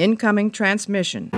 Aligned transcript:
Incoming 0.00 0.50
transmission. 0.50 1.30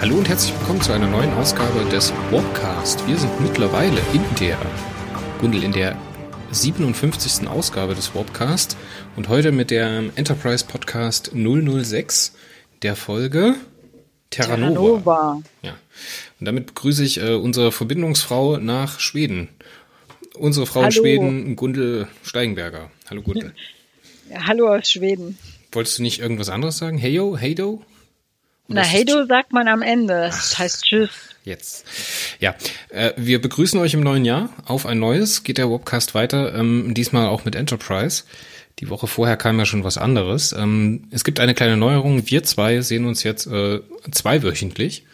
Hallo 0.00 0.16
und 0.16 0.26
herzlich 0.26 0.58
willkommen 0.58 0.80
zu 0.80 0.90
einer 0.92 1.06
neuen 1.06 1.30
Ausgabe 1.34 1.84
des 1.90 2.14
Warpcast. 2.30 3.06
Wir 3.06 3.18
sind 3.18 3.38
mittlerweile 3.42 4.00
in 4.14 4.24
der 4.40 4.56
Gundel 5.38 5.64
in 5.64 5.72
der 5.72 5.98
57. 6.52 7.46
Ausgabe 7.46 7.94
des 7.94 8.14
Warpcast 8.14 8.78
und 9.16 9.28
heute 9.28 9.52
mit 9.52 9.70
der 9.70 10.04
Enterprise 10.16 10.64
Podcast 10.64 11.32
006 11.34 12.32
der 12.80 12.96
Folge 12.96 13.56
Terranova. 14.30 15.02
Terranova. 15.04 15.42
Ja. 15.60 15.74
Und 16.38 16.46
damit 16.46 16.66
begrüße 16.66 17.02
ich 17.04 17.20
äh, 17.20 17.34
unsere 17.34 17.72
Verbindungsfrau 17.72 18.58
nach 18.58 19.00
Schweden. 19.00 19.48
Unsere 20.34 20.66
Frau 20.66 20.80
in 20.80 20.86
Hallo. 20.86 20.94
Schweden, 21.02 21.56
Gundel 21.56 22.08
Steigenberger. 22.22 22.90
Hallo 23.08 23.22
Gundel. 23.22 23.54
Ja, 24.28 24.44
hallo 24.48 24.74
aus 24.74 24.90
Schweden. 24.90 25.38
Wolltest 25.70 25.98
du 25.98 26.02
nicht 26.02 26.18
irgendwas 26.18 26.48
anderes 26.48 26.78
sagen? 26.78 26.98
Heyo, 26.98 27.36
Heydo? 27.36 27.80
Na, 28.66 28.80
ist 28.82 28.88
hey 28.88 29.04
es- 29.06 29.14
du 29.14 29.24
sagt 29.28 29.52
man 29.52 29.68
am 29.68 29.82
Ende. 29.82 30.14
Das 30.14 30.58
heißt 30.58 30.84
Tschüss. 30.84 31.10
Jetzt. 31.44 31.84
Ja, 32.40 32.56
äh, 32.88 33.12
wir 33.16 33.40
begrüßen 33.40 33.78
euch 33.78 33.94
im 33.94 34.00
neuen 34.00 34.24
Jahr 34.24 34.50
auf 34.64 34.84
ein 34.84 34.98
neues. 34.98 35.44
Geht 35.44 35.58
der 35.58 35.70
Webcast 35.70 36.16
weiter, 36.16 36.56
ähm, 36.56 36.92
diesmal 36.92 37.28
auch 37.28 37.44
mit 37.44 37.54
Enterprise. 37.54 38.24
Die 38.80 38.90
Woche 38.90 39.06
vorher 39.06 39.36
kam 39.36 39.60
ja 39.60 39.64
schon 39.64 39.84
was 39.84 39.96
anderes. 39.96 40.50
Ähm, 40.52 41.04
es 41.12 41.22
gibt 41.22 41.38
eine 41.38 41.54
kleine 41.54 41.76
Neuerung. 41.76 42.28
Wir 42.28 42.42
zwei 42.42 42.80
sehen 42.80 43.04
uns 43.04 43.22
jetzt 43.22 43.46
äh, 43.46 43.78
zweiwöchentlich. 44.10 45.04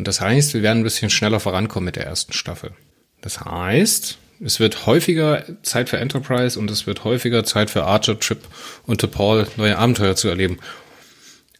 Und 0.00 0.08
das 0.08 0.22
heißt, 0.22 0.54
wir 0.54 0.62
werden 0.62 0.78
ein 0.78 0.84
bisschen 0.84 1.10
schneller 1.10 1.40
vorankommen 1.40 1.84
mit 1.84 1.96
der 1.96 2.06
ersten 2.06 2.32
Staffel. 2.32 2.72
Das 3.20 3.44
heißt, 3.44 4.16
es 4.42 4.58
wird 4.58 4.86
häufiger 4.86 5.44
Zeit 5.62 5.90
für 5.90 5.98
Enterprise 5.98 6.58
und 6.58 6.70
es 6.70 6.86
wird 6.86 7.04
häufiger 7.04 7.44
Zeit 7.44 7.68
für 7.68 7.84
Archer, 7.84 8.18
Trip 8.18 8.40
und 8.86 9.10
Paul 9.10 9.46
neue 9.58 9.76
Abenteuer 9.76 10.16
zu 10.16 10.28
erleben. 10.28 10.56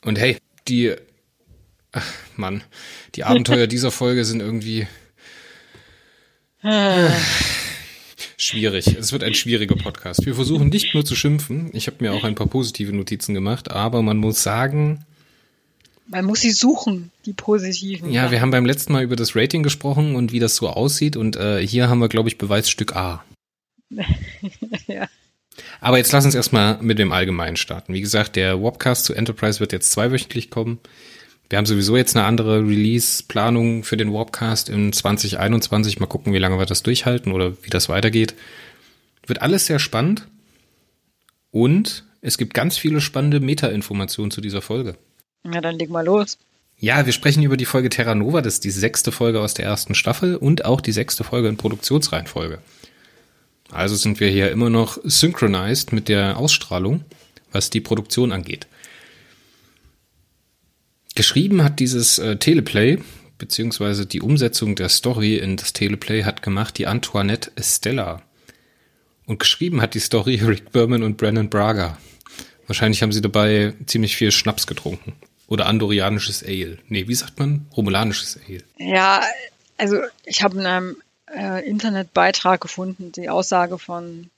Und 0.07 0.19
hey, 0.19 0.39
die 0.69 0.95
Ach, 1.93 2.07
Mann, 2.37 2.65
die 3.15 3.25
Abenteuer 3.25 3.67
dieser 3.67 3.91
Folge 3.91 4.25
sind 4.25 4.41
irgendwie 4.41 4.87
schwierig. 8.39 8.87
Es 8.99 9.13
wird 9.13 9.23
ein 9.23 9.35
schwieriger 9.35 9.77
Podcast. 9.77 10.25
Wir 10.25 10.35
versuchen 10.35 10.71
nicht 10.71 10.95
nur 10.95 11.05
zu 11.05 11.15
schimpfen. 11.15 11.69
Ich 11.75 11.89
habe 11.89 11.99
mir 12.01 12.15
auch 12.15 12.25
ein 12.25 12.37
paar 12.37 12.47
positive 12.47 12.97
Notizen 12.97 13.35
gemacht, 13.35 13.71
aber 13.71 14.01
man 14.01 14.17
muss 14.17 14.43
sagen, 14.43 15.05
Man 16.11 16.25
muss 16.25 16.41
sie 16.41 16.51
suchen, 16.51 17.13
die 17.25 17.33
positiven. 17.33 18.11
ja, 18.11 18.33
wir 18.33 18.41
haben 18.41 18.51
beim 18.51 18.67
letzten 18.67 18.93
Mal 18.93 19.05
über 19.05 19.15
das 19.15 19.37
Rating 19.37 19.63
gesprochen 19.63 20.17
und 20.17 20.33
wie 20.33 20.41
das 20.41 20.57
so 20.57 20.69
aussieht 20.69 21.17
und 21.17 21.37
äh, 21.37 21.65
hier 21.65 21.89
haben 21.89 22.01
wir, 22.01 22.09
glaube 22.09 22.29
ich, 22.29 22.37
Beweisstück 22.37 22.97
A. 22.97 23.25
ja. 24.89 25.09
Aber 25.81 25.99
jetzt 25.99 26.11
lass 26.11 26.25
uns 26.25 26.35
erstmal 26.35 26.79
mit 26.83 26.99
dem 26.99 27.13
Allgemeinen 27.13 27.57
starten. 27.57 27.95
Wie 27.95 28.01
gesagt, 28.01 28.35
der 28.35 28.61
Webcast 28.61 29.05
zu 29.05 29.15
Enterprise 29.15 29.61
wird 29.61 29.73
jetzt 29.73 29.93
zweiwöchentlich 29.93 30.51
kommen. 30.51 30.81
Wir 31.49 31.59
haben 31.59 31.67
sowieso 31.67 31.97
jetzt 31.97 32.17
eine 32.17 32.27
andere 32.27 32.61
Release-Planung 32.61 33.85
für 33.85 33.97
den 33.97 34.13
Warpcast 34.13 34.69
in 34.69 34.93
2021. 34.93 36.01
Mal 36.01 36.07
gucken, 36.07 36.33
wie 36.33 36.39
lange 36.39 36.59
wir 36.59 36.67
das 36.67 36.83
durchhalten 36.83 37.33
oder 37.33 37.53
wie 37.63 37.71
das 37.71 37.89
weitergeht. 37.89 38.35
Wird 39.27 39.43
alles 39.43 39.67
sehr 39.67 39.79
spannend. 39.79 40.27
Und 41.51 42.05
es 42.21 42.37
gibt 42.37 42.55
ganz 42.55 42.79
viele 42.79 43.01
spannende 43.01 43.41
Meta-Informationen 43.41 44.31
zu 44.31 44.41
dieser 44.41 44.63
Folge. 44.63 44.97
Ja, 45.45 45.61
dann 45.61 45.79
leg 45.79 45.91
mal 45.91 46.05
los. 46.05 46.39
Ja, 46.79 47.05
wir 47.05 47.13
sprechen 47.13 47.43
über 47.43 47.59
die 47.59 47.67
Folge 47.67 47.91
Terra 47.91 48.15
Nova. 48.15 48.41
Das 48.41 48.55
ist 48.55 48.65
die 48.65 48.71
sechste 48.71 49.13
Folge 49.13 49.41
aus 49.41 49.53
der 49.55 49.67
ersten 49.67 49.95
Staffel 49.95 50.37
und 50.37 50.65
auch 50.65 50.81
die 50.81 50.93
sechste 50.93 51.25
Folge 51.25 51.49
in 51.49 51.59
Produktionsreihenfolge. 51.59 52.59
Also 53.71 53.97
sind 53.97 54.19
wir 54.19 54.29
hier 54.29 54.51
immer 54.51 54.71
noch 54.71 54.99
synchronized 55.05 55.93
mit 55.93 56.09
der 56.09 56.39
Ausstrahlung, 56.39 57.05
was 57.53 57.71
die 57.71 57.81
Produktion 57.81 58.33
angeht. 58.33 58.67
Geschrieben 61.15 61.63
hat 61.63 61.81
dieses 61.81 62.19
äh, 62.19 62.37
Teleplay, 62.37 62.99
beziehungsweise 63.37 64.07
die 64.07 64.23
Umsetzung 64.23 64.75
der 64.75 64.89
Story 64.89 65.37
in 65.37 65.57
das 65.57 65.73
Teleplay 65.73 66.25
hat 66.25 66.43
gemacht 66.43 66.79
die 66.79 66.87
Antoinette 66.87 67.53
Estella. 67.57 68.23
Und 69.27 69.39
geschrieben 69.39 69.83
hat 69.83 69.95
die 69.95 70.01
Story 70.01 70.37
Rick 70.43 70.73
Berman 70.73 71.03
und 71.03 71.19
Brandon 71.19 71.51
Braga. 71.51 71.99
Wahrscheinlich 72.67 73.03
haben 73.03 73.13
sie 73.13 73.21
dabei 73.21 73.75
ziemlich 73.87 74.17
viel 74.17 74.31
Schnaps 74.31 74.67
getrunken. 74.67 75.13
Oder 75.51 75.67
andorianisches 75.67 76.43
Ale. 76.45 76.79
Nee, 76.89 77.09
wie 77.09 77.15
sagt 77.15 77.39
man? 77.39 77.67
Romulanisches 77.77 78.39
Ale. 78.49 78.63
Ja, 78.79 79.21
also 79.77 79.99
ich 80.25 80.43
habe 80.43 80.59
in 80.59 80.65
einem 80.65 80.97
äh, 81.27 81.69
Internetbeitrag 81.69 82.61
gefunden, 82.61 83.11
die 83.13 83.29
Aussage 83.29 83.79
von 83.79 84.31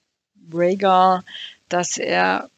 Rhaegar, 0.52 1.22
dass 1.68 1.98
er 1.98 2.48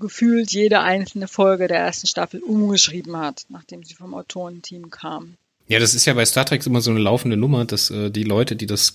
gefühlt 0.00 0.50
jede 0.50 0.80
einzelne 0.80 1.28
Folge 1.28 1.68
der 1.68 1.78
ersten 1.78 2.06
Staffel 2.06 2.40
umgeschrieben 2.40 3.18
hat, 3.18 3.44
nachdem 3.50 3.84
sie 3.84 3.94
vom 3.94 4.14
Autorenteam 4.14 4.90
kam. 4.90 5.36
Ja, 5.68 5.78
das 5.78 5.94
ist 5.94 6.06
ja 6.06 6.14
bei 6.14 6.24
Star 6.24 6.46
Trek 6.46 6.66
immer 6.66 6.80
so 6.80 6.90
eine 6.90 7.00
laufende 7.00 7.36
Nummer, 7.36 7.66
dass 7.66 7.90
äh, 7.90 8.10
die 8.10 8.24
Leute, 8.24 8.56
die 8.56 8.66
das, 8.66 8.94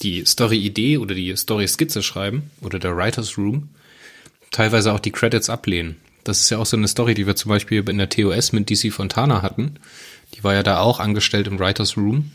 die 0.00 0.24
Story-Idee 0.24 0.98
oder 0.98 1.16
die 1.16 1.36
Story-Skizze 1.36 2.04
schreiben, 2.04 2.50
oder 2.62 2.78
der 2.78 2.96
Writers 2.96 3.36
Room, 3.36 3.70
teilweise 4.52 4.92
auch 4.92 5.00
die 5.00 5.10
Credits 5.10 5.50
ablehnen. 5.50 5.96
Das 6.24 6.40
ist 6.40 6.50
ja 6.50 6.58
auch 6.58 6.66
so 6.66 6.76
eine 6.76 6.88
Story, 6.88 7.14
die 7.14 7.26
wir 7.26 7.36
zum 7.36 7.50
Beispiel 7.50 7.86
in 7.88 7.98
der 7.98 8.08
TOS 8.08 8.52
mit 8.52 8.70
DC 8.70 8.92
Fontana 8.92 9.42
hatten. 9.42 9.76
Die 10.34 10.42
war 10.42 10.54
ja 10.54 10.62
da 10.62 10.80
auch 10.80 10.98
angestellt 10.98 11.46
im 11.46 11.58
Writers 11.58 11.96
Room. 11.96 12.32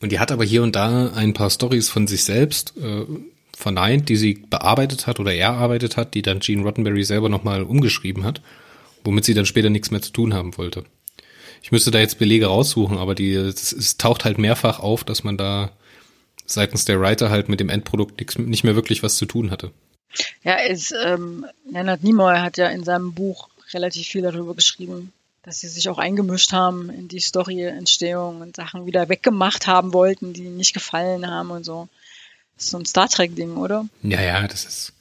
Und 0.00 0.10
die 0.10 0.18
hat 0.18 0.32
aber 0.32 0.44
hier 0.44 0.62
und 0.62 0.74
da 0.74 1.12
ein 1.12 1.34
paar 1.34 1.50
Stories 1.50 1.88
von 1.88 2.08
sich 2.08 2.24
selbst 2.24 2.74
äh, 2.76 3.04
verneint, 3.56 4.08
die 4.08 4.16
sie 4.16 4.34
bearbeitet 4.50 5.06
hat 5.06 5.20
oder 5.20 5.32
erarbeitet 5.32 5.96
hat, 5.96 6.14
die 6.14 6.22
dann 6.22 6.40
Gene 6.40 6.62
Roddenberry 6.62 7.04
selber 7.04 7.28
nochmal 7.28 7.62
umgeschrieben 7.62 8.24
hat, 8.24 8.42
womit 9.04 9.24
sie 9.24 9.34
dann 9.34 9.46
später 9.46 9.70
nichts 9.70 9.90
mehr 9.90 10.02
zu 10.02 10.10
tun 10.10 10.34
haben 10.34 10.56
wollte. 10.58 10.84
Ich 11.62 11.70
müsste 11.70 11.92
da 11.92 12.00
jetzt 12.00 12.18
Belege 12.18 12.46
raussuchen, 12.46 12.98
aber 12.98 13.14
die, 13.14 13.32
es, 13.32 13.96
taucht 13.96 14.24
halt 14.24 14.38
mehrfach 14.38 14.80
auf, 14.80 15.04
dass 15.04 15.22
man 15.22 15.36
da 15.36 15.70
seitens 16.44 16.84
der 16.84 17.00
Writer 17.00 17.30
halt 17.30 17.48
mit 17.48 17.60
dem 17.60 17.68
Endprodukt 17.68 18.18
nix, 18.18 18.36
nicht 18.36 18.64
mehr 18.64 18.74
wirklich 18.74 19.04
was 19.04 19.16
zu 19.16 19.26
tun 19.26 19.52
hatte. 19.52 19.70
Ja, 20.42 20.56
es, 20.58 20.92
ähm, 21.04 21.46
Leonard 21.70 22.02
Nimoy 22.02 22.38
hat 22.38 22.56
ja 22.56 22.68
in 22.68 22.84
seinem 22.84 23.12
Buch 23.14 23.48
relativ 23.72 24.06
viel 24.06 24.22
darüber 24.22 24.54
geschrieben, 24.54 25.12
dass 25.42 25.60
sie 25.60 25.68
sich 25.68 25.88
auch 25.88 25.98
eingemischt 25.98 26.52
haben 26.52 26.90
in 26.90 27.08
die 27.08 27.20
Story-Entstehung 27.20 28.40
und 28.40 28.56
Sachen 28.56 28.86
wieder 28.86 29.08
weggemacht 29.08 29.66
haben 29.66 29.92
wollten, 29.92 30.32
die 30.32 30.44
ihnen 30.44 30.56
nicht 30.56 30.74
gefallen 30.74 31.28
haben 31.28 31.50
und 31.50 31.64
so. 31.64 31.88
Das 32.56 32.66
ist 32.66 32.70
so 32.70 32.78
ein 32.78 32.86
Star 32.86 33.08
Trek-Ding, 33.08 33.56
oder? 33.56 33.88
Ja, 34.02 34.20
ja, 34.20 34.46
das 34.46 34.64
ist. 34.64 34.92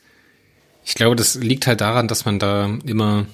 Ich 0.83 0.95
glaube, 0.95 1.15
das 1.15 1.35
liegt 1.35 1.67
halt 1.67 1.81
daran, 1.81 2.07
dass 2.07 2.25
man 2.25 2.39
da 2.39 2.65
immer 2.85 3.27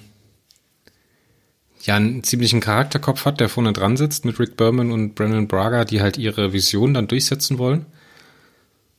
ja 1.82 1.96
einen 1.96 2.22
ziemlichen 2.22 2.60
Charakterkopf 2.60 3.24
hat, 3.24 3.40
der 3.40 3.48
vorne 3.48 3.72
dran 3.72 3.96
sitzt 3.96 4.24
mit 4.24 4.38
Rick 4.38 4.56
Berman 4.56 4.92
und 4.92 5.14
Brandon 5.14 5.48
Braga, 5.48 5.84
die 5.84 6.02
halt 6.02 6.18
ihre 6.18 6.52
Vision 6.52 6.92
dann 6.92 7.08
durchsetzen 7.08 7.58
wollen. 7.58 7.86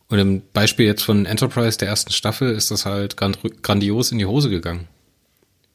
Und 0.10 0.20
im 0.20 0.42
Beispiel 0.54 0.88
jetzt 0.88 1.04
von 1.04 1.26
Enterprise 1.26 1.78
der 1.78 1.88
ersten 1.88 2.12
Staffel 2.12 2.52
ist 2.52 2.72
das 2.72 2.86
halt 2.86 3.16
grand, 3.16 3.40
grandios 3.62 4.12
in 4.12 4.18
die 4.18 4.26
Hose 4.26 4.50
gegangen. 4.50 4.88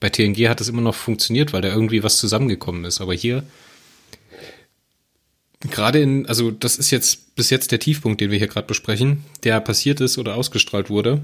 Bei 0.00 0.10
TNG 0.10 0.48
hat 0.48 0.60
es 0.60 0.68
immer 0.68 0.82
noch 0.82 0.94
funktioniert, 0.94 1.52
weil 1.52 1.62
da 1.62 1.68
irgendwie 1.68 2.02
was 2.02 2.18
zusammengekommen 2.18 2.84
ist. 2.84 3.00
Aber 3.00 3.14
hier, 3.14 3.44
gerade 5.60 6.00
in, 6.00 6.26
also 6.26 6.50
das 6.50 6.76
ist 6.76 6.90
jetzt 6.90 7.36
bis 7.36 7.50
jetzt 7.50 7.72
der 7.72 7.78
Tiefpunkt, 7.78 8.20
den 8.20 8.30
wir 8.30 8.38
hier 8.38 8.48
gerade 8.48 8.66
besprechen, 8.66 9.24
der 9.44 9.60
passiert 9.60 10.00
ist 10.00 10.18
oder 10.18 10.34
ausgestrahlt 10.34 10.90
wurde 10.90 11.22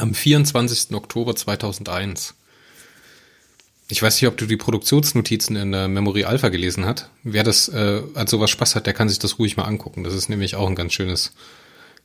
am 0.00 0.14
24. 0.14 0.94
Oktober 0.94 1.36
2001. 1.36 2.34
Ich 3.88 4.02
weiß 4.02 4.20
nicht, 4.20 4.28
ob 4.28 4.36
du 4.36 4.46
die 4.46 4.56
Produktionsnotizen 4.56 5.56
in 5.56 5.72
der 5.72 5.88
Memory 5.88 6.24
Alpha 6.24 6.48
gelesen 6.48 6.86
hast. 6.86 7.10
Wer 7.24 7.42
das 7.42 7.68
äh, 7.68 8.02
an 8.14 8.26
sowas 8.26 8.50
Spaß 8.50 8.76
hat, 8.76 8.86
der 8.86 8.94
kann 8.94 9.08
sich 9.08 9.18
das 9.18 9.38
ruhig 9.38 9.56
mal 9.56 9.64
angucken. 9.64 10.04
Das 10.04 10.14
ist 10.14 10.28
nämlich 10.28 10.54
auch 10.54 10.68
ein 10.68 10.76
ganz 10.76 10.92
schönes 10.92 11.32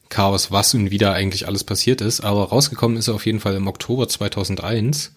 Chaos, 0.09 0.51
was 0.51 0.73
und 0.73 0.91
wie 0.91 0.97
da 0.97 1.13
eigentlich 1.13 1.47
alles 1.47 1.63
passiert 1.63 2.01
ist. 2.01 2.21
Aber 2.21 2.49
rausgekommen 2.49 2.97
ist 2.97 3.07
er 3.07 3.15
auf 3.15 3.25
jeden 3.25 3.39
Fall 3.39 3.55
im 3.55 3.67
Oktober 3.67 4.07
2001. 4.07 5.13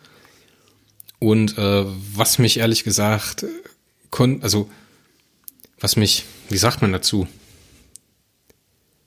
Und 1.19 1.59
äh, 1.59 1.85
was 2.15 2.39
mich 2.39 2.59
ehrlich 2.59 2.85
gesagt, 2.85 3.45
kon 4.11 4.43
also 4.43 4.71
was 5.81 5.97
mich, 5.97 6.25
wie 6.49 6.59
sagt 6.59 6.83
man 6.83 6.93
dazu, 6.93 7.29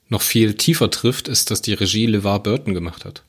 noch 0.08 0.22
viel 0.22 0.56
tiefer 0.56 0.90
trifft, 0.90 1.28
ist, 1.28 1.52
dass 1.52 1.62
die 1.62 1.74
Regie 1.74 2.06
LeVar 2.06 2.44
Burton 2.44 2.74
gemacht 2.74 3.06
hat. 3.06 3.24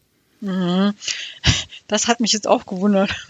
Das 1.87 2.09
hat 2.09 2.21
mich 2.21 2.33
jetzt 2.33 2.49
auch 2.49 2.67
gewundert. 2.67 3.29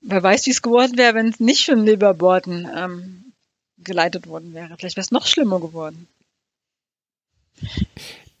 Wer 0.00 0.22
weiß, 0.22 0.46
wie 0.46 0.50
es 0.50 0.62
geworden 0.62 0.96
wäre, 0.96 1.14
wenn 1.14 1.28
es 1.28 1.38
nicht 1.38 1.64
von 1.64 1.84
Leberborten 1.84 2.68
ähm, 2.74 3.32
geleitet 3.78 4.26
worden 4.26 4.52
wäre. 4.52 4.74
Vielleicht 4.76 4.96
wäre 4.96 5.04
es 5.04 5.12
noch 5.12 5.26
schlimmer 5.26 5.60
geworden. 5.60 6.08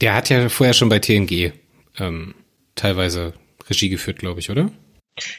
Der 0.02 0.14
hat 0.14 0.28
ja 0.28 0.48
vorher 0.48 0.74
schon 0.74 0.88
bei 0.88 0.98
TNG 0.98 1.52
ähm, 1.98 2.34
teilweise 2.74 3.34
Regie 3.70 3.88
geführt, 3.88 4.18
glaube 4.18 4.40
ich, 4.40 4.50
oder? 4.50 4.70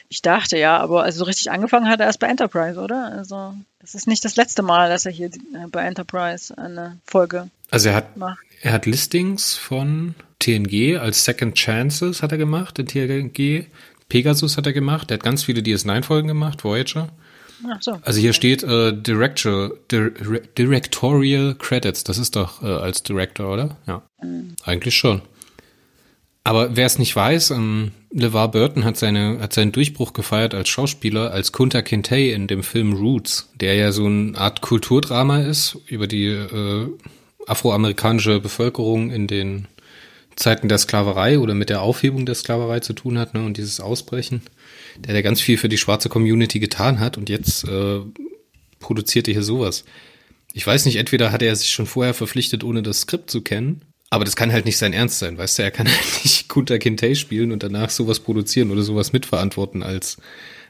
Ich 0.08 0.22
dachte 0.22 0.56
ja, 0.56 0.78
aber 0.78 1.02
also 1.02 1.18
so 1.18 1.24
richtig 1.24 1.50
angefangen 1.50 1.88
hat 1.88 2.00
er 2.00 2.06
erst 2.06 2.20
bei 2.20 2.28
Enterprise, 2.28 2.80
oder? 2.80 3.12
Also 3.12 3.54
das 3.80 3.94
ist 3.94 4.06
nicht 4.06 4.24
das 4.24 4.36
letzte 4.36 4.62
Mal, 4.62 4.88
dass 4.88 5.04
er 5.04 5.12
hier 5.12 5.26
äh, 5.26 5.66
bei 5.70 5.82
Enterprise 5.82 6.56
eine 6.56 6.98
Folge 7.04 7.50
Also 7.70 7.90
er 7.90 7.96
hat, 7.96 8.16
macht. 8.16 8.38
er 8.62 8.72
hat 8.72 8.86
Listings 8.86 9.54
von 9.54 10.14
TNG 10.38 10.96
als 10.96 11.24
Second 11.24 11.56
Chances 11.56 12.22
hat 12.22 12.32
er 12.32 12.38
gemacht, 12.38 12.78
in 12.78 12.86
TNG. 12.86 13.66
Pegasus 14.08 14.56
hat 14.56 14.66
er 14.66 14.72
gemacht, 14.72 15.10
er 15.10 15.18
hat 15.18 15.24
ganz 15.24 15.44
viele 15.44 15.60
DS9-Folgen 15.60 16.28
gemacht, 16.28 16.64
Voyager. 16.64 17.10
Ach 17.68 17.80
so. 17.80 17.98
Also 18.02 18.20
hier 18.20 18.32
steht 18.32 18.62
äh, 18.62 18.92
Director, 18.92 19.72
Dir 19.90 20.10
Directorial 20.58 21.54
Credits, 21.54 22.04
das 22.04 22.18
ist 22.18 22.36
doch 22.36 22.62
äh, 22.62 22.66
als 22.66 23.02
Director, 23.02 23.52
oder? 23.52 23.76
Ja. 23.86 24.02
Eigentlich 24.64 24.96
schon. 24.96 25.22
Aber 26.44 26.76
wer 26.76 26.84
es 26.84 26.98
nicht 26.98 27.16
weiß, 27.16 27.52
ähm, 27.52 27.92
LeVar 28.12 28.50
Burton 28.50 28.84
hat, 28.84 28.98
seine, 28.98 29.40
hat 29.40 29.54
seinen 29.54 29.72
Durchbruch 29.72 30.12
gefeiert 30.12 30.54
als 30.54 30.68
Schauspieler, 30.68 31.30
als 31.30 31.52
Kunta 31.52 31.80
Kinte 31.80 32.16
in 32.16 32.46
dem 32.46 32.62
Film 32.62 32.92
Roots, 32.92 33.50
der 33.54 33.74
ja 33.74 33.92
so 33.92 34.04
eine 34.04 34.36
Art 34.36 34.60
Kulturdrama 34.60 35.40
ist 35.40 35.78
über 35.86 36.06
die 36.06 36.26
äh, 36.26 36.86
afroamerikanische 37.46 38.40
Bevölkerung 38.40 39.10
in 39.10 39.26
den 39.26 39.68
Zeiten 40.36 40.68
der 40.68 40.78
Sklaverei 40.78 41.38
oder 41.38 41.54
mit 41.54 41.70
der 41.70 41.80
Aufhebung 41.80 42.26
der 42.26 42.34
Sklaverei 42.34 42.80
zu 42.80 42.92
tun 42.92 43.18
hat 43.18 43.34
ne, 43.34 43.44
und 43.44 43.56
dieses 43.56 43.80
Ausbrechen, 43.80 44.42
der 44.98 45.14
der 45.14 45.22
ganz 45.22 45.40
viel 45.40 45.58
für 45.58 45.68
die 45.68 45.78
schwarze 45.78 46.08
Community 46.08 46.60
getan 46.60 47.00
hat 47.00 47.16
und 47.18 47.28
jetzt 47.28 47.64
äh, 47.64 48.00
produziert 48.78 49.28
er 49.28 49.34
hier 49.34 49.42
sowas. 49.42 49.84
Ich 50.52 50.66
weiß 50.66 50.84
nicht, 50.86 50.96
entweder 50.96 51.32
hat 51.32 51.42
er 51.42 51.54
sich 51.56 51.70
schon 51.70 51.86
vorher 51.86 52.14
verpflichtet, 52.14 52.62
ohne 52.62 52.82
das 52.82 53.00
Skript 53.00 53.30
zu 53.30 53.42
kennen, 53.42 53.82
aber 54.10 54.24
das 54.24 54.36
kann 54.36 54.52
halt 54.52 54.64
nicht 54.64 54.78
sein 54.78 54.92
Ernst 54.92 55.18
sein, 55.18 55.36
weißt 55.36 55.58
du, 55.58 55.62
er 55.62 55.70
kann 55.70 55.88
halt 55.90 56.24
nicht 56.24 56.48
Kunta 56.48 56.78
Kinte 56.78 57.14
spielen 57.16 57.52
und 57.52 57.62
danach 57.62 57.90
sowas 57.90 58.20
produzieren 58.20 58.70
oder 58.70 58.82
sowas 58.82 59.12
mitverantworten 59.12 59.82
als, 59.82 60.18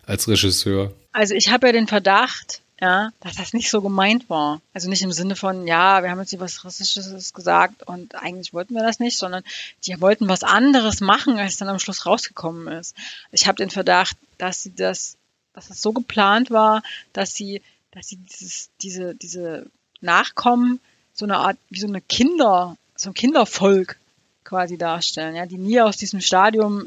als 0.05 0.29
Regisseur. 0.29 0.95
Also 1.13 1.35
ich 1.35 1.51
habe 1.51 1.67
ja 1.67 1.73
den 1.73 1.87
Verdacht, 1.87 2.63
ja, 2.85 3.13
dass 3.21 3.37
das 3.37 3.55
nicht 3.55 3.71
so 3.71 3.81
gemeint 3.81 4.29
war. 4.29 4.61
Also 4.75 4.91
nicht 4.91 5.01
im 5.01 5.11
Sinne 5.11 5.37
von, 5.37 5.67
ja, 5.67 6.03
wir 6.03 6.11
haben 6.11 6.21
jetzt 6.21 6.31
hier 6.31 6.41
was 6.41 6.67
Rassistisches 6.67 7.33
gesagt 7.33 7.83
und 7.83 8.15
eigentlich 8.15 8.53
wollten 8.53 8.75
wir 8.75 8.83
das 8.83 9.01
nicht, 9.01 9.17
sondern 9.17 9.43
die 9.87 9.99
wollten 10.03 10.29
was 10.29 10.43
anderes 10.43 11.01
machen, 11.01 11.39
als 11.39 11.57
dann 11.57 11.71
am 11.71 11.79
Schluss 11.79 12.05
rausgekommen 12.05 12.69
ist. 12.69 12.95
Ich 13.33 13.47
habe 13.47 13.57
den 13.57 13.71
Verdacht, 13.71 14.19
dass 14.37 14.63
sie 14.63 14.75
das, 14.75 15.17
dass 15.55 15.71
es 15.71 15.81
so 15.81 15.95
geplant 15.95 16.51
war, 16.51 16.83
dass 17.15 17.33
sie, 17.33 17.63
dass 17.91 18.09
sie 18.09 18.17
dieses, 18.17 18.69
diese, 18.83 19.15
diese 19.15 19.65
Nachkommen 20.03 20.79
so 21.15 21.25
eine 21.25 21.39
Art, 21.39 21.57
wie 21.71 21.81
so 21.81 21.87
eine 21.87 22.03
Kinder, 22.03 22.77
so 22.97 23.11
ein 23.11 23.15
Kindervolk 23.15 23.97
quasi 24.45 24.77
darstellen, 24.77 25.37
ja, 25.37 25.47
die 25.47 25.57
nie 25.57 25.81
aus 25.81 25.97
diesem 25.97 26.21
Stadium 26.21 26.85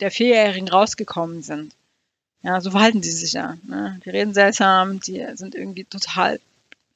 der 0.00 0.10
Vierjährigen 0.10 0.68
rausgekommen 0.68 1.44
sind. 1.44 1.74
Ja, 2.42 2.60
so 2.60 2.70
verhalten 2.70 3.02
sie 3.02 3.12
sich 3.12 3.32
ja. 3.32 3.56
Ne? 3.66 4.00
Die 4.04 4.10
reden 4.10 4.34
seltsam, 4.34 5.00
die 5.00 5.24
sind 5.34 5.54
irgendwie 5.54 5.84
total 5.84 6.40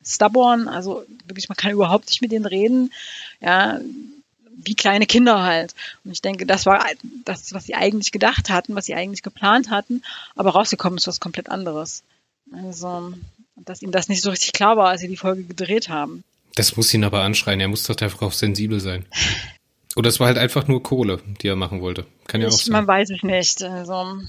stubborn, 0.04 0.68
also 0.68 1.04
wirklich, 1.26 1.48
man 1.48 1.56
kann 1.56 1.72
überhaupt 1.72 2.08
nicht 2.08 2.22
mit 2.22 2.32
denen 2.32 2.46
reden. 2.46 2.92
Ja, 3.40 3.80
wie 4.64 4.74
kleine 4.74 5.06
Kinder 5.06 5.42
halt. 5.42 5.74
Und 6.04 6.12
ich 6.12 6.22
denke, 6.22 6.46
das 6.46 6.66
war 6.66 6.84
das, 7.24 7.52
was 7.52 7.64
sie 7.64 7.74
eigentlich 7.74 8.12
gedacht 8.12 8.50
hatten, 8.50 8.74
was 8.74 8.86
sie 8.86 8.94
eigentlich 8.94 9.22
geplant 9.22 9.70
hatten, 9.70 10.02
aber 10.36 10.50
rausgekommen 10.50 10.98
ist 10.98 11.06
was 11.06 11.20
komplett 11.20 11.48
anderes. 11.48 12.02
Also, 12.52 13.14
dass 13.56 13.82
ihnen 13.82 13.92
das 13.92 14.08
nicht 14.08 14.22
so 14.22 14.30
richtig 14.30 14.52
klar 14.52 14.76
war, 14.76 14.90
als 14.90 15.00
sie 15.00 15.08
die 15.08 15.16
Folge 15.16 15.44
gedreht 15.44 15.88
haben. 15.88 16.22
Das 16.54 16.76
muss 16.76 16.92
ihn 16.92 17.04
aber 17.04 17.22
anschreien, 17.22 17.60
er 17.60 17.68
muss 17.68 17.84
doch 17.84 18.22
auch 18.22 18.32
sensibel 18.32 18.78
sein. 18.78 19.06
Oder 19.96 20.08
es 20.08 20.20
war 20.20 20.26
halt 20.26 20.38
einfach 20.38 20.68
nur 20.68 20.82
Kohle, 20.82 21.20
die 21.40 21.48
er 21.48 21.56
machen 21.56 21.80
wollte. 21.80 22.06
Kann 22.26 22.40
ja 22.40 22.48
ich, 22.48 22.54
auch 22.54 22.58
sein. 22.58 22.72
Man 22.72 22.86
weiß 22.86 23.10
es 23.10 23.22
nicht. 23.22 23.62
Also, 23.62 24.20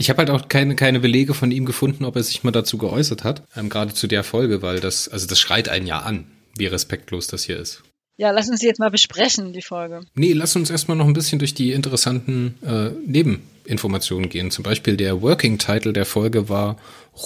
Ich 0.00 0.08
habe 0.10 0.18
halt 0.18 0.30
auch 0.30 0.48
keine, 0.48 0.76
keine 0.76 1.00
Belege 1.00 1.34
von 1.34 1.50
ihm 1.50 1.66
gefunden, 1.66 2.04
ob 2.04 2.16
er 2.16 2.22
sich 2.22 2.44
mal 2.44 2.52
dazu 2.52 2.78
geäußert 2.78 3.24
hat, 3.24 3.42
ähm, 3.56 3.68
gerade 3.68 3.92
zu 3.92 4.06
der 4.06 4.24
Folge, 4.24 4.62
weil 4.62 4.80
das, 4.80 5.08
also 5.08 5.26
das 5.26 5.38
schreit 5.40 5.68
einen 5.68 5.86
ja 5.86 5.98
an, 5.98 6.26
wie 6.56 6.66
respektlos 6.66 7.26
das 7.26 7.42
hier 7.44 7.58
ist. 7.58 7.82
ja, 8.16 8.30
lass 8.30 8.48
uns 8.48 8.62
jetzt 8.62 8.78
mal 8.80 8.90
besprechen, 8.90 9.52
die 9.52 9.62
Folge. 9.62 10.00
Nee, 10.14 10.32
lass 10.32 10.56
uns 10.56 10.70
erstmal 10.70 10.96
noch 10.96 11.06
ein 11.06 11.12
bisschen 11.12 11.38
durch 11.38 11.52
die 11.54 11.72
interessanten 11.72 12.54
äh, 12.64 12.90
Nebeninformationen 13.06 14.28
gehen. 14.28 14.50
Zum 14.50 14.62
Beispiel 14.62 14.96
der 14.96 15.20
Working 15.20 15.58
Title 15.58 15.92
der 15.92 16.06
Folge 16.06 16.48
war 16.48 16.76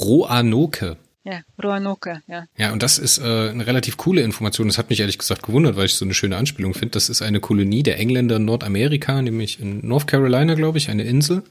Roanoke. 0.00 0.96
Ja, 1.24 1.40
Roanoke, 1.62 2.20
ja. 2.26 2.46
Ja, 2.56 2.72
und 2.72 2.82
das 2.82 2.98
ist 2.98 3.18
äh, 3.18 3.50
eine 3.50 3.66
relativ 3.66 3.96
coole 3.96 4.22
Information. 4.22 4.66
Das 4.66 4.76
hat 4.78 4.90
mich 4.90 5.00
ehrlich 5.00 5.18
gesagt 5.18 5.44
gewundert, 5.44 5.76
weil 5.76 5.86
ich 5.86 5.94
so 5.94 6.04
eine 6.04 6.14
schöne 6.14 6.36
Anspielung 6.36 6.74
finde. 6.74 6.90
Das 6.92 7.08
ist 7.08 7.22
eine 7.22 7.38
Kolonie 7.38 7.82
der 7.82 7.98
Engländer 7.98 8.36
in 8.36 8.44
Nordamerika, 8.44 9.22
nämlich 9.22 9.60
in 9.60 9.86
North 9.86 10.06
Carolina, 10.08 10.54
glaube 10.54 10.78
ich, 10.78 10.90
eine 10.90 11.04
Insel, 11.04 11.42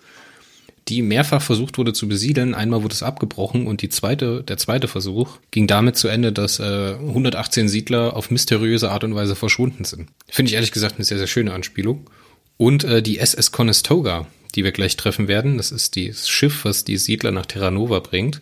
die 0.88 1.02
mehrfach 1.02 1.42
versucht 1.42 1.78
wurde 1.78 1.94
zu 1.94 2.08
besiedeln. 2.08 2.56
Einmal 2.56 2.84
wurde 2.84 2.94
es 2.94 3.04
abgebrochen 3.04 3.68
und 3.68 3.82
die 3.82 3.90
zweite, 3.90 4.44
der 4.44 4.58
zweite 4.58 4.88
Versuch 4.88 5.38
ging 5.52 5.68
damit 5.68 5.96
zu 5.96 6.08
Ende, 6.08 6.32
dass 6.32 6.60
äh, 6.60 6.96
118 6.96 7.70
Siedler 7.70 8.16
auf 8.16 8.32
mysteriöse 8.32 8.92
Art 8.92 9.04
und 9.04 9.16
Weise 9.16 9.36
verschwunden 9.36 9.86
sind. 9.86 10.10
Finde 10.28 10.50
ich 10.50 10.56
ehrlich 10.56 10.72
gesagt 10.72 10.96
eine 10.96 11.06
sehr, 11.06 11.18
sehr 11.18 11.28
schöne 11.28 11.54
Anspielung. 11.54 12.10
Und 12.58 12.84
äh, 12.84 13.02
die 13.02 13.20
SS 13.20 13.52
Conestoga, 13.52 14.28
die 14.56 14.64
wir 14.64 14.72
gleich 14.72 14.98
treffen 14.98 15.28
werden, 15.28 15.58
das 15.58 15.72
ist 15.72 15.96
das 15.96 16.30
Schiff, 16.30 16.66
was 16.66 16.84
die 16.84 16.98
Siedler 16.98 17.32
nach 17.32 17.46
Terra 17.46 17.72
Nova 17.72 18.00
bringt. 18.00 18.42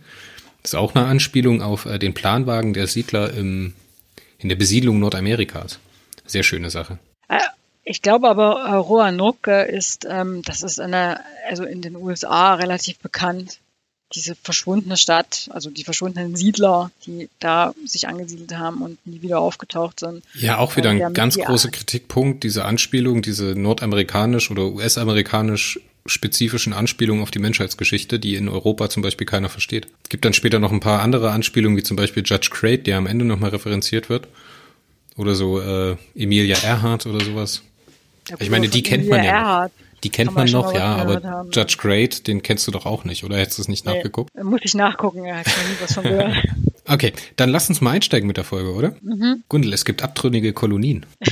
Das 0.62 0.74
ist 0.74 0.80
auch 0.80 0.95
eine 0.95 1.06
Anspielung 1.06 1.62
auf 1.62 1.86
äh, 1.86 2.00
den 2.00 2.13
Planwagen 2.13 2.74
der 2.74 2.88
Siedler 2.88 3.33
im, 3.33 3.74
in 4.39 4.50
der 4.50 4.56
Besiedlung 4.56 5.00
Nordamerikas. 5.00 5.80
Sehr 6.25 6.44
schöne 6.44 6.69
Sache. 6.69 7.00
Ich 7.89 8.03
glaube 8.03 8.30
aber, 8.30 8.65
äh, 8.68 8.75
Roanoke 8.75 9.63
ist, 9.63 10.06
ähm, 10.07 10.44
das 10.44 10.62
ist 10.62 10.77
in 10.77 10.91
der, 10.91 11.21
also 11.50 11.63
in 11.63 11.81
den 11.81 11.95
USA 11.95 12.53
relativ 12.53 13.00
bekannt. 13.00 13.57
Diese 14.13 14.36
verschwundene 14.36 14.95
Stadt, 14.95 15.50
also 15.51 15.71
die 15.71 15.83
verschwundenen 15.83 16.36
Siedler, 16.36 16.91
die 17.07 17.30
da 17.39 17.74
sich 17.83 18.07
angesiedelt 18.07 18.56
haben 18.56 18.83
und 18.83 19.00
nie 19.07 19.24
wieder 19.24 19.39
aufgetaucht 19.39 20.01
sind. 20.01 20.24
Ja, 20.36 20.59
auch 20.59 20.77
wieder 20.77 20.91
ein 20.91 21.15
ganz 21.15 21.36
großer 21.36 21.71
Kritikpunkt, 21.71 22.44
diese 22.44 22.63
Anspielung, 22.65 23.24
diese 23.24 23.56
nordamerikanisch 23.56 24.51
oder 24.51 24.65
US-amerikanisch 24.65 25.80
spezifischen 26.06 26.74
Anspielungen 26.74 27.24
auf 27.24 27.31
die 27.31 27.39
Menschheitsgeschichte, 27.39 28.19
die 28.19 28.36
in 28.36 28.50
Europa 28.50 28.91
zum 28.91 29.01
Beispiel 29.01 29.25
keiner 29.25 29.50
versteht. 29.50 29.88
Es 30.03 30.09
gibt 30.09 30.25
dann 30.25 30.33
später 30.33 30.59
noch 30.59 30.71
ein 30.71 30.80
paar 30.80 31.01
andere 31.01 31.31
Anspielungen, 31.31 31.75
wie 31.75 31.83
zum 31.83 31.97
Beispiel 31.97 32.21
Judge 32.24 32.50
Crate, 32.51 32.83
der 32.83 32.97
am 32.97 33.07
Ende 33.07 33.25
nochmal 33.25 33.50
referenziert 33.50 34.09
wird. 34.09 34.27
Oder 35.18 35.33
so 35.33 35.59
äh, 35.59 35.97
Emilia 36.15 36.57
Earhart 36.63 37.07
oder 37.07 37.25
sowas. 37.25 37.63
Ich 38.40 38.50
meine, 38.50 38.68
die 38.68 38.84
kennt 38.84 39.08
man 39.08 39.24
ja. 39.24 39.31
Earhart. 39.31 39.72
Die 40.04 40.10
kennt 40.10 40.34
man 40.34 40.50
noch, 40.50 40.74
ja, 40.74 40.96
aber 40.96 41.22
haben. 41.22 41.52
Judge 41.52 41.76
Great, 41.78 42.26
den 42.28 42.42
kennst 42.42 42.66
du 42.68 42.72
doch 42.72 42.86
auch 42.86 43.04
nicht, 43.04 43.26
oder 43.26 43.38
hättest 43.38 43.58
du 43.58 43.64
es 43.64 43.68
nicht 43.68 43.86
Nee, 43.86 43.96
nachgeguckt? 43.96 44.31
Muss 44.42 44.62
ich 44.64 44.74
nachgucken, 44.74 45.26
ja, 45.26 45.42
ich 45.42 45.48
nie 45.48 45.76
was 45.81 45.94
von 45.94 46.04
gehört. 46.04 46.36
Okay, 46.86 47.14
dann 47.36 47.50
lass 47.52 47.70
uns 47.70 47.81
mal 47.81 47.92
einsteigen 47.92 48.26
mit 48.26 48.38
der 48.38 48.44
Folge, 48.44 48.74
oder? 48.74 48.96
Mhm. 49.04 49.44
Gundel, 49.48 49.74
es 49.74 49.86
gibt 49.86 50.02
abtrünnige 50.02 50.54
Kolonien. 50.54 51.06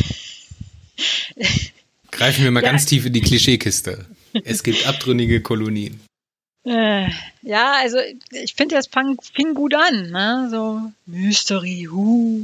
Greifen 2.11 2.43
wir 2.43 2.51
mal 2.51 2.61
Ja. 2.63 2.69
ganz 2.71 2.85
tief 2.85 3.07
in 3.07 3.13
die 3.13 3.21
Klischeekiste. 3.21 4.05
Es 4.43 4.61
gibt 4.61 4.85
abtrünnige 4.87 5.41
Kolonien. 5.41 5.99
Äh, 6.63 7.07
ja, 7.41 7.73
also 7.81 7.97
ich 8.31 8.53
finde, 8.53 8.75
das 8.75 8.87
fing 8.87 9.53
gut 9.55 9.73
an, 9.73 10.11
ne? 10.11 10.47
So 10.51 10.81
Mystery, 11.07 11.87
Who, 11.89 12.41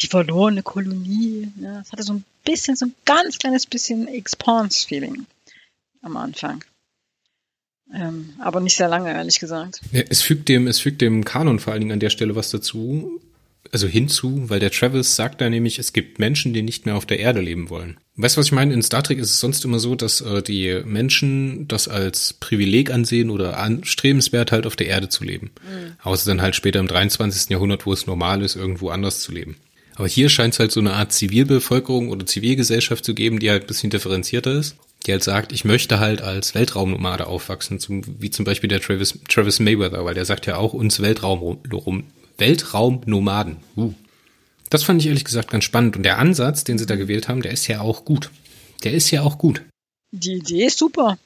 die 0.00 0.06
verlorene 0.08 0.62
Kolonie. 0.62 1.52
Ne? 1.56 1.82
Es 1.84 1.92
hatte 1.92 2.02
so 2.02 2.14
ein 2.14 2.24
bisschen, 2.44 2.76
so 2.76 2.86
ein 2.86 2.94
ganz 3.04 3.38
kleines 3.38 3.66
bisschen 3.66 4.08
Expanse-Feeling 4.08 5.26
am 6.02 6.16
Anfang. 6.16 6.64
Ähm, 7.92 8.34
aber 8.38 8.60
nicht 8.60 8.76
sehr 8.76 8.88
lange, 8.88 9.12
ehrlich 9.12 9.40
gesagt. 9.40 9.80
Ja, 9.92 10.02
es 10.08 10.22
fügt 10.22 10.48
dem, 10.48 10.66
es 10.66 10.80
fügt 10.80 11.00
dem 11.00 11.24
Kanon 11.24 11.60
vor 11.60 11.72
allen 11.72 11.80
Dingen 11.80 11.92
an 11.92 12.00
der 12.00 12.10
Stelle 12.10 12.34
was 12.34 12.50
dazu, 12.50 13.20
also 13.72 13.86
hinzu, 13.86 14.48
weil 14.48 14.60
der 14.60 14.70
Travis 14.70 15.16
sagt 15.16 15.40
da 15.40 15.48
nämlich, 15.48 15.78
es 15.78 15.92
gibt 15.92 16.18
Menschen, 16.18 16.52
die 16.52 16.62
nicht 16.62 16.86
mehr 16.86 16.96
auf 16.96 17.06
der 17.06 17.18
Erde 17.18 17.40
leben 17.40 17.70
wollen. 17.70 17.98
Weißt 18.16 18.36
du, 18.36 18.40
was 18.40 18.46
ich 18.46 18.52
meine? 18.52 18.72
In 18.74 18.82
Star 18.82 19.02
Trek 19.02 19.18
ist 19.18 19.30
es 19.30 19.40
sonst 19.40 19.64
immer 19.64 19.78
so, 19.78 19.94
dass 19.94 20.20
äh, 20.20 20.42
die 20.42 20.82
Menschen 20.84 21.66
das 21.66 21.88
als 21.88 22.34
Privileg 22.34 22.90
ansehen 22.90 23.30
oder 23.30 23.58
anstrebenswert 23.58 24.52
halt 24.52 24.66
auf 24.66 24.76
der 24.76 24.86
Erde 24.86 25.08
zu 25.08 25.24
leben. 25.24 25.50
Außer 26.02 26.30
dann 26.30 26.42
halt 26.42 26.54
später 26.54 26.78
im 26.80 26.86
23. 26.86 27.50
Jahrhundert, 27.50 27.86
wo 27.86 27.92
es 27.92 28.06
normal 28.06 28.42
ist, 28.42 28.54
irgendwo 28.54 28.90
anders 28.90 29.20
zu 29.20 29.32
leben. 29.32 29.56
Aber 29.96 30.08
hier 30.08 30.28
scheint 30.28 30.54
es 30.54 30.60
halt 30.60 30.72
so 30.72 30.80
eine 30.80 30.94
Art 30.94 31.12
Zivilbevölkerung 31.12 32.10
oder 32.10 32.26
Zivilgesellschaft 32.26 33.04
zu 33.04 33.14
geben, 33.14 33.38
die 33.38 33.50
halt 33.50 33.64
ein 33.64 33.66
bisschen 33.66 33.90
differenzierter 33.90 34.52
ist. 34.52 34.76
Die 35.06 35.12
halt 35.12 35.22
sagt, 35.22 35.52
ich 35.52 35.64
möchte 35.64 36.00
halt 36.00 36.22
als 36.22 36.54
Weltraumnomade 36.54 37.26
aufwachsen, 37.26 37.78
zum, 37.78 38.02
wie 38.20 38.30
zum 38.30 38.44
Beispiel 38.44 38.68
der 38.68 38.80
Travis, 38.80 39.18
Travis 39.28 39.60
Mayweather, 39.60 40.04
weil 40.04 40.14
der 40.14 40.24
sagt 40.24 40.46
ja 40.46 40.56
auch 40.56 40.72
uns 40.72 41.00
Weltraum, 41.00 41.58
Weltraumnomaden. 42.38 43.58
Uh. 43.76 43.92
Das 44.70 44.82
fand 44.82 45.00
ich 45.00 45.08
ehrlich 45.08 45.24
gesagt 45.24 45.50
ganz 45.50 45.64
spannend. 45.64 45.96
Und 45.96 46.02
der 46.02 46.18
Ansatz, 46.18 46.64
den 46.64 46.78
sie 46.78 46.86
da 46.86 46.96
gewählt 46.96 47.28
haben, 47.28 47.42
der 47.42 47.52
ist 47.52 47.68
ja 47.68 47.80
auch 47.80 48.04
gut. 48.04 48.30
Der 48.82 48.92
ist 48.92 49.10
ja 49.10 49.22
auch 49.22 49.38
gut. 49.38 49.62
Die 50.10 50.34
Idee 50.34 50.66
ist 50.66 50.78
super. 50.78 51.18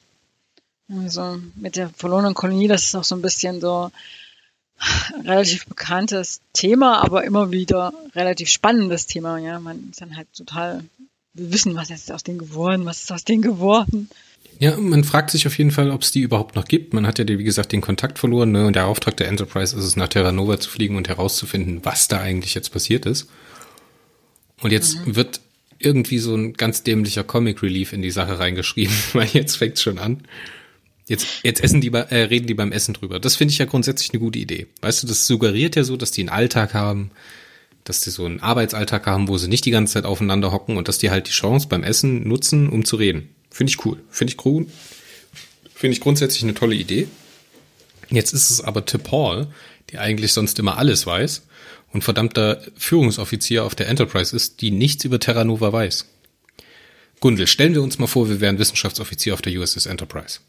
Also 0.89 1.39
mit 1.55 1.75
der 1.75 1.89
verlorenen 1.89 2.33
Kolonie, 2.33 2.67
das 2.67 2.83
ist 2.83 2.95
auch 2.95 3.03
so 3.03 3.15
ein 3.15 3.21
bisschen 3.21 3.61
so 3.61 3.91
relativ 5.25 5.65
bekanntes 5.65 6.41
Thema, 6.53 7.03
aber 7.03 7.23
immer 7.23 7.51
wieder 7.51 7.93
relativ 8.15 8.49
spannendes 8.49 9.05
Thema. 9.05 9.37
Ja, 9.37 9.59
man 9.59 9.89
ist 9.91 10.01
dann 10.01 10.15
halt 10.15 10.27
total, 10.33 10.83
wir 11.33 11.51
wissen, 11.51 11.75
was 11.75 11.89
ist 11.89 12.11
aus 12.11 12.23
denen 12.23 12.39
geworden, 12.39 12.85
was 12.85 13.03
ist 13.03 13.11
aus 13.11 13.23
denen 13.23 13.41
geworden. 13.41 14.09
Ja, 14.59 14.75
man 14.77 15.05
fragt 15.05 15.31
sich 15.31 15.47
auf 15.47 15.57
jeden 15.57 15.71
Fall, 15.71 15.89
ob 15.89 16.01
es 16.01 16.11
die 16.11 16.19
überhaupt 16.21 16.55
noch 16.55 16.65
gibt. 16.65 16.93
Man 16.93 17.07
hat 17.07 17.17
ja, 17.17 17.25
wie 17.27 17.43
gesagt, 17.43 17.71
den 17.71 17.79
Kontakt 17.79 18.19
verloren. 18.19 18.51
Ne? 18.51 18.67
Und 18.67 18.75
der 18.75 18.87
Auftrag 18.87 19.15
der 19.15 19.29
Enterprise 19.29 19.75
ist 19.75 19.85
es, 19.85 19.95
nach 19.95 20.09
Terra 20.09 20.33
Nova 20.33 20.59
zu 20.59 20.69
fliegen 20.69 20.97
und 20.97 21.07
herauszufinden, 21.07 21.79
was 21.83 22.09
da 22.09 22.19
eigentlich 22.19 22.55
jetzt 22.55 22.69
passiert 22.69 23.05
ist. 23.05 23.29
Und 24.61 24.71
jetzt 24.71 25.05
mhm. 25.05 25.15
wird 25.15 25.39
irgendwie 25.77 26.19
so 26.19 26.35
ein 26.35 26.53
ganz 26.53 26.83
dämlicher 26.83 27.23
Comic 27.23 27.63
Relief 27.63 27.93
in 27.93 28.01
die 28.01 28.11
Sache 28.11 28.37
reingeschrieben, 28.37 28.93
weil 29.13 29.27
jetzt 29.27 29.55
fängt's 29.55 29.81
schon 29.81 29.97
an. 29.97 30.23
Jetzt, 31.09 31.25
jetzt 31.41 31.61
essen 31.63 31.81
die, 31.81 31.91
äh, 31.91 32.15
reden 32.15 32.45
die 32.45 32.53
beim 32.53 32.71
Essen 32.71 32.93
drüber. 32.93 33.19
Das 33.19 33.35
finde 33.35 33.51
ich 33.51 33.57
ja 33.57 33.65
grundsätzlich 33.65 34.11
eine 34.11 34.19
gute 34.19 34.37
Idee. 34.37 34.67
Weißt 34.81 35.01
du, 35.01 35.07
das 35.07 35.25
suggeriert 35.25 35.75
ja 35.75 35.83
so, 35.83 35.97
dass 35.97 36.11
die 36.11 36.21
einen 36.21 36.29
Alltag 36.29 36.75
haben, 36.75 37.09
dass 37.83 38.01
die 38.01 38.11
so 38.11 38.25
einen 38.25 38.41
Arbeitsalltag 38.41 39.07
haben, 39.07 39.27
wo 39.27 39.39
sie 39.39 39.47
nicht 39.47 39.65
die 39.65 39.71
ganze 39.71 39.93
Zeit 39.93 40.05
aufeinander 40.05 40.51
hocken 40.51 40.77
und 40.77 40.87
dass 40.87 40.99
die 40.99 41.09
halt 41.09 41.27
die 41.27 41.31
Chance 41.31 41.67
beim 41.67 41.83
Essen 41.83 42.27
nutzen, 42.27 42.69
um 42.69 42.85
zu 42.85 42.95
reden. 42.95 43.29
Finde 43.49 43.71
ich 43.71 43.83
cool. 43.85 43.97
Finde 44.11 44.33
ich 44.33 44.45
cool. 44.45 44.67
Finde 45.73 45.93
ich 45.93 46.01
grundsätzlich 46.01 46.43
eine 46.43 46.53
tolle 46.53 46.75
Idee. 46.75 47.07
Jetzt 48.11 48.31
ist 48.31 48.51
es 48.51 48.61
aber 48.61 48.85
Tip 48.85 49.11
Hall, 49.11 49.47
die 49.89 49.97
eigentlich 49.97 50.31
sonst 50.33 50.59
immer 50.59 50.77
alles 50.77 51.07
weiß 51.07 51.41
und 51.91 52.03
verdammter 52.03 52.61
Führungsoffizier 52.77 53.63
auf 53.63 53.73
der 53.73 53.87
Enterprise 53.87 54.35
ist, 54.35 54.61
die 54.61 54.69
nichts 54.69 55.05
über 55.05 55.19
Terra 55.19 55.43
Nova 55.43 55.73
weiß. 55.73 56.05
Gundel, 57.19 57.47
stellen 57.47 57.73
wir 57.73 57.81
uns 57.81 57.97
mal 57.97 58.05
vor, 58.05 58.29
wir 58.29 58.41
wären 58.41 58.59
Wissenschaftsoffizier 58.59 59.33
auf 59.33 59.41
der 59.41 59.59
USS 59.59 59.87
Enterprise. 59.87 60.39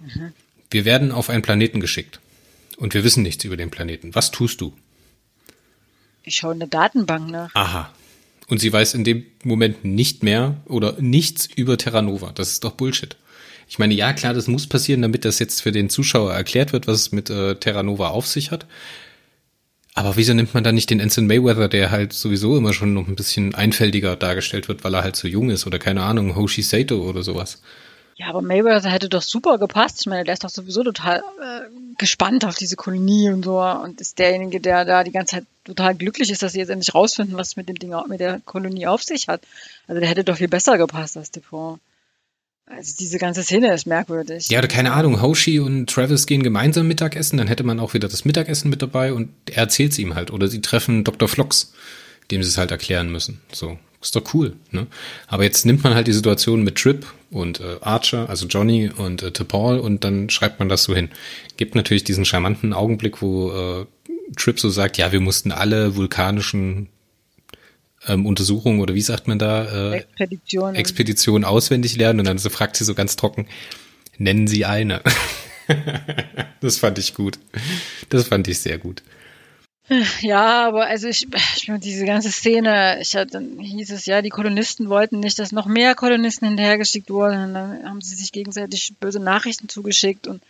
Mhm. 0.00 0.32
Wir 0.70 0.84
werden 0.84 1.12
auf 1.12 1.30
einen 1.30 1.42
Planeten 1.42 1.80
geschickt 1.80 2.20
und 2.76 2.94
wir 2.94 3.04
wissen 3.04 3.22
nichts 3.22 3.44
über 3.44 3.56
den 3.56 3.70
Planeten. 3.70 4.14
Was 4.14 4.30
tust 4.30 4.60
du? 4.60 4.74
Ich 6.22 6.36
schaue 6.36 6.52
in 6.52 6.58
der 6.58 6.68
Datenbank 6.68 7.30
nach. 7.30 7.54
Aha. 7.54 7.92
Und 8.48 8.58
sie 8.58 8.72
weiß 8.72 8.94
in 8.94 9.04
dem 9.04 9.26
Moment 9.44 9.84
nicht 9.84 10.22
mehr 10.22 10.56
oder 10.66 10.96
nichts 11.00 11.46
über 11.46 11.78
Terra 11.78 12.02
Nova. 12.02 12.32
Das 12.34 12.50
ist 12.50 12.64
doch 12.64 12.72
Bullshit. 12.72 13.16
Ich 13.68 13.78
meine, 13.78 13.94
ja, 13.94 14.12
klar, 14.14 14.32
das 14.32 14.46
muss 14.46 14.66
passieren, 14.66 15.02
damit 15.02 15.24
das 15.24 15.38
jetzt 15.38 15.60
für 15.60 15.72
den 15.72 15.90
Zuschauer 15.90 16.32
erklärt 16.32 16.72
wird, 16.72 16.86
was 16.86 17.00
es 17.00 17.12
mit 17.12 17.28
äh, 17.28 17.56
Terra 17.56 17.82
Nova 17.82 18.08
auf 18.08 18.26
sich 18.26 18.50
hat. 18.50 18.66
Aber 19.94 20.16
wieso 20.16 20.32
nimmt 20.32 20.54
man 20.54 20.64
dann 20.64 20.74
nicht 20.74 20.90
den 20.90 21.00
Ensign 21.00 21.26
Mayweather, 21.26 21.68
der 21.68 21.90
halt 21.90 22.12
sowieso 22.12 22.56
immer 22.56 22.72
schon 22.72 22.94
noch 22.94 23.08
ein 23.08 23.16
bisschen 23.16 23.54
einfältiger 23.54 24.16
dargestellt 24.16 24.68
wird, 24.68 24.84
weil 24.84 24.94
er 24.94 25.02
halt 25.02 25.16
so 25.16 25.28
jung 25.28 25.50
ist 25.50 25.66
oder 25.66 25.78
keine 25.78 26.02
Ahnung, 26.02 26.36
Hoshi 26.36 26.62
Sato 26.62 27.02
oder 27.02 27.22
sowas? 27.22 27.60
Ja, 28.18 28.26
aber 28.26 28.42
Mayweather 28.42 28.90
hätte 28.90 29.08
doch 29.08 29.22
super 29.22 29.58
gepasst. 29.58 30.00
Ich 30.00 30.06
meine, 30.06 30.24
der 30.24 30.34
ist 30.34 30.42
doch 30.42 30.50
sowieso 30.50 30.82
total 30.82 31.18
äh, 31.18 31.68
gespannt 31.98 32.44
auf 32.44 32.56
diese 32.56 32.74
Kolonie 32.74 33.30
und 33.30 33.44
so 33.44 33.60
und 33.60 34.00
ist 34.00 34.18
derjenige, 34.18 34.60
der 34.60 34.84
da 34.84 35.04
die 35.04 35.12
ganze 35.12 35.36
Zeit 35.36 35.44
total 35.64 35.94
glücklich 35.94 36.32
ist, 36.32 36.42
dass 36.42 36.52
sie 36.52 36.58
jetzt 36.58 36.70
endlich 36.70 36.96
rausfinden, 36.96 37.36
was 37.36 37.54
mit 37.54 37.68
dem 37.68 37.78
Ding 37.78 37.94
mit 38.08 38.18
der 38.18 38.40
Kolonie 38.44 38.88
auf 38.88 39.04
sich 39.04 39.28
hat. 39.28 39.42
Also 39.86 40.00
der 40.00 40.08
hätte 40.08 40.24
doch 40.24 40.36
viel 40.36 40.48
besser 40.48 40.78
gepasst 40.78 41.16
als 41.16 41.30
Depot. 41.30 41.78
Also 42.66 42.96
diese 42.98 43.18
ganze 43.18 43.44
Szene 43.44 43.72
ist 43.72 43.86
merkwürdig. 43.86 44.48
Ja, 44.48 44.66
keine 44.66 44.94
Ahnung, 44.94 45.22
Hoshi 45.22 45.60
und 45.60 45.88
Travis 45.88 46.26
gehen 46.26 46.42
gemeinsam 46.42 46.88
Mittagessen, 46.88 47.38
dann 47.38 47.46
hätte 47.46 47.62
man 47.62 47.78
auch 47.78 47.94
wieder 47.94 48.08
das 48.08 48.24
Mittagessen 48.24 48.68
mit 48.68 48.82
dabei 48.82 49.12
und 49.12 49.30
er 49.46 49.58
erzählt 49.58 49.92
es 49.92 49.98
ihm 49.98 50.16
halt. 50.16 50.32
Oder 50.32 50.48
sie 50.48 50.60
treffen 50.60 51.04
Dr. 51.04 51.28
Flox, 51.28 51.72
dem 52.32 52.42
sie 52.42 52.48
es 52.48 52.58
halt 52.58 52.72
erklären 52.72 53.12
müssen. 53.12 53.40
So, 53.52 53.78
ist 54.02 54.16
doch 54.16 54.34
cool, 54.34 54.56
ne? 54.72 54.88
Aber 55.28 55.44
jetzt 55.44 55.66
nimmt 55.66 55.84
man 55.84 55.94
halt 55.94 56.08
die 56.08 56.12
Situation 56.12 56.64
mit 56.64 56.76
Trip 56.76 57.06
und 57.30 57.60
äh, 57.60 57.76
Archer, 57.80 58.28
also 58.28 58.46
Johnny 58.46 58.90
und 58.96 59.22
äh, 59.22 59.30
Paul 59.30 59.78
und 59.78 60.04
dann 60.04 60.30
schreibt 60.30 60.58
man 60.58 60.68
das 60.68 60.84
so 60.84 60.94
hin. 60.94 61.10
Gibt 61.56 61.74
natürlich 61.74 62.04
diesen 62.04 62.24
charmanten 62.24 62.72
Augenblick, 62.72 63.20
wo 63.20 63.50
äh, 63.50 63.86
Trip 64.36 64.58
so 64.58 64.70
sagt, 64.70 64.98
ja, 64.98 65.12
wir 65.12 65.20
mussten 65.20 65.52
alle 65.52 65.96
vulkanischen 65.96 66.88
ähm, 68.06 68.26
Untersuchungen 68.26 68.80
oder 68.80 68.94
wie 68.94 69.02
sagt 69.02 69.28
man 69.28 69.38
da? 69.38 69.92
Äh, 69.92 69.96
Expeditionen. 69.98 70.74
Expeditionen 70.74 71.44
auswendig 71.44 71.96
lernen 71.96 72.20
und 72.20 72.26
dann 72.26 72.38
so 72.38 72.50
fragt 72.50 72.76
sie 72.76 72.84
so 72.84 72.94
ganz 72.94 73.16
trocken, 73.16 73.46
nennen 74.16 74.46
Sie 74.46 74.64
eine. 74.64 75.02
das 76.60 76.78
fand 76.78 76.98
ich 76.98 77.14
gut. 77.14 77.38
Das 78.08 78.28
fand 78.28 78.48
ich 78.48 78.58
sehr 78.60 78.78
gut. 78.78 79.02
Ja, 80.20 80.66
aber 80.66 80.86
also 80.86 81.08
ich, 81.08 81.26
ich 81.56 81.72
diese 81.80 82.04
ganze 82.04 82.30
Szene, 82.30 83.00
ich 83.00 83.16
hatte, 83.16 83.32
dann 83.32 83.58
hieß 83.58 83.90
es 83.90 84.06
ja, 84.06 84.20
die 84.20 84.28
Kolonisten 84.28 84.90
wollten 84.90 85.20
nicht, 85.20 85.38
dass 85.38 85.52
noch 85.52 85.66
mehr 85.66 85.94
Kolonisten 85.94 86.48
hinterhergeschickt 86.48 87.10
wurden. 87.10 87.44
Und 87.44 87.54
dann 87.54 87.84
haben 87.84 88.00
sie 88.00 88.14
sich 88.14 88.32
gegenseitig 88.32 88.94
böse 89.00 89.20
Nachrichten 89.20 89.68
zugeschickt. 89.68 90.26
Und 90.26 90.42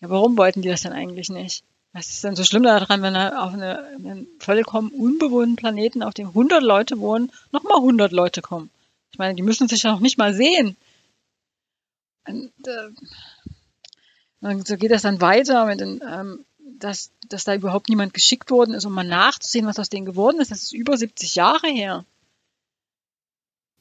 ja, 0.00 0.08
warum 0.08 0.36
wollten 0.38 0.62
die 0.62 0.68
das 0.68 0.82
denn 0.82 0.92
eigentlich 0.92 1.28
nicht? 1.28 1.62
Was 1.92 2.08
ist 2.08 2.24
denn 2.24 2.36
so 2.36 2.44
schlimm 2.44 2.62
daran, 2.62 3.02
wenn 3.02 3.16
auf 3.16 3.52
eine, 3.52 3.84
einen 3.94 4.26
vollkommen 4.38 4.90
unbewohnten 4.90 5.56
Planeten, 5.56 6.02
auf 6.02 6.14
dem 6.14 6.28
100 6.28 6.62
Leute 6.62 6.98
wohnen, 6.98 7.32
nochmal 7.52 7.78
100 7.78 8.12
Leute 8.12 8.40
kommen? 8.40 8.70
Ich 9.10 9.18
meine, 9.18 9.34
die 9.34 9.42
müssen 9.42 9.68
sich 9.68 9.82
ja 9.82 9.92
noch 9.92 10.00
nicht 10.00 10.18
mal 10.18 10.32
sehen. 10.34 10.76
Und, 12.26 12.52
äh, 12.66 12.88
und 14.40 14.66
so 14.66 14.76
geht 14.76 14.90
das 14.90 15.02
dann 15.02 15.20
weiter 15.20 15.66
mit 15.66 15.80
den, 15.80 16.00
ähm, 16.06 16.44
dass, 16.78 17.10
dass 17.28 17.44
da 17.44 17.54
überhaupt 17.54 17.88
niemand 17.88 18.14
geschickt 18.14 18.50
worden 18.50 18.74
ist, 18.74 18.84
um 18.84 18.92
mal 18.92 19.04
nachzusehen, 19.04 19.66
was 19.66 19.78
aus 19.78 19.88
denen 19.88 20.06
geworden 20.06 20.40
ist. 20.40 20.50
Das 20.50 20.62
ist 20.62 20.72
über 20.72 20.96
70 20.96 21.34
Jahre 21.34 21.68
her. 21.68 22.04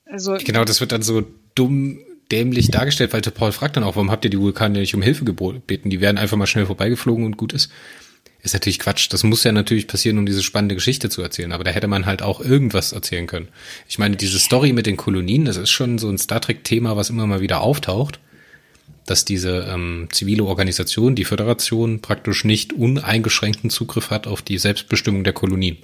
Also, 0.06 0.38
genau, 0.44 0.64
das 0.64 0.80
wird 0.80 0.92
dann 0.92 1.02
so 1.02 1.24
dumm 1.56 2.00
dämlich 2.32 2.72
dargestellt, 2.72 3.14
weil 3.14 3.22
Paul 3.22 3.52
fragt 3.52 3.78
dann 3.78 3.84
auch, 3.84 3.96
warum 3.96 4.12
habt 4.12 4.26
ihr 4.26 4.32
die 4.32 4.40
Vulkane 4.40 4.80
nicht 4.80 4.96
um 4.96 5.02
Hilfe 5.02 5.26
gebeten? 5.26 5.90
Die 5.90 6.02
werden 6.02 6.18
einfach 6.18 6.38
mal 6.38 6.48
schnell 6.48 6.66
vorbeigeflogen 6.66 7.26
und 7.26 7.38
gut 7.38 7.54
ist. 7.54 7.72
Ist 8.44 8.54
natürlich 8.54 8.80
Quatsch. 8.80 9.12
Das 9.12 9.24
muss 9.24 9.44
ja 9.44 9.52
natürlich 9.52 9.88
passieren, 9.88 10.18
um 10.18 10.26
diese 10.26 10.44
spannende 10.44 10.76
Geschichte 10.76 11.10
zu 11.10 11.22
erzählen. 11.22 11.52
Aber 11.52 11.64
da 11.64 11.72
hätte 11.72 11.88
man 11.88 12.06
halt 12.06 12.22
auch 12.22 12.40
irgendwas 12.40 12.92
erzählen 12.92 13.28
können. 13.28 13.48
Ich 13.88 13.98
meine, 13.98 14.16
diese 14.16 14.40
Story 14.40 14.74
mit 14.74 14.86
den 14.86 14.96
Kolonien, 14.96 15.46
das 15.46 15.58
ist 15.58 15.72
schon 15.72 15.98
so 15.98 16.10
ein 16.10 16.18
Star 16.18 16.40
Trek-Thema, 16.40 16.96
was 16.96 17.10
immer 17.10 17.28
mal 17.28 17.42
wieder 17.42 17.62
auftaucht. 17.62 18.20
Dass 19.08 19.26
diese 19.26 19.68
ähm, 19.68 20.08
zivile 20.12 20.44
Organisation, 20.44 21.16
die 21.16 21.26
Föderation, 21.26 22.02
praktisch 22.02 22.44
nicht 22.44 22.74
uneingeschränkten 22.74 23.72
Zugriff 23.72 24.12
hat 24.12 24.28
auf 24.28 24.44
die 24.44 24.60
Selbstbestimmung 24.60 25.24
der 25.24 25.34
Kolonien. 25.34 25.78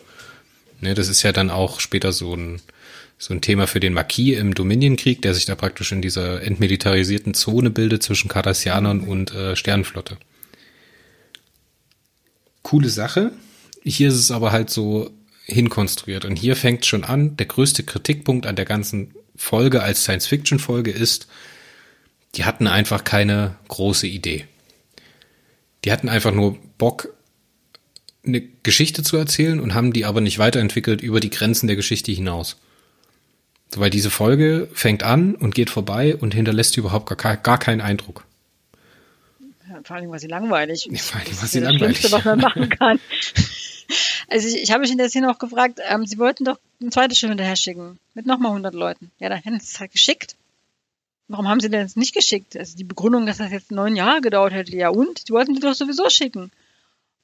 Ne, 0.82 0.94
das 0.94 1.08
ist 1.08 1.24
ja 1.24 1.32
dann 1.32 1.50
auch 1.50 1.80
später 1.80 2.12
so 2.12 2.36
ein 2.36 2.62
so 3.18 3.34
ein 3.34 3.42
Thema 3.42 3.68
für 3.68 3.80
den 3.80 3.94
Marquis 3.94 4.38
im 4.38 4.53
Dominionkrieg, 4.53 5.22
der 5.22 5.34
sich 5.34 5.46
da 5.46 5.56
praktisch 5.56 5.92
in 5.92 6.01
dieser 6.01 6.42
entmilitarisierten 6.42 7.34
Zone 7.34 7.70
bildet 7.70 8.03
zwischen 8.03 8.27
Cardassianern 8.27 9.00
und 9.00 9.34
äh, 9.34 9.56
Sternenflotte. 9.56 10.18
Coole 12.63 12.89
Sache. 12.89 13.32
Hier 13.84 14.10
ist 14.10 14.15
es 14.15 14.32
aber 14.32 14.51
halt 14.51 14.70
so 14.70 15.12
hinkonstruiert. 15.46 16.25
Und 16.25 16.36
hier 16.38 16.56
fängt 16.56 16.86
schon 16.86 17.03
an, 17.03 17.38
der 17.38 17.46
größte 17.46 17.84
Kritikpunkt 17.84 18.46
an 18.46 18.56
der 18.56 18.65
ganzen 18.65 19.13
Folge 19.36 19.82
als 19.82 20.03
Science-Fiction-Folge 20.03 20.92
ist, 20.92 21.27
die 22.36 22.46
hatten 22.46 22.68
einfach 22.68 23.04
keine 23.04 23.56
große 23.68 24.08
Idee. 24.08 24.48
Die 25.86 25.92
hatten 25.92 26.10
einfach 26.10 26.32
nur 26.32 26.58
Bock, 26.78 27.10
eine 28.25 28.42
Geschichte 28.63 29.04
zu 29.04 29.18
erzählen 29.18 29.60
und 29.60 29.74
haben 29.74 29.92
die 29.94 30.06
aber 30.06 30.22
nicht 30.22 30.40
weiterentwickelt 30.40 31.02
über 31.02 31.20
die 31.20 31.30
Grenzen 31.30 31.68
der 31.68 31.75
Geschichte 31.75 32.12
hinaus. 32.12 32.58
Weil 33.75 33.90
diese 33.90 34.10
Folge 34.10 34.70
fängt 34.74 35.04
an 35.04 35.36
und 35.36 35.56
geht 35.56 35.70
vorbei 35.70 36.16
und 36.16 36.34
hinterlässt 36.34 36.78
überhaupt 36.78 37.18
gar, 37.18 37.38
gar 37.38 37.58
keinen 37.58 37.82
Eindruck. 37.82 38.24
Ja, 39.70 39.80
vor 39.84 39.96
allem 39.96 40.10
war 40.10 40.20
sie 40.20 40.28
langweilig. 40.28 40.88
Ja, 40.90 40.98
vor 41.00 41.20
allem 41.20 41.42
war 41.42 41.48
sie 41.48 41.60
das 41.60 41.72
langweilig. 41.72 41.98
Schlimmste, 41.98 42.12
was 42.12 42.25
man 42.25 42.40
machen 42.40 42.70
kann. 42.70 43.00
Also 44.30 44.48
ich, 44.48 44.63
ich 44.63 44.72
habe 44.72 44.82
mich 44.82 44.92
in 44.92 44.98
der 44.98 45.10
Szene 45.10 45.30
auch 45.30 45.40
gefragt, 45.40 45.80
ähm, 45.90 46.06
sie 46.06 46.18
wollten 46.18 46.46
doch 46.46 46.60
ein 46.82 46.92
zweites 46.92 47.18
Schiff 47.18 47.30
hinterher 47.30 47.56
schicken. 47.56 48.00
Mit 48.13 48.25
nochmal 48.25 48.52
100 48.52 48.74
Leuten. 48.74 49.12
Ja, 49.20 49.30
dann 49.30 49.42
hätten 49.42 49.60
sie 49.60 49.72
es 49.72 49.80
halt 49.80 49.92
geschickt. 49.92 50.36
Warum 51.34 51.48
haben 51.48 51.62
sie 51.62 51.70
denn 51.72 51.84
es 51.84 51.96
nicht 51.96 52.13
geschickt? 52.13 52.56
Also 52.56 52.78
die 52.78 52.84
Begründung, 52.84 53.25
dass 53.25 53.38
das 53.38 53.52
jetzt 53.52 53.72
neun 53.72 53.96
Jahre 53.96 54.22
gedauert 54.22 54.54
hätte, 54.54 54.75
ja 54.75 54.90
und? 54.90 55.28
Die 55.28 55.32
wollten 55.32 55.56
die 55.56 55.62
doch 55.62 55.74
sowieso 55.74 56.08
schicken. 56.08 56.52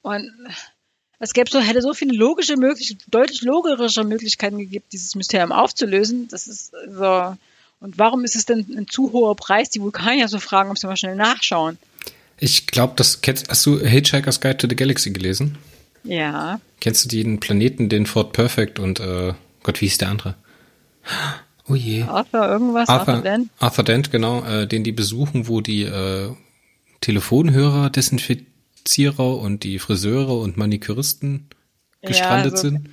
Und 0.02 0.28
es 1.20 1.32
gäbe 1.32 1.48
so, 1.48 1.60
hätte 1.60 1.80
so 1.80 1.94
viele 1.94 2.16
logische 2.16 2.56
Möglichkeiten, 2.56 3.08
deutlich 3.12 3.42
logische 3.42 4.02
Möglichkeiten 4.02 4.58
gegeben, 4.58 4.84
dieses 4.90 5.14
Mysterium 5.14 5.52
aufzulösen. 5.52 6.26
Das 6.26 6.48
ist 6.48 6.72
so. 6.88 7.36
Und 7.78 7.98
warum 7.98 8.24
ist 8.24 8.34
es 8.34 8.46
denn 8.46 8.66
ein 8.76 8.88
zu 8.88 9.12
hoher 9.12 9.36
Preis? 9.36 9.70
Die 9.70 9.80
Vulkanier 9.80 10.26
so 10.26 10.40
fragen, 10.40 10.72
ob 10.72 10.78
sie 10.78 10.88
mal 10.88 10.96
schnell 10.96 11.14
nachschauen. 11.14 11.78
Ich 12.36 12.66
glaube, 12.66 12.94
das 12.96 13.20
kennst, 13.20 13.48
hast 13.48 13.64
du 13.64 13.78
Hitchhiker's 13.78 14.40
Guide 14.40 14.56
to 14.56 14.66
the 14.68 14.74
Galaxy 14.74 15.12
gelesen? 15.12 15.56
Ja. 16.02 16.60
Kennst 16.80 17.04
du 17.04 17.08
den 17.10 17.38
Planeten, 17.38 17.88
den 17.88 18.06
Fort 18.06 18.32
Perfect 18.32 18.80
und, 18.80 18.98
äh, 18.98 19.34
Gott, 19.62 19.80
wie 19.80 19.86
hieß 19.86 19.98
der 19.98 20.08
andere? 20.08 20.34
Oh 21.70 21.74
je. 21.74 22.02
Arthur 22.02 22.48
irgendwas, 22.48 22.88
Arthur, 22.88 23.14
Arthur 23.14 23.30
Dent. 23.30 23.50
Arthur 23.58 23.84
Dent, 23.84 24.10
genau, 24.10 24.44
äh, 24.44 24.66
den 24.66 24.84
die 24.84 24.92
besuchen, 24.92 25.48
wo 25.48 25.60
die 25.60 25.84
äh, 25.84 26.30
Telefonhörer 27.00 27.90
desinfizieren 27.90 28.50
Zierer 28.84 29.38
und 29.38 29.64
die 29.64 29.78
Friseure 29.78 30.38
und 30.38 30.56
Maniküristen 30.56 31.48
gestrandet 32.02 32.52
ja, 32.52 32.56
also 32.56 32.68
sind. 32.68 32.90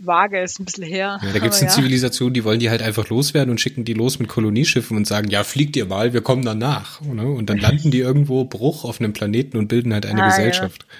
Vage 0.00 0.40
ist 0.40 0.60
ein 0.60 0.64
bisschen 0.64 0.84
her. 0.84 1.18
Ja, 1.22 1.32
da 1.32 1.38
gibt 1.40 1.54
es 1.54 1.60
eine 1.60 1.70
ja. 1.70 1.74
Zivilisation, 1.74 2.32
die 2.32 2.44
wollen 2.44 2.60
die 2.60 2.70
halt 2.70 2.82
einfach 2.82 3.08
loswerden 3.08 3.50
und 3.50 3.60
schicken 3.60 3.84
die 3.84 3.94
los 3.94 4.20
mit 4.20 4.28
Kolonieschiffen 4.28 4.96
und 4.96 5.06
sagen, 5.06 5.28
ja, 5.28 5.42
fliegt 5.42 5.74
ihr 5.76 5.86
mal, 5.86 6.12
wir 6.12 6.20
kommen 6.20 6.44
danach. 6.44 7.00
Ne? 7.00 7.26
Und 7.26 7.50
dann 7.50 7.58
landen 7.58 7.90
die 7.90 7.98
irgendwo 7.98 8.44
Bruch 8.44 8.84
auf 8.84 9.00
einem 9.00 9.12
Planeten 9.12 9.56
und 9.56 9.66
bilden 9.66 9.92
halt 9.92 10.06
eine 10.06 10.22
ah, 10.22 10.28
Gesellschaft. 10.28 10.86
Ja. 10.88 10.94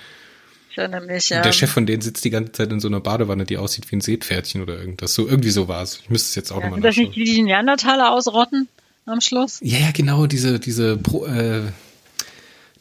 Mich, 1.06 1.30
ja. 1.30 1.42
Der 1.42 1.52
Chef 1.52 1.70
von 1.70 1.87
denen 1.87 2.02
sitzt 2.02 2.25
die 2.25 2.30
ganze 2.30 2.52
Zeit 2.52 2.70
in 2.70 2.78
so 2.78 2.88
einer 2.88 3.00
Badewanne, 3.00 3.44
die 3.44 3.56
aussieht 3.58 3.90
wie 3.90 3.97
ein 3.97 4.00
Seepferdchen 4.00 4.62
oder 4.62 4.78
irgendwas. 4.78 5.12
So 5.12 5.26
irgendwie 5.26 5.50
so 5.50 5.66
war 5.66 5.82
es. 5.82 6.00
Ich 6.02 6.11
müsste 6.11 6.28
es 6.28 6.35
jetzt 6.37 6.52
auch 6.52 6.58
ja, 6.58 6.70
nochmal 6.70 6.80
nachschauen. 6.80 7.06
das 7.06 7.16
nicht 7.16 7.16
wie 7.16 7.35
die 7.35 7.42
Neandertaler 7.42 8.12
ausrotten 8.12 8.68
am 9.06 9.20
Schluss? 9.20 9.58
Ja, 9.62 9.78
ja, 9.78 9.90
genau, 9.92 10.26
diese, 10.26 10.61
diese 10.61 10.92
äh, 11.26 11.73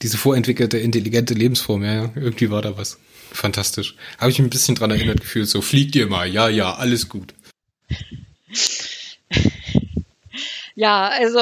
diese 0.02 0.18
vorentwickelte, 0.18 0.78
intelligente 0.78 1.34
Lebensform, 1.34 1.84
ja, 1.84 1.94
ja, 1.94 2.12
irgendwie 2.16 2.52
war 2.52 2.62
da 2.62 2.78
was. 2.78 3.00
Fantastisch. 3.32 3.96
Habe 4.20 4.32
ich 4.32 4.40
mich 4.40 4.48
ein 4.48 4.52
bisschen 4.52 4.76
dran 4.76 4.92
erinnert 4.92 5.22
gefühlt, 5.22 5.50
so 5.50 5.62
fliegt 5.62 5.96
ihr 5.96 6.08
mal, 6.08 6.28
ja, 6.28 6.50
ja, 6.50 6.76
alles 6.76 7.10
gut. 7.10 7.34
Ja, 10.78 11.08
also 11.08 11.40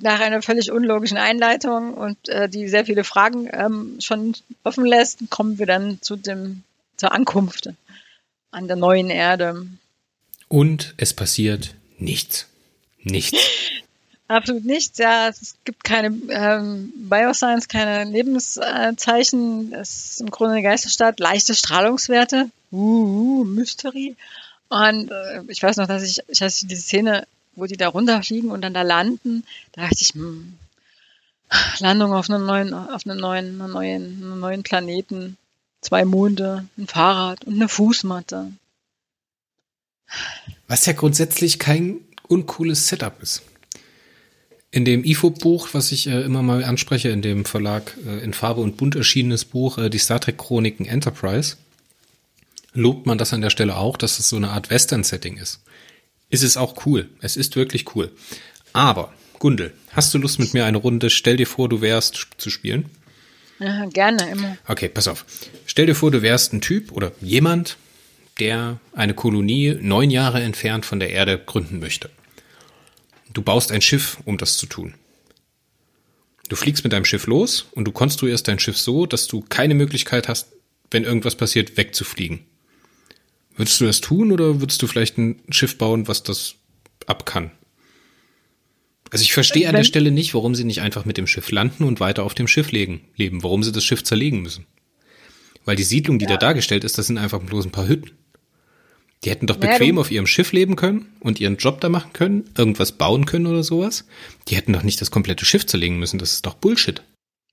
nach 0.00 0.18
einer 0.18 0.42
völlig 0.42 0.72
unlogischen 0.72 1.16
Einleitung 1.16 1.94
und 1.94 2.28
äh, 2.28 2.48
die 2.48 2.66
sehr 2.66 2.84
viele 2.84 3.04
Fragen 3.04 3.48
ähm, 3.52 3.98
schon 4.00 4.34
offen 4.64 4.84
lässt, 4.84 5.20
kommen 5.30 5.60
wir 5.60 5.66
dann 5.66 6.02
zu 6.02 6.16
dem 6.16 6.64
zur 6.96 7.12
Ankunft 7.12 7.70
an 8.50 8.66
der 8.66 8.74
neuen 8.74 9.08
Erde. 9.08 9.68
Und 10.48 10.94
es 10.96 11.14
passiert 11.14 11.76
nichts. 11.98 12.48
Nichts. 13.04 13.38
Absolut 14.26 14.64
nichts, 14.64 14.98
ja. 14.98 15.28
Es 15.28 15.54
gibt 15.64 15.84
keine 15.84 16.08
ähm, 16.30 16.92
Bioscience, 17.08 17.68
keine 17.68 18.10
Lebenszeichen. 18.10 19.74
Es 19.74 20.10
ist 20.10 20.20
im 20.22 20.30
Grunde 20.32 20.54
eine 20.54 20.62
Geisterstadt. 20.64 21.20
Leichte 21.20 21.54
Strahlungswerte. 21.54 22.50
Uh, 22.72 23.42
uh 23.42 23.44
Mystery. 23.44 24.16
Und 24.70 25.12
äh, 25.12 25.42
ich 25.46 25.62
weiß 25.62 25.76
noch, 25.76 25.86
dass 25.86 26.02
ich, 26.02 26.18
ich 26.26 26.42
hatte 26.42 26.66
diese 26.66 26.82
Szene, 26.82 27.28
wo 27.54 27.66
die 27.66 27.76
da 27.76 27.88
runterfliegen 27.88 28.50
und 28.50 28.62
dann 28.62 28.74
da 28.74 28.82
landen. 28.82 29.44
Da 29.72 29.82
dachte 29.82 29.98
ich, 30.00 30.10
hm, 30.14 30.54
Landung 31.78 32.12
auf 32.12 32.30
einem 32.30 32.46
neuen, 32.46 32.72
auf 32.72 33.06
einem 33.06 33.18
neuen, 33.18 33.60
einem 33.60 33.72
neuen, 33.72 34.04
einem 34.22 34.40
neuen 34.40 34.62
Planeten. 34.62 35.36
Zwei 35.80 36.04
Monde, 36.04 36.66
ein 36.78 36.86
Fahrrad 36.86 37.44
und 37.44 37.54
eine 37.54 37.68
Fußmatte. 37.68 38.52
Was 40.68 40.86
ja 40.86 40.92
grundsätzlich 40.92 41.58
kein 41.58 41.96
uncooles 42.28 42.86
Setup 42.86 43.20
ist. 43.20 43.42
In 44.70 44.84
dem 44.84 45.04
IFO-Buch, 45.04 45.70
was 45.72 45.92
ich 45.92 46.06
äh, 46.06 46.22
immer 46.22 46.42
mal 46.42 46.64
anspreche, 46.64 47.10
in 47.10 47.20
dem 47.20 47.44
Verlag 47.44 47.96
äh, 48.06 48.24
in 48.24 48.32
Farbe 48.32 48.60
und 48.60 48.76
Bunt 48.76 48.94
erschienenes 48.94 49.44
Buch, 49.44 49.76
äh, 49.76 49.90
die 49.90 49.98
Star 49.98 50.20
Trek 50.20 50.38
Chroniken 50.38 50.86
Enterprise, 50.86 51.56
lobt 52.72 53.04
man 53.04 53.18
das 53.18 53.32
an 53.32 53.42
der 53.42 53.50
Stelle 53.50 53.76
auch, 53.76 53.96
dass 53.96 54.18
es 54.18 54.28
so 54.28 54.36
eine 54.36 54.50
Art 54.50 54.70
Western-Setting 54.70 55.36
ist. 55.36 55.60
Ist 56.32 56.42
es 56.42 56.56
auch 56.56 56.86
cool. 56.86 57.10
Es 57.20 57.36
ist 57.36 57.56
wirklich 57.56 57.94
cool. 57.94 58.10
Aber, 58.72 59.12
Gundel, 59.38 59.74
hast 59.90 60.14
du 60.14 60.18
Lust 60.18 60.38
mit 60.38 60.54
mir 60.54 60.64
eine 60.64 60.78
Runde 60.78 61.10
Stell 61.10 61.36
dir 61.36 61.46
vor, 61.46 61.68
du 61.68 61.82
wärst 61.82 62.26
zu 62.38 62.48
spielen? 62.48 62.86
Ja, 63.58 63.84
gerne, 63.84 64.30
immer. 64.30 64.56
Okay, 64.66 64.88
pass 64.88 65.08
auf. 65.08 65.26
Stell 65.66 65.84
dir 65.84 65.94
vor, 65.94 66.10
du 66.10 66.22
wärst 66.22 66.54
ein 66.54 66.62
Typ 66.62 66.90
oder 66.92 67.12
jemand, 67.20 67.76
der 68.40 68.80
eine 68.94 69.12
Kolonie 69.12 69.76
neun 69.78 70.10
Jahre 70.10 70.40
entfernt 70.40 70.86
von 70.86 71.00
der 71.00 71.10
Erde 71.10 71.38
gründen 71.38 71.80
möchte. 71.80 72.08
Du 73.34 73.42
baust 73.42 73.70
ein 73.70 73.82
Schiff, 73.82 74.16
um 74.24 74.38
das 74.38 74.56
zu 74.56 74.64
tun. 74.64 74.94
Du 76.48 76.56
fliegst 76.56 76.82
mit 76.82 76.94
deinem 76.94 77.04
Schiff 77.04 77.26
los 77.26 77.66
und 77.72 77.84
du 77.84 77.92
konstruierst 77.92 78.48
dein 78.48 78.58
Schiff 78.58 78.78
so, 78.78 79.04
dass 79.04 79.26
du 79.26 79.42
keine 79.42 79.74
Möglichkeit 79.74 80.28
hast, 80.28 80.48
wenn 80.90 81.04
irgendwas 81.04 81.36
passiert, 81.36 81.76
wegzufliegen. 81.76 82.46
Würdest 83.56 83.80
du 83.80 83.84
das 83.84 84.00
tun 84.00 84.32
oder 84.32 84.60
würdest 84.60 84.82
du 84.82 84.86
vielleicht 84.86 85.18
ein 85.18 85.42
Schiff 85.50 85.76
bauen, 85.78 86.08
was 86.08 86.22
das 86.22 86.56
ab 87.06 87.26
kann? 87.26 87.50
Also 89.10 89.24
ich 89.24 89.34
verstehe 89.34 89.68
an 89.68 89.74
der 89.74 89.84
Stelle 89.84 90.10
nicht, 90.10 90.32
warum 90.32 90.54
sie 90.54 90.64
nicht 90.64 90.80
einfach 90.80 91.04
mit 91.04 91.18
dem 91.18 91.26
Schiff 91.26 91.50
landen 91.50 91.84
und 91.84 92.00
weiter 92.00 92.22
auf 92.22 92.34
dem 92.34 92.48
Schiff 92.48 92.72
legen, 92.72 93.02
leben, 93.14 93.42
warum 93.42 93.62
sie 93.62 93.72
das 93.72 93.84
Schiff 93.84 94.02
zerlegen 94.02 94.40
müssen. 94.40 94.66
Weil 95.66 95.76
die 95.76 95.82
Siedlung, 95.82 96.18
die 96.18 96.24
ja. 96.24 96.30
da 96.30 96.36
dargestellt 96.38 96.82
ist, 96.82 96.96
das 96.96 97.08
sind 97.08 97.18
einfach 97.18 97.40
bloß 97.40 97.66
ein 97.66 97.72
paar 97.72 97.86
Hütten. 97.86 98.12
Die 99.22 99.30
hätten 99.30 99.46
doch 99.46 99.56
bequem 99.56 99.96
ja, 99.96 100.00
auf 100.00 100.10
ihrem 100.10 100.26
Schiff 100.26 100.52
leben 100.52 100.76
können 100.76 101.06
und 101.20 101.40
ihren 101.40 101.56
Job 101.56 101.80
da 101.80 101.88
machen 101.88 102.12
können, 102.12 102.44
irgendwas 102.56 102.92
bauen 102.92 103.26
können 103.26 103.46
oder 103.46 103.62
sowas. 103.62 104.06
Die 104.48 104.56
hätten 104.56 104.72
doch 104.72 104.82
nicht 104.82 105.00
das 105.00 105.10
komplette 105.12 105.44
Schiff 105.44 105.66
zerlegen 105.66 105.98
müssen. 105.98 106.18
Das 106.18 106.32
ist 106.32 106.46
doch 106.46 106.54
Bullshit. 106.54 107.02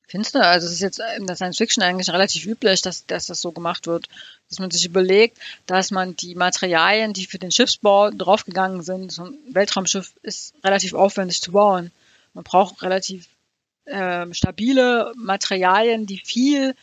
Findest 0.10 0.34
du? 0.34 0.44
Also 0.44 0.66
es 0.66 0.74
ist 0.74 0.82
jetzt 0.82 1.00
in 1.18 1.28
der 1.28 1.36
Science 1.36 1.58
Fiction 1.58 1.84
eigentlich 1.84 2.10
relativ 2.10 2.44
üblich, 2.48 2.82
dass, 2.82 3.06
dass 3.06 3.28
das 3.28 3.42
so 3.42 3.52
gemacht 3.52 3.86
wird. 3.86 4.10
Dass 4.50 4.58
man 4.58 4.72
sich 4.72 4.84
überlegt, 4.84 5.38
dass 5.68 5.92
man 5.92 6.16
die 6.16 6.34
Materialien, 6.34 7.14
die 7.14 7.28
für 7.28 7.38
den 7.38 7.52
Schiffsbau 7.52 8.10
draufgegangen 8.10 8.82
sind, 8.82 9.12
so 9.12 9.26
ein 9.26 9.38
Weltraumschiff 9.50 10.12
ist 10.24 10.56
relativ 10.64 10.96
aufwendig 10.96 11.42
zu 11.42 11.52
bauen. 11.52 11.92
Man 12.34 12.44
braucht 12.44 12.82
relativ 12.82 13.28
äh, 13.86 14.26
stabile 14.34 15.14
Materialien, 15.16 16.08
die 16.08 16.18
viel 16.26 16.76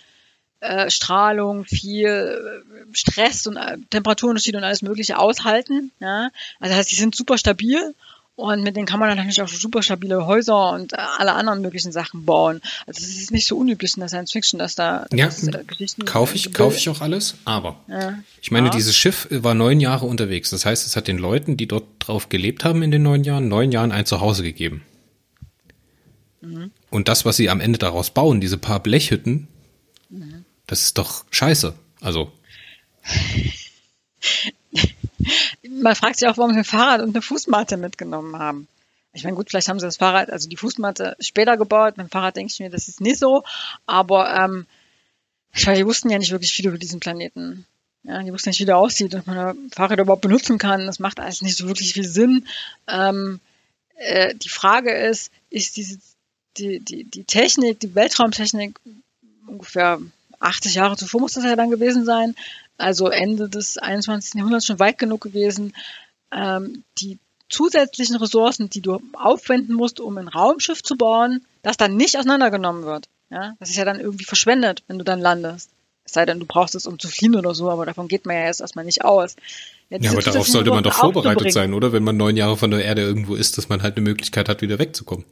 äh, 0.61 0.89
Strahlung, 0.89 1.65
viel 1.65 2.07
äh, 2.07 2.95
Stress 2.95 3.45
und 3.49 3.57
äh, 3.57 3.79
Temperaturunterschiede 3.91 4.59
und 4.59 4.65
alles 4.65 4.83
Mögliche 4.83 5.19
aushalten. 5.19 5.91
Ja? 5.99 6.31
Also 6.61 6.71
das 6.71 6.77
heißt, 6.77 6.93
die 6.93 6.97
sind 6.97 7.17
super 7.17 7.39
stabil 7.39 7.93
und 8.37 8.63
mit 8.63 8.77
denen 8.77 8.87
kann 8.87 9.01
man 9.01 9.09
dann 9.09 9.19
natürlich 9.19 9.43
auch 9.43 9.49
super 9.49 9.83
stabile 9.83 10.27
Häuser 10.27 10.73
und 10.73 10.93
äh, 10.93 10.97
alle 11.19 11.33
anderen 11.33 11.63
möglichen 11.63 11.91
Sachen 11.91 12.25
bauen. 12.25 12.61
Also 12.87 13.03
es 13.03 13.17
ist 13.17 13.31
nicht 13.33 13.47
so 13.47 13.57
unüblich 13.57 13.97
in 13.97 14.01
der 14.01 14.09
Science 14.09 14.33
Fiction, 14.33 14.59
dass 14.59 14.75
da 14.75 15.07
ja, 15.13 15.27
dass, 15.27 15.47
äh, 15.47 15.65
Geschichten 15.67 16.05
kaufe 16.05 16.37
ich 16.37 16.53
kaufe 16.53 16.77
ich 16.77 16.89
auch 16.89 17.01
alles, 17.01 17.37
aber 17.45 17.81
ja. 17.89 18.19
ich 18.41 18.51
meine, 18.51 18.67
ja. 18.69 18.73
dieses 18.73 18.97
Schiff 18.97 19.27
war 19.31 19.55
neun 19.55 19.81
Jahre 19.81 20.07
unterwegs. 20.07 20.51
Das 20.51 20.65
heißt, 20.65 20.87
es 20.87 20.97
hat 20.97 21.09
den 21.09 21.19
Leuten, 21.19 21.57
die 21.57 21.67
dort 21.67 21.85
drauf 21.99 22.29
gelebt 22.29 22.65
haben 22.65 22.83
in 22.83 22.91
den 22.91 23.03
neun 23.03 23.25
Jahren, 23.25 23.49
neun 23.49 23.73
Jahren 23.73 23.91
ein 23.91 24.07
Zuhause 24.07 24.43
gegeben. 24.43 24.83
Mhm. 26.41 26.71
Und 26.91 27.09
das, 27.09 27.25
was 27.25 27.37
sie 27.37 27.51
am 27.51 27.61
Ende 27.61 27.79
daraus 27.79 28.11
bauen, 28.11 28.41
diese 28.41 28.59
paar 28.59 28.81
Blechhütten, 28.81 29.49
mhm. 30.11 30.45
Das 30.67 30.83
ist 30.83 30.99
doch 30.99 31.25
scheiße. 31.31 31.75
Also. 32.01 32.33
Man 35.69 35.95
fragt 35.95 36.19
sich 36.19 36.29
auch, 36.29 36.39
warum 36.39 36.53
sie 36.53 36.59
ein 36.59 36.65
Fahrrad 36.65 37.01
und 37.01 37.11
eine 37.11 37.23
Fußmatte 37.23 37.77
mitgenommen 37.77 38.39
haben. 38.39 38.69
Ich 39.13 39.25
meine, 39.25 39.37
gut, 39.37 39.49
vielleicht 39.49 39.69
haben 39.69 39.81
sie 39.81 39.87
das 39.87 39.97
Fahrrad, 39.97 40.31
also 40.31 40.49
die 40.49 40.57
Fußmatte 40.57 41.17
später 41.21 41.57
gebaut. 41.57 41.97
Mit 41.97 42.07
dem 42.07 42.11
Fahrrad 42.11 42.37
denke 42.37 42.53
ich 42.53 42.61
mir, 42.61 42.71
das 42.71 42.89
ist 42.89 43.01
nicht 43.01 43.19
so. 43.19 43.45
Aber 43.87 44.35
ähm, 44.35 44.67
ich 45.55 45.67
meine, 45.67 45.79
die 45.79 45.87
wussten 45.87 46.11
ja 46.11 46.19
nicht 46.19 46.33
wirklich 46.33 46.53
viel 46.53 46.67
über 46.67 46.79
diesen 46.79 47.01
Planeten. 47.01 47.67
Ja, 48.03 48.23
die 48.23 48.33
wussten 48.33 48.51
nicht, 48.51 48.61
wie 48.61 48.67
der 48.67 48.77
aussieht 48.77 49.15
und 49.15 49.27
man 49.27 49.71
Fahrrad 49.75 49.99
überhaupt 49.99 50.23
benutzen 50.23 50.59
kann. 50.59 50.87
Das 50.87 50.99
macht 50.99 51.19
alles 51.19 51.43
nicht 51.43 51.57
so 51.57 51.67
wirklich 51.67 51.95
viel 51.95 52.07
Sinn. 52.07 52.47
Ähm, 52.87 53.41
äh, 53.97 54.35
die 54.35 54.51
Frage 54.51 54.93
ist, 54.93 55.33
ist 55.51 55.77
diese, 55.77 55.99
die, 56.59 56.81
die, 56.81 57.05
die 57.05 57.25
Technik, 57.25 57.81
die 57.81 57.95
Weltraumtechnik 57.95 58.79
ungefähr 59.47 59.99
80 60.41 60.75
Jahre 60.75 60.97
zuvor 60.97 61.21
muss 61.21 61.33
das 61.33 61.45
ja 61.45 61.57
dann 61.57 61.71
gewesen 61.71 62.05
sein, 62.05 62.35
also 62.79 63.09
Ende 63.09 63.49
des 63.49 63.79
21. 63.79 64.35
Jahrhunderts 64.35 64.67
schon 64.67 64.79
weit 64.79 64.99
genug 64.99 65.21
gewesen, 65.21 65.75
ähm, 66.33 66.85
die 66.99 67.19
zusätzlichen 67.49 68.17
Ressourcen, 68.17 68.71
die 68.71 68.81
du 68.81 69.01
aufwenden 69.13 69.75
musst, 69.75 70.01
um 70.01 70.19
ein 70.19 70.29
Raumschiff 70.29 70.83
zu 70.83 70.97
bauen, 70.97 71.45
das 71.63 71.77
dann 71.77 71.97
nicht 71.97 72.17
auseinandergenommen 72.17 72.85
wird. 72.85 73.09
Ja, 73.31 73.55
das 73.59 73.71
ist 73.71 73.77
ja 73.77 73.85
dann 73.85 74.01
irgendwie 74.01 74.25
verschwendet, 74.25 74.83
wenn 74.89 74.99
du 74.99 75.05
dann 75.05 75.21
landest. 75.21 75.71
Es 76.05 76.13
sei 76.13 76.25
denn, 76.25 76.39
du 76.39 76.47
brauchst 76.47 76.77
es, 76.77 76.87
um 76.87 76.99
zu 77.01 77.09
fliehen 77.09 77.35
oder 77.35 77.55
so, 77.55 77.69
aber 77.71 77.85
davon 77.85 78.07
geht 78.07 78.27
man 78.27 78.37
ja 78.37 78.47
jetzt 78.47 78.61
erstmal 78.61 78.85
nicht 78.85 79.05
aus. 79.05 79.35
Ja, 79.91 79.99
ja 80.01 80.13
aber 80.13 80.23
darauf 80.23 80.47
sollte 80.47 80.71
man 80.71 80.85
doch 80.85 80.93
vorbereitet 80.93 81.53
sein, 81.53 81.75
oder? 81.75 81.93
Wenn 81.93 82.05
man 82.05 82.17
neun 82.17 82.37
Jahre 82.37 82.57
von 82.57 82.71
der 82.71 82.85
Erde 82.85 83.03
irgendwo 83.03 83.35
ist, 83.35 83.59
dass 83.59 83.69
man 83.69 83.83
halt 83.83 83.97
eine 83.97 84.05
Möglichkeit 84.05 84.49
hat, 84.49 84.63
wieder 84.63 84.79
wegzukommen 84.79 85.25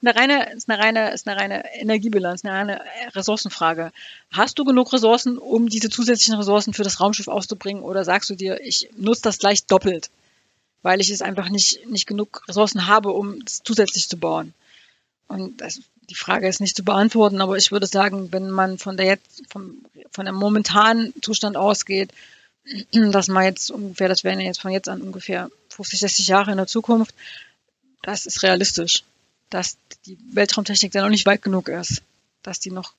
eine 0.00 0.14
reine, 0.14 0.52
ist 0.52 0.70
eine 0.70 0.82
reine, 0.82 1.12
ist 1.12 1.26
eine 1.26 1.40
reine 1.40 1.74
Energiebilanz, 1.74 2.44
eine 2.44 2.54
reine 2.54 2.80
Ressourcenfrage. 3.14 3.92
Hast 4.30 4.58
du 4.58 4.64
genug 4.64 4.92
Ressourcen, 4.92 5.38
um 5.38 5.68
diese 5.68 5.90
zusätzlichen 5.90 6.36
Ressourcen 6.36 6.72
für 6.72 6.84
das 6.84 7.00
Raumschiff 7.00 7.28
auszubringen, 7.28 7.82
oder 7.82 8.04
sagst 8.04 8.30
du 8.30 8.34
dir, 8.34 8.60
ich 8.60 8.88
nutze 8.96 9.22
das 9.22 9.38
gleich 9.38 9.66
doppelt, 9.66 10.10
weil 10.82 11.00
ich 11.00 11.10
es 11.10 11.22
einfach 11.22 11.48
nicht, 11.48 11.86
nicht 11.88 12.06
genug 12.06 12.44
Ressourcen 12.48 12.86
habe, 12.86 13.10
um 13.10 13.42
es 13.44 13.62
zusätzlich 13.64 14.08
zu 14.08 14.16
bauen? 14.18 14.54
Und 15.26 15.60
das, 15.60 15.80
die 16.08 16.14
Frage 16.14 16.48
ist 16.48 16.60
nicht 16.60 16.76
zu 16.76 16.84
beantworten, 16.84 17.40
aber 17.40 17.56
ich 17.56 17.72
würde 17.72 17.86
sagen, 17.86 18.32
wenn 18.32 18.50
man 18.50 18.78
von 18.78 18.96
der 18.96 19.06
jetzt, 19.06 19.42
vom, 19.48 19.84
von 20.12 20.26
dem 20.26 20.36
momentanen 20.36 21.12
Zustand 21.22 21.56
ausgeht, 21.56 22.12
dass 22.92 23.26
man 23.26 23.44
jetzt 23.44 23.72
ungefähr, 23.72 24.08
das 24.08 24.22
wären 24.22 24.38
ja 24.38 24.46
jetzt 24.46 24.60
von 24.60 24.70
jetzt 24.70 24.88
an 24.88 25.02
ungefähr 25.02 25.50
50, 25.70 25.98
60 25.98 26.28
Jahre 26.28 26.52
in 26.52 26.56
der 26.56 26.68
Zukunft, 26.68 27.14
das 28.02 28.26
ist 28.26 28.44
realistisch 28.44 29.02
dass 29.50 29.78
die 30.06 30.18
Weltraumtechnik 30.32 30.92
da 30.92 31.02
noch 31.02 31.10
nicht 31.10 31.26
weit 31.26 31.42
genug 31.42 31.68
ist, 31.68 32.02
dass 32.42 32.60
die 32.60 32.70
noch 32.70 32.94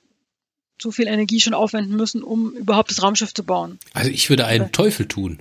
zu 0.78 0.92
viel 0.92 1.08
Energie 1.08 1.42
schon 1.42 1.54
aufwenden 1.54 1.96
müssen, 1.96 2.24
um 2.24 2.54
überhaupt 2.54 2.90
das 2.90 3.04
Raumschiff 3.04 3.34
zu 3.34 3.44
bauen. 3.44 3.80
Also 3.94 4.10
ich 4.10 4.30
würde 4.30 4.46
einen 4.46 4.72
Teufel 4.72 5.08
tun 5.08 5.40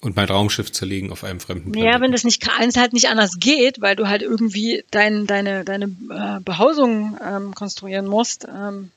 und 0.00 0.14
mein 0.16 0.28
Raumschiff 0.28 0.70
zerlegen 0.70 1.10
auf 1.10 1.24
einem 1.24 1.40
fremden 1.40 1.72
Planeten. 1.72 1.92
Ja, 1.92 2.00
wenn 2.00 2.12
das 2.12 2.24
nicht 2.24 2.46
wenn 2.58 2.68
es 2.68 2.76
halt 2.76 2.92
nicht 2.92 3.08
anders 3.08 3.38
geht, 3.38 3.80
weil 3.80 3.96
du 3.96 4.08
halt 4.08 4.22
irgendwie 4.22 4.84
dein, 4.90 5.26
deine 5.26 5.64
deine 5.64 5.86
äh, 5.86 6.40
Behausung 6.40 7.18
ähm, 7.22 7.54
konstruieren 7.54 8.06
musst. 8.06 8.46
Ähm, 8.46 8.92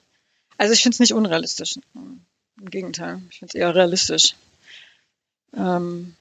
also 0.58 0.74
ich 0.74 0.84
finde 0.84 0.96
es 0.96 1.00
nicht 1.00 1.14
unrealistisch. 1.14 1.80
Im 1.96 2.70
Gegenteil, 2.70 3.20
ich 3.32 3.40
finde 3.40 3.50
es 3.50 3.56
eher 3.56 3.74
realistisch. 3.74 4.36
Ähm, 5.58 6.16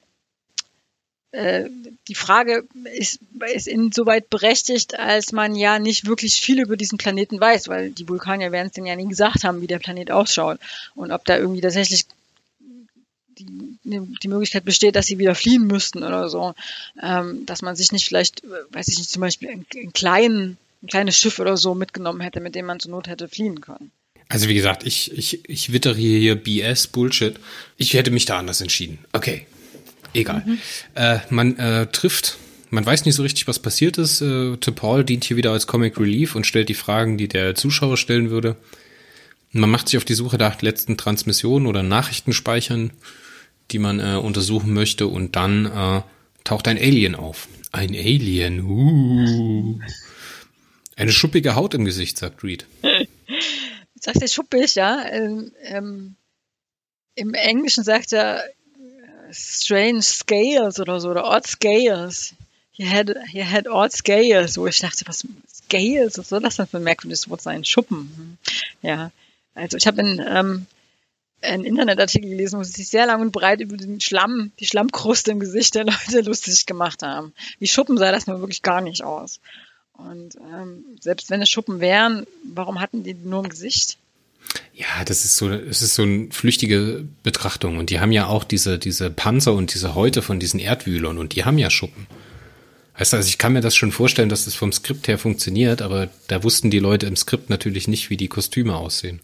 die 1.33 2.15
Frage 2.15 2.65
ist, 2.93 3.19
ist 3.53 3.67
insoweit 3.67 4.29
berechtigt, 4.29 4.99
als 4.99 5.31
man 5.31 5.55
ja 5.55 5.79
nicht 5.79 6.05
wirklich 6.05 6.35
viel 6.35 6.59
über 6.59 6.75
diesen 6.75 6.97
Planeten 6.97 7.39
weiß, 7.39 7.69
weil 7.69 7.91
die 7.91 8.09
Vulkanier 8.09 8.51
werden 8.51 8.67
es 8.67 8.73
denn 8.73 8.85
ja 8.85 8.97
nie 8.97 9.07
gesagt 9.07 9.45
haben, 9.45 9.61
wie 9.61 9.67
der 9.67 9.79
Planet 9.79 10.11
ausschaut 10.11 10.59
und 10.93 11.11
ob 11.11 11.23
da 11.23 11.37
irgendwie 11.37 11.61
tatsächlich 11.61 12.05
die, 13.39 13.47
die 14.21 14.27
Möglichkeit 14.27 14.65
besteht, 14.65 14.95
dass 14.95 15.05
sie 15.05 15.19
wieder 15.19 15.35
fliehen 15.35 15.65
müssten 15.65 16.03
oder 16.03 16.29
so, 16.29 16.53
ähm, 17.01 17.45
dass 17.45 17.61
man 17.61 17.75
sich 17.75 17.93
nicht 17.93 18.05
vielleicht, 18.05 18.43
weiß 18.71 18.89
ich 18.89 18.97
nicht, 18.97 19.09
zum 19.09 19.21
Beispiel 19.21 19.49
ein, 19.49 19.65
ein, 19.73 19.93
kleinen, 19.93 20.57
ein 20.83 20.87
kleines 20.87 21.17
Schiff 21.17 21.39
oder 21.39 21.55
so 21.55 21.75
mitgenommen 21.75 22.21
hätte, 22.21 22.41
mit 22.41 22.55
dem 22.55 22.65
man 22.65 22.79
zur 22.79 22.91
Not 22.91 23.07
hätte 23.07 23.29
fliehen 23.29 23.61
können. 23.61 23.91
Also 24.27 24.47
wie 24.47 24.53
gesagt, 24.53 24.85
ich, 24.85 25.11
ich, 25.17 25.49
ich 25.49 25.73
wittere 25.73 25.95
hier 25.95 26.35
BS, 26.35 26.87
Bullshit. 26.87 27.35
Ich 27.77 27.93
hätte 27.93 28.11
mich 28.11 28.25
da 28.25 28.37
anders 28.37 28.61
entschieden. 28.61 28.99
Okay, 29.11 29.45
Egal. 30.13 30.43
Mhm. 30.45 30.57
Äh, 30.95 31.19
man 31.29 31.57
äh, 31.57 31.87
trifft 31.87 32.37
man 32.71 32.85
weiß 32.85 33.05
nicht 33.05 33.15
so 33.15 33.23
richtig, 33.23 33.47
was 33.47 33.59
passiert 33.59 33.97
ist. 33.97 34.21
Äh, 34.21 34.55
Paul 34.55 35.03
dient 35.03 35.25
hier 35.25 35.37
wieder 35.37 35.51
als 35.51 35.67
Comic 35.67 35.99
Relief 35.99 36.35
und 36.35 36.47
stellt 36.47 36.69
die 36.69 36.73
Fragen, 36.73 37.17
die 37.17 37.27
der 37.27 37.53
Zuschauer 37.53 37.97
stellen 37.97 38.29
würde. 38.29 38.55
Man 39.51 39.69
macht 39.69 39.89
sich 39.89 39.97
auf 39.97 40.05
die 40.05 40.13
Suche 40.13 40.37
nach 40.37 40.61
letzten 40.61 40.95
Transmissionen 40.95 41.67
oder 41.67 41.83
Nachrichtenspeichern, 41.83 42.91
die 43.71 43.79
man 43.79 43.99
äh, 43.99 44.15
untersuchen 44.15 44.73
möchte 44.73 45.07
und 45.07 45.35
dann 45.35 45.65
äh, 45.65 46.01
taucht 46.45 46.69
ein 46.69 46.77
Alien 46.77 47.15
auf. 47.15 47.49
Ein 47.73 47.89
Alien. 47.89 48.61
Uh. 48.61 49.79
Eine 50.95 51.11
schuppige 51.11 51.55
Haut 51.55 51.73
im 51.73 51.83
Gesicht, 51.83 52.17
sagt 52.17 52.43
Reed. 52.43 52.65
Sagt 54.03 54.19
er 54.19 54.27
schuppig, 54.27 54.73
ja. 54.73 55.05
Ähm, 55.11 55.51
ähm, 55.61 56.15
Im 57.13 57.35
Englischen 57.35 57.83
sagt 57.83 58.13
er 58.13 58.43
strange 59.31 60.01
scales 60.01 60.79
oder 60.79 60.99
so, 60.99 61.09
oder 61.09 61.25
odd 61.25 61.47
scales. 61.47 62.33
He 62.71 62.89
had, 62.89 63.15
he 63.27 63.43
had 63.43 63.67
odd 63.67 63.91
scales. 63.91 64.57
Wo 64.57 64.67
ich 64.67 64.79
dachte, 64.79 65.05
was 65.07 65.25
Scales, 65.71 66.17
was 66.17 66.29
soll 66.29 66.41
das 66.41 66.57
denn 66.57 66.67
für 66.67 66.77
ein 66.77 66.83
merkwürdiges 66.83 67.29
Wort 67.29 67.41
sein? 67.41 67.63
Schuppen. 67.63 68.37
Ja. 68.81 69.11
Also 69.55 69.77
ich 69.77 69.87
habe 69.87 70.01
einen, 70.01 70.19
ähm, 70.19 70.65
einen 71.41 71.63
Internetartikel 71.63 72.29
gelesen, 72.29 72.59
wo 72.59 72.63
sie 72.63 72.73
sich 72.73 72.89
sehr 72.89 73.05
lang 73.05 73.21
und 73.21 73.31
breit 73.31 73.61
über 73.61 73.77
den 73.77 74.01
Schlamm, 74.01 74.51
die 74.59 74.65
Schlammkruste 74.65 75.31
im 75.31 75.39
Gesicht 75.39 75.75
der 75.75 75.85
Leute 75.85 76.21
lustig 76.25 76.65
gemacht 76.65 77.03
haben. 77.03 77.33
Wie 77.59 77.67
Schuppen 77.67 77.97
sah 77.97 78.11
das 78.11 78.27
nur 78.27 78.39
wirklich 78.41 78.61
gar 78.61 78.81
nicht 78.81 79.03
aus. 79.03 79.39
Und 79.93 80.35
ähm, 80.35 80.83
selbst 80.99 81.29
wenn 81.29 81.41
es 81.41 81.49
Schuppen 81.49 81.79
wären, 81.79 82.25
warum 82.43 82.79
hatten 82.79 83.03
die 83.03 83.13
nur 83.13 83.43
im 83.43 83.49
Gesicht? 83.49 83.97
Ja, 84.73 85.03
das 85.05 85.25
ist 85.25 85.37
so, 85.37 85.49
es 85.49 85.81
ist 85.81 85.95
so 85.95 86.03
eine 86.03 86.29
flüchtige 86.31 87.05
Betrachtung. 87.23 87.77
Und 87.77 87.89
die 87.89 87.99
haben 87.99 88.11
ja 88.11 88.27
auch 88.27 88.43
diese, 88.43 88.79
diese 88.79 89.11
Panzer 89.11 89.53
und 89.53 89.73
diese 89.73 89.95
Häute 89.95 90.21
von 90.21 90.39
diesen 90.39 90.59
Erdwühlern 90.59 91.17
und 91.17 91.35
die 91.35 91.45
haben 91.45 91.57
ja 91.57 91.69
Schuppen. 91.69 92.07
Heißt 92.97 93.13
also, 93.13 93.27
ich 93.27 93.37
kann 93.37 93.53
mir 93.53 93.61
das 93.61 93.75
schon 93.75 93.91
vorstellen, 93.91 94.29
dass 94.29 94.45
das 94.45 94.55
vom 94.55 94.71
Skript 94.71 95.07
her 95.07 95.17
funktioniert, 95.17 95.81
aber 95.81 96.09
da 96.27 96.43
wussten 96.43 96.71
die 96.71 96.79
Leute 96.79 97.05
im 97.05 97.15
Skript 97.15 97.49
natürlich 97.49 97.87
nicht, 97.87 98.09
wie 98.09 98.17
die 98.17 98.27
Kostüme 98.27 98.75
aussehen. 98.75 99.21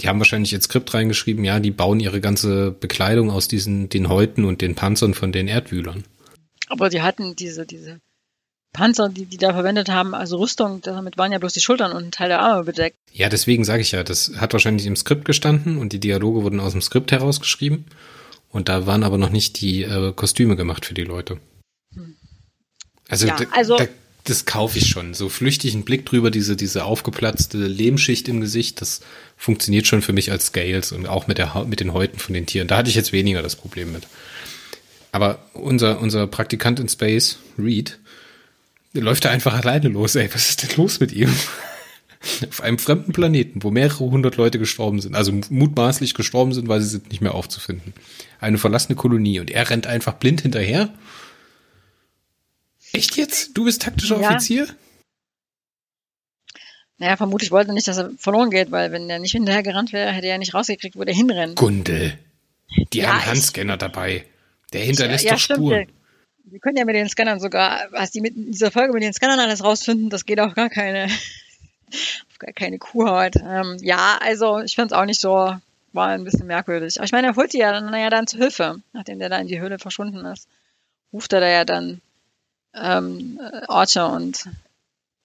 Die 0.00 0.08
haben 0.08 0.18
wahrscheinlich 0.18 0.52
ins 0.52 0.64
Skript 0.64 0.94
reingeschrieben, 0.94 1.44
ja, 1.44 1.60
die 1.60 1.70
bauen 1.70 2.00
ihre 2.00 2.20
ganze 2.20 2.70
Bekleidung 2.70 3.30
aus 3.30 3.48
diesen, 3.48 3.90
den 3.90 4.08
Häuten 4.08 4.44
und 4.44 4.62
den 4.62 4.74
Panzern 4.74 5.14
von 5.14 5.30
den 5.30 5.46
Erdwühlern. 5.46 6.04
Aber 6.68 6.88
die 6.88 7.02
hatten 7.02 7.36
diese, 7.36 7.66
diese 7.66 8.00
Panzer, 8.72 9.08
die 9.08 9.26
die 9.26 9.36
da 9.36 9.52
verwendet 9.52 9.88
haben, 9.88 10.14
also 10.14 10.38
Rüstung, 10.38 10.80
damit 10.82 11.18
waren 11.18 11.32
ja 11.32 11.38
bloß 11.38 11.52
die 11.52 11.60
Schultern 11.60 11.92
und 11.92 12.04
ein 12.04 12.10
Teil 12.12 12.28
der 12.28 12.40
Arme 12.40 12.64
bedeckt. 12.64 12.96
Ja, 13.12 13.28
deswegen 13.28 13.64
sage 13.64 13.82
ich 13.82 13.92
ja, 13.92 14.04
das 14.04 14.32
hat 14.36 14.52
wahrscheinlich 14.52 14.86
im 14.86 14.96
Skript 14.96 15.24
gestanden 15.24 15.78
und 15.78 15.92
die 15.92 15.98
Dialoge 15.98 16.42
wurden 16.44 16.60
aus 16.60 16.72
dem 16.72 16.82
Skript 16.82 17.10
herausgeschrieben. 17.10 17.86
Und 18.50 18.68
da 18.68 18.86
waren 18.86 19.04
aber 19.04 19.18
noch 19.18 19.30
nicht 19.30 19.60
die 19.60 19.82
äh, 19.82 20.12
Kostüme 20.12 20.56
gemacht 20.56 20.84
für 20.84 20.94
die 20.94 21.04
Leute. 21.04 21.38
Hm. 21.94 22.16
Also, 23.08 23.26
ja, 23.26 23.36
also 23.52 23.76
da, 23.76 23.86
das 24.24 24.44
kaufe 24.44 24.78
ich 24.78 24.88
schon. 24.88 25.14
So 25.14 25.28
flüchtig 25.28 25.74
ein 25.74 25.84
Blick 25.84 26.06
drüber, 26.06 26.30
diese, 26.30 26.56
diese 26.56 26.84
aufgeplatzte 26.84 27.58
Lehmschicht 27.58 28.28
im 28.28 28.40
Gesicht, 28.40 28.80
das 28.80 29.00
funktioniert 29.36 29.86
schon 29.86 30.02
für 30.02 30.12
mich 30.12 30.30
als 30.30 30.46
Scales 30.46 30.92
und 30.92 31.06
auch 31.06 31.26
mit, 31.26 31.38
der, 31.38 31.64
mit 31.66 31.80
den 31.80 31.92
Häuten 31.92 32.18
von 32.18 32.34
den 32.34 32.46
Tieren. 32.46 32.68
Da 32.68 32.76
hatte 32.76 32.90
ich 32.90 32.96
jetzt 32.96 33.12
weniger 33.12 33.42
das 33.42 33.56
Problem 33.56 33.92
mit. 33.92 34.06
Aber 35.12 35.44
unser, 35.54 36.00
unser 36.00 36.26
Praktikant 36.26 36.78
in 36.78 36.88
Space, 36.88 37.38
Reed, 37.58 37.98
läuft 38.92 39.24
da 39.24 39.30
einfach 39.30 39.54
alleine 39.54 39.88
los, 39.88 40.14
ey. 40.16 40.28
Was 40.32 40.50
ist 40.50 40.62
denn 40.62 40.76
los 40.76 41.00
mit 41.00 41.12
ihm? 41.12 41.32
Auf 42.48 42.60
einem 42.60 42.78
fremden 42.78 43.12
Planeten, 43.12 43.62
wo 43.62 43.70
mehrere 43.70 44.04
hundert 44.04 44.36
Leute 44.36 44.58
gestorben 44.58 45.00
sind, 45.00 45.14
also 45.14 45.32
mutmaßlich 45.48 46.12
gestorben 46.14 46.52
sind, 46.52 46.68
weil 46.68 46.80
sie 46.82 46.88
sind 46.88 47.10
nicht 47.10 47.22
mehr 47.22 47.34
aufzufinden. 47.34 47.94
Eine 48.40 48.58
verlassene 48.58 48.96
Kolonie 48.96 49.40
und 49.40 49.50
er 49.50 49.70
rennt 49.70 49.86
einfach 49.86 50.14
blind 50.14 50.42
hinterher. 50.42 50.92
Echt 52.92 53.16
jetzt? 53.16 53.56
Du 53.56 53.64
bist 53.64 53.82
taktischer 53.82 54.20
ja. 54.20 54.28
Offizier? 54.28 54.68
Naja, 56.98 57.16
vermutlich 57.16 57.50
wollte 57.50 57.70
er 57.70 57.74
nicht, 57.74 57.88
dass 57.88 57.96
er 57.96 58.10
verloren 58.18 58.50
geht, 58.50 58.70
weil 58.70 58.92
wenn 58.92 59.08
er 59.08 59.18
nicht 59.18 59.32
hinterher 59.32 59.62
gerannt 59.62 59.94
wäre, 59.94 60.12
hätte 60.12 60.26
er 60.26 60.32
ja 60.32 60.38
nicht 60.38 60.52
rausgekriegt, 60.52 60.96
wo 60.96 61.04
der 61.04 61.14
hinrennt. 61.14 61.56
Gundel. 61.56 62.18
Die 62.92 62.98
ja, 62.98 63.14
haben 63.14 63.26
Handscanner 63.26 63.78
dabei. 63.78 64.26
Der 64.74 64.84
hinterlässt 64.84 65.24
ja, 65.24 65.32
doch 65.32 65.40
Spuren. 65.40 65.84
Stimmt, 65.84 65.99
wir 66.44 66.60
können 66.60 66.76
ja 66.76 66.84
mit 66.84 66.94
den 66.94 67.08
Scannern 67.08 67.40
sogar, 67.40 67.88
was 67.90 68.10
die 68.10 68.20
mit 68.20 68.34
dieser 68.36 68.70
Folge 68.70 68.92
mit 68.92 69.02
den 69.02 69.12
Scannern 69.12 69.40
alles 69.40 69.64
rausfinden, 69.64 70.10
das 70.10 70.26
geht 70.26 70.40
auf 70.40 70.54
gar 70.54 70.68
keine, 70.68 71.06
auf 72.30 72.38
gar 72.38 72.52
keine 72.52 72.78
Kuhhaut. 72.78 73.36
Ähm, 73.36 73.76
ja, 73.80 74.18
also 74.20 74.60
ich 74.60 74.74
finde 74.74 74.94
es 74.94 75.00
auch 75.00 75.04
nicht 75.04 75.20
so, 75.20 75.56
war 75.92 76.08
ein 76.08 76.24
bisschen 76.24 76.46
merkwürdig. 76.46 76.98
Aber 76.98 77.04
ich 77.04 77.12
meine, 77.12 77.28
er 77.28 77.36
holt 77.36 77.52
die 77.52 77.58
ja 77.58 77.72
dann, 77.72 77.92
ja 77.92 78.10
dann 78.10 78.26
zur 78.26 78.40
Hilfe, 78.40 78.80
nachdem 78.92 79.18
der 79.18 79.28
da 79.28 79.38
in 79.38 79.48
die 79.48 79.60
Höhle 79.60 79.78
verschwunden 79.78 80.24
ist. 80.26 80.48
Ruft 81.12 81.32
er 81.32 81.40
da 81.40 81.48
ja 81.48 81.64
dann 81.64 82.00
ähm, 82.74 83.40
Archer 83.66 84.12
und 84.12 84.48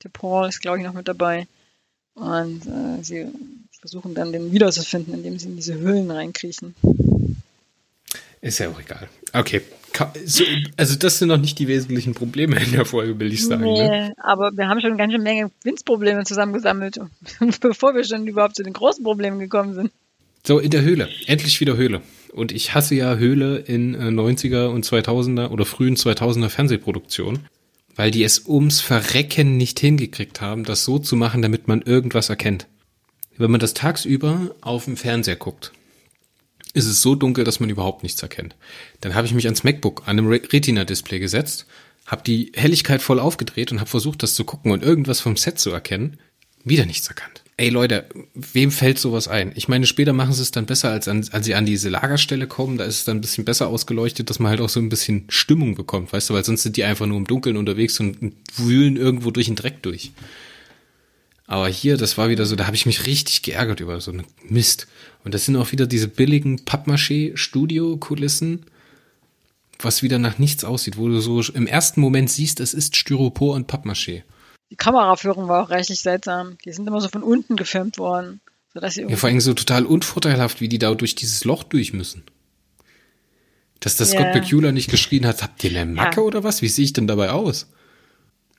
der 0.04 0.10
Paul 0.10 0.48
ist, 0.50 0.62
glaube 0.62 0.80
ich, 0.80 0.84
noch 0.84 0.94
mit 0.94 1.08
dabei. 1.08 1.48
Und 2.16 2.66
äh, 2.66 3.04
sie 3.04 3.28
versuchen 3.80 4.16
dann 4.16 4.32
den 4.32 4.52
wiederzufinden, 4.52 5.14
indem 5.14 5.38
sie 5.38 5.48
in 5.48 5.56
diese 5.58 5.76
Höhlen 5.76 6.10
reinkriechen. 6.10 6.76
Ist 8.42 8.60
ja 8.60 8.70
auch 8.70 8.80
egal. 8.80 9.10
Okay. 9.34 9.62
Also 10.78 10.96
das 10.98 11.20
sind 11.20 11.30
noch 11.30 11.38
nicht 11.38 11.60
die 11.60 11.68
wesentlichen 11.68 12.14
Probleme 12.14 12.62
in 12.62 12.72
der 12.72 12.86
Folge, 12.86 13.20
will 13.20 13.32
ich 13.32 13.46
sagen. 13.46 13.64
Ne? 13.64 13.74
Nee, 13.74 13.88
ne? 13.88 14.14
aber 14.18 14.52
wir 14.56 14.68
haben 14.68 14.82
schon 14.82 14.92
eine 14.92 14.98
ganze 14.98 15.18
Menge 15.18 15.52
Winzprobleme 15.64 16.24
zusammengesammelt, 16.24 17.00
bevor 17.62 17.96
wir 17.96 18.04
schon 18.04 18.28
überhaupt 18.28 18.56
zu 18.56 18.64
den 18.64 18.74
großen 18.74 19.04
Problemen 19.04 19.40
gekommen 19.40 19.74
sind. 19.74 19.92
So, 20.46 20.60
in 20.60 20.70
der 20.70 20.84
Höhle. 20.84 21.10
Endlich 21.26 21.60
wieder 21.60 21.76
Höhle. 21.76 22.02
Und 22.32 22.52
ich 22.52 22.76
hasse 22.76 22.96
ja 22.96 23.16
Höhle 23.16 23.58
in 23.58 23.96
90er 23.96 24.66
äh, 24.66 24.68
und 24.68 24.86
2000er 24.86 25.50
oder 25.50 25.66
frühen 25.66 25.96
2000er 25.96 26.50
Fernsehproduktionen, 26.50 27.48
weil 27.96 28.12
die 28.12 28.24
es 28.24 28.46
ums 28.46 28.82
Verrecken 28.82 29.58
nicht 29.58 29.80
hingekriegt 29.80 30.42
haben, 30.42 30.64
das 30.64 30.84
so 30.84 31.00
zu 31.00 31.16
machen, 31.16 31.42
damit 31.42 31.68
man 31.68 31.82
irgendwas 31.82 32.30
erkennt. 32.30 32.68
Wenn 33.38 33.52
man 33.52 33.60
das 33.60 33.74
tagsüber 33.74 34.54
auf 34.62 34.86
dem 34.86 34.98
Fernseher 34.98 35.36
guckt, 35.36 35.72
ist 36.76 36.86
es 36.86 37.02
so 37.02 37.16
dunkel, 37.16 37.44
dass 37.44 37.60
man 37.60 37.70
überhaupt 37.70 38.04
nichts 38.04 38.22
erkennt. 38.22 38.56
Dann 39.02 39.16
habe 39.16 39.26
ich 39.26 39.34
mich 39.34 39.46
ans 39.46 39.64
MacBook 39.64 40.04
an 40.06 40.20
einem 40.20 40.28
Retina-Display 40.28 41.20
gesetzt, 41.20 41.66
habe 42.06 42.24
die 42.24 42.52
Helligkeit 42.54 43.02
voll 43.02 43.20
aufgedreht 43.20 43.72
und 43.72 43.80
habe 43.80 43.90
versucht, 43.90 44.22
das 44.22 44.36
zu 44.36 44.44
gucken 44.44 44.72
und 44.72 44.84
irgendwas 44.84 45.22
vom 45.22 45.38
Set 45.38 45.58
zu 45.58 45.72
erkennen. 45.72 46.18
Wieder 46.64 46.86
nichts 46.86 47.08
erkannt. 47.08 47.44
Ey 47.58 47.70
Leute, 47.70 48.10
wem 48.34 48.70
fällt 48.70 49.00
sowas 49.00 49.30
ein? 49.30 49.54
Ich 49.56 49.70
meine, 49.70 49.86
später 49.86 50.12
machen 50.12 50.34
sie 50.34 50.42
es 50.42 50.52
dann 50.52 50.66
besser, 50.66 50.90
als, 50.90 51.08
an, 51.08 51.26
als 51.32 51.46
sie 51.46 51.56
an 51.56 51.66
diese 51.66 51.88
Lagerstelle 51.88 52.48
kommen. 52.48 52.78
Da 52.78 52.84
ist 52.84 52.96
es 52.96 53.06
dann 53.06 53.18
ein 53.18 53.22
bisschen 53.22 53.46
besser 53.46 53.70
ausgeleuchtet, 53.70 54.30
dass 54.30 54.40
man 54.40 54.50
halt 54.50 54.60
auch 54.60 54.68
so 54.68 54.82
ein 54.82 54.90
bisschen 54.90 55.26
Stimmung 55.30 55.76
bekommt, 55.76 56.12
weißt 56.12 56.30
du, 56.30 56.34
weil 56.34 56.44
sonst 56.44 56.64
sind 56.64 56.76
die 56.76 56.84
einfach 56.84 57.06
nur 57.06 57.18
im 57.18 57.28
Dunkeln 57.28 57.56
unterwegs 57.56 57.98
und 58.02 58.34
wühlen 58.58 58.98
irgendwo 58.98 59.32
durch 59.32 59.46
den 59.46 59.56
Dreck 59.56 59.82
durch. 59.84 60.12
Aber 61.48 61.68
hier, 61.68 61.98
das 61.98 62.18
war 62.18 62.30
wieder 62.30 62.46
so, 62.46 62.56
da 62.56 62.66
habe 62.66 62.76
ich 62.76 62.86
mich 62.86 63.06
richtig 63.06 63.44
geärgert 63.44 63.80
über 63.80 64.02
so 64.02 64.12
einen 64.12 64.26
Mist. 64.48 64.88
Und 65.24 65.34
das 65.34 65.46
sind 65.46 65.56
auch 65.56 65.72
wieder 65.72 65.86
diese 65.86 66.08
billigen 66.08 66.66
Pappmaché-Studio-Kulissen, 66.66 68.66
was 69.80 70.04
wieder 70.04 70.18
nach 70.18 70.40
nichts 70.40 70.64
aussieht, 70.64 70.98
wo 70.98 71.08
du 71.08 71.20
so 71.20 71.42
im 71.54 71.68
ersten 71.68 72.02
Moment 72.02 72.32
siehst, 72.32 72.60
es 72.60 72.74
ist 72.74 72.96
Styropor 72.96 73.56
und 73.56 73.72
Pappmaché. 73.72 74.24
Die 74.72 74.76
Kameraführung 74.76 75.48
war 75.48 75.64
auch 75.64 75.70
reichlich 75.70 76.00
seltsam. 76.00 76.58
Die 76.66 76.72
sind 76.72 76.88
immer 76.88 77.02
so 77.02 77.10
von 77.10 77.22
unten 77.22 77.56
gefilmt 77.56 78.00
worden. 78.00 78.42
Sodass 78.74 78.96
sie 78.96 79.04
ja, 79.04 79.16
vor 79.16 79.30
allem 79.30 79.40
so 79.40 79.54
total 79.54 79.86
unvorteilhaft, 79.86 80.62
wie 80.62 80.68
die 80.68 80.80
da 80.80 80.94
durch 80.96 81.16
dieses 81.16 81.46
Loch 81.46 81.64
durch 81.64 81.94
müssen. 81.94 82.24
Dass 83.80 83.96
das 83.96 84.14
yeah. 84.14 84.22
Scott 84.22 84.34
Bakula 84.34 84.72
nicht 84.72 84.90
geschrien 84.90 85.28
hat, 85.28 85.44
habt 85.44 85.64
ihr 85.64 85.80
eine 85.80 85.92
Macke 85.92 86.22
ja. 86.22 86.26
oder 86.26 86.44
was? 86.44 86.62
Wie 86.62 86.68
sehe 86.68 86.86
ich 86.86 86.94
denn 86.94 87.08
dabei 87.08 87.30
aus? 87.30 87.68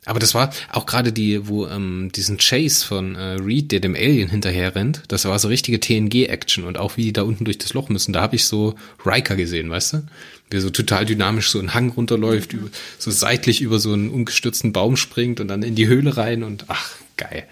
Aber 0.07 0.21
das 0.21 0.35
war 0.35 0.51
auch 0.71 0.87
gerade 0.87 1.13
die, 1.13 1.49
wo 1.49 1.67
ähm, 1.67 2.11
diesen 2.15 2.39
Chase 2.39 2.87
von 2.87 3.17
äh, 3.17 3.35
Reed, 3.35 3.73
der 3.73 3.81
dem 3.81 3.97
Alien 3.97 4.31
hinterher 4.31 4.77
rennt, 4.77 5.03
das 5.09 5.25
war 5.25 5.37
so 5.41 5.49
richtige 5.49 5.81
TNG-Action 5.81 6.63
und 6.63 6.79
auch 6.79 6.97
wie 6.97 7.03
die 7.03 7.13
da 7.13 7.23
unten 7.23 7.45
durch 7.45 7.59
das 7.59 7.75
Loch 7.75 7.89
müssen, 7.89 8.13
da 8.13 8.23
habe 8.23 8.37
ich 8.37 8.45
so 8.45 8.77
Riker 9.05 9.35
gesehen, 9.35 9.69
weißt 9.69 9.95
du? 9.95 10.03
Wie 10.49 10.59
er 10.59 10.61
so 10.61 10.71
total 10.71 11.07
dynamisch 11.07 11.51
so 11.51 11.59
einen 11.59 11.75
Hang 11.75 11.91
runterläuft, 11.91 12.53
mhm. 12.53 12.71
so 12.99 13.11
seitlich 13.11 13.61
über 13.61 13.81
so 13.81 13.93
einen 13.93 14.11
umgestürzten 14.11 14.73
Baum 14.73 14.97
springt 14.97 15.41
und 15.41 15.49
dann 15.49 15.65
in 15.65 15.75
die 15.75 15.89
Höhle 15.89 16.17
rein 16.17 16.45
und 16.45 16.67
ach, 16.69 16.93
geil. 17.17 17.43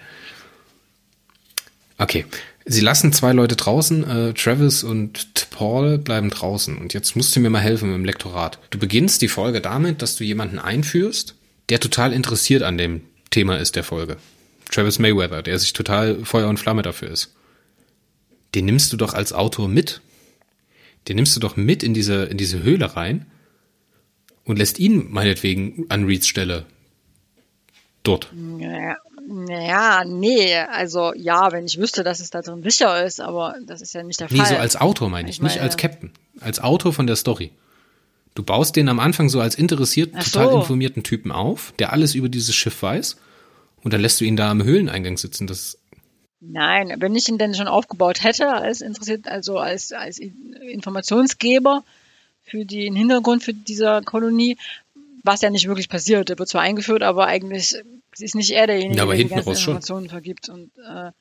Okay, 1.97 2.25
sie 2.63 2.81
lassen 2.81 3.11
zwei 3.11 3.33
Leute 3.33 3.57
draußen, 3.57 4.09
äh, 4.09 4.33
Travis 4.33 4.85
und 4.85 5.49
Paul 5.49 5.97
bleiben 5.97 6.29
draußen 6.29 6.77
und 6.77 6.93
jetzt 6.93 7.17
musst 7.17 7.35
du 7.35 7.41
mir 7.41 7.49
mal 7.49 7.59
helfen 7.59 7.89
mit 7.89 7.97
dem 7.97 8.05
Lektorat. 8.05 8.59
Du 8.69 8.79
beginnst 8.79 9.21
die 9.21 9.27
Folge 9.27 9.59
damit, 9.59 10.01
dass 10.01 10.15
du 10.15 10.23
jemanden 10.23 10.57
einführst, 10.57 11.35
der 11.69 11.79
total 11.79 12.13
interessiert 12.13 12.63
an 12.63 12.77
dem 12.77 13.01
Thema 13.29 13.57
ist 13.57 13.75
der 13.75 13.83
Folge. 13.83 14.17
Travis 14.71 14.99
Mayweather, 14.99 15.41
der 15.41 15.59
sich 15.59 15.73
total 15.73 16.23
Feuer 16.25 16.49
und 16.49 16.57
Flamme 16.57 16.81
dafür 16.81 17.09
ist. 17.09 17.33
Den 18.53 18.65
nimmst 18.65 18.93
du 18.93 18.97
doch 18.97 19.13
als 19.13 19.33
Autor 19.33 19.67
mit. 19.67 20.01
Den 21.07 21.17
nimmst 21.17 21.35
du 21.35 21.39
doch 21.39 21.55
mit 21.55 21.83
in 21.83 21.93
diese, 21.93 22.25
in 22.25 22.37
diese 22.37 22.63
Höhle 22.63 22.95
rein 22.95 23.25
und 24.43 24.57
lässt 24.57 24.79
ihn 24.79 25.11
meinetwegen 25.11 25.85
an 25.89 26.05
Reeds 26.05 26.27
Stelle 26.27 26.65
dort. 28.03 28.31
Naja, 28.33 28.95
naja, 29.27 30.03
nee, 30.05 30.55
also 30.55 31.13
ja, 31.15 31.51
wenn 31.51 31.65
ich 31.65 31.79
wüsste, 31.79 32.03
dass 32.03 32.19
es 32.19 32.29
da 32.29 32.41
drin 32.41 32.63
sicher 32.63 33.03
ist, 33.03 33.19
aber 33.19 33.55
das 33.65 33.81
ist 33.81 33.93
ja 33.93 34.03
nicht 34.03 34.19
der 34.19 34.29
Fall. 34.29 34.37
Nee, 34.37 34.45
so 34.45 34.55
als 34.55 34.75
Autor 34.75 35.09
meine 35.09 35.29
ich, 35.29 35.37
ich 35.37 35.41
meine, 35.41 35.53
nicht 35.53 35.63
als 35.63 35.77
Captain. 35.77 36.11
Als 36.39 36.59
Autor 36.59 36.93
von 36.93 37.07
der 37.07 37.15
Story 37.15 37.51
Du 38.35 38.43
baust 38.43 38.75
den 38.75 38.89
am 38.89 38.99
Anfang 38.99 39.29
so 39.29 39.39
als 39.39 39.55
interessiert, 39.55 40.11
Ach 40.15 40.23
total 40.23 40.51
so. 40.51 40.57
informierten 40.59 41.03
Typen 41.03 41.31
auf, 41.31 41.73
der 41.79 41.91
alles 41.93 42.15
über 42.15 42.29
dieses 42.29 42.53
Schiff 42.53 42.81
weiß. 42.83 43.17
Und 43.81 43.93
dann 43.93 44.01
lässt 44.01 44.19
du 44.19 44.25
ihn 44.25 44.35
da 44.35 44.51
am 44.51 44.63
Höhleneingang 44.63 45.17
sitzen. 45.17 45.47
Das, 45.47 45.77
Nein, 46.41 46.93
wenn 46.97 47.15
ich 47.15 47.29
ihn 47.29 47.37
denn 47.37 47.55
schon 47.55 47.67
aufgebaut 47.67 48.23
hätte, 48.23 48.49
als 48.51 48.81
interessiert, 48.81 49.27
also 49.27 49.57
als, 49.57 49.93
als 49.93 50.19
Informationsgeber 50.19 51.83
für 52.43 52.65
den 52.65 52.95
Hintergrund 52.95 53.43
für 53.43 53.53
dieser 53.53 54.01
Kolonie, 54.01 54.57
was 55.23 55.41
ja 55.41 55.49
nicht 55.49 55.67
wirklich 55.67 55.89
passiert. 55.89 56.29
Er 56.29 56.37
wird 56.37 56.49
zwar 56.49 56.61
eingeführt, 56.61 57.03
aber 57.03 57.25
eigentlich 57.27 57.75
ist 58.17 58.35
nicht 58.35 58.51
er 58.51 58.67
derjenige, 58.67 58.97
Ja, 58.97 59.03
aber 59.03 59.15
der 59.15 59.23
die 59.23 59.29
ganzen 59.29 59.49
raus 59.49 59.59
schon. 59.61 59.71
Informationen 59.75 60.09
vergibt. 60.09 60.49
Und 60.49 60.71
äh, 60.77 61.11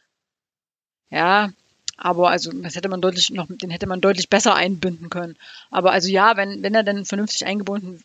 ja, 1.11 1.53
aber 1.96 2.30
also 2.30 2.50
das 2.52 2.76
hätte 2.76 2.88
man 2.88 3.00
deutlich 3.00 3.30
noch, 3.30 3.46
den 3.48 3.70
hätte 3.70 3.87
man 3.87 4.00
deutlich 4.00 4.28
besser 4.28 4.54
einbinden 4.54 5.11
können. 5.11 5.37
Aber 5.70 5.92
also 5.92 6.09
ja, 6.09 6.37
wenn, 6.37 6.62
wenn 6.62 6.74
er 6.74 6.83
dann 6.83 7.04
vernünftig 7.04 7.46
eingebunden 7.46 8.02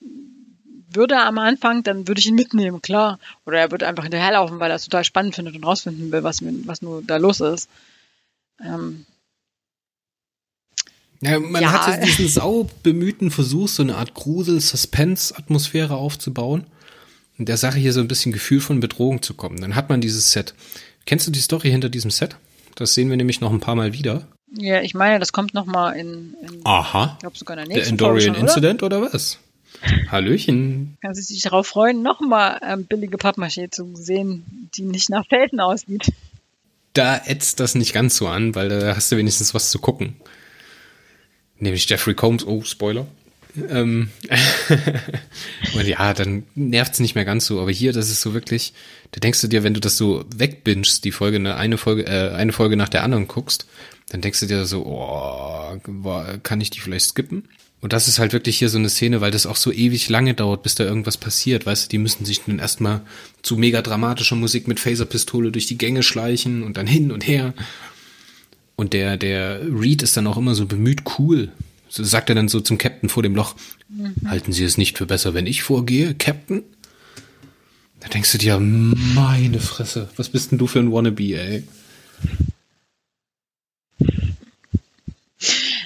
würde 0.92 1.18
am 1.20 1.38
Anfang, 1.38 1.84
dann 1.84 2.08
würde 2.08 2.20
ich 2.20 2.28
ihn 2.28 2.36
mitnehmen, 2.36 2.82
klar. 2.82 3.20
Oder 3.46 3.60
er 3.60 3.72
würde 3.72 3.88
einfach 3.88 4.04
hinterherlaufen, 4.04 4.60
weil 4.60 4.72
er 4.72 4.76
es 4.76 4.86
total 4.86 5.04
spannend 5.04 5.36
findet 5.36 5.56
und 5.56 5.64
rausfinden 5.64 6.12
will, 6.12 6.24
was, 6.24 6.42
was 6.44 6.82
nur 6.82 7.04
da 7.04 7.18
los 7.18 7.40
ist. 7.40 7.70
Ähm, 8.64 9.06
ja, 11.22 11.40
man 11.40 11.62
Ja. 11.62 11.72
hatte 11.72 12.06
diesen 12.06 12.28
saubemühten 12.28 13.30
Versuch, 13.30 13.68
so 13.68 13.84
eine 13.84 13.98
Art 13.98 14.14
Grusel-Suspense-Atmosphäre 14.14 15.96
aufzubauen. 15.96 16.66
Und 17.38 17.48
der 17.48 17.58
Sache 17.58 17.78
hier 17.78 17.94
so 17.94 18.00
ein 18.02 18.08
bisschen 18.08 18.32
Gefühl 18.32 18.60
von 18.60 18.80
Bedrohung 18.80 19.22
zu 19.22 19.34
kommen. 19.34 19.62
Dann 19.62 19.76
hat 19.76 19.90
man 19.90 20.02
dieses 20.02 20.32
Set. 20.32 20.54
Kennst 21.06 21.28
du 21.28 21.32
die 21.32 21.40
Story 21.40 21.70
hinter 21.70 21.90
diesem 21.90 22.12
Set? 22.12 22.36
Das 22.80 22.94
sehen 22.94 23.10
wir 23.10 23.18
nämlich 23.18 23.42
noch 23.42 23.52
ein 23.52 23.60
paar 23.60 23.76
Mal 23.76 23.92
wieder. 23.94 24.26
ja, 24.54 24.82
ich 24.82 24.94
meine, 24.94 25.20
das 25.20 25.34
kommt 25.34 25.54
nochmal 25.54 25.98
in, 25.98 26.34
in 26.42 26.62
Aha. 26.64 27.12
ich 27.16 27.20
glaube 27.20 27.38
sogar 27.38 27.58
in 27.58 27.66
der 27.66 27.68
Der 27.68 27.76
nächsten 27.76 28.00
Folge 28.00 28.22
Endorian? 28.22 28.48
Incident 28.48 28.84
oder 28.84 29.02
was? 29.02 29.38
Hallöchen. 30.10 30.98
Kann 31.02 31.14
sie 31.14 31.22
sich 31.22 31.42
darauf 31.42 31.68
freuen, 31.68 32.02
nochmal 32.02 32.60
ähm, 32.66 32.86
billige 32.86 33.18
Pappmaché 33.18 33.70
zu 33.70 33.96
sehen, 33.96 34.70
die 34.74 34.82
nicht 34.84 35.10
nach 35.10 35.26
Felsen 35.28 35.60
aussieht. 35.60 36.12
Da 36.94 37.22
ätzt 37.26 37.60
das 37.60 37.76
nicht 37.76 37.94
ganz 37.94 38.16
so 38.16 38.28
an, 38.28 38.56
weil 38.56 38.70
da 38.70 38.96
hast 38.96 39.12
du 39.12 39.18
wenigstens 39.18 39.54
was 39.54 39.70
zu 39.72 39.80
gucken. 39.80 40.16
Nämlich 41.58 41.88
Jeffrey 41.90 42.16
Combs, 42.16 42.46
oh, 42.46 42.62
Spoiler. 42.64 43.06
Ähm, 43.70 44.10
und 45.76 45.88
ja, 45.88 46.14
dann 46.14 46.44
nervt's 46.56 47.00
nicht 47.00 47.16
mehr 47.16 47.26
ganz 47.26 47.46
so. 47.46 47.60
Aber 47.60 47.72
hier, 47.72 47.94
das 47.94 48.10
ist 48.10 48.22
so 48.22 48.34
wirklich, 48.34 48.74
da 49.12 49.20
denkst 49.20 49.42
du 49.42 49.48
dir, 49.48 49.64
wenn 49.64 49.74
du 49.74 49.80
das 49.80 49.98
so 49.98 50.26
wegbingst, 50.36 51.04
die 51.04 51.12
Folge, 51.12 51.40
ne, 51.40 51.56
eine 51.56 51.78
Folge, 51.78 52.06
äh, 52.06 52.32
eine 52.36 52.54
Folge 52.54 52.76
nach 52.76 52.90
der 52.90 53.04
anderen 53.04 53.28
guckst, 53.28 53.66
dann 54.10 54.22
denkst 54.22 54.40
du 54.40 54.46
dir 54.46 54.66
so, 54.66 54.86
oh, 54.86 55.80
kann 56.44 56.62
ich 56.62 56.70
die 56.70 56.80
vielleicht 56.80 57.06
skippen? 57.06 57.48
Und 57.82 57.94
das 57.94 58.08
ist 58.08 58.20
halt 58.20 58.34
wirklich 58.34 58.58
hier 58.58 58.70
so 58.70 58.78
eine 58.78 58.90
Szene, 58.90 59.22
weil 59.22 59.32
das 59.32 59.46
auch 59.46 59.56
so 59.56 59.72
ewig 59.72 60.10
lange 60.10 60.34
dauert, 60.34 60.64
bis 60.64 60.76
da 60.76 60.84
irgendwas 60.84 61.18
passiert. 61.18 61.66
Weißt 61.66 61.86
du, 61.86 61.90
die 61.90 61.98
müssen 61.98 62.26
sich 62.26 62.42
dann 62.42 62.60
erstmal 62.60 63.02
zu 63.42 63.56
mega 63.56 63.82
dramatischer 63.82 64.36
Musik 64.36 64.68
mit 64.68 64.80
Phaserpistole 64.80 65.52
durch 65.52 65.68
die 65.68 65.78
Gänge 65.78 66.04
schleichen 66.04 66.64
und 66.64 66.76
dann 66.76 66.88
hin 66.88 67.12
und 67.12 67.26
her. 67.26 67.54
Und 68.76 68.94
der, 68.94 69.16
der 69.16 69.62
Reed 69.62 70.04
ist 70.04 70.18
dann 70.18 70.28
auch 70.28 70.38
immer 70.38 70.56
so 70.56 70.66
bemüht 70.66 71.04
cool. 71.18 71.52
So 71.90 72.04
sagt 72.04 72.30
er 72.30 72.36
dann 72.36 72.48
so 72.48 72.60
zum 72.60 72.78
Captain 72.78 73.10
vor 73.10 73.24
dem 73.24 73.36
Loch, 73.36 73.56
halten 74.26 74.54
Sie 74.54 74.64
es 74.64 74.78
nicht 74.78 74.98
für 74.98 75.08
besser, 75.08 75.34
wenn 75.34 75.48
ich 75.48 75.64
vorgehe, 75.64 76.14
Captain? 76.14 76.64
Da 78.00 78.08
denkst 78.08 78.32
du 78.32 78.38
dir, 78.38 78.60
meine 78.60 79.60
Fresse, 79.60 80.10
was 80.16 80.30
bist 80.30 80.52
denn 80.52 80.60
du 80.60 80.68
für 80.68 80.80
ein 80.80 80.92
Wannabe, 80.92 81.36
ey? 81.36 81.64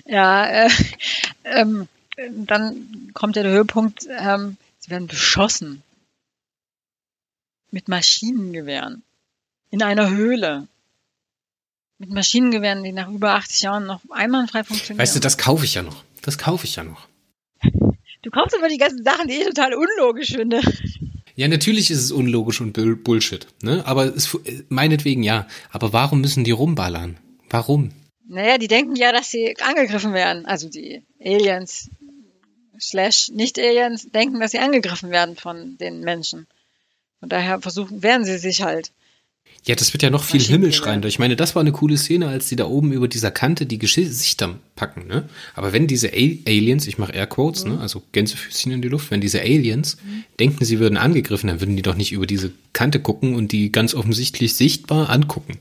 Ja, 0.05 0.45
äh, 0.45 0.69
ähm, 1.45 1.87
dann 2.45 3.11
kommt 3.13 3.35
ja 3.35 3.43
der 3.43 3.53
Höhepunkt, 3.53 4.07
ähm, 4.19 4.57
sie 4.79 4.91
werden 4.91 5.07
beschossen. 5.07 5.81
Mit 7.71 7.87
Maschinengewehren. 7.87 9.01
In 9.71 9.81
einer 9.81 10.11
Höhle. 10.11 10.67
Mit 12.03 12.11
Maschinengewehren, 12.11 12.83
die 12.83 12.91
nach 12.91 13.07
über 13.09 13.35
80 13.35 13.61
Jahren 13.61 13.85
noch 13.85 14.01
einwandfrei 14.09 14.65
funktionieren. 14.65 14.99
Weißt 15.01 15.15
du, 15.15 15.21
das 15.21 15.37
kaufe 15.37 15.63
ich 15.63 15.75
ja 15.75 15.83
noch. 15.83 16.03
Das 16.21 16.37
kaufe 16.37 16.65
ich 16.65 16.75
ja 16.75 16.83
noch. 16.83 17.07
du 17.61 18.29
kaufst 18.29 18.57
aber 18.57 18.67
die 18.67 18.77
ganzen 18.77 19.05
Sachen, 19.05 19.29
die 19.29 19.35
ich 19.35 19.45
total 19.45 19.73
unlogisch 19.73 20.31
finde. 20.33 20.59
Ja, 21.35 21.47
natürlich 21.47 21.89
ist 21.91 22.01
es 22.03 22.11
unlogisch 22.11 22.59
und 22.59 22.73
Bull- 22.73 22.97
Bullshit, 22.97 23.47
ne? 23.61 23.83
Aber 23.87 24.03
es, 24.13 24.37
meinetwegen 24.67 25.23
ja. 25.23 25.47
Aber 25.71 25.93
warum 25.93 26.19
müssen 26.19 26.43
die 26.43 26.51
rumballern? 26.51 27.17
Warum? 27.49 27.91
Naja, 28.27 28.57
die 28.57 28.67
denken 28.67 28.97
ja, 28.97 29.13
dass 29.13 29.31
sie 29.31 29.55
angegriffen 29.61 30.11
werden. 30.13 30.45
Also 30.45 30.67
die 30.67 31.03
Aliens 31.23 31.89
slash 32.81 33.29
Nicht-Aliens 33.29 34.11
denken, 34.11 34.41
dass 34.41 34.51
sie 34.51 34.59
angegriffen 34.59 35.09
werden 35.09 35.37
von 35.37 35.77
den 35.77 36.01
Menschen. 36.01 36.47
Von 37.21 37.29
daher 37.29 37.61
versuchen, 37.61 38.03
wehren 38.03 38.25
sie 38.25 38.37
sich 38.39 38.61
halt. 38.61 38.91
Ja, 39.65 39.75
das 39.75 39.93
wird 39.93 40.03
ja 40.03 40.09
noch 40.09 40.25
viel 40.25 40.41
himmelschreiender. 40.41 41.07
Ich 41.07 41.19
meine, 41.19 41.37
das 41.37 41.55
war 41.55 41.61
eine 41.61 41.71
coole 41.71 41.97
Szene, 41.97 42.27
als 42.27 42.49
die 42.49 42.57
da 42.57 42.65
oben 42.65 42.91
über 42.91 43.07
dieser 43.07 43.31
Kante 43.31 43.65
die 43.65 43.79
Gesichter 43.79 44.59
packen, 44.75 45.07
ne? 45.07 45.29
Aber 45.55 45.71
wenn 45.71 45.87
diese 45.87 46.09
A 46.09 46.11
Aliens, 46.45 46.85
ich 46.85 46.97
mache 46.97 47.13
Airquotes, 47.13 47.63
ne? 47.63 47.79
Also 47.79 48.03
Gänsefüßchen 48.11 48.73
in 48.73 48.81
die 48.81 48.89
Luft, 48.89 49.09
wenn 49.09 49.21
diese 49.21 49.39
Aliens 49.39 49.97
denken, 50.37 50.65
sie 50.65 50.79
würden 50.79 50.97
angegriffen, 50.97 51.47
dann 51.47 51.61
würden 51.61 51.77
die 51.77 51.81
doch 51.81 51.95
nicht 51.95 52.11
über 52.11 52.27
diese 52.27 52.51
Kante 52.73 52.99
gucken 52.99 53.35
und 53.35 53.53
die 53.53 53.71
ganz 53.71 53.93
offensichtlich 53.93 54.53
sichtbar 54.53 55.09
angucken. 55.09 55.57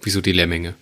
Wieso 0.00 0.22
die 0.22 0.32
Lemminge? 0.32 0.74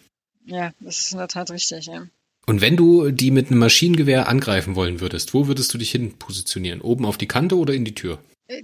Ja, 0.46 0.72
das 0.78 0.98
ist 0.98 1.12
in 1.12 1.18
der 1.18 1.28
Tat 1.28 1.50
richtig, 1.50 1.86
ja. 1.86 2.06
Und 2.46 2.60
wenn 2.60 2.76
du 2.76 3.10
die 3.10 3.30
mit 3.32 3.48
einem 3.48 3.58
Maschinengewehr 3.58 4.28
angreifen 4.28 4.76
wollen 4.76 5.00
würdest, 5.00 5.34
wo 5.34 5.48
würdest 5.48 5.74
du 5.74 5.78
dich 5.78 5.90
hin 5.90 6.14
positionieren? 6.18 6.80
Oben 6.80 7.04
auf 7.04 7.18
die 7.18 7.28
Kante 7.28 7.56
oder 7.56 7.74
in 7.74 7.84
die 7.84 7.94
Tür? 7.94 8.18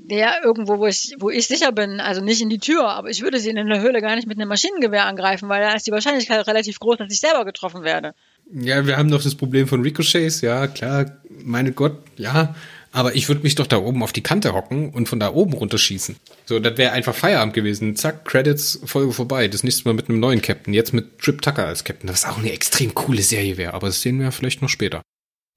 Ja, 0.09 0.35
irgendwo, 0.43 0.79
wo 0.79 0.87
ich, 0.87 1.15
wo 1.21 1.31
ich 1.31 1.47
sicher 1.47 1.71
bin, 1.71 2.01
also 2.01 2.21
nicht 2.21 2.41
in 2.41 2.51
die 2.51 2.59
Tür, 2.59 2.89
aber 2.89 3.09
ich 3.09 3.23
würde 3.23 3.39
sie 3.39 3.51
in 3.51 3.69
der 3.69 3.81
Höhle 3.81 4.01
gar 4.01 4.17
nicht 4.17 4.27
mit 4.27 4.37
einem 4.37 4.49
Maschinengewehr 4.49 5.07
angreifen, 5.07 5.49
weil 5.49 5.63
da 5.63 5.75
ist 5.75 5.87
die 5.87 5.93
Wahrscheinlichkeit 5.93 6.45
relativ 6.49 6.81
groß, 6.81 6.97
dass 6.99 7.13
ich 7.13 7.21
selber 7.21 7.45
getroffen 7.45 7.85
werde. 7.85 8.15
Ja, 8.53 8.85
wir 8.87 8.97
haben 8.97 9.11
doch 9.11 9.23
das 9.23 9.37
Problem 9.37 9.69
von 9.69 9.83
Ricochets, 9.83 10.41
ja, 10.41 10.67
klar, 10.67 11.19
meine 11.29 11.71
Gott, 11.71 11.99
ja. 12.17 12.55
Aber 12.91 13.15
ich 13.15 13.29
würde 13.29 13.43
mich 13.43 13.55
doch 13.55 13.67
da 13.67 13.77
oben 13.77 14.03
auf 14.03 14.13
die 14.13 14.23
Kante 14.23 14.55
hocken 14.55 14.91
und 14.91 15.09
von 15.09 15.21
da 15.21 15.33
oben 15.33 15.53
runterschießen. 15.53 16.17
So, 16.47 16.59
das 16.59 16.79
wäre 16.79 16.93
einfach 16.93 17.15
Feierabend 17.15 17.53
gewesen. 17.53 17.95
Zack, 17.95 18.25
Credits, 18.25 18.81
Folge 18.87 19.13
vorbei. 19.13 19.49
Das 19.49 19.63
nächste 19.63 19.85
Mal 19.85 19.93
mit 19.93 20.09
einem 20.09 20.19
neuen 20.19 20.41
Captain. 20.41 20.73
Jetzt 20.73 20.95
mit 20.95 21.19
Trip 21.19 21.43
Tucker 21.43 21.67
als 21.67 21.85
Captain. 21.85 22.09
Was 22.09 22.25
auch 22.25 22.39
eine 22.39 22.53
extrem 22.53 22.95
coole 22.95 23.21
Serie 23.23 23.59
wäre, 23.59 23.75
aber 23.75 23.89
das 23.89 24.01
sehen 24.01 24.19
wir 24.19 24.33
vielleicht 24.33 24.63
noch 24.63 24.71
später. 24.71 25.03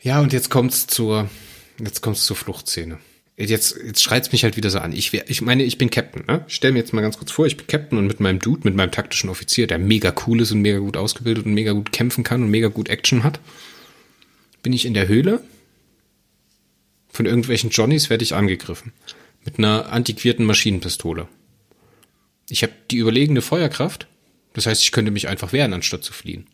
Ja, 0.01 0.19
und 0.19 0.33
jetzt 0.33 0.49
kommt's 0.49 0.85
zur, 0.87 1.29
jetzt 1.79 2.01
kommt's 2.01 2.25
zur 2.25 2.35
Fluchtszene. 2.35 2.99
Jetzt, 3.41 3.79
jetzt 3.85 4.03
schreit's 4.03 4.33
mich 4.33 4.43
halt 4.43 4.57
wieder 4.57 4.69
so 4.69 4.79
an. 4.79 4.91
Ich, 4.91 5.13
ich 5.13 5.41
meine, 5.41 5.63
ich 5.63 5.77
bin 5.77 5.89
Captain, 5.89 6.25
ne? 6.27 6.43
Ich 6.49 6.55
stell 6.55 6.73
mir 6.73 6.79
jetzt 6.79 6.91
mal 6.91 6.99
ganz 6.99 7.17
kurz 7.17 7.31
vor, 7.31 7.45
ich 7.45 7.55
bin 7.55 7.67
Captain 7.67 7.97
und 7.97 8.05
mit 8.05 8.19
meinem 8.19 8.39
Dude, 8.39 8.61
mit 8.65 8.75
meinem 8.75 8.91
taktischen 8.91 9.29
Offizier, 9.29 9.65
der 9.65 9.79
mega 9.79 10.13
cool 10.27 10.41
ist 10.41 10.51
und 10.51 10.61
mega 10.61 10.79
gut 10.79 10.97
ausgebildet 10.97 11.45
und 11.45 11.53
mega 11.53 11.71
gut 11.71 11.93
kämpfen 11.93 12.25
kann 12.25 12.43
und 12.43 12.51
mega 12.51 12.67
gut 12.67 12.89
Action 12.89 13.23
hat, 13.23 13.39
bin 14.61 14.73
ich 14.73 14.85
in 14.85 14.93
der 14.93 15.07
Höhle. 15.07 15.41
Von 17.07 17.25
irgendwelchen 17.25 17.69
Johnnies 17.69 18.09
werde 18.09 18.23
ich 18.23 18.35
angegriffen. 18.35 18.91
Mit 19.45 19.57
einer 19.57 19.89
antiquierten 19.89 20.45
Maschinenpistole. 20.45 21.29
Ich 22.49 22.61
habe 22.61 22.73
die 22.91 22.97
überlegene 22.97 23.41
Feuerkraft. 23.41 24.07
Das 24.51 24.65
heißt, 24.65 24.83
ich 24.83 24.91
könnte 24.91 25.11
mich 25.11 25.29
einfach 25.29 25.53
wehren, 25.53 25.73
anstatt 25.73 26.03
zu 26.03 26.11
fliehen. 26.11 26.47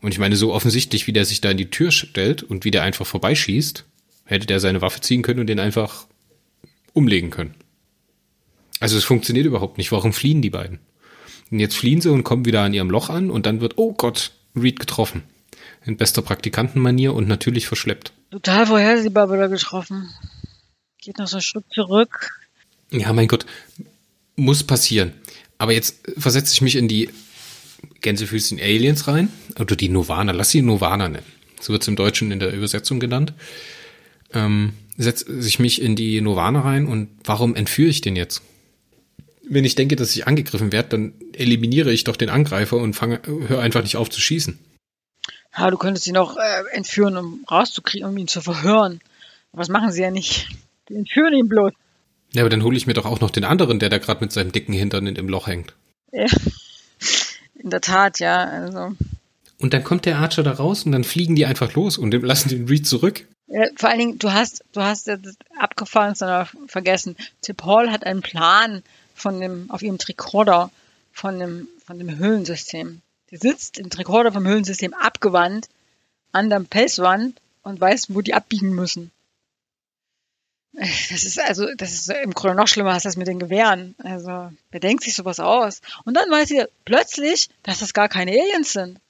Und 0.00 0.12
ich 0.12 0.20
meine, 0.20 0.36
so 0.36 0.52
offensichtlich, 0.52 1.08
wie 1.08 1.12
der 1.12 1.24
sich 1.24 1.40
da 1.40 1.50
in 1.50 1.56
die 1.56 1.70
Tür 1.70 1.90
stellt 1.90 2.44
und 2.44 2.64
wie 2.64 2.70
der 2.70 2.84
einfach 2.84 3.06
vorbeischießt, 3.06 3.86
hätte 4.30 4.46
der 4.46 4.60
seine 4.60 4.80
Waffe 4.80 5.00
ziehen 5.00 5.22
können 5.22 5.40
und 5.40 5.46
den 5.46 5.58
einfach 5.58 6.06
umlegen 6.92 7.30
können. 7.30 7.54
Also 8.78 8.96
es 8.96 9.04
funktioniert 9.04 9.46
überhaupt 9.46 9.76
nicht. 9.76 9.92
Warum 9.92 10.12
fliehen 10.12 10.40
die 10.40 10.50
beiden? 10.50 10.78
Und 11.50 11.58
jetzt 11.58 11.76
fliehen 11.76 12.00
sie 12.00 12.10
und 12.10 12.24
kommen 12.24 12.44
wieder 12.44 12.62
an 12.62 12.72
ihrem 12.72 12.90
Loch 12.90 13.10
an 13.10 13.30
und 13.30 13.44
dann 13.46 13.60
wird, 13.60 13.76
oh 13.76 13.92
Gott, 13.92 14.32
Reed 14.56 14.80
getroffen. 14.80 15.22
In 15.84 15.96
bester 15.96 16.22
Praktikantenmanier 16.22 17.14
und 17.14 17.28
natürlich 17.28 17.66
verschleppt. 17.66 18.12
Total 18.30 18.66
vorhersehbar 18.66 19.28
wird 19.28 19.40
er 19.40 19.48
getroffen. 19.48 20.08
Geht 20.98 21.18
noch 21.18 21.26
so 21.26 21.36
einen 21.36 21.42
Schritt 21.42 21.64
zurück. 21.72 22.30
Ja, 22.90 23.12
mein 23.12 23.28
Gott, 23.28 23.46
muss 24.36 24.62
passieren. 24.62 25.12
Aber 25.58 25.72
jetzt 25.72 25.96
versetze 26.16 26.52
ich 26.52 26.60
mich 26.60 26.76
in 26.76 26.88
die 26.88 27.10
Gänsefüßchen 28.00 28.60
Aliens 28.60 29.08
rein. 29.08 29.28
Oder 29.58 29.76
die 29.76 29.88
Novana, 29.88 30.32
lass 30.32 30.50
sie 30.50 30.62
Novana 30.62 31.08
nennen. 31.08 31.26
So 31.60 31.72
wird 31.72 31.82
es 31.82 31.88
im 31.88 31.96
Deutschen 31.96 32.30
in 32.30 32.38
der 32.38 32.52
Übersetzung 32.52 33.00
genannt. 33.00 33.32
Ähm, 34.32 34.72
setze 34.96 35.32
ich 35.38 35.58
mich 35.58 35.80
in 35.80 35.96
die 35.96 36.20
Novana 36.20 36.60
rein 36.60 36.86
und 36.86 37.08
warum 37.24 37.54
entführe 37.54 37.88
ich 37.88 38.00
den 38.00 38.16
jetzt? 38.16 38.42
Wenn 39.48 39.64
ich 39.64 39.74
denke, 39.74 39.96
dass 39.96 40.14
ich 40.14 40.26
angegriffen 40.26 40.72
werde, 40.72 40.90
dann 40.90 41.14
eliminiere 41.32 41.92
ich 41.92 42.04
doch 42.04 42.16
den 42.16 42.28
Angreifer 42.28 42.76
und 42.76 42.94
fange, 42.94 43.20
höre 43.24 43.60
einfach 43.60 43.82
nicht 43.82 43.96
auf 43.96 44.10
zu 44.10 44.20
schießen. 44.20 44.58
Ja, 45.56 45.70
du 45.70 45.78
könntest 45.78 46.06
ihn 46.06 46.16
auch 46.16 46.36
äh, 46.36 46.76
entführen, 46.76 47.16
um 47.16 47.44
rauszukriegen, 47.50 48.08
um 48.08 48.16
ihn 48.16 48.28
zu 48.28 48.40
verhören. 48.40 49.00
Aber 49.52 49.62
das 49.62 49.68
machen 49.68 49.90
sie 49.90 50.02
ja 50.02 50.10
nicht. 50.10 50.48
Die 50.88 50.94
entführen 50.94 51.34
ihn 51.34 51.48
bloß. 51.48 51.72
Ja, 52.32 52.42
aber 52.42 52.50
dann 52.50 52.62
hole 52.62 52.76
ich 52.76 52.86
mir 52.86 52.94
doch 52.94 53.06
auch 53.06 53.20
noch 53.20 53.30
den 53.30 53.44
anderen, 53.44 53.80
der 53.80 53.88
da 53.88 53.98
gerade 53.98 54.22
mit 54.22 54.32
seinem 54.32 54.52
dicken 54.52 54.72
Hintern 54.72 55.06
in 55.06 55.16
dem 55.16 55.28
Loch 55.28 55.48
hängt. 55.48 55.74
Ja. 56.12 56.26
In 57.54 57.70
der 57.70 57.80
Tat, 57.80 58.20
ja. 58.20 58.44
Also. 58.44 58.94
Und 59.58 59.74
dann 59.74 59.82
kommt 59.82 60.06
der 60.06 60.18
Archer 60.18 60.42
da 60.42 60.52
raus 60.52 60.84
und 60.84 60.92
dann 60.92 61.04
fliegen 61.04 61.34
die 61.34 61.46
einfach 61.46 61.74
los 61.74 61.98
und 61.98 62.12
lassen 62.12 62.48
den 62.48 62.68
Reed 62.68 62.86
zurück. 62.86 63.26
Ja, 63.50 63.66
vor 63.74 63.88
allen 63.88 63.98
Dingen, 63.98 64.18
du 64.20 64.32
hast, 64.32 64.64
du 64.72 64.80
hast 64.80 65.08
jetzt 65.08 65.36
abgefahren, 65.58 66.14
sondern 66.14 66.46
vergessen. 66.68 67.16
Tip 67.42 67.64
Hall 67.64 67.90
hat 67.90 68.04
einen 68.04 68.22
Plan 68.22 68.84
von 69.16 69.40
dem, 69.40 69.68
auf 69.70 69.82
ihrem 69.82 69.98
Tricorder 69.98 70.70
von 71.12 71.38
dem, 71.40 71.66
von 71.84 71.98
dem 71.98 72.16
Höhlensystem. 72.16 73.02
Die 73.32 73.36
sitzt 73.36 73.78
im 73.78 73.90
Tricorder 73.90 74.30
vom 74.30 74.46
Höhlensystem 74.46 74.94
abgewandt 74.94 75.68
an 76.30 76.48
der 76.48 76.64
Felswand 76.70 77.40
und 77.62 77.80
weiß, 77.80 78.14
wo 78.14 78.20
die 78.20 78.34
abbiegen 78.34 78.70
müssen. 78.70 79.10
Das 80.72 81.24
ist 81.24 81.40
also, 81.40 81.66
das 81.76 81.92
ist 81.92 82.08
im 82.08 82.32
Grunde 82.32 82.56
noch 82.56 82.68
schlimmer 82.68 82.92
als 82.92 83.02
das 83.02 83.16
mit 83.16 83.26
den 83.26 83.40
Gewehren. 83.40 83.96
Also, 83.98 84.52
wer 84.70 84.80
denkt 84.80 85.02
sich 85.02 85.16
sowas 85.16 85.40
aus? 85.40 85.80
Und 86.04 86.14
dann 86.14 86.30
weiß 86.30 86.48
sie 86.48 86.64
plötzlich, 86.84 87.48
dass 87.64 87.80
das 87.80 87.94
gar 87.94 88.08
keine 88.08 88.30
Aliens 88.30 88.72
sind. 88.72 89.00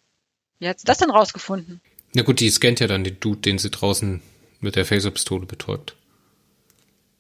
Wie 0.58 0.68
hat 0.68 0.80
sie 0.80 0.86
das 0.86 0.96
denn 0.96 1.10
rausgefunden? 1.10 1.82
Na 2.14 2.22
gut, 2.22 2.40
die 2.40 2.48
scannt 2.48 2.80
ja 2.80 2.86
dann 2.86 3.04
den 3.04 3.20
Dude, 3.20 3.42
den 3.42 3.58
sie 3.58 3.70
draußen 3.70 4.22
mit 4.60 4.76
der 4.76 4.84
Phaserpistole 4.84 5.46
betäubt. 5.46 5.96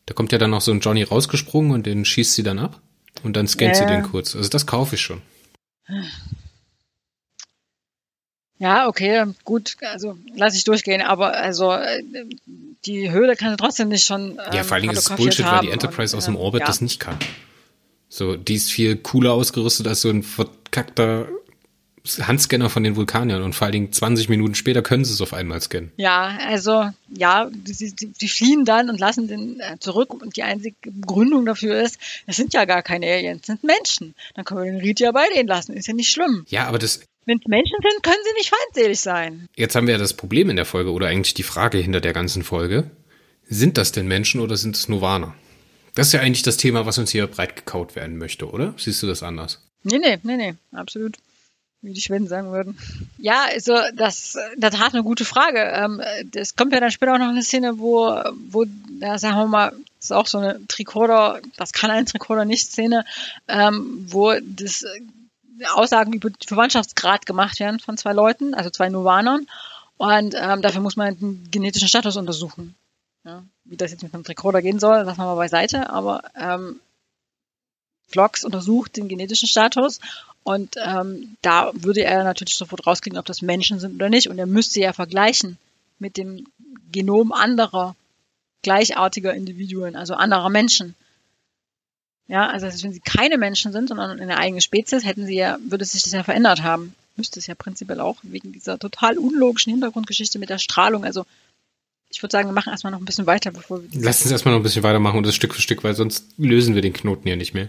Da 0.06 0.14
kommt 0.14 0.32
ja 0.32 0.38
dann 0.38 0.50
noch 0.50 0.60
so 0.60 0.72
ein 0.72 0.80
Johnny 0.80 1.02
rausgesprungen 1.02 1.72
und 1.72 1.86
den 1.86 2.04
schießt 2.04 2.34
sie 2.34 2.42
dann 2.42 2.58
ab. 2.58 2.80
Und 3.22 3.36
dann 3.36 3.46
scannt 3.46 3.76
ja. 3.76 3.86
sie 3.86 3.86
den 3.86 4.02
kurz. 4.02 4.34
Also 4.34 4.48
das 4.48 4.66
kaufe 4.66 4.94
ich 4.94 5.00
schon. 5.00 5.22
Ja, 8.58 8.88
okay, 8.88 9.24
gut, 9.44 9.76
also 9.80 10.18
lass 10.36 10.54
ich 10.54 10.64
durchgehen, 10.64 11.00
aber 11.00 11.34
also 11.34 11.74
die 12.84 13.10
Höhle 13.10 13.34
kann 13.34 13.56
trotzdem 13.56 13.88
nicht 13.88 14.04
schon. 14.04 14.32
Ähm, 14.32 14.38
ja, 14.52 14.64
vor 14.64 14.74
allen 14.74 14.82
Dingen 14.82 14.92
ist 14.94 15.10
es 15.10 15.16
Bullshit, 15.16 15.46
weil 15.46 15.60
die 15.60 15.70
Enterprise 15.70 16.14
und, 16.14 16.18
aus 16.18 16.26
dem 16.26 16.36
Orbit 16.36 16.60
ja. 16.60 16.66
das 16.66 16.82
nicht 16.82 17.00
kann. 17.00 17.16
So, 18.08 18.36
die 18.36 18.54
ist 18.54 18.70
viel 18.70 18.96
cooler 18.96 19.32
ausgerüstet 19.32 19.86
als 19.86 20.02
so 20.02 20.10
ein 20.10 20.22
verkackter 20.22 21.28
Handscanner 22.20 22.70
von 22.70 22.82
den 22.82 22.96
Vulkaniern 22.96 23.42
und 23.42 23.54
vor 23.54 23.66
allen 23.66 23.72
Dingen 23.72 23.92
20 23.92 24.28
Minuten 24.28 24.54
später 24.54 24.82
können 24.82 25.04
sie 25.04 25.12
es 25.12 25.20
auf 25.20 25.34
einmal 25.34 25.60
scannen. 25.60 25.92
Ja, 25.96 26.38
also 26.46 26.90
ja, 27.08 27.50
die, 27.52 27.94
die, 27.94 28.06
die 28.06 28.28
fliehen 28.28 28.64
dann 28.64 28.88
und 28.88 28.98
lassen 28.98 29.28
den 29.28 29.60
äh, 29.60 29.78
zurück 29.78 30.14
und 30.14 30.36
die 30.36 30.42
einzige 30.42 30.76
Begründung 30.82 31.44
dafür 31.44 31.80
ist, 31.82 31.98
es 32.26 32.36
sind 32.36 32.54
ja 32.54 32.64
gar 32.64 32.82
keine 32.82 33.06
Aliens, 33.06 33.42
es 33.42 33.46
sind 33.46 33.64
Menschen. 33.64 34.14
Dann 34.34 34.44
können 34.44 34.64
wir 34.64 34.72
den 34.72 34.80
Reed 34.80 35.00
ja 35.00 35.12
bei 35.12 35.26
denen 35.34 35.48
lassen, 35.48 35.74
ist 35.74 35.88
ja 35.88 35.94
nicht 35.94 36.10
schlimm. 36.10 36.46
Ja, 36.48 36.66
aber 36.66 36.78
das... 36.78 37.00
Wenn 37.26 37.38
es 37.38 37.46
Menschen 37.46 37.76
sind, 37.82 38.02
können 38.02 38.16
sie 38.24 38.38
nicht 38.38 38.50
feindselig 38.50 39.00
sein. 39.00 39.46
Jetzt 39.54 39.76
haben 39.76 39.86
wir 39.86 39.92
ja 39.92 39.98
das 39.98 40.14
Problem 40.14 40.48
in 40.48 40.56
der 40.56 40.64
Folge 40.64 40.90
oder 40.90 41.08
eigentlich 41.08 41.34
die 41.34 41.42
Frage 41.42 41.78
hinter 41.78 42.00
der 42.00 42.14
ganzen 42.14 42.42
Folge. 42.42 42.90
Sind 43.46 43.76
das 43.76 43.92
denn 43.92 44.08
Menschen 44.08 44.40
oder 44.40 44.56
sind 44.56 44.74
es 44.74 44.88
Novaner? 44.88 45.34
Das 45.94 46.06
ist 46.06 46.12
ja 46.14 46.20
eigentlich 46.20 46.42
das 46.42 46.56
Thema, 46.56 46.86
was 46.86 46.98
uns 46.98 47.10
hier 47.10 47.26
breit 47.26 47.56
gekaut 47.56 47.94
werden 47.94 48.16
möchte, 48.16 48.48
oder? 48.48 48.74
Siehst 48.78 49.02
du 49.02 49.06
das 49.06 49.22
anders? 49.22 49.62
Nee, 49.82 49.98
nee, 49.98 50.18
nee, 50.22 50.36
nee, 50.36 50.54
absolut 50.72 51.18
wie 51.82 51.92
die 51.92 52.00
Schweden 52.00 52.28
sagen 52.28 52.52
würden. 52.52 52.78
Ja, 53.18 53.46
also 53.52 53.74
das, 53.94 54.36
das 54.56 54.78
hat 54.78 54.92
eine 54.92 55.02
gute 55.02 55.24
Frage. 55.24 55.60
Ähm, 55.60 56.02
es 56.34 56.56
kommt 56.56 56.72
ja 56.72 56.80
dann 56.80 56.90
später 56.90 57.14
auch 57.14 57.18
noch 57.18 57.28
eine 57.28 57.42
Szene, 57.42 57.78
wo, 57.78 58.14
wo, 58.48 58.66
ja, 59.00 59.18
sagen 59.18 59.36
wir 59.36 59.46
mal, 59.46 59.70
das 59.70 60.06
ist 60.06 60.12
auch 60.12 60.26
so 60.26 60.38
eine 60.38 60.66
Tricorder, 60.66 61.40
das 61.56 61.72
kann 61.72 61.90
ein 61.90 62.06
Tricorder 62.06 62.44
nicht 62.44 62.66
Szene, 62.66 63.04
ähm, 63.48 64.06
wo 64.10 64.32
das 64.40 64.82
äh, 64.82 65.66
Aussagen 65.74 66.12
über 66.12 66.30
Verwandtschaftsgrad 66.46 67.26
gemacht 67.26 67.60
werden 67.60 67.80
von 67.80 67.96
zwei 67.96 68.12
Leuten, 68.12 68.54
also 68.54 68.70
zwei 68.70 68.88
Novanern. 68.88 69.46
Und 69.96 70.34
ähm, 70.38 70.62
dafür 70.62 70.80
muss 70.80 70.96
man 70.96 71.18
den 71.18 71.50
genetischen 71.50 71.88
Status 71.88 72.16
untersuchen. 72.16 72.74
Ja, 73.24 73.42
wie 73.64 73.76
das 73.76 73.90
jetzt 73.90 74.02
mit 74.02 74.14
einem 74.14 74.24
Tricorder 74.24 74.62
gehen 74.62 74.80
soll, 74.80 75.02
lassen 75.02 75.18
wir 75.18 75.26
mal 75.26 75.34
beiseite, 75.34 75.90
aber 75.90 76.22
ähm, 76.34 76.80
Vlogs 78.08 78.44
untersucht 78.44 78.96
den 78.96 79.08
genetischen 79.08 79.48
Status 79.48 80.00
und 80.42 80.76
ähm, 80.82 81.36
da 81.42 81.70
würde 81.74 82.02
er 82.02 82.24
natürlich 82.24 82.56
sofort 82.56 82.86
rauskriegen, 82.86 83.18
ob 83.18 83.26
das 83.26 83.42
Menschen 83.42 83.78
sind 83.78 83.94
oder 83.94 84.08
nicht. 84.08 84.28
Und 84.28 84.38
er 84.38 84.46
müsste 84.46 84.80
ja 84.80 84.92
vergleichen 84.92 85.58
mit 85.98 86.16
dem 86.16 86.46
Genom 86.90 87.32
anderer 87.32 87.94
gleichartiger 88.62 89.34
Individuen, 89.34 89.96
also 89.96 90.14
anderer 90.14 90.48
Menschen. 90.48 90.94
Ja, 92.26 92.48
also 92.48 92.66
wenn 92.66 92.92
sie 92.92 93.00
keine 93.00 93.38
Menschen 93.38 93.72
sind, 93.72 93.88
sondern 93.88 94.20
eine 94.20 94.38
eigene 94.38 94.60
Spezies, 94.60 95.04
hätten 95.04 95.26
sie 95.26 95.36
ja, 95.36 95.58
würde 95.62 95.84
sich 95.84 96.02
das 96.02 96.12
ja 96.12 96.22
verändert 96.22 96.62
haben. 96.62 96.94
Müsste 97.16 97.38
es 97.38 97.46
ja 97.46 97.54
prinzipiell 97.54 98.00
auch, 98.00 98.18
wegen 98.22 98.52
dieser 98.52 98.78
total 98.78 99.18
unlogischen 99.18 99.72
Hintergrundgeschichte 99.72 100.38
mit 100.38 100.48
der 100.48 100.58
Strahlung. 100.58 101.04
Also 101.04 101.26
ich 102.10 102.22
würde 102.22 102.32
sagen, 102.32 102.48
wir 102.48 102.52
machen 102.52 102.70
erstmal 102.70 102.92
noch 102.92 102.98
ein 102.98 103.04
bisschen 103.04 103.26
weiter, 103.26 103.52
bevor 103.52 103.82
wir. 103.82 103.88
Lass 104.02 104.22
uns 104.22 104.32
erstmal 104.32 104.52
noch 104.52 104.60
ein 104.60 104.64
bisschen 104.64 104.82
weitermachen 104.82 105.18
und 105.18 105.26
das 105.26 105.34
Stück 105.34 105.54
für 105.54 105.62
Stück, 105.62 105.84
weil 105.84 105.94
sonst 105.94 106.26
lösen 106.38 106.74
wir 106.74 106.82
den 106.82 106.92
Knoten 106.92 107.28
ja 107.28 107.36
nicht 107.36 107.54
mehr. 107.54 107.68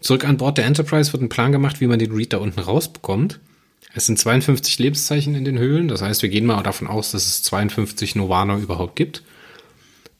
Zurück 0.00 0.24
an 0.24 0.36
Bord 0.36 0.58
der 0.58 0.66
Enterprise 0.66 1.12
wird 1.12 1.22
ein 1.22 1.28
Plan 1.28 1.52
gemacht, 1.52 1.80
wie 1.80 1.86
man 1.86 1.98
den 1.98 2.12
Read 2.12 2.32
da 2.32 2.38
unten 2.38 2.60
rausbekommt. 2.60 3.38
Es 3.94 4.06
sind 4.06 4.18
52 4.18 4.78
Lebenszeichen 4.78 5.34
in 5.34 5.44
den 5.44 5.58
Höhlen, 5.58 5.88
das 5.88 6.02
heißt, 6.02 6.20
wir 6.22 6.28
gehen 6.28 6.44
mal 6.44 6.62
davon 6.62 6.88
aus, 6.88 7.12
dass 7.12 7.26
es 7.26 7.42
52 7.44 8.16
Novana 8.16 8.58
überhaupt 8.58 8.96
gibt. 8.96 9.22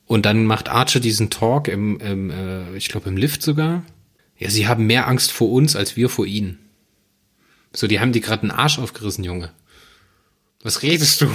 Und 0.07 0.24
dann 0.24 0.46
macht 0.46 0.68
Archer 0.68 1.00
diesen 1.00 1.31
Talk 1.31 1.66
im, 1.68 1.98
im 2.00 2.31
äh, 2.31 2.76
ich 2.76 2.88
glaube 2.88 3.09
im 3.09 3.16
Lift 3.16 3.42
sogar. 3.42 3.83
Ja, 4.38 4.48
sie 4.48 4.68
haben 4.68 4.87
mehr 4.87 5.09
Angst 5.09 5.33
vor 5.33 5.50
uns 5.50 5.74
als 5.74 5.96
wir 5.96 6.09
vor 6.09 6.26
ihnen. 6.26 6.59
So, 7.72 7.88
die 7.88 7.98
haben 7.98 8.12
die 8.12 8.20
gerade 8.20 8.42
einen 8.42 8.52
Arsch 8.52 8.79
aufgerissen, 8.79 9.24
Junge. 9.24 9.50
Was 10.62 10.83
redest 10.83 11.20
du? 11.20 11.29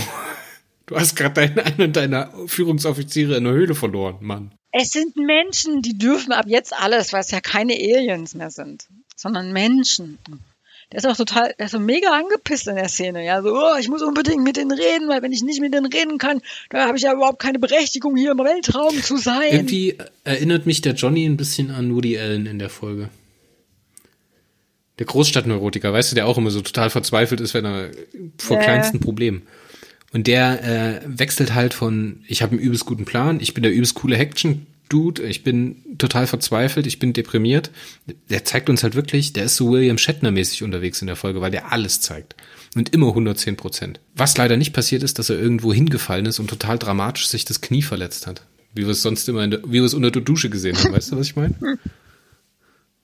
Du 0.91 0.99
hast 0.99 1.15
gerade 1.15 1.41
einen 1.79 1.93
deiner 1.93 2.29
Führungsoffiziere 2.47 3.37
in 3.37 3.45
der 3.45 3.53
Höhle 3.53 3.75
verloren, 3.75 4.17
Mann. 4.19 4.51
Es 4.73 4.91
sind 4.91 5.15
Menschen, 5.15 5.81
die 5.81 5.97
dürfen 5.97 6.33
ab 6.33 6.47
jetzt 6.49 6.73
alles, 6.77 7.13
weil 7.13 7.21
es 7.21 7.31
ja 7.31 7.39
keine 7.39 7.75
Aliens 7.75 8.35
mehr 8.35 8.51
sind, 8.51 8.87
sondern 9.15 9.53
Menschen. 9.53 10.17
Der 10.91 10.97
ist 10.97 11.05
auch 11.05 11.15
total, 11.15 11.55
der 11.57 11.67
ist 11.67 11.71
so 11.71 11.79
mega 11.79 12.09
angepisst 12.09 12.67
in 12.67 12.75
der 12.75 12.89
Szene, 12.89 13.25
ja, 13.25 13.41
so, 13.41 13.53
oh, 13.53 13.77
ich 13.79 13.87
muss 13.87 14.01
unbedingt 14.01 14.43
mit 14.43 14.57
denen 14.57 14.71
reden, 14.71 15.07
weil 15.07 15.21
wenn 15.21 15.31
ich 15.31 15.43
nicht 15.43 15.61
mit 15.61 15.73
denen 15.73 15.85
reden 15.85 16.17
kann, 16.17 16.41
dann 16.71 16.85
habe 16.85 16.97
ich 16.97 17.03
ja 17.03 17.13
überhaupt 17.13 17.39
keine 17.39 17.59
Berechtigung, 17.59 18.17
hier 18.17 18.31
im 18.31 18.39
Weltraum 18.39 19.01
zu 19.01 19.15
sein. 19.15 19.49
Irgendwie 19.49 19.97
erinnert 20.25 20.65
mich 20.65 20.81
der 20.81 20.95
Johnny 20.95 21.23
ein 21.23 21.37
bisschen 21.37 21.71
an 21.71 21.95
Woody 21.95 22.19
Allen 22.19 22.47
in 22.47 22.59
der 22.59 22.69
Folge. 22.69 23.07
Der 24.99 25.05
Großstadtneurotiker, 25.05 25.93
weißt 25.93 26.11
du, 26.11 26.15
der 26.15 26.27
auch 26.27 26.37
immer 26.37 26.51
so 26.51 26.59
total 26.59 26.89
verzweifelt 26.89 27.39
ist, 27.39 27.53
wenn 27.53 27.63
er 27.63 27.91
vor 28.37 28.57
äh. 28.59 28.63
kleinsten 28.63 28.99
Problemen. 28.99 29.47
Und 30.13 30.27
der 30.27 30.63
äh, 30.63 31.01
wechselt 31.05 31.53
halt 31.53 31.73
von, 31.73 32.23
ich 32.27 32.41
habe 32.41 32.51
einen 32.51 32.61
übelst 32.61 32.85
guten 32.85 33.05
Plan, 33.05 33.39
ich 33.39 33.53
bin 33.53 33.63
der 33.63 33.71
übelst 33.71 33.95
coole 33.95 34.17
Action-Dude, 34.17 35.23
ich 35.23 35.43
bin 35.43 35.97
total 35.97 36.27
verzweifelt, 36.27 36.85
ich 36.85 36.99
bin 36.99 37.13
deprimiert. 37.13 37.71
Der 38.29 38.43
zeigt 38.43 38.69
uns 38.69 38.83
halt 38.83 38.95
wirklich, 38.95 39.31
der 39.31 39.45
ist 39.45 39.55
so 39.55 39.71
William 39.71 39.97
Shatner-mäßig 39.97 40.63
unterwegs 40.63 41.01
in 41.01 41.07
der 41.07 41.15
Folge, 41.15 41.39
weil 41.39 41.51
der 41.51 41.71
alles 41.71 42.01
zeigt. 42.01 42.35
Und 42.75 42.93
immer 42.93 43.07
110 43.07 43.55
Prozent. 43.55 43.99
Was 44.15 44.37
leider 44.37 44.57
nicht 44.57 44.73
passiert 44.73 45.03
ist, 45.03 45.17
dass 45.17 45.29
er 45.29 45.39
irgendwo 45.39 45.73
hingefallen 45.73 46.25
ist 46.25 46.39
und 46.39 46.49
total 46.49 46.77
dramatisch 46.77 47.27
sich 47.27 47.45
das 47.45 47.61
Knie 47.61 47.81
verletzt 47.81 48.27
hat. 48.27 48.45
Wie 48.73 48.83
wir 48.83 48.91
es 48.91 49.01
sonst 49.01 49.27
immer, 49.29 49.45
der, 49.47 49.61
wie 49.63 49.73
wir 49.73 49.83
es 49.83 49.93
unter 49.93 50.11
der 50.11 50.21
Dusche 50.21 50.49
gesehen 50.49 50.77
haben. 50.77 50.93
Weißt 50.93 51.11
du, 51.11 51.17
was 51.17 51.27
ich 51.27 51.35
meine? 51.35 51.55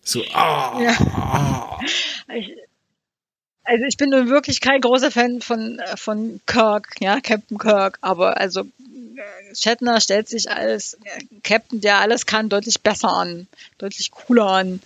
So, 0.02 0.24
ah, 0.34 0.80
ja. 0.82 0.92
ah. 1.00 1.80
Also 3.68 3.84
ich 3.84 3.98
bin 3.98 4.12
nun 4.12 4.30
wirklich 4.30 4.62
kein 4.62 4.80
großer 4.80 5.12
Fan 5.12 5.42
von, 5.42 5.80
äh, 5.80 5.98
von 5.98 6.40
Kirk, 6.46 6.96
ja, 7.02 7.20
Captain 7.20 7.58
Kirk, 7.58 7.98
aber 8.00 8.38
also 8.38 8.62
äh, 8.62 9.56
Shatner 9.56 10.00
stellt 10.00 10.30
sich 10.30 10.50
als 10.50 10.94
äh, 10.94 11.26
Captain, 11.44 11.82
der 11.82 12.00
alles 12.00 12.26
kann, 12.26 12.48
deutlich 12.48 12.80
besser 12.80 13.10
an, 13.10 13.46
deutlich 13.78 14.12
cooler 14.12 14.48
an 14.48 14.80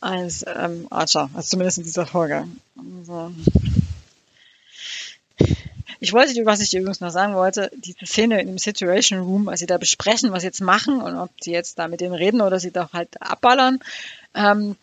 als 0.00 0.44
ähm, 0.46 0.86
Archer, 0.90 1.28
also 1.34 1.48
zumindest 1.48 1.78
in 1.78 1.84
dieser 1.84 2.06
Folge. 2.06 2.46
Also, 2.76 3.32
ich 5.98 6.12
wollte, 6.12 6.46
was 6.46 6.60
ich 6.60 6.70
dir 6.70 6.78
übrigens 6.78 7.00
noch 7.00 7.10
sagen 7.10 7.34
wollte, 7.34 7.72
diese 7.74 8.06
Szene 8.06 8.40
in 8.40 8.46
dem 8.46 8.58
Situation 8.58 9.18
Room, 9.18 9.48
als 9.48 9.58
sie 9.58 9.66
da 9.66 9.78
besprechen, 9.78 10.30
was 10.30 10.42
sie 10.42 10.46
jetzt 10.46 10.60
machen 10.60 11.00
und 11.00 11.16
ob 11.16 11.30
sie 11.40 11.50
jetzt 11.50 11.80
da 11.80 11.88
mit 11.88 12.00
denen 12.00 12.14
reden 12.14 12.40
oder 12.40 12.60
sie 12.60 12.70
doch 12.70 12.92
halt 12.92 13.20
abballern, 13.20 13.80
ähm, 14.34 14.76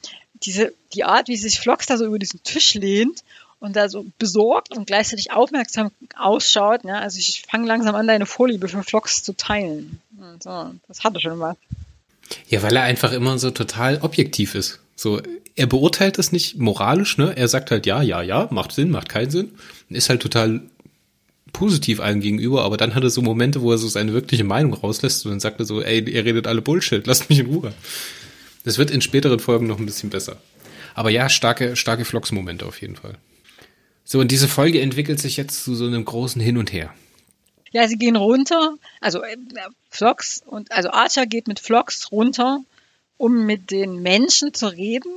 diese, 0.44 0.74
die 0.94 1.06
Art, 1.06 1.30
wie 1.30 1.38
sich 1.38 1.58
Flox 1.58 1.86
da 1.86 1.96
so 1.96 2.06
über 2.06 2.20
diesen 2.20 2.44
Tisch 2.44 2.74
lehnt 2.74 3.24
und 3.60 3.76
da 3.76 3.90
so 3.90 4.06
besorgt 4.20 4.76
und 4.76 4.88
gleichzeitig 4.88 5.32
aufmerksam 5.32 5.92
ausschaut. 6.16 6.84
Ja? 6.84 7.00
Also 7.00 7.20
ich 7.20 7.44
fange 7.50 7.68
langsam 7.68 7.96
an, 7.96 8.08
deine 8.08 8.26
Vorliebe 8.26 8.68
für 8.68 8.84
Vlogs 8.84 9.24
zu 9.24 9.34
teilen. 9.34 10.00
So, 10.40 10.72
das 10.88 11.04
hatte 11.04 11.20
schon 11.20 11.40
was. 11.40 11.58
Ja, 12.50 12.64
weil 12.64 12.76
er 12.76 12.84
einfach 12.84 13.12
immer 13.12 13.38
so 13.38 13.52
total 13.52 14.00
objektiv 14.02 14.56
ist. 14.56 14.80
So, 14.96 15.22
er 15.56 15.68
beurteilt 15.68 16.18
es 16.20 16.32
nicht 16.32 16.58
moralisch, 16.58 17.18
ne? 17.18 17.36
Er 17.36 17.48
sagt 17.48 17.72
halt 17.72 17.86
ja, 17.86 18.02
ja, 18.02 18.22
ja, 18.22 18.48
macht 18.52 18.72
Sinn, 18.72 18.90
macht 18.90 19.10
keinen 19.10 19.30
Sinn. 19.30 19.52
Ist 19.90 20.10
halt 20.10 20.22
total 20.22 20.62
positiv 21.54 22.02
allen 22.02 22.20
gegenüber, 22.20 22.64
aber 22.64 22.76
dann 22.76 22.96
hat 22.96 23.04
er 23.04 23.10
so 23.10 23.22
Momente, 23.22 23.62
wo 23.62 23.72
er 23.72 23.78
so 23.78 23.88
seine 23.88 24.14
wirkliche 24.14 24.44
Meinung 24.44 24.74
rauslässt 24.74 25.26
und 25.26 25.32
dann 25.32 25.40
sagt 25.40 25.60
er 25.60 25.66
so, 25.66 25.82
ey, 25.82 26.02
ihr 26.10 26.26
redet 26.26 26.48
alle 26.48 26.62
Bullshit, 26.62 27.08
lasst 27.08 27.30
mich 27.30 27.40
in 27.40 27.46
Ruhe. 27.46 27.74
Das 28.66 28.78
wird 28.78 28.92
in 28.92 29.02
späteren 29.02 29.40
Folgen 29.40 29.68
noch 29.68 29.80
ein 29.80 29.86
bisschen 29.86 30.10
besser. 30.10 30.38
Aber 30.96 31.10
ja, 31.12 31.30
starke, 31.30 31.76
starke 31.76 32.04
Vlogs-Momente 32.04 32.66
auf 32.66 32.82
jeden 32.82 32.96
Fall. 32.96 33.16
So, 34.06 34.20
und 34.20 34.32
diese 34.32 34.48
Folge 34.48 34.82
entwickelt 34.82 35.20
sich 35.20 35.36
jetzt 35.36 35.64
zu 35.64 35.76
so 35.76 35.86
einem 35.86 36.06
großen 36.06 36.42
Hin 36.42 36.58
und 36.58 36.72
Her. 36.72 36.94
Ja, 37.72 37.88
sie 37.88 37.98
gehen 37.98 38.16
runter, 38.16 38.78
also 39.02 39.22
äh, 39.24 39.36
und 40.46 40.72
also 40.72 40.92
Archer 40.92 41.26
geht 41.26 41.48
mit 41.48 41.60
Flox 41.60 42.12
runter, 42.12 42.62
um 43.18 43.46
mit 43.46 43.72
den 43.72 44.02
Menschen 44.02 44.54
zu 44.54 44.68
reden 44.68 45.12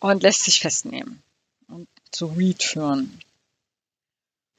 und 0.00 0.22
lässt 0.22 0.44
sich 0.44 0.60
festnehmen 0.60 1.22
und 1.68 1.88
zu 2.10 2.26
Reed 2.26 2.62
führen. 2.62 3.18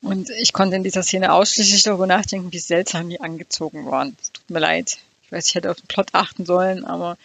Und 0.01 0.29
ich 0.31 0.53
konnte 0.53 0.75
in 0.75 0.83
dieser 0.83 1.03
Szene 1.03 1.31
ausschließlich 1.33 1.83
darüber 1.83 2.07
nachdenken, 2.07 2.51
wie 2.51 2.59
seltsam 2.59 3.09
die 3.09 3.21
angezogen 3.21 3.85
waren. 3.85 4.15
Es 4.21 4.31
tut 4.31 4.49
mir 4.49 4.59
leid. 4.59 4.97
Ich 5.23 5.31
weiß, 5.31 5.47
ich 5.47 5.55
hätte 5.55 5.71
auf 5.71 5.77
den 5.77 5.87
Plot 5.87 6.09
achten 6.13 6.45
sollen, 6.45 6.85
aber 6.85 7.17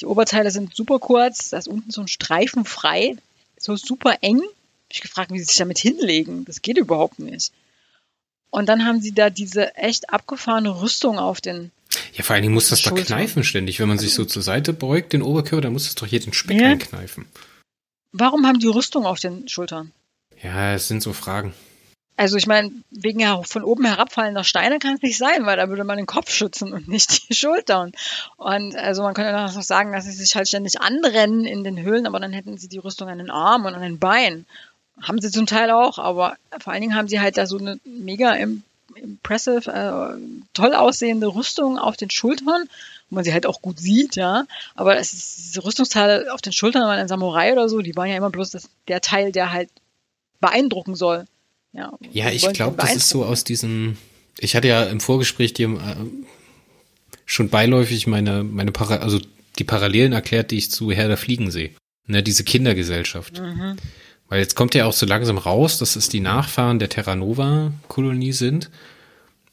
die 0.00 0.06
Oberteile 0.06 0.50
sind 0.50 0.74
super 0.74 0.98
kurz, 0.98 1.50
da 1.50 1.58
ist 1.58 1.68
unten 1.68 1.90
so 1.90 2.00
ein 2.00 2.08
Streifen 2.08 2.64
frei, 2.64 3.16
so 3.58 3.76
super 3.76 4.18
eng. 4.20 4.42
Ich 4.92 5.00
gefragt, 5.00 5.32
wie 5.32 5.38
sie 5.38 5.44
sich 5.44 5.56
damit 5.56 5.78
hinlegen. 5.78 6.44
Das 6.44 6.62
geht 6.62 6.76
überhaupt 6.76 7.18
nicht. 7.18 7.52
Und 8.50 8.68
dann 8.68 8.84
haben 8.84 9.00
sie 9.00 9.12
da 9.12 9.30
diese 9.30 9.74
echt 9.76 10.10
abgefahrene 10.10 10.82
Rüstung 10.82 11.18
auf 11.18 11.40
den. 11.40 11.70
Ja, 12.12 12.22
vor 12.22 12.34
allen 12.34 12.42
Dingen 12.42 12.54
muss 12.54 12.68
das 12.68 12.82
doch 12.82 12.94
kneifen 12.94 13.44
ständig. 13.44 13.80
Wenn 13.80 13.88
man 13.88 13.98
sich 13.98 14.12
so 14.12 14.26
zur 14.26 14.42
Seite 14.42 14.74
beugt, 14.74 15.14
den 15.14 15.22
Oberkörper, 15.22 15.62
dann 15.62 15.72
muss 15.72 15.84
das 15.84 15.94
doch 15.94 16.06
hier 16.06 16.20
den 16.20 16.34
Speck 16.34 16.60
ja. 16.60 16.68
einkneifen. 16.68 17.26
Warum 18.12 18.46
haben 18.46 18.58
die 18.58 18.68
Rüstung 18.68 19.06
auf 19.06 19.18
den 19.18 19.48
Schultern? 19.48 19.92
Ja, 20.42 20.74
es 20.74 20.88
sind 20.88 21.02
so 21.02 21.14
Fragen. 21.14 21.54
Also 22.16 22.36
ich 22.36 22.46
meine, 22.46 22.70
wegen 22.90 23.24
von 23.44 23.64
oben 23.64 23.86
herabfallender 23.86 24.44
Steine 24.44 24.78
kann 24.78 24.96
es 24.96 25.02
nicht 25.02 25.16
sein, 25.16 25.46
weil 25.46 25.56
da 25.56 25.70
würde 25.70 25.84
man 25.84 25.96
den 25.96 26.06
Kopf 26.06 26.30
schützen 26.30 26.72
und 26.72 26.86
nicht 26.88 27.28
die 27.28 27.34
Schultern. 27.34 27.92
Und 28.36 28.76
also 28.76 29.02
man 29.02 29.14
könnte 29.14 29.32
noch 29.32 29.62
sagen, 29.62 29.92
dass 29.92 30.04
sie 30.04 30.12
sich 30.12 30.36
halt 30.36 30.46
ständig 30.46 30.80
anrennen 30.80 31.46
in 31.46 31.64
den 31.64 31.80
Höhlen, 31.80 32.06
aber 32.06 32.20
dann 32.20 32.34
hätten 32.34 32.58
sie 32.58 32.68
die 32.68 32.78
Rüstung 32.78 33.08
an 33.08 33.18
den 33.18 33.30
Armen 33.30 33.66
und 33.66 33.74
an 33.74 33.82
den 33.82 33.98
Beinen. 33.98 34.46
Haben 35.00 35.20
sie 35.20 35.30
zum 35.30 35.46
Teil 35.46 35.70
auch, 35.70 35.98
aber 35.98 36.36
vor 36.60 36.72
allen 36.72 36.82
Dingen 36.82 36.94
haben 36.94 37.08
sie 37.08 37.20
halt 37.20 37.36
da 37.36 37.46
so 37.46 37.58
eine 37.58 37.80
mega 37.84 38.34
impressive, 38.94 39.70
äh, 39.70 40.20
toll 40.52 40.74
aussehende 40.74 41.34
Rüstung 41.34 41.78
auf 41.78 41.96
den 41.96 42.10
Schultern, 42.10 42.68
wo 43.08 43.14
man 43.14 43.24
sie 43.24 43.32
halt 43.32 43.46
auch 43.46 43.62
gut 43.62 43.78
sieht, 43.78 44.16
ja. 44.16 44.44
Aber 44.74 44.98
es 44.98 45.12
ist, 45.12 45.38
diese 45.38 45.64
Rüstungsteile 45.64 46.32
auf 46.32 46.42
den 46.42 46.52
Schultern 46.52 46.82
waren 46.82 46.98
ein 46.98 47.08
Samurai 47.08 47.52
oder 47.52 47.68
so, 47.68 47.80
die 47.80 47.96
waren 47.96 48.08
ja 48.08 48.16
immer 48.16 48.30
bloß 48.30 48.50
das, 48.50 48.68
der 48.88 49.00
Teil, 49.00 49.32
der 49.32 49.52
halt 49.52 49.70
beeindrucken 50.40 50.94
soll. 50.94 51.24
Ja, 51.72 51.92
ja 52.12 52.30
ich 52.30 52.46
glaube, 52.52 52.76
das 52.76 52.94
ist 52.94 53.08
so 53.08 53.24
aus 53.24 53.44
diesem. 53.44 53.96
Ich 54.38 54.56
hatte 54.56 54.68
ja 54.68 54.84
im 54.84 55.00
Vorgespräch 55.00 55.54
dir 55.54 55.68
äh, 55.68 55.96
schon 57.24 57.48
beiläufig 57.48 58.06
meine, 58.06 58.44
meine 58.44 58.72
Para 58.72 58.96
also 58.96 59.20
die 59.58 59.64
Parallelen 59.64 60.12
erklärt, 60.12 60.50
die 60.50 60.58
ich 60.58 60.70
zu 60.70 60.90
Herr 60.92 61.08
der 61.08 61.16
Fliegen 61.16 61.50
sehe. 61.50 61.70
Ne, 62.06 62.22
diese 62.22 62.44
Kindergesellschaft. 62.44 63.40
Mhm. 63.40 63.76
Weil 64.32 64.40
jetzt 64.40 64.56
kommt 64.56 64.74
ja 64.74 64.86
auch 64.86 64.94
so 64.94 65.04
langsam 65.04 65.36
raus, 65.36 65.76
dass 65.76 65.94
es 65.94 66.08
die 66.08 66.20
Nachfahren 66.20 66.78
der 66.78 66.88
Terra 66.88 67.14
Nova-Kolonie 67.14 68.32
sind. 68.32 68.70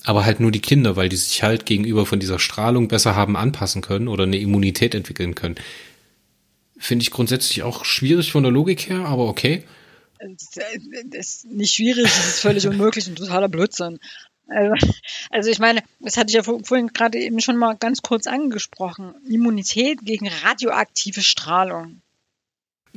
Aber 0.06 0.24
halt 0.24 0.40
nur 0.40 0.52
die 0.52 0.62
Kinder, 0.62 0.96
weil 0.96 1.10
die 1.10 1.18
sich 1.18 1.44
halt 1.44 1.66
gegenüber 1.66 2.06
von 2.06 2.22
dieser 2.22 2.40
Strahlung 2.40 2.88
besser 2.88 3.14
haben 3.14 3.36
anpassen 3.36 3.82
können 3.82 4.08
oder 4.08 4.24
eine 4.24 4.38
Immunität 4.38 4.96
entwickeln 4.96 5.36
können. 5.36 5.56
Finde 6.78 7.04
ich 7.04 7.12
grundsätzlich 7.12 7.62
auch 7.64 7.84
schwierig 7.84 8.32
von 8.32 8.44
der 8.44 8.54
Logik 8.54 8.88
her, 8.88 9.00
aber 9.00 9.28
okay. 9.28 9.66
Das 10.18 10.56
ist 11.12 11.46
nicht 11.48 11.74
schwierig, 11.74 12.04
das 12.06 12.28
ist 12.30 12.40
völlig 12.40 12.66
unmöglich 12.66 13.06
und 13.10 13.18
totaler 13.18 13.50
Blödsinn. 13.50 14.00
Also, 14.48 14.88
also 15.30 15.50
ich 15.50 15.60
meine, 15.60 15.84
das 16.00 16.16
hatte 16.16 16.30
ich 16.30 16.36
ja 16.36 16.44
vorhin 16.44 16.88
gerade 16.94 17.20
eben 17.20 17.42
schon 17.42 17.58
mal 17.58 17.76
ganz 17.76 18.02
kurz 18.02 18.28
angesprochen. 18.28 19.14
Immunität 19.28 20.06
gegen 20.06 20.30
radioaktive 20.30 21.22
Strahlung. 21.22 22.02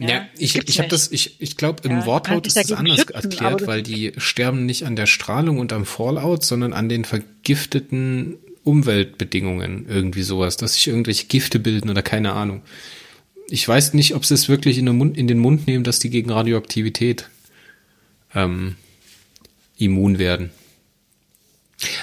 Ja, 0.02 0.08
ja 0.08 0.26
ich, 0.38 0.56
ich 0.56 0.78
habe 0.78 0.88
das, 0.88 1.10
ich, 1.10 1.36
ich 1.40 1.56
glaube, 1.56 1.86
im 1.88 1.98
ja, 1.98 2.06
Wortlaut 2.06 2.46
ist 2.46 2.56
es 2.56 2.72
anders 2.72 3.04
erklärt, 3.04 3.66
weil 3.66 3.82
die 3.82 4.12
sterben 4.16 4.66
nicht 4.66 4.84
an 4.84 4.96
der 4.96 5.06
Strahlung 5.06 5.58
und 5.58 5.72
am 5.72 5.86
Fallout, 5.86 6.44
sondern 6.44 6.72
an 6.72 6.88
den 6.88 7.04
vergifteten 7.04 8.36
Umweltbedingungen, 8.64 9.86
irgendwie 9.88 10.22
sowas, 10.22 10.56
dass 10.56 10.74
sich 10.74 10.86
irgendwelche 10.86 11.26
Gifte 11.26 11.58
bilden 11.58 11.90
oder 11.90 12.02
keine 12.02 12.32
Ahnung 12.32 12.62
ich 13.52 13.68
weiß 13.68 13.92
nicht, 13.92 14.14
ob 14.14 14.24
sie 14.24 14.32
es 14.32 14.48
wirklich 14.48 14.78
in 14.78 14.86
den 14.86 14.96
Mund, 14.96 15.18
in 15.18 15.28
den 15.28 15.38
Mund 15.38 15.66
nehmen, 15.66 15.84
dass 15.84 15.98
die 15.98 16.08
gegen 16.08 16.30
Radioaktivität 16.30 17.28
ähm, 18.34 18.76
immun 19.76 20.18
werden. 20.18 20.50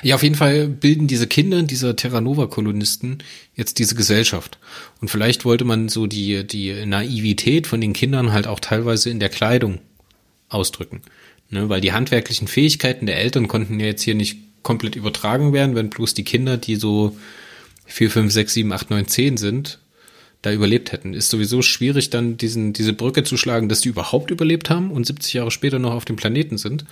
Ja, 0.04 0.16
auf 0.16 0.24
jeden 0.24 0.36
Fall 0.36 0.68
bilden 0.68 1.08
diese 1.08 1.28
Kinder 1.28 1.64
dieser 1.64 1.96
Terra 1.96 2.22
Nova-Kolonisten 2.22 3.20
jetzt 3.56 3.80
diese 3.80 3.96
Gesellschaft. 3.96 4.58
Und 5.02 5.10
vielleicht 5.10 5.46
wollte 5.46 5.66
man 5.66 5.90
so 5.90 6.08
die, 6.08 6.46
die 6.46 6.86
Naivität 6.86 7.68
von 7.68 7.82
den 7.82 7.94
Kindern 7.94 8.32
halt 8.32 8.48
auch 8.48 8.60
teilweise 8.60 9.10
in 9.10 9.20
der 9.20 9.30
Kleidung 9.30 9.80
ausdrücken. 10.50 11.02
Ne, 11.52 11.68
weil 11.68 11.82
die 11.82 11.94
handwerklichen 11.94 12.48
Fähigkeiten 12.48 13.08
der 13.08 13.18
Eltern 13.18 13.48
konnten 13.48 13.80
ja 13.80 13.88
jetzt 13.88 14.04
hier 14.04 14.14
nicht 14.14 14.38
komplett 14.62 14.96
übertragen 14.96 15.52
werden, 15.52 15.76
wenn 15.76 15.90
bloß 15.90 16.14
die 16.14 16.24
Kinder, 16.24 16.58
die 16.58 16.76
so 16.76 17.18
4, 17.86 18.12
5, 18.12 18.32
6, 18.32 18.54
7, 18.54 18.72
8, 18.72 18.90
9, 18.92 19.08
10 19.08 19.38
sind, 19.38 19.80
da 20.44 20.52
überlebt 20.54 20.92
hätten. 20.92 21.16
Ist 21.16 21.30
sowieso 21.30 21.64
schwierig, 21.64 22.12
dann 22.12 22.38
diesen, 22.38 22.74
diese 22.74 22.94
Brücke 22.94 23.24
zu 23.24 23.36
schlagen, 23.36 23.68
dass 23.68 23.82
die 23.82 23.90
überhaupt 23.90 24.30
überlebt 24.30 24.70
haben 24.70 24.92
und 24.92 25.08
70 25.08 25.34
Jahre 25.34 25.50
später 25.50 25.80
noch 25.80 25.94
auf 25.94 26.06
dem 26.06 26.18
Planeten 26.18 26.60
sind. 26.60 26.86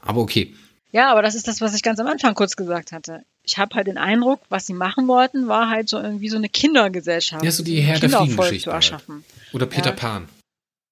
Aber 0.00 0.20
okay. 0.20 0.54
Ja, 0.96 1.10
aber 1.10 1.20
das 1.20 1.34
ist 1.34 1.46
das, 1.46 1.60
was 1.60 1.74
ich 1.74 1.82
ganz 1.82 2.00
am 2.00 2.06
Anfang 2.06 2.34
kurz 2.34 2.56
gesagt 2.56 2.90
hatte. 2.90 3.22
Ich 3.42 3.58
habe 3.58 3.74
halt 3.74 3.86
den 3.86 3.98
Eindruck, 3.98 4.40
was 4.48 4.64
sie 4.64 4.72
machen 4.72 5.08
wollten, 5.08 5.46
war 5.46 5.68
halt 5.68 5.90
so 5.90 6.00
irgendwie 6.00 6.30
so 6.30 6.38
eine 6.38 6.48
Kindergesellschaft. 6.48 7.44
Ja, 7.44 7.50
so 7.50 7.62
die 7.62 7.82
Herr 7.82 8.00
der 8.00 8.08
Fliegengeschichte. 8.08 8.70
Zu 8.70 8.70
erschaffen. 8.70 9.22
Halt. 9.26 9.54
Oder 9.54 9.66
Peter 9.66 9.90
ja. 9.90 9.94
Pan. 9.94 10.26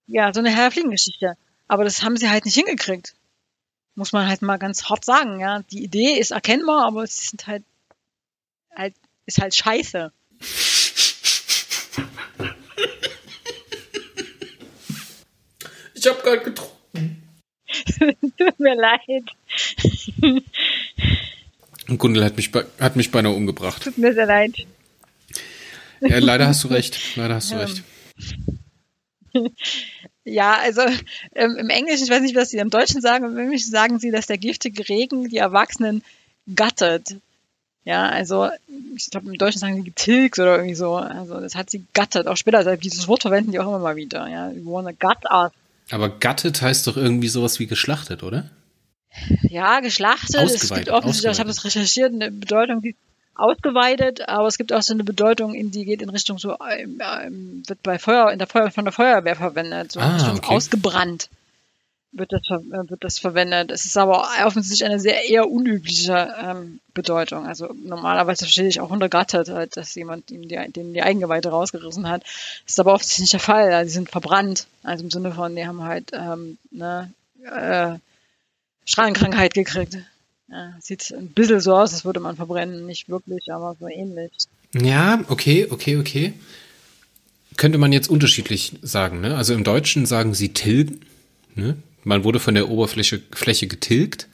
Ja, 0.07 0.35
so 0.35 0.41
eine 0.41 0.51
Herr 0.51 0.65
der 0.65 0.73
Fliegengeschichte. 0.73 1.39
Aber 1.69 1.85
das 1.85 2.03
haben 2.03 2.19
sie 2.19 2.29
halt 2.29 2.45
nicht 2.45 2.55
hingekriegt. 2.55 3.15
Muss 3.95 4.13
man 4.13 4.29
halt 4.29 4.43
mal 4.43 4.59
ganz 4.59 4.91
hart 4.91 5.07
sagen, 5.07 5.41
ja. 5.41 5.63
Die 5.71 5.83
Idee 5.83 6.19
ist 6.19 6.33
erkennbar, 6.33 6.85
aber 6.85 7.05
es 7.05 7.29
sind 7.31 7.47
halt, 7.47 7.63
halt, 8.77 8.95
ist 9.25 9.41
halt 9.41 9.57
scheiße. 9.57 10.13
Ich 15.95 16.07
habe 16.07 16.21
gerade 16.23 16.43
getrunken. 16.43 16.75
Tut 18.37 18.61
mir 18.61 18.75
leid. 18.75 19.31
Und 21.89 21.99
Gundel 21.99 22.25
hat 22.25 22.37
mich, 22.37 22.51
hat 22.81 22.97
mich 22.97 23.11
beinahe 23.11 23.33
umgebracht. 23.33 23.83
Tut 23.83 23.99
mir 23.99 24.15
sehr 24.15 24.27
leid. 24.27 24.55
Ja, 26.01 26.19
leider 26.19 26.47
hast 26.47 26.65
du 26.65 26.69
recht. 26.69 27.17
Leider 27.17 27.35
hast 27.35 27.53
du 27.53 27.57
recht. 27.57 27.83
Ja, 30.27 30.57
also 30.57 30.81
ähm, 31.35 31.57
im 31.57 31.69
Englischen, 31.69 32.05
ich 32.05 32.11
weiß 32.11 32.23
nicht, 32.23 32.35
was 32.35 32.49
sie 32.49 32.57
im 32.57 32.71
Deutschen 32.71 33.03
sagen, 33.03 33.27
im 33.27 33.37
Englischen 33.37 33.71
sagen 33.71 33.99
sie, 33.99 34.11
dass 34.11 34.27
der 34.27 34.39
giftige 34.39 34.89
Regen 34.89 35.29
die 35.29 35.37
Erwachsenen 35.37 36.03
gattet. 36.55 37.17
Ja, 37.85 38.09
also 38.09 38.49
ich 38.97 39.11
glaube 39.11 39.29
im 39.29 39.37
Deutschen 39.37 39.59
sagen 39.59 39.77
sie 39.77 39.83
getilgt 39.83 40.39
oder 40.39 40.57
irgendwie 40.57 40.75
so. 40.75 40.97
Also 40.97 41.41
das 41.41 41.55
hat 41.55 41.69
sie 41.69 41.85
gattet. 41.93 42.27
Auch 42.27 42.39
später, 42.39 42.59
also 42.59 42.75
dieses 42.77 43.07
Wort 43.07 43.23
verwenden 43.23 43.53
die 43.53 43.61
auch 43.61 43.69
immer 43.69 43.79
mal 43.79 43.97
wieder. 43.97 44.27
Ja, 44.27 44.51
you 44.51 44.65
wanna 44.65 44.93
gut 44.93 45.31
us. 45.31 45.53
Aber 45.91 46.09
gattet 46.09 46.63
heißt 46.63 46.87
doch 46.87 46.97
irgendwie 46.97 47.29
sowas 47.29 47.59
wie 47.59 47.67
geschlachtet, 47.67 48.23
oder? 48.23 48.51
Ja, 49.43 49.81
geschlachtet. 49.81 50.51
Es 50.51 50.73
gibt 50.73 50.89
offensichtlich, 50.89 51.33
ich 51.33 51.39
habe 51.39 51.49
das 51.49 51.65
recherchiert, 51.65 52.13
eine 52.13 52.31
Bedeutung, 52.31 52.83
die 52.83 52.97
ausgeweitet, 53.37 54.29
aber 54.29 54.47
es 54.47 54.59
gibt 54.59 54.73
auch 54.73 54.83
so 54.83 54.95
eine 54.95 55.05
Bedeutung, 55.05 55.55
in 55.55 55.71
die 55.71 55.85
geht 55.85 56.03
in 56.03 56.11
Richtung 56.11 56.39
so, 56.39 56.57
ähm, 56.71 57.01
ähm 57.03 57.63
wird 57.67 57.83
bei 57.83 57.99
Feuer, 57.99 58.31
in 58.31 58.39
der 58.39 58.47
Feuer, 58.47 58.71
von 58.71 58.85
der 58.85 58.93
Feuerwehr 58.93 59.35
verwendet, 59.35 59.93
so 59.93 60.01
ah, 60.01 60.15
Richtung 60.15 60.39
okay. 60.39 60.55
ausgebrannt 60.55 61.29
wird 62.15 62.33
das, 62.33 62.43
äh, 62.49 62.91
wird 62.91 63.05
das 63.05 63.19
verwendet. 63.19 63.71
Es 63.71 63.85
ist 63.85 63.97
aber 63.97 64.29
offensichtlich 64.45 64.85
eine 64.85 65.01
sehr 65.01 65.29
eher 65.29 65.51
unübliche 65.51 66.35
ähm, 66.43 66.81
Bedeutung. 66.95 67.47
Also 67.47 67.75
normalerweise 67.75 68.45
verstehe 68.45 68.69
ich 68.69 68.81
auch 68.81 68.91
untergattet, 68.91 69.49
halt, 69.51 69.77
dass 69.77 69.95
jemand 69.95 70.31
ihm 70.31 70.49
die, 70.49 70.73
denen 70.73 70.95
die 70.95 71.03
Eigengeweide 71.03 71.49
rausgerissen 71.49 72.09
hat. 72.09 72.23
Das 72.23 72.75
ist 72.75 72.81
aber 72.81 72.95
offensichtlich 72.95 73.25
nicht 73.25 73.33
der 73.33 73.41
Fall. 73.41 73.73
Also, 73.73 73.89
sie 73.89 73.95
sind 73.95 74.11
verbrannt. 74.11 74.67
Also 74.83 75.05
im 75.05 75.11
Sinne 75.11 75.33
von, 75.33 75.57
die 75.57 75.67
haben 75.67 75.83
halt 75.83 76.13
ähm, 76.13 76.59
ne, 76.71 77.11
äh, 77.45 77.99
Strahlenkrankheit 78.85 79.55
gekriegt. 79.55 79.99
Ja, 80.49 80.75
sieht 80.81 81.13
ein 81.13 81.29
bisschen 81.29 81.61
so 81.61 81.75
aus, 81.75 81.93
als 81.93 82.05
würde 82.05 82.21
man 82.21 82.37
verbrennen. 82.37 82.87
Nicht 82.87 83.09
wirklich, 83.09 83.53
aber 83.53 83.77
so 83.79 83.89
ähnlich. 83.89 84.33
Ja, 84.75 85.25
okay, 85.29 85.67
okay, 85.71 85.97
okay. 85.97 86.35
Könnte 87.57 87.79
man 87.79 87.93
jetzt 87.93 88.09
unterschiedlich 88.09 88.75
sagen, 88.83 89.21
ne? 89.21 89.37
Also 89.37 89.55
im 89.55 89.65
Deutschen 89.65 90.07
sagen 90.07 90.35
sie 90.35 90.51
tilgen, 90.51 91.01
ne? 91.55 91.77
Man 92.03 92.25
wurde 92.25 92.41
von 92.41 92.55
der 92.55 92.69
Oberfläche 92.69 93.23
Fläche 93.33 93.67
getilgt, 93.67 94.29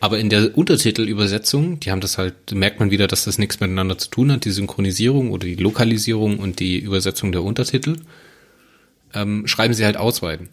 aber 0.00 0.18
in 0.18 0.30
der 0.30 0.56
Untertitelübersetzung, 0.56 1.80
die 1.80 1.90
haben 1.90 2.00
das 2.00 2.18
halt, 2.18 2.52
merkt 2.52 2.80
man 2.80 2.90
wieder, 2.90 3.06
dass 3.06 3.24
das 3.24 3.38
nichts 3.38 3.60
miteinander 3.60 3.98
zu 3.98 4.10
tun 4.10 4.32
hat, 4.32 4.44
die 4.44 4.50
Synchronisierung 4.50 5.30
oder 5.30 5.46
die 5.46 5.56
Lokalisierung 5.56 6.38
und 6.38 6.60
die 6.60 6.78
Übersetzung 6.78 7.32
der 7.32 7.42
Untertitel, 7.42 7.98
ähm, 9.14 9.46
schreiben 9.46 9.74
sie 9.74 9.84
halt 9.84 9.96
ausweiten. 9.96 10.48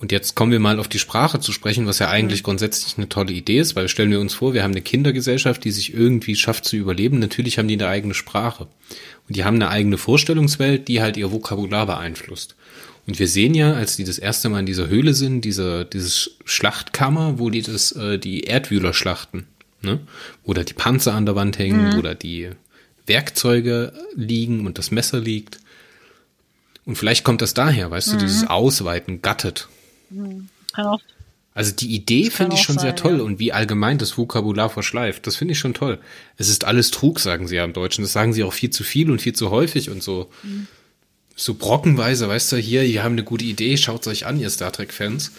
Und 0.00 0.12
jetzt 0.12 0.36
kommen 0.36 0.52
wir 0.52 0.60
mal 0.60 0.78
auf 0.78 0.86
die 0.86 1.00
Sprache 1.00 1.40
zu 1.40 1.50
sprechen, 1.50 1.86
was 1.86 1.98
ja 1.98 2.08
eigentlich 2.08 2.42
mhm. 2.42 2.44
grundsätzlich 2.44 2.96
eine 2.96 3.08
tolle 3.08 3.32
Idee 3.32 3.58
ist, 3.58 3.74
weil 3.74 3.88
stellen 3.88 4.12
wir 4.12 4.20
uns 4.20 4.34
vor, 4.34 4.54
wir 4.54 4.62
haben 4.62 4.70
eine 4.70 4.82
Kindergesellschaft, 4.82 5.64
die 5.64 5.72
sich 5.72 5.92
irgendwie 5.92 6.36
schafft 6.36 6.66
zu 6.66 6.76
überleben. 6.76 7.18
Natürlich 7.18 7.58
haben 7.58 7.66
die 7.66 7.74
eine 7.74 7.88
eigene 7.88 8.14
Sprache. 8.14 8.68
Und 9.26 9.36
die 9.36 9.44
haben 9.44 9.56
eine 9.56 9.70
eigene 9.70 9.98
Vorstellungswelt, 9.98 10.86
die 10.86 11.02
halt 11.02 11.16
ihr 11.16 11.32
Vokabular 11.32 11.86
beeinflusst. 11.86 12.54
Und 13.08 13.18
wir 13.18 13.26
sehen 13.26 13.54
ja, 13.54 13.72
als 13.72 13.96
die 13.96 14.04
das 14.04 14.18
erste 14.18 14.48
Mal 14.50 14.60
in 14.60 14.66
dieser 14.66 14.88
Höhle 14.88 15.14
sind, 15.14 15.40
diese, 15.40 15.84
dieses 15.84 16.36
Schlachtkammer, 16.44 17.38
wo 17.38 17.50
die 17.50 17.62
das, 17.62 17.92
äh, 17.92 18.18
die 18.18 18.42
Erdwühler 18.42 18.92
schlachten, 18.92 19.46
ne? 19.82 19.98
Oder 20.44 20.62
die 20.62 20.74
Panzer 20.74 21.14
an 21.14 21.24
der 21.24 21.34
Wand 21.34 21.58
hängen, 21.58 21.94
mhm. 21.94 21.98
oder 21.98 22.14
die 22.14 22.50
Werkzeuge 23.06 23.94
liegen 24.14 24.66
und 24.66 24.78
das 24.78 24.90
Messer 24.90 25.18
liegt. 25.18 25.58
Und 26.84 26.96
vielleicht 26.96 27.24
kommt 27.24 27.40
das 27.40 27.54
daher, 27.54 27.90
weißt 27.90 28.08
mhm. 28.08 28.12
du, 28.12 28.18
dieses 28.26 28.46
Ausweiten 28.46 29.22
gattet. 29.22 29.68
Mhm. 30.10 30.48
Also 31.54 31.72
die 31.72 31.92
Idee 31.92 32.30
finde 32.30 32.54
ich 32.54 32.62
schon 32.62 32.78
sehr 32.78 32.90
sein, 32.90 32.96
toll 32.96 33.18
ja. 33.18 33.24
und 33.24 33.40
wie 33.40 33.52
allgemein 33.52 33.98
das 33.98 34.16
Vokabular 34.16 34.70
verschleift. 34.70 35.26
Das 35.26 35.34
finde 35.34 35.52
ich 35.52 35.58
schon 35.58 35.74
toll. 35.74 35.98
Es 36.36 36.48
ist 36.48 36.64
alles 36.64 36.92
Trug, 36.92 37.18
sagen 37.18 37.48
sie 37.48 37.56
ja 37.56 37.64
im 37.64 37.72
Deutschen. 37.72 38.02
Das 38.02 38.12
sagen 38.12 38.32
sie 38.32 38.44
auch 38.44 38.52
viel 38.52 38.70
zu 38.70 38.84
viel 38.84 39.10
und 39.10 39.20
viel 39.20 39.32
zu 39.32 39.50
häufig 39.50 39.90
und 39.90 40.02
so. 40.02 40.30
Mhm. 40.44 40.68
So 41.34 41.54
brockenweise, 41.54 42.28
weißt 42.28 42.52
du, 42.52 42.56
hier, 42.56 42.84
ihr 42.84 43.02
haben 43.02 43.12
eine 43.12 43.24
gute 43.24 43.44
Idee, 43.44 43.76
schaut 43.76 44.06
euch 44.06 44.26
an, 44.26 44.38
ihr 44.38 44.50
Star 44.50 44.72
Trek-Fans. 44.72 45.32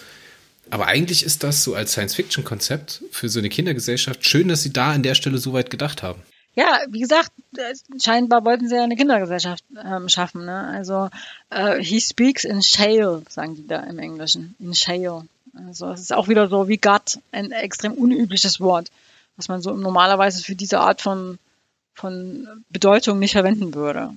Aber 0.68 0.86
eigentlich 0.86 1.24
ist 1.24 1.42
das 1.42 1.64
so 1.64 1.74
als 1.74 1.92
Science-Fiction-Konzept 1.92 3.02
für 3.10 3.28
so 3.28 3.38
eine 3.38 3.48
Kindergesellschaft 3.48 4.24
schön, 4.24 4.48
dass 4.48 4.62
sie 4.62 4.72
da 4.72 4.92
an 4.92 5.02
der 5.02 5.14
Stelle 5.14 5.38
so 5.38 5.52
weit 5.52 5.70
gedacht 5.70 6.02
haben. 6.02 6.20
Ja, 6.54 6.80
wie 6.88 7.00
gesagt, 7.00 7.30
äh, 7.56 7.74
scheinbar 8.00 8.44
wollten 8.44 8.68
sie 8.68 8.74
ja 8.74 8.82
eine 8.82 8.96
Kindergesellschaft 8.96 9.64
ähm, 9.82 10.08
schaffen. 10.08 10.44
Ne? 10.44 10.66
Also, 10.66 11.08
äh, 11.50 11.82
he 11.82 12.00
speaks 12.00 12.44
in 12.44 12.62
shale, 12.62 13.22
sagen 13.28 13.54
die 13.54 13.66
da 13.66 13.80
im 13.80 13.98
Englischen. 13.98 14.56
In 14.58 14.74
shale. 14.74 15.26
Also, 15.54 15.90
es 15.90 16.00
ist 16.00 16.12
auch 16.12 16.28
wieder 16.28 16.48
so 16.48 16.68
wie 16.68 16.76
Gott, 16.76 17.18
ein 17.32 17.52
extrem 17.52 17.92
unübliches 17.92 18.60
Wort, 18.60 18.90
was 19.36 19.48
man 19.48 19.62
so 19.62 19.72
normalerweise 19.74 20.42
für 20.42 20.56
diese 20.56 20.80
Art 20.80 21.00
von, 21.00 21.38
von 21.94 22.64
Bedeutung 22.68 23.18
nicht 23.18 23.32
verwenden 23.32 23.74
würde. 23.74 24.12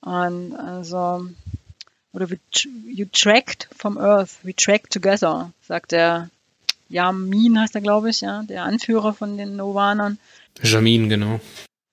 Und 0.00 0.54
also, 0.54 1.26
oder 2.12 2.30
we 2.30 2.38
you 2.86 3.06
tracked 3.12 3.68
from 3.76 3.98
Earth, 3.98 4.38
we 4.44 4.54
tracked 4.54 4.92
together, 4.92 5.50
sagt 5.62 5.92
der 5.92 6.30
Yamin, 6.88 7.58
heißt 7.60 7.74
er, 7.74 7.80
glaube 7.80 8.10
ich, 8.10 8.20
ja, 8.20 8.44
der 8.44 8.62
Anführer 8.62 9.12
von 9.12 9.36
den 9.36 9.56
Novanern. 9.56 10.18
Jamin, 10.62 11.08
genau. 11.08 11.40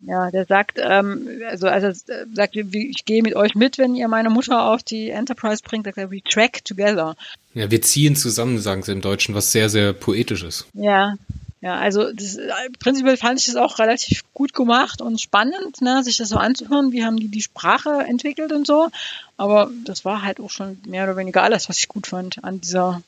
Ja, 0.05 0.31
der 0.31 0.45
sagt, 0.45 0.79
ähm, 0.81 1.29
also, 1.49 1.67
also 1.67 1.87
er 1.87 2.25
sagt, 2.33 2.55
ich 2.55 3.05
gehe 3.05 3.23
mit 3.23 3.35
euch 3.35 3.55
mit, 3.55 3.77
wenn 3.77 3.95
ihr 3.95 4.09
meine 4.09 4.29
Mutter 4.29 4.69
auf 4.69 4.83
die 4.83 5.09
Enterprise 5.09 5.63
bringt, 5.63 5.85
sagt 5.85 5.97
er, 5.97 6.11
we 6.11 6.21
track 6.21 6.65
together. 6.65 7.15
Ja, 7.53 7.71
wir 7.71 7.81
ziehen 7.81 8.15
zusammen, 8.15 8.59
sagen 8.59 8.83
sie 8.83 8.91
im 8.91 9.01
Deutschen, 9.01 9.33
was 9.33 9.53
sehr, 9.53 9.69
sehr 9.69 9.93
poetisch 9.93 10.43
ist. 10.43 10.67
Ja, 10.73 11.15
ja, 11.63 11.79
also 11.79 12.11
das, 12.11 12.35
äh, 12.35 12.51
prinzipiell 12.77 13.15
fand 13.15 13.39
ich 13.39 13.45
das 13.45 13.55
auch 13.55 13.79
relativ 13.79 14.23
gut 14.33 14.53
gemacht 14.53 15.01
und 15.01 15.21
spannend, 15.21 15.81
ne, 15.81 16.03
sich 16.03 16.17
das 16.17 16.27
so 16.27 16.35
anzuhören, 16.35 16.91
wie 16.91 17.05
haben 17.05 17.15
die 17.15 17.29
die 17.29 17.41
Sprache 17.41 18.03
entwickelt 18.05 18.51
und 18.51 18.67
so. 18.67 18.89
Aber 19.37 19.71
das 19.85 20.03
war 20.03 20.23
halt 20.23 20.41
auch 20.41 20.49
schon 20.49 20.81
mehr 20.85 21.05
oder 21.05 21.15
weniger 21.15 21.41
alles, 21.41 21.69
was 21.69 21.77
ich 21.77 21.87
gut 21.87 22.07
fand 22.07 22.43
an 22.43 22.59
dieser 22.59 23.01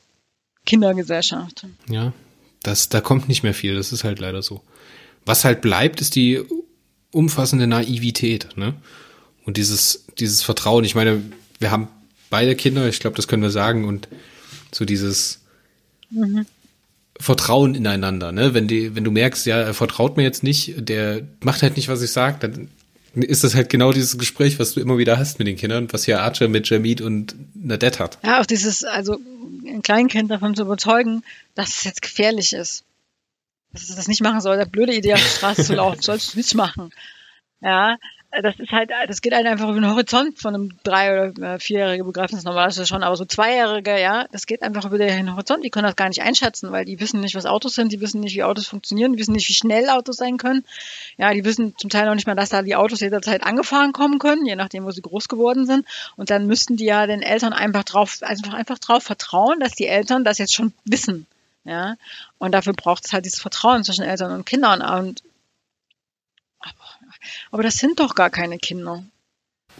Kindergesellschaft. 0.64 1.66
Ja, 1.90 2.14
das, 2.62 2.88
da 2.88 3.02
kommt 3.02 3.28
nicht 3.28 3.42
mehr 3.42 3.52
viel, 3.52 3.76
das 3.76 3.92
ist 3.92 4.04
halt 4.04 4.20
leider 4.20 4.40
so. 4.40 4.62
Was 5.26 5.44
halt 5.44 5.60
bleibt, 5.60 6.00
ist 6.00 6.14
die 6.14 6.40
umfassende 7.10 7.66
Naivität, 7.66 8.56
ne? 8.56 8.74
Und 9.44 9.58
dieses, 9.58 10.06
dieses 10.18 10.42
Vertrauen. 10.42 10.84
Ich 10.84 10.94
meine, 10.94 11.22
wir 11.58 11.70
haben 11.70 11.88
beide 12.30 12.56
Kinder, 12.56 12.88
ich 12.88 13.00
glaube, 13.00 13.16
das 13.16 13.28
können 13.28 13.42
wir 13.42 13.50
sagen, 13.50 13.84
und 13.84 14.08
so 14.72 14.84
dieses 14.84 15.40
Vertrauen 17.18 17.74
ineinander, 17.74 18.32
ne? 18.32 18.54
Wenn 18.54 18.68
die, 18.68 18.94
wenn 18.94 19.04
du 19.04 19.10
merkst, 19.10 19.46
ja, 19.46 19.60
er 19.60 19.74
vertraut 19.74 20.16
mir 20.16 20.22
jetzt 20.22 20.42
nicht, 20.42 20.74
der 20.88 21.22
macht 21.42 21.62
halt 21.62 21.76
nicht, 21.76 21.88
was 21.88 22.02
ich 22.02 22.10
sage, 22.12 22.38
dann 22.40 22.68
ist 23.14 23.44
das 23.44 23.54
halt 23.54 23.70
genau 23.70 23.92
dieses 23.92 24.18
Gespräch, 24.18 24.58
was 24.58 24.74
du 24.74 24.80
immer 24.80 24.98
wieder 24.98 25.18
hast 25.18 25.38
mit 25.38 25.48
den 25.48 25.56
Kindern, 25.56 25.88
was 25.90 26.04
hier 26.04 26.20
Archer 26.20 26.48
mit 26.48 26.68
Jamid 26.68 27.00
und 27.00 27.34
Nadette 27.54 27.98
hat. 27.98 28.18
Ja, 28.22 28.40
auch 28.40 28.46
dieses, 28.46 28.84
also 28.84 29.18
ein 29.66 29.82
Kleinkind 29.82 30.30
davon 30.30 30.54
zu 30.54 30.62
überzeugen, 30.62 31.22
dass 31.54 31.78
es 31.78 31.84
jetzt 31.84 32.02
gefährlich 32.02 32.52
ist. 32.52 32.84
Dass 33.76 33.90
es 33.90 33.96
das 33.96 34.08
nicht 34.08 34.22
machen 34.22 34.40
soll. 34.40 34.54
Eine 34.54 34.66
blöde 34.66 34.94
Idee, 34.94 35.14
auf 35.14 35.22
die 35.22 35.28
Straße 35.28 35.64
zu 35.64 35.74
laufen, 35.74 36.00
sollst 36.00 36.32
du 36.32 36.38
nicht 36.38 36.54
machen. 36.54 36.90
Ja, 37.60 37.96
das 38.42 38.58
ist 38.58 38.70
halt, 38.70 38.90
das 39.08 39.22
geht 39.22 39.34
halt 39.34 39.46
einfach 39.46 39.68
über 39.68 39.80
den 39.80 39.90
Horizont 39.90 40.38
von 40.38 40.54
einem 40.54 40.72
drei- 40.82 41.30
oder 41.30 41.54
äh, 41.54 41.58
vierjährigen 41.58 42.06
begreifen 42.06 42.36
es 42.36 42.44
normalerweise 42.44 42.86
schon, 42.86 43.02
aber 43.02 43.16
so 43.16 43.24
Zweijährige, 43.24 44.00
ja, 44.00 44.26
das 44.32 44.46
geht 44.46 44.62
einfach 44.62 44.84
über 44.84 44.98
den 44.98 45.32
Horizont. 45.32 45.64
Die 45.64 45.70
können 45.70 45.86
das 45.86 45.96
gar 45.96 46.08
nicht 46.08 46.22
einschätzen, 46.22 46.72
weil 46.72 46.84
die 46.84 47.00
wissen 47.00 47.20
nicht, 47.20 47.34
was 47.34 47.46
Autos 47.46 47.74
sind, 47.74 47.92
die 47.92 48.00
wissen 48.00 48.20
nicht, 48.20 48.34
wie 48.34 48.42
Autos 48.42 48.66
funktionieren, 48.66 49.12
die 49.12 49.18
wissen 49.18 49.32
nicht, 49.32 49.48
wie 49.48 49.54
schnell 49.54 49.88
Autos 49.88 50.16
sein 50.16 50.36
können. 50.36 50.64
Ja, 51.16 51.32
die 51.32 51.44
wissen 51.44 51.74
zum 51.78 51.90
Teil 51.90 52.06
noch 52.06 52.14
nicht 52.14 52.26
mal, 52.26 52.34
dass 52.34 52.50
da 52.50 52.62
die 52.62 52.76
Autos 52.76 53.00
jederzeit 53.00 53.42
angefahren 53.42 53.92
kommen 53.92 54.18
können, 54.18 54.44
je 54.44 54.56
nachdem, 54.56 54.84
wo 54.84 54.90
sie 54.90 55.02
groß 55.02 55.28
geworden 55.28 55.66
sind. 55.66 55.86
Und 56.16 56.30
dann 56.30 56.46
müssten 56.46 56.76
die 56.76 56.86
ja 56.86 57.06
den 57.06 57.22
Eltern 57.22 57.52
einfach 57.52 57.84
drauf, 57.84 58.18
also 58.20 58.50
einfach 58.50 58.78
drauf 58.78 59.02
vertrauen, 59.02 59.60
dass 59.60 59.72
die 59.72 59.86
Eltern 59.86 60.24
das 60.24 60.38
jetzt 60.38 60.54
schon 60.54 60.72
wissen. 60.84 61.26
Ja, 61.66 61.96
und 62.38 62.52
dafür 62.52 62.74
braucht 62.74 63.04
es 63.04 63.12
halt 63.12 63.24
dieses 63.24 63.40
Vertrauen 63.40 63.82
zwischen 63.82 64.04
Eltern 64.04 64.32
und 64.32 64.46
Kindern. 64.46 64.82
Und 64.82 65.22
aber, 66.60 66.74
aber 67.50 67.62
das 67.62 67.76
sind 67.78 67.98
doch 67.98 68.14
gar 68.14 68.30
keine 68.30 68.58
Kinder. 68.58 69.04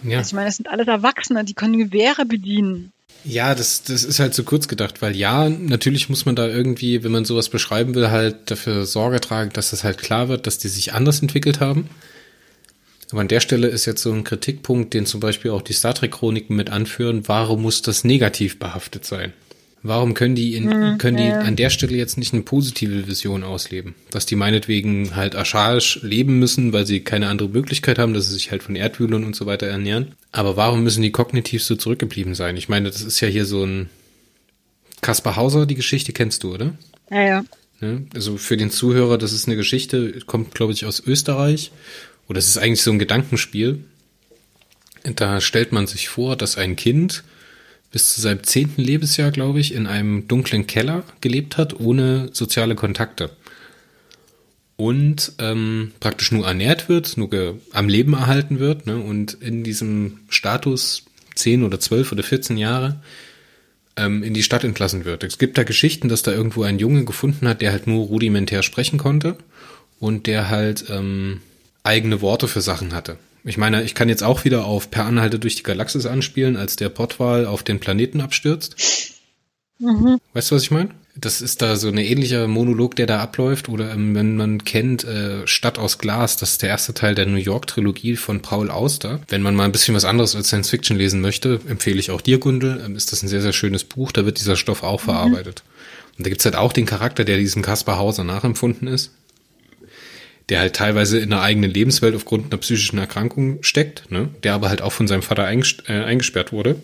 Ja. 0.02 0.18
Also 0.18 0.30
ich 0.30 0.34
meine, 0.34 0.46
das 0.46 0.56
sind 0.56 0.68
alles 0.68 0.88
Erwachsene, 0.88 1.44
die 1.44 1.54
können 1.54 1.78
Gewehre 1.78 2.26
bedienen. 2.26 2.92
Ja, 3.24 3.54
das, 3.54 3.82
das 3.82 4.04
ist 4.04 4.20
halt 4.20 4.34
zu 4.34 4.44
kurz 4.44 4.68
gedacht, 4.68 5.00
weil 5.00 5.16
ja, 5.16 5.48
natürlich 5.48 6.08
muss 6.08 6.26
man 6.26 6.36
da 6.36 6.46
irgendwie, 6.46 7.02
wenn 7.02 7.12
man 7.12 7.24
sowas 7.24 7.48
beschreiben 7.48 7.94
will, 7.94 8.10
halt 8.10 8.50
dafür 8.50 8.84
Sorge 8.84 9.20
tragen, 9.20 9.50
dass 9.52 9.70
das 9.70 9.84
halt 9.84 9.98
klar 9.98 10.28
wird, 10.28 10.46
dass 10.46 10.58
die 10.58 10.68
sich 10.68 10.92
anders 10.92 11.22
entwickelt 11.22 11.60
haben. 11.60 11.88
Aber 13.10 13.20
an 13.20 13.28
der 13.28 13.40
Stelle 13.40 13.68
ist 13.68 13.84
jetzt 13.84 14.02
so 14.02 14.12
ein 14.12 14.24
Kritikpunkt, 14.24 14.92
den 14.92 15.06
zum 15.06 15.20
Beispiel 15.20 15.52
auch 15.52 15.62
die 15.62 15.72
Star 15.72 15.94
Trek-Chroniken 15.94 16.56
mit 16.56 16.70
anführen. 16.70 17.28
Warum 17.28 17.62
muss 17.62 17.82
das 17.82 18.04
negativ 18.04 18.58
behaftet 18.58 19.04
sein? 19.04 19.32
Warum 19.86 20.14
können 20.14 20.34
die 20.34 20.54
in, 20.54 20.98
können 20.98 21.16
die 21.16 21.24
ja. 21.24 21.40
an 21.40 21.56
der 21.56 21.70
Stelle 21.70 21.96
jetzt 21.96 22.18
nicht 22.18 22.32
eine 22.32 22.42
positive 22.42 23.06
Vision 23.06 23.44
ausleben? 23.44 23.94
Dass 24.10 24.26
die 24.26 24.36
meinetwegen 24.36 25.16
halt 25.16 25.36
archaisch 25.36 26.00
leben 26.02 26.38
müssen, 26.38 26.72
weil 26.72 26.86
sie 26.86 27.00
keine 27.00 27.28
andere 27.28 27.48
Möglichkeit 27.48 27.98
haben, 27.98 28.14
dass 28.14 28.28
sie 28.28 28.34
sich 28.34 28.50
halt 28.50 28.62
von 28.62 28.76
Erdwühlern 28.76 29.24
und 29.24 29.36
so 29.36 29.46
weiter 29.46 29.66
ernähren. 29.66 30.14
Aber 30.32 30.56
warum 30.56 30.82
müssen 30.82 31.02
die 31.02 31.12
kognitiv 31.12 31.62
so 31.62 31.76
zurückgeblieben 31.76 32.34
sein? 32.34 32.56
Ich 32.56 32.68
meine, 32.68 32.90
das 32.90 33.02
ist 33.02 33.20
ja 33.20 33.28
hier 33.28 33.44
so 33.44 33.64
ein 33.64 33.88
Kaspar 35.00 35.36
Hauser, 35.36 35.66
die 35.66 35.74
Geschichte 35.74 36.12
kennst 36.12 36.42
du, 36.42 36.54
oder? 36.54 36.74
Ja, 37.10 37.22
ja. 37.22 37.44
Ne? 37.80 38.06
Also 38.14 38.36
für 38.38 38.56
den 38.56 38.70
Zuhörer, 38.70 39.18
das 39.18 39.32
ist 39.32 39.46
eine 39.46 39.56
Geschichte, 39.56 40.20
kommt, 40.26 40.54
glaube 40.54 40.72
ich, 40.72 40.84
aus 40.84 41.02
Österreich. 41.06 41.70
Oder 42.28 42.38
es 42.38 42.48
ist 42.48 42.58
eigentlich 42.58 42.82
so 42.82 42.90
ein 42.90 42.98
Gedankenspiel. 42.98 43.84
Da 45.14 45.40
stellt 45.40 45.72
man 45.72 45.86
sich 45.86 46.08
vor, 46.08 46.36
dass 46.36 46.58
ein 46.58 46.74
Kind 46.74 47.22
bis 47.96 48.12
zu 48.12 48.20
seinem 48.20 48.42
zehnten 48.42 48.82
Lebensjahr, 48.82 49.30
glaube 49.30 49.58
ich, 49.58 49.72
in 49.72 49.86
einem 49.86 50.28
dunklen 50.28 50.66
Keller 50.66 51.02
gelebt 51.22 51.56
hat, 51.56 51.80
ohne 51.80 52.28
soziale 52.30 52.74
Kontakte. 52.74 53.30
Und 54.76 55.32
ähm, 55.38 55.92
praktisch 55.98 56.30
nur 56.30 56.46
ernährt 56.46 56.90
wird, 56.90 57.16
nur 57.16 57.58
am 57.72 57.88
Leben 57.88 58.12
erhalten 58.12 58.58
wird. 58.58 58.86
Ne? 58.86 58.98
Und 58.98 59.32
in 59.40 59.64
diesem 59.64 60.18
Status 60.28 61.06
zehn 61.34 61.64
oder 61.64 61.80
zwölf 61.80 62.12
oder 62.12 62.22
14 62.22 62.58
Jahre 62.58 63.00
ähm, 63.96 64.22
in 64.22 64.34
die 64.34 64.42
Stadt 64.42 64.64
entlassen 64.64 65.06
wird. 65.06 65.24
Es 65.24 65.38
gibt 65.38 65.56
da 65.56 65.62
Geschichten, 65.62 66.10
dass 66.10 66.22
da 66.22 66.32
irgendwo 66.32 66.64
ein 66.64 66.78
Junge 66.78 67.06
gefunden 67.06 67.48
hat, 67.48 67.62
der 67.62 67.72
halt 67.72 67.86
nur 67.86 68.04
rudimentär 68.08 68.62
sprechen 68.62 68.98
konnte 68.98 69.38
und 70.00 70.26
der 70.26 70.50
halt 70.50 70.84
ähm, 70.90 71.40
eigene 71.82 72.20
Worte 72.20 72.46
für 72.46 72.60
Sachen 72.60 72.92
hatte. 72.92 73.16
Ich 73.46 73.58
meine, 73.58 73.84
ich 73.84 73.94
kann 73.94 74.08
jetzt 74.08 74.24
auch 74.24 74.44
wieder 74.44 74.64
auf 74.64 74.90
Per 74.90 75.04
Anhalte 75.04 75.38
durch 75.38 75.54
die 75.54 75.62
Galaxis 75.62 76.04
anspielen, 76.04 76.56
als 76.56 76.74
der 76.74 76.88
Pottwal 76.88 77.46
auf 77.46 77.62
den 77.62 77.78
Planeten 77.78 78.20
abstürzt. 78.20 78.74
Weißt 80.34 80.50
du, 80.50 80.56
was 80.56 80.62
ich 80.64 80.72
meine? 80.72 80.90
Das 81.14 81.40
ist 81.40 81.62
da 81.62 81.76
so 81.76 81.88
ein 81.88 81.96
ähnlicher 81.96 82.48
Monolog, 82.48 82.96
der 82.96 83.06
da 83.06 83.20
abläuft. 83.20 83.68
Oder 83.68 83.92
ähm, 83.92 84.16
wenn 84.16 84.36
man 84.36 84.64
kennt 84.64 85.04
äh, 85.04 85.46
Stadt 85.46 85.78
aus 85.78 85.98
Glas, 85.98 86.36
das 86.36 86.52
ist 86.52 86.62
der 86.62 86.70
erste 86.70 86.92
Teil 86.92 87.14
der 87.14 87.26
New 87.26 87.36
York-Trilogie 87.36 88.16
von 88.16 88.42
Paul 88.42 88.68
Auster. 88.68 89.20
Wenn 89.28 89.42
man 89.42 89.54
mal 89.54 89.64
ein 89.64 89.72
bisschen 89.72 89.94
was 89.94 90.04
anderes 90.04 90.34
als 90.34 90.48
Science 90.48 90.70
Fiction 90.70 90.96
lesen 90.96 91.20
möchte, 91.20 91.60
empfehle 91.68 92.00
ich 92.00 92.10
auch 92.10 92.20
dir, 92.20 92.38
Gundel. 92.38 92.82
Ähm, 92.84 92.96
ist 92.96 93.12
das 93.12 93.22
ein 93.22 93.28
sehr, 93.28 93.42
sehr 93.42 93.52
schönes 93.52 93.84
Buch. 93.84 94.10
Da 94.10 94.26
wird 94.26 94.40
dieser 94.40 94.56
Stoff 94.56 94.82
auch 94.82 95.00
verarbeitet. 95.00 95.62
Und 96.18 96.26
da 96.26 96.30
gibt's 96.30 96.44
halt 96.44 96.56
auch 96.56 96.72
den 96.72 96.86
Charakter, 96.86 97.24
der 97.24 97.36
diesem 97.36 97.62
Kaspar 97.62 97.96
Hauser 97.96 98.24
nachempfunden 98.24 98.88
ist 98.88 99.12
der 100.48 100.60
halt 100.60 100.76
teilweise 100.76 101.18
in 101.18 101.32
einer 101.32 101.42
eigenen 101.42 101.70
Lebenswelt 101.70 102.14
aufgrund 102.14 102.52
einer 102.52 102.60
psychischen 102.60 102.98
Erkrankung 102.98 103.62
steckt, 103.62 104.10
ne? 104.10 104.28
der 104.42 104.54
aber 104.54 104.68
halt 104.68 104.82
auch 104.82 104.92
von 104.92 105.08
seinem 105.08 105.22
Vater 105.22 105.48
äh, 105.48 105.92
eingesperrt 105.92 106.52
wurde 106.52 106.76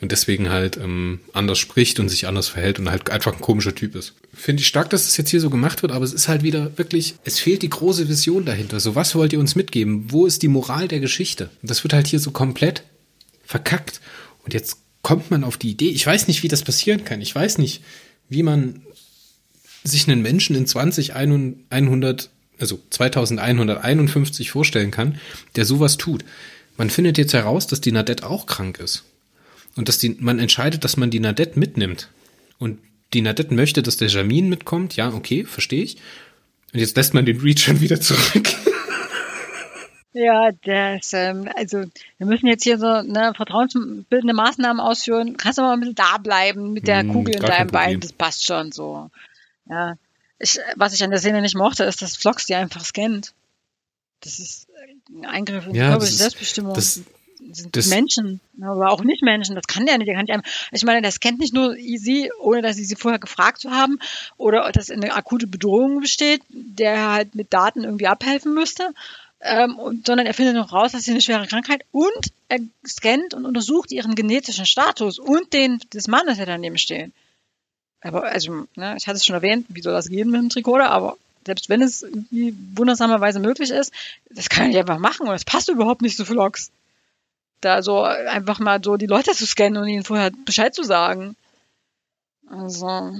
und 0.00 0.12
deswegen 0.12 0.50
halt 0.50 0.76
ähm, 0.76 1.20
anders 1.32 1.58
spricht 1.58 1.98
und 1.98 2.08
sich 2.08 2.26
anders 2.26 2.48
verhält 2.48 2.78
und 2.78 2.90
halt 2.90 3.10
einfach 3.10 3.32
ein 3.32 3.40
komischer 3.40 3.74
Typ 3.74 3.94
ist. 3.94 4.14
Finde 4.32 4.60
ich 4.60 4.66
stark, 4.66 4.90
dass 4.90 5.04
das 5.04 5.16
jetzt 5.16 5.30
hier 5.30 5.40
so 5.40 5.50
gemacht 5.50 5.82
wird, 5.82 5.92
aber 5.92 6.04
es 6.04 6.12
ist 6.12 6.28
halt 6.28 6.42
wieder 6.42 6.76
wirklich, 6.76 7.14
es 7.24 7.38
fehlt 7.38 7.62
die 7.62 7.70
große 7.70 8.08
Vision 8.08 8.44
dahinter. 8.44 8.80
So, 8.80 8.94
was 8.94 9.14
wollt 9.14 9.32
ihr 9.32 9.40
uns 9.40 9.56
mitgeben? 9.56 10.06
Wo 10.08 10.26
ist 10.26 10.42
die 10.42 10.48
Moral 10.48 10.88
der 10.88 11.00
Geschichte? 11.00 11.50
Das 11.62 11.84
wird 11.84 11.94
halt 11.94 12.06
hier 12.06 12.20
so 12.20 12.32
komplett 12.32 12.82
verkackt. 13.44 14.00
Und 14.44 14.52
jetzt 14.52 14.78
kommt 15.02 15.30
man 15.30 15.42
auf 15.42 15.56
die 15.56 15.70
Idee, 15.70 15.90
ich 15.90 16.06
weiß 16.06 16.28
nicht, 16.28 16.42
wie 16.42 16.48
das 16.48 16.62
passieren 16.62 17.04
kann. 17.04 17.20
Ich 17.20 17.34
weiß 17.34 17.58
nicht, 17.58 17.82
wie 18.28 18.42
man 18.42 18.82
sich 19.84 20.08
einen 20.08 20.22
Menschen 20.22 20.56
in 20.56 20.66
20, 20.66 21.14
100, 21.14 22.30
also 22.58 22.80
2151 22.90 24.50
vorstellen 24.50 24.90
kann, 24.90 25.18
der 25.56 25.64
sowas 25.64 25.96
tut. 25.96 26.24
Man 26.76 26.90
findet 26.90 27.18
jetzt 27.18 27.34
heraus, 27.34 27.66
dass 27.66 27.80
die 27.80 27.92
Nadette 27.92 28.28
auch 28.28 28.46
krank 28.46 28.78
ist. 28.78 29.04
Und 29.76 29.88
dass 29.88 29.98
die, 29.98 30.16
man 30.20 30.38
entscheidet, 30.38 30.84
dass 30.84 30.96
man 30.96 31.10
die 31.10 31.20
Nadette 31.20 31.58
mitnimmt. 31.58 32.08
Und 32.58 32.78
die 33.12 33.22
Nadette 33.22 33.54
möchte, 33.54 33.82
dass 33.82 33.96
der 33.96 34.08
Jamin 34.08 34.48
mitkommt. 34.48 34.96
Ja, 34.96 35.12
okay, 35.12 35.44
verstehe 35.44 35.82
ich. 35.82 35.96
Und 36.72 36.80
jetzt 36.80 36.96
lässt 36.96 37.14
man 37.14 37.26
den 37.26 37.40
Reed 37.40 37.60
schon 37.60 37.80
wieder 37.80 38.00
zurück. 38.00 38.48
Ja, 40.16 40.52
das, 40.64 41.12
ähm, 41.12 41.48
also 41.56 41.84
wir 42.18 42.26
müssen 42.28 42.46
jetzt 42.46 42.62
hier 42.62 42.78
so 42.78 42.86
eine 42.86 43.34
vertrauensbildende 43.34 44.32
Maßnahmen 44.32 44.78
ausführen. 44.78 45.36
Kannst 45.36 45.58
du 45.58 45.62
mal 45.62 45.72
ein 45.72 45.80
bisschen 45.80 45.96
da 45.96 46.18
bleiben 46.18 46.72
mit 46.72 46.86
der 46.86 47.00
Hm, 47.00 47.12
Kugel 47.12 47.34
in 47.34 47.42
deinem 47.42 47.66
Bein, 47.68 47.98
das 47.98 48.12
passt 48.12 48.46
schon 48.46 48.70
so. 48.70 49.10
Ja. 49.68 49.96
Ich, 50.38 50.58
was 50.76 50.92
ich 50.94 51.02
an 51.04 51.10
der 51.10 51.18
Szene 51.20 51.40
nicht 51.42 51.54
mochte, 51.56 51.84
ist, 51.84 52.02
dass 52.02 52.16
Vlogs 52.16 52.46
die 52.46 52.54
einfach 52.54 52.84
scannt. 52.84 53.32
Das 54.20 54.38
ist 54.38 54.66
ein 55.08 55.26
Eingriff 55.26 55.66
in 55.66 55.72
die 55.74 55.78
Ja, 55.78 55.90
körperliche 55.90 56.16
Selbstbestimmung. 56.16 56.74
das- 56.74 57.00
sind 57.52 57.76
das- 57.76 57.88
Menschen, 57.88 58.40
aber 58.62 58.90
auch 58.90 59.04
nicht 59.04 59.22
Menschen. 59.22 59.54
Das 59.54 59.66
kann 59.66 59.84
der 59.84 59.98
nicht. 59.98 60.06
Der 60.08 60.14
kann 60.14 60.24
nicht 60.24 60.32
einfach, 60.34 60.50
ich 60.72 60.82
meine, 60.84 61.02
das 61.02 61.20
kennt 61.20 61.40
nicht 61.40 61.52
nur 61.52 61.74
sie, 61.74 62.30
ohne 62.40 62.62
dass 62.62 62.76
sie 62.76 62.84
sie 62.86 62.96
vorher 62.96 63.18
gefragt 63.18 63.60
zu 63.60 63.70
haben 63.70 63.98
oder 64.38 64.72
dass 64.72 64.90
eine 64.90 65.12
akute 65.14 65.46
Bedrohung 65.46 66.00
besteht, 66.00 66.40
der 66.48 67.10
halt 67.12 67.34
mit 67.34 67.52
Daten 67.52 67.84
irgendwie 67.84 68.06
abhelfen 68.06 68.54
müsste, 68.54 68.94
ähm, 69.40 69.78
und, 69.78 70.06
sondern 70.06 70.26
er 70.26 70.32
findet 70.32 70.54
noch 70.54 70.72
raus, 70.72 70.92
dass 70.92 71.02
sie 71.04 71.10
eine 71.10 71.20
schwere 71.20 71.46
Krankheit 71.46 71.84
und 71.92 72.32
er 72.48 72.60
scannt 72.86 73.34
und 73.34 73.44
untersucht 73.44 73.92
ihren 73.92 74.14
genetischen 74.14 74.64
Status 74.64 75.18
und 75.18 75.52
den 75.52 75.80
des 75.92 76.08
Mannes, 76.08 76.38
der 76.38 76.46
daneben 76.46 76.78
steht. 76.78 77.12
Aber 78.04 78.24
also, 78.24 78.66
ne, 78.76 78.94
ich 78.98 79.06
hatte 79.06 79.16
es 79.16 79.24
schon 79.24 79.34
erwähnt, 79.34 79.66
wie 79.70 79.80
soll 79.80 79.94
das 79.94 80.08
gehen 80.08 80.30
mit 80.30 80.40
dem 80.40 80.50
Tricorder, 80.50 80.90
aber 80.90 81.16
selbst 81.46 81.68
wenn 81.68 81.82
es 81.82 82.02
irgendwie 82.02 82.54
wundersamerweise 82.74 83.40
möglich 83.40 83.70
ist, 83.70 83.92
das 84.30 84.48
kann 84.48 84.70
ich 84.70 84.76
einfach 84.76 84.98
machen 84.98 85.26
und 85.26 85.34
es 85.34 85.44
passt 85.44 85.68
überhaupt 85.68 86.02
nicht 86.02 86.16
zu 86.16 86.24
Vlogs. 86.24 86.70
Da 87.60 87.82
so 87.82 88.02
einfach 88.02 88.58
mal 88.58 88.80
so 88.84 88.96
die 88.96 89.06
Leute 89.06 89.32
zu 89.32 89.46
scannen 89.46 89.82
und 89.82 89.88
ihnen 89.88 90.04
vorher 90.04 90.30
Bescheid 90.44 90.74
zu 90.74 90.84
sagen. 90.84 91.34
Also. 92.48 93.14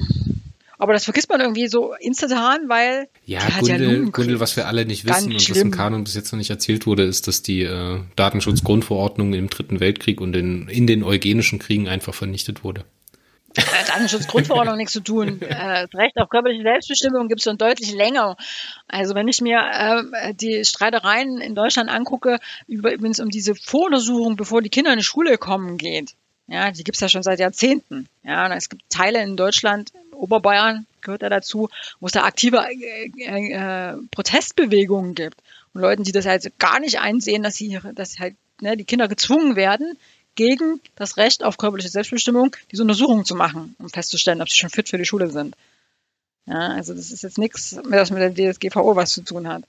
Aber 0.77 0.93
das 0.93 1.05
vergisst 1.05 1.31
man 1.31 1.41
irgendwie 1.41 1.69
so 1.69 1.95
instantan, 1.95 2.69
weil 2.69 3.09
Ja, 3.25 3.41
hat 3.41 3.67
ja 3.67 3.79
Gundel. 3.79 4.11
Gundel, 4.11 4.41
was 4.41 4.57
wir 4.57 4.67
alle 4.67 4.85
nicht 4.85 5.07
wissen 5.07 5.33
und 5.33 5.51
was 5.51 5.57
im. 5.57 5.71
Kanon 5.71 6.05
bis 6.05 6.15
jetzt 6.15 6.31
noch 6.33 6.39
nicht 6.39 6.51
erzählt 6.51 6.87
wurde, 6.87 7.05
ist, 7.05 7.27
dass 7.27 7.43
die 7.43 7.63
äh, 7.63 8.01
Datenschutzgrundverordnung 8.17 9.33
im 9.33 9.49
Dritten 9.49 9.81
Weltkrieg 9.81 10.21
und 10.21 10.37
in, 10.37 10.69
in 10.69 10.87
den 10.87 11.05
eugenischen 11.05 11.59
Kriegen 11.59 11.89
einfach 11.89 12.13
vernichtet 12.13 12.65
wurde. 12.65 12.85
Äh, 13.57 13.87
Datenschutzgrundverordnung 13.87 14.77
nichts 14.77 14.93
zu 14.93 15.01
tun. 15.01 15.41
Äh, 15.43 15.87
das 15.87 15.95
Recht 15.95 16.17
auf 16.17 16.29
körperliche 16.29 16.63
Selbstbestimmung 16.63 17.29
gibt 17.29 17.41
es 17.41 17.45
schon 17.45 17.59
deutlich 17.59 17.93
länger. 17.93 18.37
Also 18.89 19.15
wenn 19.15 19.29
ich 19.29 19.41
mir 19.41 19.63
ähm, 19.73 20.15
die 20.37 20.65
Streitereien 20.65 21.41
in 21.41 21.55
Deutschland 21.55 21.91
angucke, 21.91 22.39
wenn 22.67 23.11
es 23.11 23.21
um 23.21 23.31
diese 23.31 23.55
Voruntersuchung, 23.55 24.37
bevor 24.37 24.63
die 24.63 24.71
Kinder 24.71 24.93
in 24.93 24.99
die 24.99 25.05
Schule 25.05 25.39
kommen, 25.39 25.79
geht, 25.79 26.15
ja, 26.47 26.71
die 26.71 26.85
gibt 26.85 26.97
es 26.97 27.01
ja 27.01 27.09
schon 27.09 27.23
seit 27.23 27.41
Jahrzehnten. 27.41 28.09
Ja, 28.23 28.53
es 28.55 28.69
gibt 28.69 28.83
Teile 28.91 29.23
in 29.23 29.37
Deutschland, 29.37 29.93
Oberbayern 30.13 30.87
gehört 31.01 31.23
da 31.23 31.29
dazu, 31.29 31.69
wo 32.01 32.07
es 32.07 32.13
da 32.13 32.25
aktive 32.25 32.65
äh, 32.67 33.11
äh, 33.19 33.97
Protestbewegungen 34.11 35.15
gibt. 35.15 35.43
Und 35.73 35.83
Leuten, 35.83 36.05
die 36.05 36.13
das 36.13 36.27
halt 36.27 36.59
gar 36.59 36.81
nicht 36.81 37.01
einsehen, 37.01 37.43
dass 37.43 37.57
sie 37.57 37.79
dass 37.95 38.19
halt 38.19 38.37
ne, 38.61 38.77
die 38.77 38.85
Kinder 38.85 39.09
gezwungen 39.09 39.57
werden, 39.57 39.99
gegen 40.35 40.81
das 40.97 41.17
Recht 41.17 41.43
auf 41.45 41.57
körperliche 41.57 41.89
Selbstbestimmung 41.89 42.57
diese 42.71 42.83
Untersuchungen 42.83 43.25
zu 43.25 43.35
machen, 43.35 43.75
um 43.79 43.89
festzustellen, 43.89 44.43
ob 44.43 44.49
sie 44.49 44.59
schon 44.59 44.71
fit 44.71 44.89
für 44.89 44.99
die 44.99 45.05
Schule 45.05 45.31
sind. 45.31 45.57
Ja, 46.47 46.69
also 46.69 46.95
das 46.95 47.11
ist 47.11 47.23
jetzt 47.23 47.39
nichts, 47.39 47.77
das 47.91 48.11
mit 48.11 48.21
der 48.21 48.53
DSGVO 48.53 48.97
was 48.97 49.13
zu 49.13 49.23
tun 49.23 49.49
hat. 49.49 49.65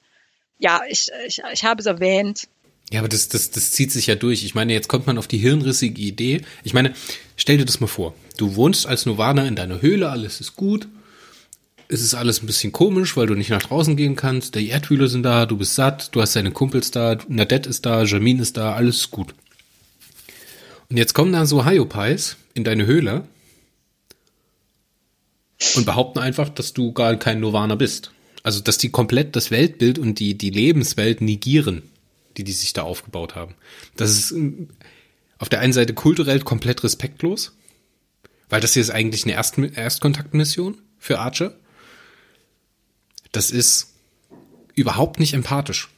Ja, 0.60 0.82
ich, 0.90 1.10
ich, 1.28 1.42
ich 1.54 1.64
habe 1.64 1.80
es 1.80 1.86
erwähnt. 1.86 2.48
Ja, 2.92 3.00
aber 3.00 3.10
das, 3.10 3.30
das, 3.30 3.52
das 3.52 3.72
zieht 3.72 3.92
sich 3.92 4.08
ja 4.08 4.16
durch. 4.16 4.44
Ich 4.44 4.56
meine, 4.56 4.74
jetzt 4.74 4.88
kommt 4.88 5.08
man 5.08 5.18
auf 5.18 5.28
die 5.28 5.38
hirnrissige 5.38 6.02
Idee. 6.02 6.42
Ich 6.64 6.74
meine, 6.74 6.94
stell 7.36 7.58
dir 7.58 7.66
das 7.66 7.80
mal 7.80 7.88
vor. 7.88 8.14
Du 8.38 8.56
wohnst 8.56 8.86
als 8.86 9.06
Nirvana 9.06 9.48
in 9.48 9.56
deiner 9.56 9.82
Höhle, 9.82 10.10
alles 10.10 10.40
ist 10.40 10.56
gut. 10.56 10.88
Es 11.88 12.02
ist 12.02 12.16
alles 12.16 12.42
ein 12.42 12.48
bisschen 12.48 12.72
komisch, 12.72 13.16
weil 13.16 13.28
du 13.28 13.36
nicht 13.36 13.50
nach 13.50 13.62
draußen 13.62 13.96
gehen 13.96 14.16
kannst. 14.16 14.56
Die 14.56 14.70
Erdhühler 14.70 15.08
sind 15.08 15.24
da, 15.24 15.46
du 15.46 15.58
bist 15.58 15.76
satt, 15.76 16.10
du 16.14 16.22
hast 16.22 16.36
deine 16.36 16.52
Kumpels 16.52 16.92
da, 16.92 17.18
Nadette 17.28 17.70
ist 17.70 17.86
da, 17.86 18.04
Jamin 18.04 18.40
ist 18.40 18.58
da, 18.58 18.74
alles 18.74 18.98
ist 18.98 19.12
gut. 19.12 19.36
Und 20.90 20.98
jetzt 20.98 21.14
kommen 21.14 21.34
da 21.34 21.46
so 21.46 21.66
Hyopies 21.66 22.38
in 22.54 22.64
deine 22.64 22.86
Höhle 22.86 23.28
und 25.76 25.86
behaupten 25.86 26.20
einfach, 26.20 26.50
dass 26.50 26.74
du 26.74 26.94
gar 26.94 27.16
kein 27.18 27.40
Nirvana 27.40 27.76
bist. 27.76 28.12
Also, 28.44 28.62
dass 28.62 28.78
die 28.78 28.90
komplett 28.90 29.36
das 29.36 29.50
Weltbild 29.50 29.98
und 29.98 30.20
die, 30.20 30.38
die 30.38 30.52
Lebenswelt 30.52 31.22
negieren, 31.22 31.82
die 32.38 32.44
die 32.44 32.52
sich 32.52 32.74
da 32.74 32.84
aufgebaut 32.84 33.36
haben. 33.36 33.56
Das 33.96 34.12
ist 34.12 34.32
ähm, 34.32 34.70
auf 35.40 35.50
der 35.50 35.62
einen 35.62 35.74
Seite 35.74 35.94
kulturell 35.94 36.42
komplett 36.42 36.84
respektlos, 36.84 37.54
weil 38.50 38.62
das 38.62 38.74
hier 38.74 38.82
ist 38.82 38.92
eigentlich 38.92 39.24
eine 39.24 39.34
Erst 39.34 39.58
Erstkontaktmission 39.58 40.78
für 41.00 41.20
Archer. 41.20 41.56
Das 43.32 43.50
ist 43.50 43.94
überhaupt 44.76 45.20
nicht 45.20 45.34
empathisch. 45.34 45.90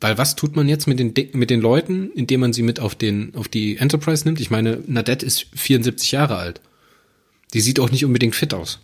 Weil 0.00 0.18
was 0.18 0.36
tut 0.36 0.56
man 0.56 0.68
jetzt 0.68 0.86
mit 0.86 0.98
den, 0.98 1.14
De- 1.14 1.30
mit 1.34 1.48
den 1.48 1.60
Leuten, 1.60 2.10
indem 2.14 2.40
man 2.40 2.52
sie 2.52 2.62
mit 2.62 2.80
auf, 2.80 2.94
den, 2.94 3.34
auf 3.34 3.48
die 3.48 3.78
Enterprise 3.78 4.24
nimmt? 4.24 4.40
Ich 4.40 4.50
meine, 4.50 4.82
Nadette 4.86 5.24
ist 5.24 5.46
74 5.54 6.12
Jahre 6.12 6.36
alt. 6.36 6.60
Die 7.54 7.60
sieht 7.60 7.80
auch 7.80 7.90
nicht 7.90 8.04
unbedingt 8.04 8.34
fit 8.34 8.52
aus. 8.52 8.80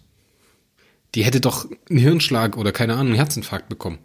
Die 1.15 1.25
hätte 1.25 1.41
doch 1.41 1.69
einen 1.91 1.99
Hirnschlag 1.99 2.57
oder 2.57 2.73
keine 2.73 2.95
Ahnung, 2.95 3.09
einen 3.09 3.17
Herzinfarkt 3.17 3.69
bekommen. 3.69 3.99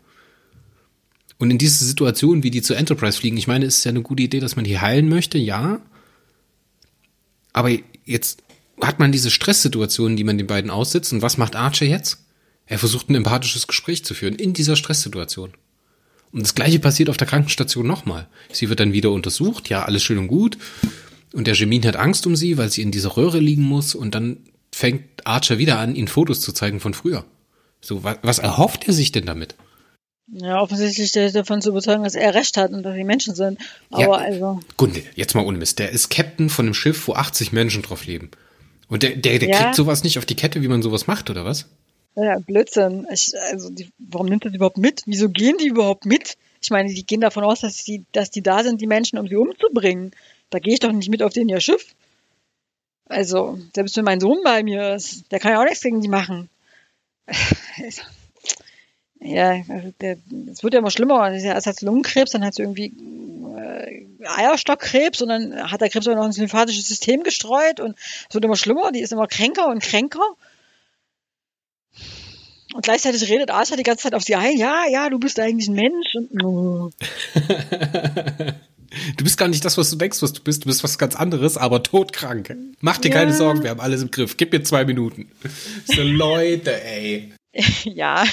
Und 1.37 1.51
in 1.51 1.57
diese 1.57 1.85
Situation, 1.85 2.43
wie 2.43 2.51
die 2.51 2.61
zur 2.61 2.77
Enterprise 2.77 3.19
fliegen, 3.19 3.37
ich 3.37 3.47
meine, 3.47 3.65
es 3.65 3.77
ist 3.77 3.83
ja 3.85 3.91
eine 3.91 4.01
gute 4.01 4.23
Idee, 4.23 4.39
dass 4.39 4.55
man 4.55 4.65
die 4.65 4.79
heilen 4.79 5.07
möchte, 5.07 5.37
ja. 5.37 5.79
Aber 7.53 7.69
jetzt 8.05 8.43
hat 8.81 8.99
man 8.99 9.11
diese 9.11 9.31
Stresssituation, 9.31 10.17
die 10.17 10.23
man 10.23 10.37
den 10.37 10.47
beiden 10.47 10.69
aussetzt. 10.71 11.13
Und 11.13 11.21
was 11.21 11.37
macht 11.37 11.55
Archer 11.55 11.85
jetzt? 11.85 12.25
Er 12.65 12.79
versucht 12.79 13.09
ein 13.09 13.15
empathisches 13.15 13.67
Gespräch 13.67 14.03
zu 14.03 14.13
führen 14.13 14.35
in 14.35 14.53
dieser 14.53 14.75
Stresssituation. 14.75 15.53
Und 16.31 16.41
das 16.43 16.55
gleiche 16.55 16.79
passiert 16.79 17.09
auf 17.09 17.17
der 17.17 17.27
Krankenstation 17.27 17.87
nochmal. 17.87 18.27
Sie 18.51 18.69
wird 18.69 18.79
dann 18.79 18.93
wieder 18.93 19.11
untersucht, 19.11 19.69
ja, 19.69 19.83
alles 19.85 20.03
schön 20.03 20.17
und 20.17 20.27
gut. 20.27 20.57
Und 21.33 21.47
der 21.47 21.55
Jemin 21.55 21.85
hat 21.85 21.95
Angst 21.95 22.27
um 22.27 22.35
sie, 22.35 22.57
weil 22.57 22.69
sie 22.69 22.81
in 22.81 22.91
dieser 22.91 23.15
Röhre 23.17 23.39
liegen 23.39 23.63
muss. 23.63 23.95
Und 23.95 24.13
dann 24.15 24.37
fängt 24.73 25.03
Archer 25.25 25.57
wieder 25.57 25.79
an, 25.79 25.95
ihnen 25.95 26.07
Fotos 26.07 26.41
zu 26.41 26.51
zeigen 26.51 26.79
von 26.79 26.93
früher. 26.93 27.25
So, 27.81 28.03
was, 28.03 28.17
was 28.21 28.39
erhofft 28.39 28.87
er 28.87 28.93
sich 28.93 29.11
denn 29.11 29.25
damit? 29.25 29.55
Ja, 30.29 30.59
offensichtlich 30.61 31.13
der 31.13 31.27
ist 31.27 31.35
davon 31.35 31.61
zu 31.61 31.69
überzeugen, 31.69 32.03
dass 32.03 32.15
er 32.15 32.33
recht 32.33 32.57
hat 32.57 32.71
und 32.71 32.83
dass 32.83 32.95
sie 32.95 33.03
Menschen 33.05 33.33
sind. 33.33 33.59
Aber 33.91 34.19
Ja. 34.19 34.25
also, 34.25 34.59
Gunde, 34.75 35.01
jetzt 35.15 35.35
mal 35.35 35.45
ohne 35.45 35.57
Mist. 35.57 35.79
Der 35.79 35.91
ist 35.91 36.09
Captain 36.09 36.49
von 36.49 36.65
einem 36.65 36.73
Schiff, 36.73 37.07
wo 37.07 37.13
80 37.13 37.53
Menschen 37.53 37.81
drauf 37.81 38.05
leben. 38.05 38.31
Und 38.89 39.03
der, 39.03 39.11
der, 39.15 39.39
der 39.39 39.49
Ja. 39.49 39.57
kriegt 39.63 39.75
sowas 39.75 40.03
nicht 40.03 40.17
auf 40.17 40.25
die 40.25 40.35
Kette, 40.35 40.61
wie 40.61 40.67
man 40.67 40.81
sowas 40.81 41.07
macht, 41.07 41.29
oder 41.29 41.45
was? 41.45 41.67
Ja, 42.23 42.39
Blödsinn. 42.39 43.07
Ich, 43.11 43.31
also, 43.39 43.69
die, 43.69 43.89
warum 43.97 44.27
nimmt 44.27 44.43
die 44.43 44.49
überhaupt 44.49 44.77
mit? 44.77 45.03
Wieso 45.05 45.29
gehen 45.29 45.57
die 45.57 45.67
überhaupt 45.67 46.05
mit? 46.05 46.37
Ich 46.61 46.71
meine, 46.71 46.91
die 46.91 47.05
gehen 47.05 47.21
davon 47.21 47.43
aus, 47.43 47.61
dass 47.61 47.83
die, 47.83 48.03
dass 48.11 48.31
die 48.31 48.41
da 48.41 48.63
sind, 48.63 48.81
die 48.81 48.87
Menschen, 48.87 49.19
um 49.19 49.27
sie 49.27 49.35
umzubringen. 49.35 50.11
Da 50.49 50.59
gehe 50.59 50.73
ich 50.73 50.79
doch 50.79 50.91
nicht 50.91 51.09
mit 51.09 51.21
auf 51.21 51.33
den 51.33 51.49
ihr 51.49 51.59
Schiff. 51.59 51.93
Also, 53.05 53.59
selbst 53.73 53.95
wenn 53.97 54.05
mein 54.05 54.19
Sohn 54.19 54.39
bei 54.43 54.63
mir 54.63 54.95
ist, 54.95 55.31
der 55.31 55.39
kann 55.39 55.51
ja 55.51 55.61
auch 55.61 55.65
nichts 55.65 55.81
gegen 55.81 56.01
die 56.01 56.09
machen. 56.09 56.49
Ja, 59.19 59.63
also 59.67 59.93
es 59.99 60.63
wird 60.63 60.73
ja 60.73 60.79
immer 60.79 60.91
schlimmer. 60.91 61.31
Erst 61.31 61.65
hat 61.65 61.79
sie 61.79 61.85
Lungenkrebs, 61.85 62.31
dann 62.31 62.45
hat 62.45 62.53
sie 62.53 62.61
irgendwie 62.61 62.93
äh, 63.57 64.05
Eierstockkrebs 64.23 65.21
und 65.23 65.29
dann 65.29 65.71
hat 65.71 65.81
der 65.81 65.89
Krebs 65.89 66.07
auch 66.07 66.15
noch 66.15 66.25
ins 66.25 66.37
lymphatische 66.37 66.81
System 66.81 67.23
gestreut 67.23 67.79
und 67.79 67.97
es 67.97 68.33
wird 68.35 68.45
immer 68.45 68.55
schlimmer. 68.55 68.91
Die 68.91 69.01
ist 69.01 69.11
immer 69.11 69.27
kränker 69.27 69.67
und 69.69 69.81
kränker. 69.81 70.35
Und 72.77 72.83
gleichzeitig 72.83 73.27
redet 73.27 73.49
Archer 73.49 73.75
die 73.75 73.81
ganze 73.81 74.03
Zeit 74.03 74.13
auf 74.13 74.21
sie 74.21 74.35
ein. 74.35 74.55
Ja, 74.55 74.83
ja, 74.87 75.09
du 75.09 75.17
bist 75.17 75.39
eigentlich 75.39 75.67
ein 75.67 75.73
Mensch. 75.73 76.13
Und, 76.13 76.43
oh. 76.43 76.91
Du 79.17 79.23
bist 79.23 79.39
gar 79.39 79.47
nicht 79.47 79.65
das, 79.65 79.79
was 79.79 79.89
du 79.89 79.95
denkst, 79.95 80.21
was 80.21 80.33
du 80.33 80.43
bist. 80.43 80.63
Du 80.63 80.67
bist 80.67 80.83
was 80.83 80.99
ganz 80.99 81.15
anderes, 81.15 81.57
aber 81.57 81.81
todkrank. 81.81 82.55
Mach 82.79 82.99
dir 82.99 83.09
Ja. 83.09 83.15
keine 83.15 83.33
Sorgen, 83.33 83.63
wir 83.63 83.71
haben 83.71 83.79
alles 83.79 84.03
im 84.03 84.11
Griff. 84.11 84.37
Gib 84.37 84.53
mir 84.53 84.61
zwei 84.61 84.85
Minuten. 84.85 85.27
So 85.85 86.03
Leute, 86.03 86.79
ey. 86.83 87.33
ja, 87.83 88.23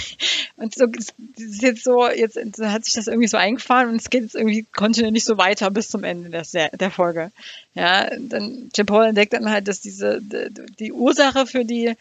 und 0.57 0.75
so 0.75 0.85
ist 0.85 1.15
jetzt 1.63 1.83
so, 1.83 2.07
jetzt 2.11 2.37
hat 2.61 2.85
sich 2.85 2.93
das 2.93 3.07
irgendwie 3.07 3.29
so 3.29 3.39
eingefahren 3.39 3.89
und 3.89 3.97
es 3.97 4.11
geht 4.11 4.25
jetzt 4.25 4.35
irgendwie 4.35 4.67
kontinuierlich 4.77 5.25
so 5.25 5.39
weiter 5.39 5.71
bis 5.71 5.89
zum 5.89 6.05
Ende 6.05 6.29
der, 6.29 6.69
der 6.69 6.91
Folge. 6.91 7.33
Ja, 7.73 8.11
dann 8.19 8.69
Jim 8.77 8.85
Paul 8.85 9.07
entdeckt 9.07 9.33
dann 9.33 9.49
halt, 9.49 9.69
dass 9.69 9.81
diese 9.81 10.21
die, 10.21 10.51
die 10.79 10.93
Ursache 10.93 11.47
für 11.47 11.65
die 11.65 11.95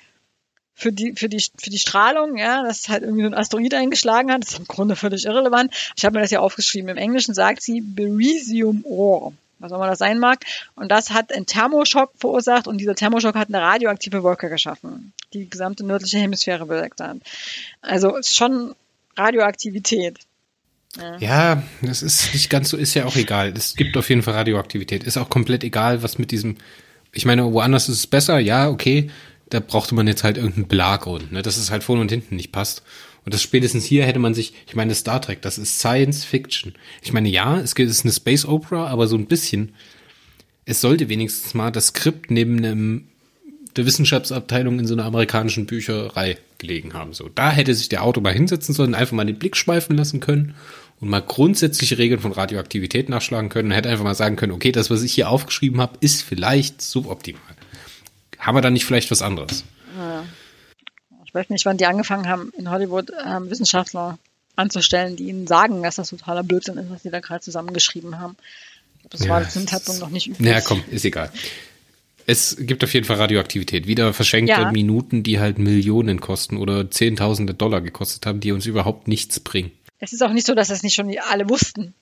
für 0.76 0.92
die 0.92 1.14
für 1.14 1.30
die 1.30 1.44
für 1.58 1.70
die 1.70 1.80
Strahlung, 1.80 2.38
ja, 2.38 2.64
dass 2.64 2.90
halt 2.90 3.04
irgendwie 3.04 3.24
so 3.24 3.28
ein 3.28 3.34
Asteroid 3.34 3.74
eingeschlagen 3.74 4.32
hat, 4.32 4.44
ist 4.44 4.58
im 4.58 4.66
Grunde 4.66 4.96
völlig 4.96 5.26
irrelevant. 5.26 5.74
Ich 5.96 6.06
habe 6.06 6.16
mir 6.16 6.22
das 6.22 6.32
ja 6.32 6.40
aufgeschrieben. 6.40 6.90
Im 6.90 6.98
Englischen 6.98 7.34
sagt 7.34 7.62
sie 7.62 7.82
Beryllium 7.82 8.84
Ore, 8.86 9.34
was 9.60 9.72
auch 9.72 9.78
immer 9.78 9.88
das 9.88 10.00
sein 10.00 10.20
mag, 10.20 10.46
und 10.76 10.92
das 10.92 11.12
hat 11.12 11.34
einen 11.34 11.46
Thermoschock 11.46 12.12
verursacht 12.18 12.68
und 12.68 12.80
dieser 12.80 12.96
Thermoschock 12.96 13.36
hat 13.36 13.50
eine 13.50 13.62
radioaktive 13.62 14.24
Wolke 14.24 14.50
geschaffen, 14.50 15.14
die 15.34 15.40
die 15.40 15.50
gesamte 15.50 15.86
nördliche 15.86 16.18
Hemisphäre 16.18 16.66
bedeckt 16.66 17.00
hat. 17.00 17.18
Also 17.82 18.16
ist 18.16 18.36
schon 18.36 18.76
Radioaktivität. 19.16 20.20
Ja, 21.20 21.64
das 21.82 22.04
ist 22.04 22.34
nicht 22.34 22.50
ganz 22.52 22.70
so, 22.70 22.78
ist 22.78 22.94
ja 22.94 23.06
auch 23.06 23.16
egal. 23.16 23.52
Es 23.56 23.76
gibt 23.76 23.98
auf 23.98 24.10
jeden 24.10 24.22
Fall 24.22 24.36
Radioaktivität. 24.36 25.04
Ist 25.04 25.18
auch 25.18 25.30
komplett 25.30 25.64
egal, 25.64 26.04
was 26.04 26.20
mit 26.20 26.30
diesem. 26.30 26.58
Ich 27.12 27.26
meine, 27.26 27.52
woanders 27.52 27.90
ist 27.90 27.98
es 27.98 28.08
besser, 28.08 28.40
ja, 28.40 28.70
okay. 28.70 29.10
Da 29.50 29.60
brauchte 29.60 29.96
man 29.96 30.08
jetzt 30.08 30.24
halt 30.24 30.38
irgendeinen 30.38 30.68
Belaggrund, 30.68 31.32
ne, 31.32 31.42
dass 31.42 31.58
es 31.58 31.72
halt 31.72 31.84
vorne 31.84 32.02
und 32.02 32.12
hinten 32.12 32.36
nicht 32.36 32.52
passt. 32.52 32.84
Und 33.26 33.34
das 33.34 33.42
spätestens 33.42 33.86
hier 33.86 34.06
hätte 34.06 34.20
man 34.20 34.34
sich, 34.34 34.54
ich 34.68 34.76
meine, 34.76 34.96
Star 34.96 35.22
Trek, 35.22 35.42
das 35.42 35.58
ist 35.58 35.80
Science 35.80 36.26
Fiction. 36.26 36.74
Ich 37.02 37.14
meine, 37.14 37.30
ja, 37.30 37.60
es 37.60 37.74
ist 37.74 38.04
eine 38.04 38.14
Space 38.14 38.46
Opera, 38.46 38.88
aber 38.88 39.08
so 39.08 39.16
ein 39.16 39.28
bisschen. 39.28 39.74
Es 40.66 40.82
sollte 40.82 41.10
wenigstens 41.10 41.54
mal 41.54 41.72
das 41.72 41.88
Skript 41.88 42.32
neben 42.32 42.58
einem 42.58 43.08
der 43.76 43.86
Wissenschaftsabteilung 43.86 44.80
in 44.80 44.88
so 44.88 44.94
einer 44.94 45.06
amerikanischen 45.06 45.66
Bücherei 45.66 46.38
gelegen 46.58 46.94
haben. 46.94 47.14
So, 47.14 47.30
da 47.30 47.52
hätte 47.52 47.74
sich 47.74 47.90
der 47.90 48.04
Autor 48.04 48.24
mal 48.24 48.34
hinsetzen 48.34 48.74
sollen, 48.74 48.96
einfach 48.96 49.14
mal 49.14 49.26
den 49.26 49.40
Blick 49.40 49.58
schweifen 49.58 49.98
lassen 49.98 50.20
können 50.20 50.54
und 51.00 51.10
mal 51.10 51.22
grundsätzliche 51.22 51.98
Regeln 51.98 52.22
von 52.22 52.32
Radioaktivität 52.32 53.10
nachschlagen 53.10 53.50
können 53.50 53.70
und 53.70 53.76
hätte 53.76 53.90
einfach 53.90 54.04
mal 54.04 54.16
sagen 54.16 54.36
können, 54.36 54.52
okay, 54.52 54.72
das, 54.72 54.90
was 54.90 55.02
ich 55.02 55.14
hier 55.14 55.30
aufgeschrieben 55.30 55.82
habe, 55.82 55.98
ist 56.02 56.22
vielleicht 56.22 56.82
suboptimal. 56.82 57.42
Haben 58.44 58.56
wir 58.58 58.62
da 58.62 58.70
nicht 58.70 58.86
vielleicht 58.86 59.10
was 59.10 59.22
anderes? 59.22 59.64
Ich 61.26 61.34
weiß 61.34 61.50
nicht, 61.50 61.66
wann 61.66 61.78
die 61.78 61.86
angefangen 61.86 62.28
haben, 62.28 62.52
in 62.58 62.70
Hollywood 62.70 63.12
ähm, 63.26 63.50
Wissenschaftler 63.50 64.20
anzustellen, 64.56 65.16
die 65.16 65.30
ihnen 65.30 65.48
sagen, 65.48 65.82
dass 65.82 65.96
das 65.96 66.10
totaler 66.10 66.44
Blödsinn 66.44 66.78
ist, 66.78 66.92
was 66.92 67.04
sie 67.04 67.10
da 67.10 67.22
gerade 67.22 67.42
zusammengeschrieben 67.42 68.20
haben. 68.20 68.36
Das 69.10 69.24
ja, 69.24 69.30
war 69.30 69.50
zu 69.50 69.60
dem 69.60 69.68
Zeitpunkt 69.68 70.00
noch 70.00 70.10
nicht 70.10 70.28
üblich. 70.28 70.48
Naja, 70.48 70.62
komm, 70.62 70.84
ist 70.92 71.06
egal. 71.06 71.32
Es 72.26 72.56
gibt 72.60 72.84
auf 72.84 72.94
jeden 72.94 73.06
Fall 73.06 73.18
Radioaktivität. 73.18 73.88
Wieder 73.88 74.14
verschenkte 74.14 74.62
ja. 74.62 74.72
Minuten, 74.72 75.24
die 75.24 75.40
halt 75.40 75.58
Millionen 75.58 76.22
kosten 76.22 76.58
oder 76.58 76.90
Zehntausende 76.90 77.54
Dollar 77.54 77.82
gekostet 77.82 78.26
haben, 78.26 78.40
die 78.40 78.52
uns 78.52 78.66
überhaupt 78.66 79.08
nichts 79.08 79.40
bringen. 79.40 79.72
Es 80.00 80.14
ist 80.14 80.22
auch 80.22 80.32
nicht 80.32 80.46
so, 80.46 80.54
dass 80.54 80.68
das 80.68 80.84
nicht 80.84 80.94
schon 80.94 81.14
alle 81.30 81.50
wussten 81.50 81.94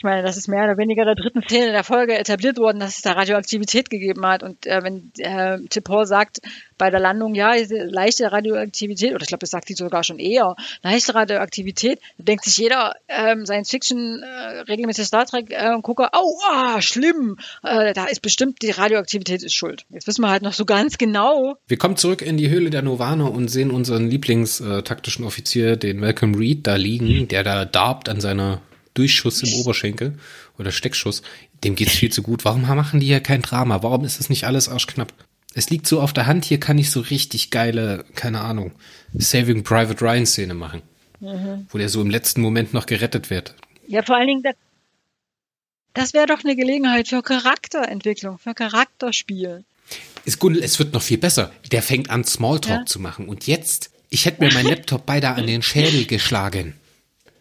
ich 0.00 0.04
meine, 0.04 0.22
das 0.22 0.38
ist 0.38 0.48
mehr 0.48 0.64
oder 0.64 0.78
weniger 0.78 1.04
der 1.04 1.14
dritten 1.14 1.42
Szene 1.42 1.72
der 1.72 1.84
Folge 1.84 2.16
etabliert 2.16 2.56
worden, 2.56 2.80
dass 2.80 2.96
es 2.96 3.02
da 3.02 3.12
Radioaktivität 3.12 3.90
gegeben 3.90 4.24
hat. 4.24 4.42
Und 4.42 4.66
äh, 4.66 4.82
wenn 4.82 5.12
äh, 5.18 5.58
Tipor 5.68 6.06
sagt 6.06 6.40
bei 6.78 6.88
der 6.88 7.00
Landung, 7.00 7.34
ja, 7.34 7.52
leichte 7.68 8.32
Radioaktivität, 8.32 9.10
oder 9.12 9.20
ich 9.20 9.28
glaube, 9.28 9.42
das 9.42 9.50
sagt 9.50 9.68
sie 9.68 9.74
sogar 9.74 10.02
schon 10.02 10.18
eher, 10.18 10.56
leichte 10.82 11.14
Radioaktivität, 11.14 12.00
da 12.16 12.24
denkt 12.24 12.44
sich 12.44 12.56
jeder 12.56 12.94
ähm, 13.08 13.44
Science-Fiction, 13.44 14.22
äh, 14.22 14.60
regelmäßig 14.60 15.04
Star 15.04 15.26
Trek-Gucker, 15.26 16.04
äh, 16.06 16.16
oh, 16.18 16.38
ah, 16.50 16.80
schlimm, 16.80 17.36
äh, 17.62 17.92
da 17.92 18.06
ist 18.06 18.22
bestimmt, 18.22 18.62
die 18.62 18.70
Radioaktivität 18.70 19.42
ist 19.42 19.54
schuld. 19.54 19.84
Jetzt 19.90 20.06
wissen 20.06 20.22
wir 20.22 20.30
halt 20.30 20.42
noch 20.42 20.54
so 20.54 20.64
ganz 20.64 20.96
genau. 20.96 21.58
Wir 21.68 21.76
kommen 21.76 21.98
zurück 21.98 22.22
in 22.22 22.38
die 22.38 22.48
Höhle 22.48 22.70
der 22.70 22.80
Novana 22.80 23.26
und 23.26 23.48
sehen 23.48 23.70
unseren 23.70 24.08
Lieblingstaktischen 24.08 25.26
Offizier, 25.26 25.76
den 25.76 26.00
Malcolm 26.00 26.34
Reed, 26.34 26.66
da 26.66 26.76
liegen, 26.76 27.28
der 27.28 27.44
da 27.44 27.66
darbt 27.66 28.08
an 28.08 28.22
seiner 28.22 28.62
Durchschuss 28.94 29.42
im 29.42 29.52
Oberschenkel 29.60 30.18
oder 30.58 30.72
Steckschuss, 30.72 31.22
dem 31.64 31.74
geht's 31.74 31.92
viel 31.92 32.10
zu 32.10 32.22
gut. 32.22 32.44
Warum 32.44 32.62
machen 32.62 33.00
die 33.00 33.06
hier 33.06 33.20
kein 33.20 33.42
Drama? 33.42 33.82
Warum 33.82 34.04
ist 34.04 34.18
das 34.18 34.28
nicht 34.28 34.44
alles 34.44 34.68
arschknapp? 34.68 35.12
Es 35.54 35.70
liegt 35.70 35.86
so 35.86 36.00
auf 36.00 36.12
der 36.12 36.26
Hand, 36.26 36.44
hier 36.44 36.60
kann 36.60 36.78
ich 36.78 36.90
so 36.90 37.00
richtig 37.00 37.50
geile, 37.50 38.04
keine 38.14 38.40
Ahnung, 38.40 38.72
Saving 39.14 39.64
Private 39.64 40.00
Ryan 40.00 40.26
Szene 40.26 40.54
machen. 40.54 40.82
Mhm. 41.20 41.66
Wo 41.70 41.78
der 41.78 41.88
so 41.88 42.00
im 42.00 42.10
letzten 42.10 42.40
Moment 42.40 42.72
noch 42.72 42.86
gerettet 42.86 43.30
wird. 43.30 43.54
Ja, 43.86 44.02
vor 44.02 44.16
allen 44.16 44.28
Dingen, 44.28 44.42
das, 44.42 44.54
das 45.92 46.14
wäre 46.14 46.26
doch 46.26 46.44
eine 46.44 46.56
Gelegenheit 46.56 47.08
für 47.08 47.22
Charakterentwicklung, 47.22 48.38
für 48.38 48.54
Charakterspiel. 48.54 49.64
Ist 50.24 50.38
Gundel, 50.38 50.62
es 50.62 50.78
wird 50.78 50.92
noch 50.92 51.02
viel 51.02 51.18
besser. 51.18 51.52
Der 51.72 51.82
fängt 51.82 52.10
an, 52.10 52.24
Smalltalk 52.24 52.80
ja. 52.80 52.86
zu 52.86 53.00
machen. 53.00 53.28
Und 53.28 53.46
jetzt, 53.46 53.90
ich 54.08 54.26
hätte 54.26 54.44
mir 54.44 54.52
meinen 54.52 54.68
Laptop 54.68 55.04
beinahe 55.06 55.34
an 55.34 55.46
den 55.46 55.62
Schädel 55.62 56.06
geschlagen. 56.06 56.74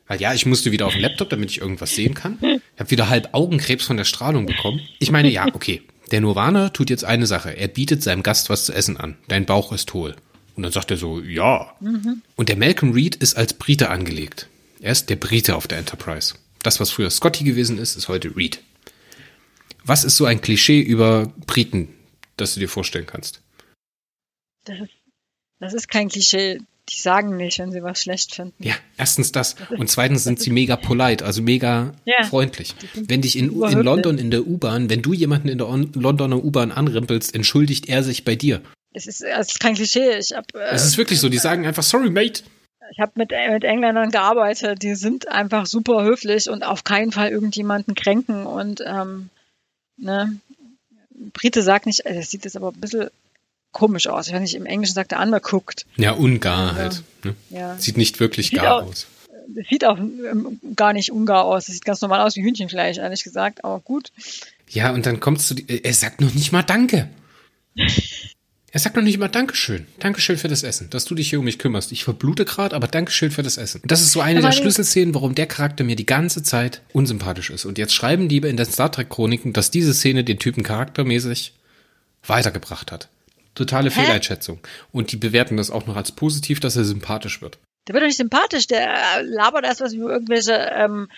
Weil 0.09 0.19
ja, 0.19 0.33
ich 0.33 0.47
musste 0.47 0.71
wieder 0.71 0.87
auf 0.87 0.93
den 0.93 1.03
Laptop, 1.03 1.29
damit 1.29 1.51
ich 1.51 1.61
irgendwas 1.61 1.93
sehen 1.93 2.15
kann. 2.15 2.39
Ich 2.41 2.79
habe 2.79 2.89
wieder 2.89 3.09
halb 3.09 3.29
Augenkrebs 3.31 3.85
von 3.85 3.95
der 3.95 4.05
Strahlung 4.05 4.47
bekommen. 4.47 4.81
Ich 4.97 5.11
meine, 5.11 5.29
ja, 5.29 5.45
okay. 5.53 5.83
Der 6.11 6.19
Nirvana 6.19 6.69
tut 6.69 6.89
jetzt 6.89 7.05
eine 7.05 7.27
Sache. 7.27 7.55
Er 7.55 7.67
bietet 7.67 8.01
seinem 8.01 8.23
Gast 8.23 8.49
was 8.49 8.65
zu 8.65 8.73
essen 8.73 8.97
an. 8.97 9.17
Dein 9.27 9.45
Bauch 9.45 9.71
ist 9.71 9.93
hohl. 9.93 10.15
Und 10.55 10.63
dann 10.63 10.71
sagt 10.71 10.89
er 10.89 10.97
so, 10.97 11.21
ja. 11.21 11.75
Mhm. 11.79 12.23
Und 12.35 12.49
der 12.49 12.57
Malcolm 12.57 12.91
Reed 12.91 13.17
ist 13.17 13.37
als 13.37 13.53
Brite 13.53 13.91
angelegt. 13.91 14.49
Er 14.81 14.93
ist 14.93 15.11
der 15.11 15.15
Brite 15.15 15.55
auf 15.55 15.67
der 15.67 15.77
Enterprise. 15.77 16.33
Das, 16.63 16.79
was 16.79 16.89
früher 16.89 17.11
Scotty 17.11 17.43
gewesen 17.43 17.77
ist, 17.77 17.95
ist 17.95 18.07
heute 18.07 18.35
Reed. 18.35 18.61
Was 19.83 20.03
ist 20.03 20.17
so 20.17 20.25
ein 20.25 20.41
Klischee 20.41 20.81
über 20.81 21.31
Briten, 21.45 21.89
das 22.35 22.55
du 22.55 22.59
dir 22.59 22.67
vorstellen 22.67 23.05
kannst? 23.05 23.41
Das 24.65 24.79
ist, 24.79 24.91
das 25.59 25.73
ist 25.75 25.87
kein 25.87 26.09
Klischee 26.09 26.61
die 26.89 26.99
sagen 26.99 27.37
nicht, 27.37 27.59
wenn 27.59 27.71
sie 27.71 27.83
was 27.83 28.01
schlecht 28.01 28.35
finden. 28.35 28.55
Ja, 28.59 28.73
erstens 28.97 29.31
das. 29.31 29.55
Und 29.69 29.89
zweitens 29.89 30.23
sind 30.23 30.39
sie 30.39 30.49
mega 30.49 30.75
polite, 30.75 31.25
also 31.25 31.41
mega 31.41 31.93
ja, 32.05 32.23
freundlich. 32.23 32.75
Wenn 32.95 33.21
dich 33.21 33.37
in, 33.37 33.61
in 33.61 33.79
London 33.81 34.17
in 34.17 34.31
der 34.31 34.47
U-Bahn, 34.47 34.89
wenn 34.89 35.01
du 35.01 35.13
jemanden 35.13 35.49
in 35.49 35.57
der 35.57 35.67
Londoner 35.67 36.43
U-Bahn 36.43 36.71
anrimpelst, 36.71 37.35
entschuldigt 37.35 37.87
er 37.89 38.03
sich 38.03 38.25
bei 38.25 38.35
dir. 38.35 38.61
Es 38.93 39.05
ist, 39.07 39.21
es 39.21 39.47
ist 39.49 39.59
kein 39.59 39.75
Klischee. 39.75 40.17
Ich 40.17 40.33
hab, 40.35 40.53
äh, 40.55 40.71
es 40.71 40.85
ist 40.85 40.97
wirklich 40.97 41.19
so, 41.19 41.29
die 41.29 41.37
sagen 41.37 41.65
einfach, 41.65 41.83
sorry, 41.83 42.09
mate. 42.09 42.43
Ich 42.91 42.99
habe 42.99 43.11
mit, 43.15 43.31
mit 43.51 43.63
Engländern 43.63 44.09
gearbeitet, 44.09 44.81
die 44.81 44.95
sind 44.95 45.27
einfach 45.27 45.67
super 45.67 46.03
höflich 46.03 46.49
und 46.49 46.63
auf 46.63 46.83
keinen 46.83 47.11
Fall 47.11 47.29
irgendjemanden 47.29 47.93
kränken 47.93 48.47
und 48.47 48.81
ähm, 48.83 49.29
ne, 49.97 50.39
Brite 51.33 51.61
sagt 51.61 51.85
nicht, 51.85 52.05
also 52.07 52.19
das 52.19 52.31
sieht 52.31 52.45
jetzt 52.45 52.55
aber 52.55 52.69
ein 52.69 52.79
bisschen 52.79 53.09
komisch 53.71 54.07
aus. 54.07 54.27
Ich 54.27 54.33
weiß 54.33 54.41
nicht, 54.41 54.55
im 54.55 54.65
Englischen 54.65 54.93
sagt 54.93 55.11
er 55.11 55.21
undercooked. 55.21 55.85
Ja, 55.97 56.11
ungar 56.11 56.75
halt. 56.75 57.03
Ne? 57.23 57.35
Ja. 57.49 57.77
Sieht 57.77 57.97
nicht 57.97 58.19
wirklich 58.19 58.49
sieht 58.49 58.59
gar 58.59 58.75
auch, 58.75 58.87
aus. 58.87 59.07
Sieht 59.69 59.85
auch 59.85 59.97
ähm, 59.97 60.59
gar 60.75 60.93
nicht 60.93 61.11
ungar 61.11 61.45
aus. 61.45 61.65
Das 61.65 61.75
sieht 61.75 61.85
ganz 61.85 62.01
normal 62.01 62.21
aus 62.21 62.35
wie 62.35 62.43
Hühnchenfleisch, 62.43 62.97
ehrlich 62.97 63.23
gesagt, 63.23 63.63
aber 63.63 63.79
gut. 63.79 64.11
Ja, 64.67 64.91
und 64.91 65.05
dann 65.05 65.19
kommst 65.19 65.49
du, 65.51 65.55
er 65.67 65.93
sagt 65.93 66.21
noch 66.21 66.33
nicht 66.33 66.51
mal 66.51 66.63
Danke. 66.63 67.09
Er 68.71 68.79
sagt 68.79 68.95
noch 68.95 69.03
nicht 69.03 69.17
mal 69.17 69.29
Dankeschön. 69.29 69.87
Dankeschön 69.97 70.37
für 70.37 70.47
das 70.47 70.61
Essen, 70.61 70.91
dass 70.91 71.05
du 71.05 71.15
dich 71.15 71.29
hier 71.29 71.39
um 71.39 71.45
mich 71.45 71.57
kümmerst. 71.57 71.91
Ich 71.91 72.03
verblute 72.03 72.45
gerade, 72.45 72.75
aber 72.75 72.87
Dankeschön 72.87 73.31
für 73.31 73.41
das 73.41 73.57
Essen. 73.57 73.81
Und 73.81 73.89
das 73.89 74.01
ist 74.01 74.11
so 74.11 74.21
eine 74.21 74.39
aber 74.39 74.49
der 74.49 74.55
Schlüsselszenen, 74.55 75.15
warum 75.15 75.33
der 75.33 75.47
Charakter 75.47 75.83
mir 75.83 75.95
die 75.95 76.05
ganze 76.05 76.43
Zeit 76.43 76.81
unsympathisch 76.93 77.49
ist. 77.49 77.65
Und 77.65 77.79
jetzt 77.79 77.93
schreiben 77.93 78.29
die 78.29 78.37
in 78.37 78.57
den 78.57 78.65
Star 78.67 78.91
Trek 78.91 79.09
Chroniken, 79.09 79.53
dass 79.53 79.71
diese 79.71 79.95
Szene 79.95 80.23
den 80.23 80.37
Typen 80.37 80.61
charaktermäßig 80.61 81.53
weitergebracht 82.27 82.91
hat. 82.91 83.09
Totale 83.59 83.89
Hä? 83.89 84.01
Fehleinschätzung. 84.01 84.59
Und 84.93 85.11
die 85.11 85.17
bewerten 85.17 85.57
das 85.57 85.69
auch 85.69 85.85
noch 85.85 85.97
als 85.97 86.13
positiv, 86.13 86.61
dass 86.61 86.77
er 86.77 86.85
sympathisch 86.85 87.41
wird. 87.41 87.57
Der 87.87 87.93
wird 87.93 88.03
doch 88.03 88.07
nicht 88.07 88.17
sympathisch, 88.17 88.67
der 88.67 89.21
labert 89.23 89.65
erst 89.65 89.81
was 89.81 89.93
über 89.93 90.11
irgendwelche 90.11 90.53
ähm, 90.53 91.09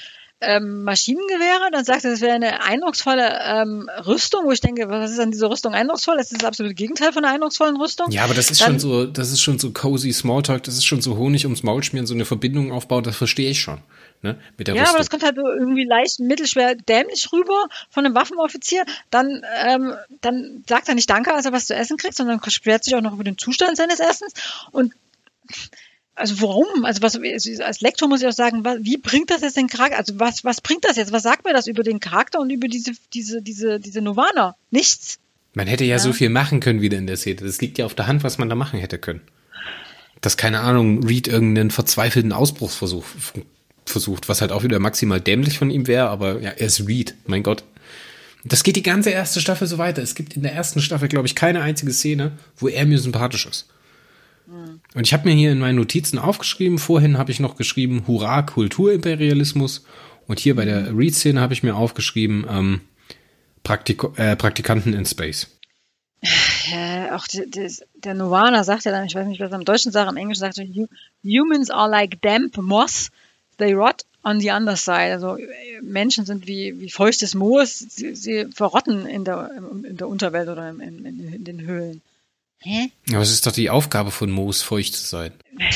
ähm, 0.42 0.84
Maschinengewehre, 0.84 1.70
dann 1.72 1.86
sagt 1.86 2.04
er, 2.04 2.14
es 2.14 2.22
wäre 2.22 2.34
eine 2.34 2.64
eindrucksvolle 2.64 3.30
ähm, 3.46 3.88
Rüstung, 4.08 4.46
wo 4.46 4.52
ich 4.52 4.60
denke, 4.60 4.89
was 4.89 5.12
ist 5.12 5.20
an 5.20 5.30
dieser 5.30 5.52
Rüstung 5.52 5.76
eindrucksvoll? 5.76 6.18
Das 6.18 6.32
ist 6.32 6.42
das 6.42 6.48
absolute 6.48 6.74
Gegenteil 6.74 7.14
von 7.14 7.24
einer 7.24 7.36
eindrucksvollen 7.36 7.78
Rüstung. 7.78 8.10
Ja, 8.10 8.24
aber 8.24 8.34
das 8.34 8.50
ist 8.50 8.62
dann, 8.62 8.72
schon 8.72 8.80
so, 8.80 9.06
das 9.06 9.32
ist 9.32 9.42
schon 9.42 9.60
so 9.60 9.72
cozy 9.72 10.12
Smalltalk, 10.12 10.64
das 10.64 10.76
ist 10.76 10.86
schon 10.86 11.02
so 11.02 11.16
Honig 11.16 11.46
ums 11.46 11.62
Maul 11.62 11.84
schmieren, 11.84 12.08
so 12.08 12.16
eine 12.16 12.26
Verbindung 12.26 12.72
aufbauen, 12.72 13.04
das 13.04 13.16
verstehe 13.16 13.52
ich 13.52 13.62
schon. 13.62 13.82
Ne, 14.24 14.39
mit 14.55 14.67
der 14.67 14.76
ja, 14.76 14.82
Rüstung. 14.82 14.95
aber 14.95 14.97
das 14.99 15.09
kommt 15.09 15.24
halt 15.24 15.38
irgendwie 15.38 15.84
leicht 15.84 16.19
mittelschwer 16.19 16.76
dämlich 16.76 17.34
rüber 17.34 17.67
von 17.89 18.05
einem 18.05 18.13
Waffenoffizier. 18.13 18.86
Dann, 19.09 19.43
ähm, 19.65 19.95
dann 20.22 20.63
sagt 20.67 20.88
er 20.89 20.95
nicht 20.95 21.09
Danke, 21.09 21.34
als 21.34 21.45
er 21.45 21.53
was 21.53 21.65
zu 21.65 21.76
essen 21.76 21.97
kriegt, 21.97 22.15
sondern 22.15 22.39
sperrt 22.49 22.84
sich 22.84 22.93
auch 22.93 23.01
noch 23.01 23.13
über 23.13 23.24
den 23.24 23.39
Zustand 23.39 23.78
seines 23.78 23.99
Essens. 23.99 24.34
Und 24.72 24.93
also 26.13 26.39
warum? 26.41 26.86
Also 26.86 27.01
was 27.01 27.19
als 27.61 27.82
Lektor 27.82 28.07
muss 28.07 28.22
ich 28.22 28.28
auch 28.28 28.34
sagen, 28.34 28.63
wie 28.63 28.97
bringt 28.97 29.32
das 29.32 29.41
jetzt 29.41 29.57
den 29.57 29.67
Charakter? 29.67 29.97
Also 29.97 30.19
was 30.19 30.43
was 30.43 30.61
bringt 30.61 30.86
das 30.86 30.97
jetzt? 30.97 31.11
Was 31.11 31.24
sagt 31.24 31.43
mir 31.43 31.53
das 31.53 31.65
über 31.65 31.82
den 31.82 31.99
Charakter 31.99 32.39
und 32.39 32.51
über 32.51 32.67
diese 32.67 32.91
diese 33.13 33.41
diese 33.41 33.80
diese 33.80 34.01
Novana? 34.01 34.55
Nichts. 34.69 35.17
Man 35.53 35.65
hätte 35.67 35.84
ja, 35.84 35.95
ja, 35.95 35.99
so 35.99 36.13
viel 36.13 36.30
machen 36.30 36.59
können 36.59 36.82
wieder 36.82 36.97
in 36.97 37.07
der 37.07 37.17
Szene. 37.17 37.38
Das 37.38 37.59
liegt 37.59 37.78
ja 37.78 37.86
auf 37.86 37.95
der 37.95 38.07
Hand, 38.07 38.24
was 38.24 38.38
man 38.38 38.49
da 38.49 38.55
machen 38.55 38.80
hätte 38.80 38.99
können. 38.99 39.22
Dass 40.22 40.38
keine 40.38 40.59
Ahnung, 40.59 41.03
Reed 41.03 41.28
irgendeinen 41.28 41.72
verzweifelten 41.72 42.32
Ausbruchsversuch 42.32 43.05
versucht, 43.92 44.30
was 44.30 44.42
halt 44.42 44.52
auch 44.52 44.64
wieder 44.64 44.80
maximal 44.80 45.22
dämlich 45.22 45.58
von 45.58 45.70
ihm 45.70 45.88
wäre, 45.88 46.10
aber 46.10 46.42
ja, 46.42 46.52
er 46.52 46.68
ist 46.68 46.88
Reed, 46.88 47.16
mein 47.26 47.44
Gott. 47.44 47.64
Das 48.44 48.64
geht 48.64 48.76
die 48.76 48.84
ganze 48.84 49.12
erste 49.12 49.39
Staffel 49.39 49.68
so 49.68 49.78
weiter. 49.78 50.02
Es 50.02 50.16
gibt 50.16 50.36
in 50.36 50.42
der 50.42 50.54
ersten 50.54 50.82
Staffel, 50.82 51.08
glaube 51.08 51.28
ich, 51.28 51.36
keine 51.36 51.62
einzige 51.62 51.94
Szene, 51.94 52.32
wo 52.58 52.68
er 52.68 52.86
mir 52.86 52.98
sympathisch 52.98 53.46
ist. 53.46 53.68
Und 54.94 55.08
ich 55.08 55.14
habe 55.14 55.30
mir 55.30 55.36
hier 55.36 55.52
in 55.52 55.60
meinen 55.60 55.78
Notizen 55.78 56.20
aufgeschrieben, 56.20 56.78
vorhin 56.78 57.18
habe 57.18 57.32
ich 57.32 57.39
noch 57.39 57.56
geschrieben, 57.56 58.04
Hurra, 58.08 58.42
Kulturimperialismus. 58.42 59.86
Und 60.28 60.39
hier 60.39 60.56
bei 60.56 60.66
der 60.66 60.96
Read-Szene 60.96 61.39
habe 61.39 61.54
ich 61.54 61.64
mir 61.64 61.76
aufgeschrieben, 61.76 62.46
ähm, 62.50 62.82
Praktik 63.64 64.04
äh, 64.18 64.36
Praktikanten 64.36 64.94
in 64.94 65.06
Space. 65.06 65.48
Ja, 66.72 67.16
auch 67.16 67.26
die, 67.28 67.50
die, 67.50 67.68
der 67.96 68.14
Nirvana 68.14 68.64
sagt 68.64 68.86
ja 68.86 68.92
dann, 68.92 69.06
ich 69.06 69.16
weiß 69.16 69.28
nicht, 69.28 69.39
was 69.39 69.52
er 69.52 69.60
im 69.60 69.66
Deutschen 69.66 69.92
sagt, 69.92 70.12
im 70.12 70.18
Englischen 70.18 70.42
sagt 70.42 70.58
er, 70.58 70.68
Humans 71.24 71.70
are 71.70 71.89
like 71.89 72.22
damp 72.22 72.58
moss, 72.58 73.10
they 73.58 73.74
rot 73.74 74.04
on 74.24 74.39
the 74.39 74.52
other 74.52 74.76
side. 74.76 75.12
Also 75.12 75.38
Menschen 75.82 76.26
sind 76.26 76.47
wie, 76.47 76.80
wie 76.80 76.89
feuchtes 76.89 77.34
Moos, 77.36 77.80
sie, 77.80 78.16
sie 78.16 78.45
verrotten 78.54 79.06
in 79.06 79.24
der, 79.24 79.52
in 79.84 79.97
der 79.97 80.08
Unterwelt 80.08 80.49
oder 80.49 80.70
in, 80.70 80.80
in, 80.80 81.34
in 81.34 81.43
den 81.43 81.62
Höhlen. 81.62 82.02
Hä? 82.60 82.91
Aber 83.10 83.22
es 83.22 83.32
ist 83.32 83.47
doch 83.47 83.52
die 83.52 83.70
Aufgabe 83.70 84.12
von 84.12 84.30
Moos, 84.30 84.62
feucht 84.62 84.93
zu 84.93 85.06
sein. 85.06 85.34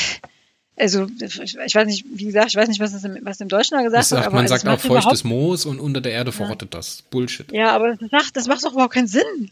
Also, 0.78 1.08
ich, 1.22 1.40
ich 1.40 1.76
weiß 1.76 1.88
nicht, 1.88 2.06
wie 2.10 2.26
gesagt, 2.26 2.50
ich 2.50 2.56
weiß 2.58 2.68
nicht, 2.68 2.82
was, 2.82 2.92
das 2.92 3.06
im, 3.06 3.18
was 3.22 3.40
im 3.40 3.48
Deutschen 3.48 3.78
da 3.78 3.84
gesagt 3.84 4.12
wird. 4.12 4.34
Man 4.34 4.48
sagt 4.48 4.68
auch 4.68 4.78
feuchtes 4.78 5.24
Moos 5.24 5.66
und 5.66 5.80
unter 5.80 6.02
der 6.02 6.12
Erde 6.12 6.34
verrottet 6.34 6.74
ja. 6.74 6.80
das. 6.80 7.02
Bullshit. 7.12 7.50
Ja, 7.54 7.72
aber 7.72 7.96
das 7.96 8.12
macht, 8.12 8.36
das 8.36 8.48
macht 8.48 8.66
doch 8.66 8.74
überhaupt 8.74 8.94
keinen 8.94 9.08
Sinn. 9.08 9.52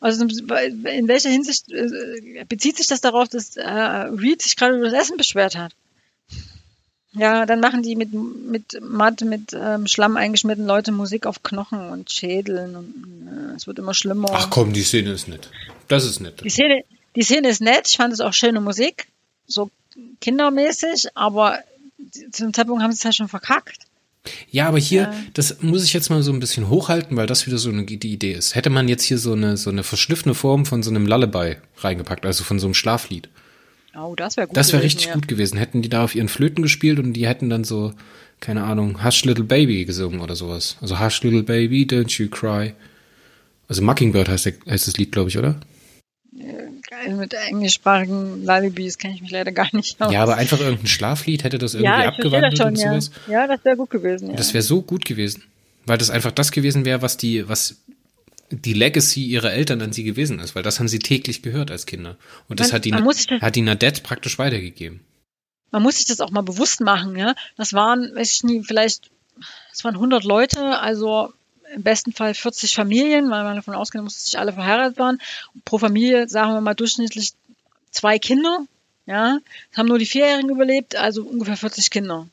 Also 0.00 0.24
in 0.24 1.08
welcher 1.08 1.30
Hinsicht 1.30 1.72
äh, 1.72 2.44
bezieht 2.46 2.76
sich 2.76 2.86
das 2.86 3.00
darauf, 3.00 3.28
dass 3.28 3.56
äh, 3.56 3.62
Reed 3.66 4.42
sich 4.42 4.56
gerade 4.56 4.76
über 4.76 4.90
das 4.90 5.06
Essen 5.06 5.16
beschwert 5.16 5.56
hat? 5.56 5.72
Ja, 7.18 7.46
dann 7.46 7.60
machen 7.60 7.82
die 7.82 7.96
mit, 7.96 8.12
mit 8.12 8.80
Matt, 8.80 9.20
mit 9.22 9.52
ähm, 9.52 9.86
Schlamm 9.86 10.16
eingeschmierten 10.16 10.66
Leute 10.66 10.92
Musik 10.92 11.26
auf 11.26 11.42
Knochen 11.42 11.90
und 11.90 12.10
Schädeln 12.10 12.76
und 12.76 12.94
äh, 13.26 13.56
es 13.56 13.66
wird 13.66 13.78
immer 13.78 13.94
schlimmer. 13.94 14.28
Ach 14.32 14.50
komm, 14.50 14.72
die 14.72 14.82
Szene 14.82 15.10
ist 15.10 15.28
nett. 15.28 15.50
Das 15.88 16.04
ist 16.04 16.20
nett. 16.20 16.42
Die 16.44 16.50
Szene, 16.50 16.84
die 17.16 17.22
Szene 17.22 17.48
ist 17.48 17.60
nett, 17.60 17.88
ich 17.88 17.96
fand 17.96 18.12
es 18.12 18.20
auch 18.20 18.32
schöne 18.32 18.60
Musik, 18.60 19.08
so 19.46 19.70
kindermäßig, 20.20 21.08
aber 21.14 21.58
zu 22.30 22.44
dem 22.44 22.54
Zeitpunkt 22.54 22.82
haben 22.82 22.92
sie 22.92 22.98
es 22.98 23.04
halt 23.04 23.16
schon 23.16 23.28
verkackt. 23.28 23.88
Ja, 24.50 24.68
aber 24.68 24.78
hier, 24.78 25.02
ja. 25.02 25.14
das 25.34 25.62
muss 25.62 25.84
ich 25.84 25.92
jetzt 25.92 26.10
mal 26.10 26.22
so 26.22 26.32
ein 26.32 26.40
bisschen 26.40 26.68
hochhalten, 26.68 27.16
weil 27.16 27.26
das 27.26 27.46
wieder 27.46 27.58
so 27.58 27.70
eine 27.70 27.84
die 27.84 28.12
Idee 28.12 28.32
ist. 28.32 28.54
Hätte 28.54 28.70
man 28.70 28.88
jetzt 28.88 29.04
hier 29.04 29.18
so 29.18 29.32
eine, 29.32 29.56
so 29.56 29.70
eine 29.70 29.82
verschliffene 29.82 30.34
Form 30.34 30.66
von 30.66 30.82
so 30.82 30.90
einem 30.90 31.06
Lullaby 31.06 31.56
reingepackt, 31.78 32.26
also 32.26 32.44
von 32.44 32.58
so 32.58 32.66
einem 32.66 32.74
Schlaflied. 32.74 33.28
Oh, 33.94 34.14
das 34.14 34.36
wäre 34.36 34.46
gut. 34.46 34.56
Das 34.56 34.72
wäre 34.72 34.82
richtig 34.82 35.06
ja. 35.06 35.14
gut 35.14 35.28
gewesen. 35.28 35.58
Hätten 35.58 35.82
die 35.82 35.88
da 35.88 36.04
auf 36.04 36.14
ihren 36.14 36.28
Flöten 36.28 36.62
gespielt 36.62 36.98
und 36.98 37.12
die 37.14 37.26
hätten 37.26 37.50
dann 37.50 37.64
so, 37.64 37.92
keine 38.40 38.64
Ahnung, 38.64 39.04
Hush 39.04 39.24
Little 39.24 39.44
Baby 39.44 39.84
gesungen 39.84 40.20
oder 40.20 40.36
sowas. 40.36 40.76
Also 40.80 41.00
Hush 41.00 41.22
Little 41.22 41.42
Baby, 41.42 41.86
don't 41.88 42.20
you 42.20 42.28
cry. 42.28 42.74
Also 43.68 43.82
Mockingbird 43.82 44.28
heißt, 44.28 44.46
der, 44.46 44.54
heißt 44.68 44.86
das 44.86 44.96
Lied, 44.96 45.12
glaube 45.12 45.30
ich, 45.30 45.38
oder? 45.38 45.60
Geil, 46.88 47.14
mit 47.16 47.34
englischsprachigen 47.34 48.44
Lullabies 48.44 48.96
kenne 48.96 49.14
ich 49.14 49.20
mich 49.20 49.30
leider 49.30 49.52
gar 49.52 49.68
nicht 49.72 50.00
aus. 50.00 50.12
Ja, 50.12 50.22
aber 50.22 50.36
einfach 50.36 50.58
irgendein 50.60 50.86
Schlaflied 50.86 51.44
hätte 51.44 51.58
das 51.58 51.74
irgendwie 51.74 51.90
ja, 51.90 52.08
abgewandelt 52.08 52.56
schon, 52.56 52.68
und 52.68 52.76
sowas. 52.78 53.10
Ja. 53.26 53.32
ja, 53.32 53.46
das 53.46 53.64
wäre 53.64 53.76
gut 53.76 53.90
gewesen. 53.90 54.30
Ja. 54.30 54.36
Das 54.36 54.54
wäre 54.54 54.62
so 54.62 54.82
gut 54.82 55.04
gewesen. 55.04 55.42
Weil 55.84 55.98
das 55.98 56.10
einfach 56.10 56.32
das 56.32 56.52
gewesen 56.52 56.84
wäre, 56.84 57.02
was 57.02 57.16
die, 57.16 57.48
was 57.48 57.76
die 58.50 58.72
Legacy 58.72 59.24
ihrer 59.24 59.52
Eltern 59.52 59.82
an 59.82 59.92
sie 59.92 60.04
gewesen 60.04 60.38
ist, 60.38 60.54
weil 60.54 60.62
das 60.62 60.78
haben 60.78 60.88
sie 60.88 60.98
täglich 60.98 61.42
gehört 61.42 61.70
als 61.70 61.86
Kinder. 61.86 62.16
Und 62.48 62.60
das 62.60 62.68
man, 62.68 62.74
hat 62.76 62.84
die, 62.84 62.94
hat 63.40 63.56
die 63.56 63.62
Nadette 63.62 64.02
praktisch 64.02 64.38
weitergegeben. 64.38 65.00
Man 65.70 65.82
muss 65.82 65.96
sich 65.96 66.06
das 66.06 66.20
auch 66.20 66.30
mal 66.30 66.42
bewusst 66.42 66.80
machen, 66.80 67.16
ja. 67.16 67.34
Das 67.56 67.74
waren, 67.74 68.14
weiß 68.14 68.32
ich 68.32 68.44
nie, 68.44 68.62
vielleicht, 68.62 69.10
es 69.72 69.84
waren 69.84 69.94
100 69.94 70.24
Leute, 70.24 70.78
also 70.78 71.32
im 71.74 71.82
besten 71.82 72.12
Fall 72.12 72.32
40 72.32 72.74
Familien, 72.74 73.30
weil 73.30 73.44
man 73.44 73.56
davon 73.56 73.74
ausgehen 73.74 74.02
muss, 74.02 74.14
dass 74.14 74.24
sich 74.24 74.38
alle 74.38 74.54
verheiratet 74.54 74.98
waren. 74.98 75.20
Pro 75.66 75.78
Familie, 75.78 76.28
sagen 76.28 76.52
wir 76.52 76.62
mal, 76.62 76.74
durchschnittlich 76.74 77.32
zwei 77.90 78.18
Kinder, 78.18 78.64
ja. 79.04 79.38
Es 79.70 79.78
haben 79.78 79.88
nur 79.88 79.98
die 79.98 80.06
Vierjährigen 80.06 80.50
überlebt, 80.50 80.96
also 80.96 81.22
ungefähr 81.22 81.56
40 81.58 81.90
Kinder, 81.90 82.28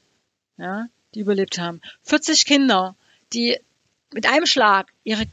ja, 0.57 0.87
die 1.13 1.19
überlebt 1.19 1.57
haben. 1.57 1.81
40 2.03 2.45
Kinder, 2.45 2.95
die 3.33 3.57
mit 4.13 4.27
einem 4.27 4.45
Schlag 4.45 4.87
ihre 5.03 5.25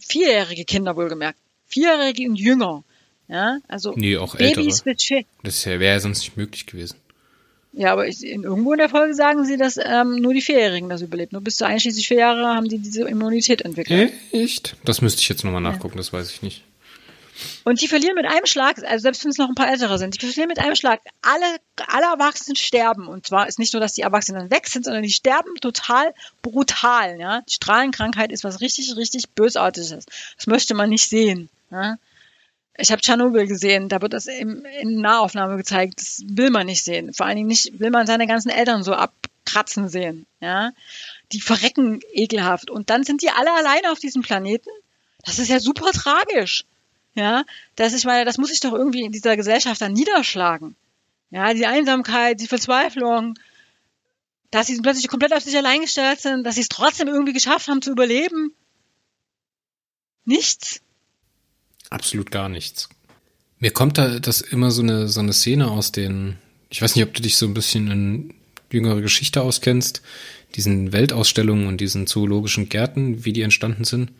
vierjährige 0.00 0.64
Kinder 0.64 0.96
wohlgemerkt, 0.96 1.38
vierjährige 1.66 2.28
und 2.28 2.36
jünger. 2.36 2.84
Ja, 3.28 3.58
also 3.68 3.92
nee, 3.94 4.16
auch 4.16 4.36
Babys 4.36 4.82
ältere. 4.86 5.24
Das 5.42 5.66
wäre 5.66 5.84
ja 5.84 6.00
sonst 6.00 6.20
nicht 6.20 6.36
möglich 6.36 6.66
gewesen. 6.66 6.96
Ja, 7.74 7.92
aber 7.92 8.08
ich, 8.08 8.24
in, 8.24 8.44
irgendwo 8.44 8.72
in 8.72 8.78
der 8.78 8.88
Folge 8.88 9.14
sagen 9.14 9.44
sie, 9.44 9.56
dass 9.58 9.76
ähm, 9.76 10.16
nur 10.16 10.32
die 10.32 10.40
Vierjährigen 10.40 10.88
das 10.88 11.02
überlebt. 11.02 11.32
Nur 11.32 11.42
bis 11.42 11.56
zu 11.56 11.66
einschließlich 11.66 12.08
vier 12.08 12.18
Jahre 12.18 12.46
haben 12.46 12.68
die 12.68 12.78
diese 12.78 13.02
Immunität 13.02 13.62
entwickelt. 13.62 14.12
Echt? 14.32 14.76
Das 14.84 15.02
müsste 15.02 15.20
ich 15.20 15.28
jetzt 15.28 15.44
nochmal 15.44 15.60
nachgucken, 15.60 15.94
ja. 15.94 15.98
das 15.98 16.12
weiß 16.12 16.30
ich 16.30 16.42
nicht. 16.42 16.64
Und 17.64 17.80
die 17.80 17.88
verlieren 17.88 18.14
mit 18.14 18.26
einem 18.26 18.46
Schlag, 18.46 18.82
also 18.84 19.02
selbst 19.02 19.24
wenn 19.24 19.30
es 19.30 19.38
noch 19.38 19.48
ein 19.48 19.54
paar 19.54 19.70
ältere 19.70 19.98
sind, 19.98 20.14
die 20.14 20.26
verlieren 20.26 20.48
mit 20.48 20.58
einem 20.58 20.74
Schlag. 20.74 21.00
Alle, 21.22 21.58
alle 21.88 22.06
Erwachsenen 22.06 22.56
sterben. 22.56 23.06
Und 23.06 23.26
zwar 23.26 23.46
ist 23.46 23.58
nicht 23.58 23.72
nur, 23.72 23.80
dass 23.80 23.92
die 23.92 24.02
Erwachsenen 24.02 24.50
weg 24.50 24.66
sind, 24.66 24.84
sondern 24.84 25.02
die 25.02 25.10
sterben 25.10 25.54
total 25.60 26.14
brutal. 26.42 27.18
Ja? 27.18 27.42
Die 27.42 27.54
Strahlenkrankheit 27.54 28.32
ist 28.32 28.44
was 28.44 28.60
richtig, 28.60 28.96
richtig 28.96 29.30
Bösartiges. 29.30 30.06
Das 30.36 30.46
möchte 30.46 30.74
man 30.74 30.90
nicht 30.90 31.08
sehen. 31.08 31.48
Ja? 31.70 31.96
Ich 32.76 32.92
habe 32.92 33.02
Tschernobyl 33.02 33.46
gesehen, 33.46 33.88
da 33.88 34.00
wird 34.00 34.12
das 34.12 34.26
im, 34.26 34.64
in 34.80 35.00
Nahaufnahme 35.00 35.56
gezeigt. 35.56 36.00
Das 36.00 36.22
will 36.24 36.50
man 36.50 36.66
nicht 36.66 36.84
sehen. 36.84 37.12
Vor 37.12 37.26
allen 37.26 37.36
Dingen 37.36 37.48
nicht, 37.48 37.78
will 37.78 37.90
man 37.90 38.06
seine 38.06 38.26
ganzen 38.26 38.50
Eltern 38.50 38.84
so 38.84 38.94
abkratzen 38.94 39.88
sehen. 39.88 40.26
Ja? 40.40 40.72
Die 41.32 41.40
verrecken 41.40 42.00
ekelhaft. 42.12 42.70
Und 42.70 42.90
dann 42.90 43.04
sind 43.04 43.22
die 43.22 43.30
alle 43.30 43.52
alleine 43.52 43.92
auf 43.92 43.98
diesem 43.98 44.22
Planeten. 44.22 44.70
Das 45.24 45.38
ist 45.38 45.48
ja 45.48 45.60
super 45.60 45.90
tragisch. 45.92 46.64
Ja, 47.14 47.44
das 47.76 47.94
ich 47.94 48.04
meine, 48.04 48.24
das 48.24 48.38
muss 48.38 48.50
sich 48.50 48.60
doch 48.60 48.72
irgendwie 48.72 49.02
in 49.02 49.12
dieser 49.12 49.36
Gesellschaft 49.36 49.80
dann 49.80 49.92
niederschlagen. 49.92 50.76
Ja, 51.30 51.52
die 51.52 51.66
Einsamkeit, 51.66 52.40
die 52.40 52.46
Verzweiflung, 52.46 53.34
dass 54.50 54.66
sie 54.66 54.80
plötzlich 54.80 55.08
komplett 55.08 55.34
auf 55.34 55.42
sich 55.42 55.56
allein 55.56 55.82
gestellt 55.82 56.20
sind, 56.20 56.44
dass 56.44 56.54
sie 56.54 56.62
es 56.62 56.68
trotzdem 56.68 57.08
irgendwie 57.08 57.32
geschafft 57.32 57.68
haben 57.68 57.82
zu 57.82 57.90
überleben. 57.90 58.54
Nichts. 60.24 60.80
Absolut 61.90 62.30
gar 62.30 62.48
nichts. 62.48 62.88
Mir 63.58 63.72
kommt 63.72 63.98
da 63.98 64.20
das 64.20 64.40
immer 64.40 64.70
so 64.70 64.82
eine, 64.82 65.08
so 65.08 65.20
eine 65.20 65.32
Szene 65.32 65.70
aus 65.70 65.90
den, 65.90 66.36
ich 66.70 66.80
weiß 66.80 66.94
nicht, 66.94 67.04
ob 67.04 67.14
du 67.14 67.22
dich 67.22 67.36
so 67.36 67.46
ein 67.46 67.54
bisschen 67.54 67.90
in 67.90 68.34
jüngere 68.70 69.00
Geschichte 69.00 69.42
auskennst, 69.42 70.02
diesen 70.54 70.92
Weltausstellungen 70.92 71.66
und 71.66 71.80
diesen 71.80 72.06
zoologischen 72.06 72.68
Gärten, 72.68 73.24
wie 73.24 73.32
die 73.32 73.42
entstanden 73.42 73.84
sind. 73.84 74.12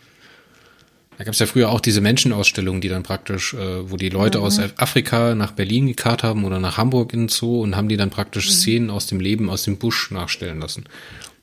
Da 1.19 1.25
gab 1.25 1.35
es 1.35 1.41
ja 1.41 1.47
früher 1.47 1.71
auch 1.71 1.81
diese 1.81 2.01
Menschenausstellungen, 2.01 2.81
die 2.81 2.89
dann 2.89 3.03
praktisch, 3.03 3.53
äh, 3.53 3.91
wo 3.91 3.97
die 3.97 4.09
Leute 4.09 4.39
mhm. 4.39 4.45
aus 4.45 4.61
Afrika 4.77 5.35
nach 5.35 5.51
Berlin 5.51 5.89
gekarrt 5.89 6.23
haben 6.23 6.45
oder 6.45 6.61
nach 6.61 6.77
Hamburg 6.77 7.13
in 7.13 7.23
den 7.23 7.29
Zoo 7.29 7.61
und 7.61 7.75
haben 7.75 7.89
die 7.89 7.97
dann 7.97 8.11
praktisch 8.11 8.47
mhm. 8.47 8.53
Szenen 8.53 8.91
aus 8.91 9.07
dem 9.09 9.19
Leben 9.19 9.51
aus 9.51 9.65
dem 9.65 9.79
Busch 9.79 10.13
nachstellen 10.13 10.61
lassen. 10.61 10.85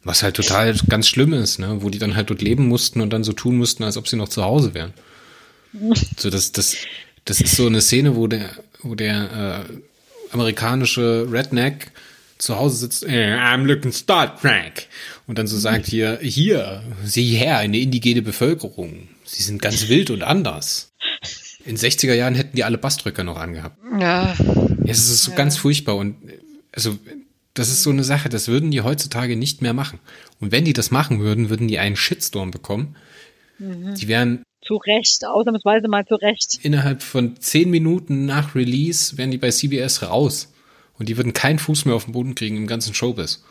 Was 0.05 0.23
halt 0.23 0.37
total 0.37 0.75
ganz 0.87 1.09
schlimm 1.09 1.33
ist, 1.33 1.59
ne? 1.59 1.81
wo 1.81 1.89
die 1.89 1.99
dann 1.99 2.15
halt 2.15 2.29
dort 2.29 2.41
leben 2.41 2.67
mussten 2.67 3.01
und 3.01 3.11
dann 3.11 3.25
so 3.25 3.33
tun 3.33 3.57
mussten, 3.57 3.83
als 3.83 3.97
ob 3.97 4.07
sie 4.07 4.15
noch 4.15 4.29
zu 4.29 4.43
Hause 4.43 4.73
wären. 4.73 4.93
So, 6.17 6.29
das, 6.29 6.53
das, 6.53 6.77
das 7.25 7.41
ist 7.41 7.57
so 7.57 7.67
eine 7.67 7.81
Szene, 7.81 8.15
wo 8.15 8.27
der, 8.27 8.49
wo 8.81 8.95
der 8.95 9.65
äh, 9.67 9.73
amerikanische 10.31 11.27
Redneck 11.29 11.91
zu 12.37 12.55
Hause 12.55 12.77
sitzt, 12.77 13.03
äh, 13.03 13.35
I'm 13.35 13.65
looking 13.65 13.91
Star 13.91 14.39
Trek. 14.39 14.87
Und 15.27 15.37
dann 15.37 15.47
so 15.47 15.57
sagt 15.57 15.85
hier, 15.87 16.17
hier, 16.21 16.81
sieh 17.03 17.35
her, 17.35 17.57
eine 17.57 17.77
indigene 17.77 18.21
Bevölkerung. 18.21 19.09
Sie 19.25 19.43
sind 19.43 19.61
ganz 19.61 19.89
wild 19.89 20.09
und 20.09 20.23
anders. 20.23 20.93
In 21.65 21.77
60er 21.77 22.13
Jahren 22.13 22.35
hätten 22.35 22.55
die 22.55 22.63
alle 22.63 22.77
Bassdrücker 22.77 23.23
noch 23.23 23.37
angehabt. 23.37 23.77
Ja. 23.99 24.35
Es 24.85 25.09
ist 25.09 25.23
so 25.23 25.31
ja. 25.31 25.37
ganz 25.37 25.57
furchtbar 25.57 25.95
und 25.95 26.15
also 26.71 26.97
das 27.55 27.69
ist 27.69 27.83
so 27.83 27.89
eine 27.89 28.03
Sache, 28.03 28.29
das 28.29 28.47
würden 28.47 28.69
die 28.69 28.81
heutzutage 28.81 29.35
nicht 29.35 29.61
mehr 29.61 29.73
machen. 29.73 29.99
Und 30.39 30.51
wenn 30.51 30.65
die 30.65 30.73
das 30.73 30.91
machen 30.91 31.21
würden, 31.21 31.49
würden 31.49 31.67
die 31.67 31.79
einen 31.79 31.95
Shitstorm 31.95 32.51
bekommen. 32.51 32.95
Mhm. 33.57 33.95
Die 33.95 34.07
wären 34.07 34.43
zu 34.61 34.75
Recht, 34.75 35.25
ausnahmsweise 35.25 35.87
mal 35.87 36.05
zu 36.05 36.15
Recht. 36.15 36.59
Innerhalb 36.61 37.01
von 37.01 37.39
zehn 37.39 37.69
Minuten 37.69 38.25
nach 38.25 38.55
Release 38.55 39.17
wären 39.17 39.31
die 39.31 39.37
bei 39.37 39.51
CBS 39.51 40.03
raus. 40.03 40.51
Und 40.97 41.09
die 41.09 41.17
würden 41.17 41.33
keinen 41.33 41.59
Fuß 41.59 41.85
mehr 41.85 41.95
auf 41.95 42.05
den 42.05 42.13
Boden 42.13 42.35
kriegen 42.35 42.57
im 42.57 42.67
ganzen 42.67 42.93
Showbiz. 42.93 43.43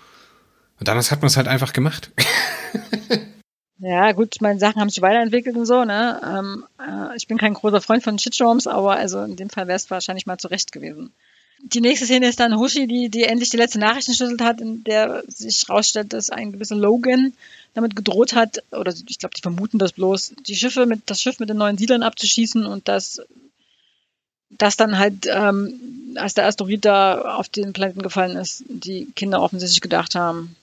Und 0.79 0.89
damals 0.89 1.11
hat 1.11 1.23
man 1.23 1.29
es 1.29 1.37
halt 1.37 1.49
einfach 1.49 1.73
gemacht. 1.73 2.11
Ja, 3.79 4.13
gut, 4.13 4.37
meine 4.41 4.59
Sachen 4.61 4.81
haben 4.81 4.89
sich 4.89 5.03
weiterentwickelt 5.03 5.57
und 5.57 5.67
so, 5.67 5.85
ne? 5.85 6.21
Ähm, 6.25 6.65
äh, 6.79 7.17
ich 7.17 7.27
bin 7.27 7.39
kein 7.39 7.55
großer 7.55 7.81
Freund 7.81 8.05
von 8.05 8.19
Shitstorms, 8.19 8.67
aber 8.67 8.97
also 8.97 9.23
in 9.23 9.37
dem 9.37 9.51
Fall 9.51 9.67
wäre 9.67 9.77
es 9.77 9.91
wahrscheinlich 9.91 10.27
mal 10.27 10.39
zurecht 10.39 10.71
gewesen. 10.71 11.13
Die 11.63 11.81
nächste 11.81 12.07
Szene 12.07 12.29
ist 12.29 12.41
dann 12.41 12.59
Hoshi, 12.59 12.87
die, 12.87 13.09
die 13.09 13.25
endlich 13.25 13.51
die 13.51 13.57
letzte 13.57 13.81
Nachricht 13.81 14.07
entschlüsselt 14.09 14.43
hat, 14.43 14.61
in 14.61 14.85
der 14.85 15.25
sich 15.29 15.65
herausstellt, 15.67 16.13
dass 16.13 16.31
ein 16.31 16.53
gewisser 16.53 16.77
Logan 16.77 17.33
damit 17.75 17.97
gedroht 17.97 18.35
hat, 18.35 18.63
oder 18.71 18.93
ich 19.09 19.19
glaube, 19.19 19.35
die 19.35 19.43
vermuten 19.43 19.79
das 19.79 19.93
bloß, 19.93 20.35
die 20.47 20.57
Schiffe 20.57 20.87
mit, 20.87 21.03
das 21.07 21.21
Schiff 21.21 21.41
mit 21.41 21.49
den 21.49 21.57
neuen 21.57 21.79
Siedlern 21.79 22.03
abzuschießen 22.03 22.67
und 22.67 22.87
dass 22.87 23.23
das 24.51 24.77
dann 24.77 24.99
halt, 24.99 25.27
ähm, 25.27 26.15
als 26.17 26.35
der 26.35 26.47
Asteroid 26.47 26.85
da 26.85 27.37
auf 27.37 27.49
den 27.49 27.73
Planeten 27.73 28.03
gefallen 28.03 28.37
ist, 28.37 28.63
die 28.69 29.07
Kinder 29.17 29.43
offensichtlich 29.43 29.81
gedacht 29.81 30.15
haben, 30.15 30.55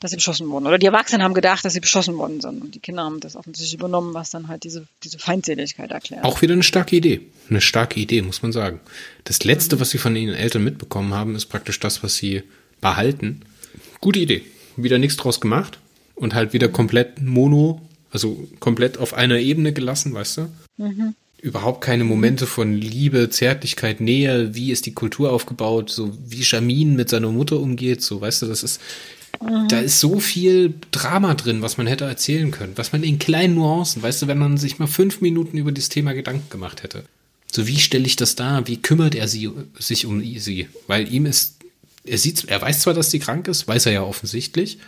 dass 0.00 0.10
sie 0.10 0.16
beschossen 0.16 0.48
wurden. 0.48 0.66
Oder 0.66 0.78
die 0.78 0.86
Erwachsenen 0.86 1.22
haben 1.22 1.34
gedacht, 1.34 1.64
dass 1.64 1.74
sie 1.74 1.80
beschossen 1.80 2.16
worden 2.16 2.40
sind. 2.40 2.62
Und 2.62 2.74
die 2.74 2.80
Kinder 2.80 3.04
haben 3.04 3.20
das 3.20 3.36
offensichtlich 3.36 3.74
übernommen, 3.74 4.14
was 4.14 4.30
dann 4.30 4.48
halt 4.48 4.64
diese, 4.64 4.86
diese 5.04 5.18
Feindseligkeit 5.18 5.90
erklärt. 5.90 6.24
Auch 6.24 6.40
wieder 6.40 6.54
eine 6.54 6.62
starke 6.62 6.96
Idee. 6.96 7.20
Eine 7.50 7.60
starke 7.60 8.00
Idee, 8.00 8.22
muss 8.22 8.42
man 8.42 8.52
sagen. 8.52 8.80
Das 9.24 9.44
Letzte, 9.44 9.78
was 9.78 9.90
sie 9.90 9.98
von 9.98 10.16
ihren 10.16 10.34
Eltern 10.34 10.64
mitbekommen 10.64 11.12
haben, 11.12 11.36
ist 11.36 11.46
praktisch 11.46 11.78
das, 11.78 12.02
was 12.02 12.16
sie 12.16 12.42
behalten. 12.80 13.42
Gute 14.00 14.18
Idee. 14.18 14.42
Wieder 14.76 14.98
nichts 14.98 15.18
draus 15.18 15.38
gemacht. 15.38 15.78
Und 16.14 16.34
halt 16.34 16.54
wieder 16.54 16.68
komplett 16.68 17.20
mono, 17.20 17.82
also 18.10 18.48
komplett 18.58 18.98
auf 18.98 19.14
einer 19.14 19.38
Ebene 19.38 19.72
gelassen, 19.72 20.14
weißt 20.14 20.38
du? 20.38 20.48
Mhm. 20.78 21.14
Überhaupt 21.42 21.82
keine 21.82 22.04
Momente 22.04 22.46
von 22.46 22.74
Liebe, 22.74 23.30
Zärtlichkeit, 23.30 24.00
Nähe, 24.00 24.54
wie 24.54 24.72
ist 24.72 24.84
die 24.84 24.92
Kultur 24.92 25.32
aufgebaut, 25.32 25.88
so 25.88 26.14
wie 26.26 26.44
Shamin 26.44 26.96
mit 26.96 27.08
seiner 27.08 27.30
Mutter 27.30 27.58
umgeht, 27.58 28.02
so, 28.02 28.20
weißt 28.20 28.42
du, 28.42 28.46
das 28.46 28.62
ist, 28.62 28.78
da 29.40 29.80
ist 29.80 30.00
so 30.00 30.20
viel 30.20 30.74
Drama 30.90 31.34
drin, 31.34 31.62
was 31.62 31.78
man 31.78 31.86
hätte 31.86 32.04
erzählen 32.04 32.50
können, 32.50 32.74
was 32.76 32.92
man 32.92 33.02
in 33.02 33.18
kleinen 33.18 33.54
Nuancen, 33.54 34.02
weißt 34.02 34.22
du, 34.22 34.26
wenn 34.26 34.38
man 34.38 34.58
sich 34.58 34.78
mal 34.78 34.86
fünf 34.86 35.22
Minuten 35.22 35.56
über 35.56 35.72
das 35.72 35.88
Thema 35.88 36.12
Gedanken 36.12 36.50
gemacht 36.50 36.82
hätte. 36.82 37.04
So, 37.50 37.66
wie 37.66 37.78
stelle 37.78 38.04
ich 38.04 38.16
das 38.16 38.36
dar? 38.36 38.68
Wie 38.68 38.82
kümmert 38.82 39.14
er 39.14 39.28
sie, 39.28 39.50
sich 39.78 40.04
um 40.04 40.22
sie? 40.22 40.68
Weil 40.86 41.12
ihm 41.12 41.24
ist, 41.24 41.56
er 42.04 42.18
sieht, 42.18 42.44
er 42.48 42.60
weiß 42.60 42.80
zwar, 42.80 42.92
dass 42.92 43.10
sie 43.10 43.18
krank 43.18 43.48
ist, 43.48 43.66
weiß 43.66 43.86
er 43.86 43.92
ja 43.92 44.02
offensichtlich. 44.02 44.78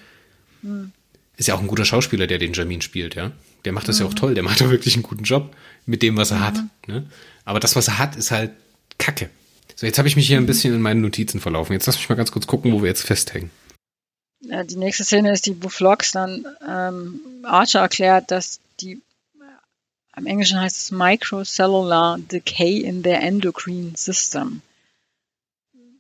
Mhm. 0.61 0.93
Ist 1.39 1.49
ja 1.49 1.55
auch 1.55 1.61
ein 1.61 1.67
guter 1.67 1.87
Schauspieler, 1.87 2.27
der 2.27 2.39
den 2.39 2.53
Jamin 2.53 2.83
spielt, 2.83 3.15
ja. 3.15 3.33
Der 3.65 3.73
macht 3.73 3.89
das 3.89 3.99
mhm. 3.99 4.05
ja 4.05 4.11
auch 4.11 4.15
toll, 4.15 4.35
der 4.35 4.43
macht 4.43 4.61
doch 4.61 4.71
wirklich 4.71 4.95
einen 4.95 5.03
guten 5.03 5.25
Job 5.25 5.57
mit 5.87 6.03
dem, 6.03 6.17
was 6.19 6.31
er 6.31 6.39
mhm. 6.39 6.43
hat. 6.43 6.57
Ne? 6.87 7.07
Aber 7.47 7.59
das, 7.59 7.75
was 7.75 7.89
er 7.89 7.99
hat, 7.99 8.17
ist 8.17 8.31
halt 8.31 8.51
Kacke. 8.99 9.31
So, 9.77 9.87
jetzt 9.87 9.99
habe 9.99 10.09
ich 10.09 10.17
mich 10.17 10.27
hier 10.27 10.37
ein 10.37 10.47
bisschen 10.47 10.75
in 10.75 10.83
meinen 10.83 11.01
Notizen 11.01 11.41
verlaufen. 11.41 11.73
Jetzt 11.73 11.87
lass 11.87 11.97
mich 11.97 12.09
mal 12.09 12.15
ganz 12.15 12.31
kurz 12.31 12.47
gucken, 12.47 12.73
wo 12.73 12.83
wir 12.83 12.89
jetzt 12.89 13.03
festhängen. 13.03 13.51
Ja, 14.43 14.65
die 14.65 14.77
nächste 14.77 15.05
Szene 15.05 15.33
ist 15.33 15.47
die, 15.47 15.63
wo 15.63 15.69
Vlogs 15.69 16.13
dann 16.13 16.45
ähm, 16.69 17.21
Archer 17.45 17.81
erklärt, 17.81 18.31
dass 18.31 18.61
die, 18.81 18.95
äh, 18.95 20.19
im 20.19 20.27
Englischen 20.27 20.61
heißt 20.61 20.77
es 20.77 20.91
Microcellular 20.91 22.19
Decay 22.19 22.79
in 22.79 23.03
their 23.03 23.21
Endocrine 23.21 23.93
System. 23.97 24.63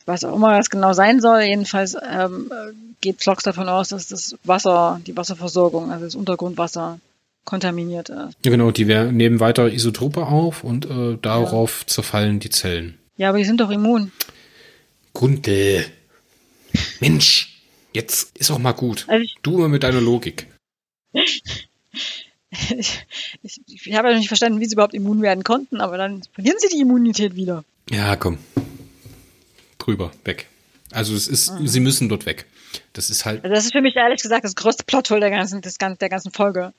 Was 0.04 0.24
auch 0.24 0.34
immer 0.34 0.56
das 0.56 0.70
genau 0.70 0.92
sein 0.92 1.20
soll, 1.20 1.42
jedenfalls 1.42 1.96
ähm, 2.02 2.50
geht 3.00 3.22
Vlogs 3.22 3.44
davon 3.44 3.68
aus, 3.68 3.90
dass 3.90 4.08
das 4.08 4.36
Wasser, 4.42 5.00
die 5.06 5.16
Wasserversorgung, 5.16 5.92
also 5.92 6.04
das 6.04 6.14
Untergrundwasser 6.16 6.98
kontaminiert 7.44 8.08
ist. 8.08 8.36
Ja 8.44 8.50
genau, 8.50 8.72
die 8.72 8.84
nehmen 8.84 9.40
weiter 9.40 9.72
Isotope 9.72 10.26
auf 10.26 10.64
und 10.64 10.86
äh, 10.86 11.18
darauf 11.22 11.82
ja. 11.82 11.86
zerfallen 11.86 12.40
die 12.40 12.50
Zellen. 12.50 12.98
Ja, 13.16 13.28
aber 13.28 13.38
die 13.38 13.44
sind 13.44 13.60
doch 13.60 13.70
immun. 13.70 14.10
Gunde. 15.12 15.84
Mensch, 17.00 17.51
jetzt 17.92 18.36
ist 18.38 18.50
auch 18.50 18.58
mal 18.58 18.72
gut. 18.72 19.04
Also 19.08 19.22
ich, 19.22 19.36
du 19.42 19.58
immer 19.58 19.68
mit 19.68 19.82
deiner 19.82 20.00
Logik. 20.00 20.46
ich, 21.12 21.42
ich, 23.42 23.60
ich 23.66 23.94
habe 23.94 24.10
ja 24.10 24.16
nicht 24.16 24.28
verstanden, 24.28 24.60
wie 24.60 24.66
sie 24.66 24.74
überhaupt 24.74 24.94
immun 24.94 25.22
werden 25.22 25.44
konnten, 25.44 25.80
aber 25.80 25.96
dann 25.98 26.22
verlieren 26.32 26.58
sie 26.58 26.68
die 26.68 26.80
Immunität 26.80 27.34
wieder. 27.34 27.64
Ja, 27.90 28.16
komm. 28.16 28.38
Drüber, 29.78 30.12
weg. 30.24 30.46
Also 30.92 31.14
es 31.14 31.26
ist, 31.26 31.52
mhm. 31.52 31.66
sie 31.66 31.80
müssen 31.80 32.08
dort 32.08 32.26
weg. 32.26 32.46
Das 32.92 33.10
ist 33.10 33.24
halt. 33.24 33.42
Also 33.42 33.54
das 33.54 33.64
ist 33.64 33.72
für 33.72 33.80
mich 33.80 33.96
ehrlich 33.96 34.22
gesagt 34.22 34.44
das 34.44 34.54
größte 34.54 34.84
Plothole 34.84 35.20
der 35.20 35.30
ganzen, 35.30 35.60
des, 35.60 35.78
der 35.78 36.08
ganzen 36.08 36.32
Folge. 36.32 36.72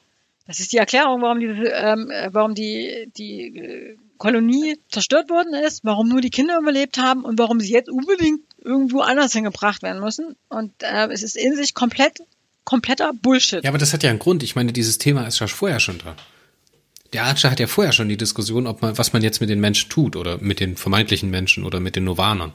Das 0.48 0.60
ist 0.60 0.74
die 0.74 0.78
Erklärung, 0.78 1.22
warum 1.22 1.40
die, 1.40 1.46
ähm, 1.46 2.12
warum 2.32 2.54
die, 2.54 3.10
die 3.16 3.58
äh, 3.58 3.98
Kolonie 4.18 4.78
zerstört 4.90 5.30
worden 5.30 5.54
ist, 5.54 5.84
warum 5.84 6.10
nur 6.10 6.22
die 6.22 6.30
Kinder 6.30 6.60
überlebt 6.60 6.98
haben 6.98 7.24
und 7.24 7.40
warum 7.40 7.60
sie 7.60 7.72
jetzt 7.72 7.90
unbedingt 7.90 8.42
irgendwo 8.64 9.02
anders 9.02 9.34
hingebracht 9.34 9.84
werden 9.84 10.02
müssen. 10.02 10.36
Und 10.50 10.72
äh, 10.82 11.08
es 11.12 11.24
ist 11.24 11.36
in 11.36 11.56
sich 11.56 11.74
komplett, 11.74 12.20
kompletter 12.64 13.12
Bullshit. 13.14 13.64
Ja, 13.64 13.70
aber 13.70 13.78
das 13.78 13.94
hat 13.94 14.04
ja 14.04 14.10
einen 14.10 14.20
Grund. 14.20 14.44
Ich 14.44 14.56
meine, 14.56 14.74
dieses 14.74 14.98
Thema 14.98 15.28
ist 15.28 15.40
ja 15.40 15.48
vorher 15.48 15.80
schon 15.80 16.00
da. 16.00 16.16
Der 17.12 17.26
Archer 17.26 17.52
hat 17.52 17.60
ja 17.60 17.68
vorher 17.68 17.94
schon 17.94 18.10
die 18.10 18.18
Diskussion, 18.18 18.66
ob 18.66 18.82
man, 18.82 18.98
was 18.98 19.14
man 19.14 19.22
jetzt 19.22 19.40
mit 19.40 19.50
den 19.50 19.60
Menschen 19.60 19.90
tut 19.90 20.16
oder 20.16 20.40
mit 20.40 20.60
den 20.60 20.78
vermeintlichen 20.78 21.30
Menschen 21.30 21.64
oder 21.64 21.80
mit 21.80 21.96
den 21.96 22.06
Novanern. 22.06 22.54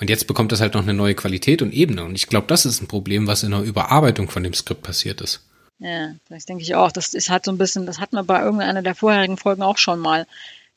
Und 0.00 0.10
jetzt 0.10 0.26
bekommt 0.26 0.52
das 0.52 0.60
halt 0.60 0.74
noch 0.74 0.82
eine 0.82 0.94
neue 0.94 1.14
Qualität 1.14 1.62
und 1.62 1.72
Ebene. 1.72 2.04
Und 2.04 2.14
ich 2.14 2.28
glaube, 2.28 2.46
das 2.46 2.66
ist 2.66 2.82
ein 2.82 2.88
Problem, 2.88 3.26
was 3.26 3.42
in 3.42 3.50
der 3.50 3.62
Überarbeitung 3.62 4.28
von 4.28 4.42
dem 4.42 4.54
Skript 4.54 4.82
passiert 4.82 5.20
ist. 5.20 5.40
Ja, 5.80 6.14
das 6.28 6.44
denke 6.44 6.62
ich 6.62 6.74
auch. 6.74 6.92
Das 6.92 7.14
ist 7.14 7.30
halt 7.30 7.44
so 7.44 7.52
ein 7.52 7.58
bisschen, 7.58 7.86
das 7.86 8.00
hatten 8.00 8.16
wir 8.16 8.24
bei 8.24 8.42
irgendeiner 8.42 8.82
der 8.82 8.94
vorherigen 8.94 9.36
Folgen 9.36 9.62
auch 9.62 9.78
schon 9.78 9.98
mal, 9.98 10.26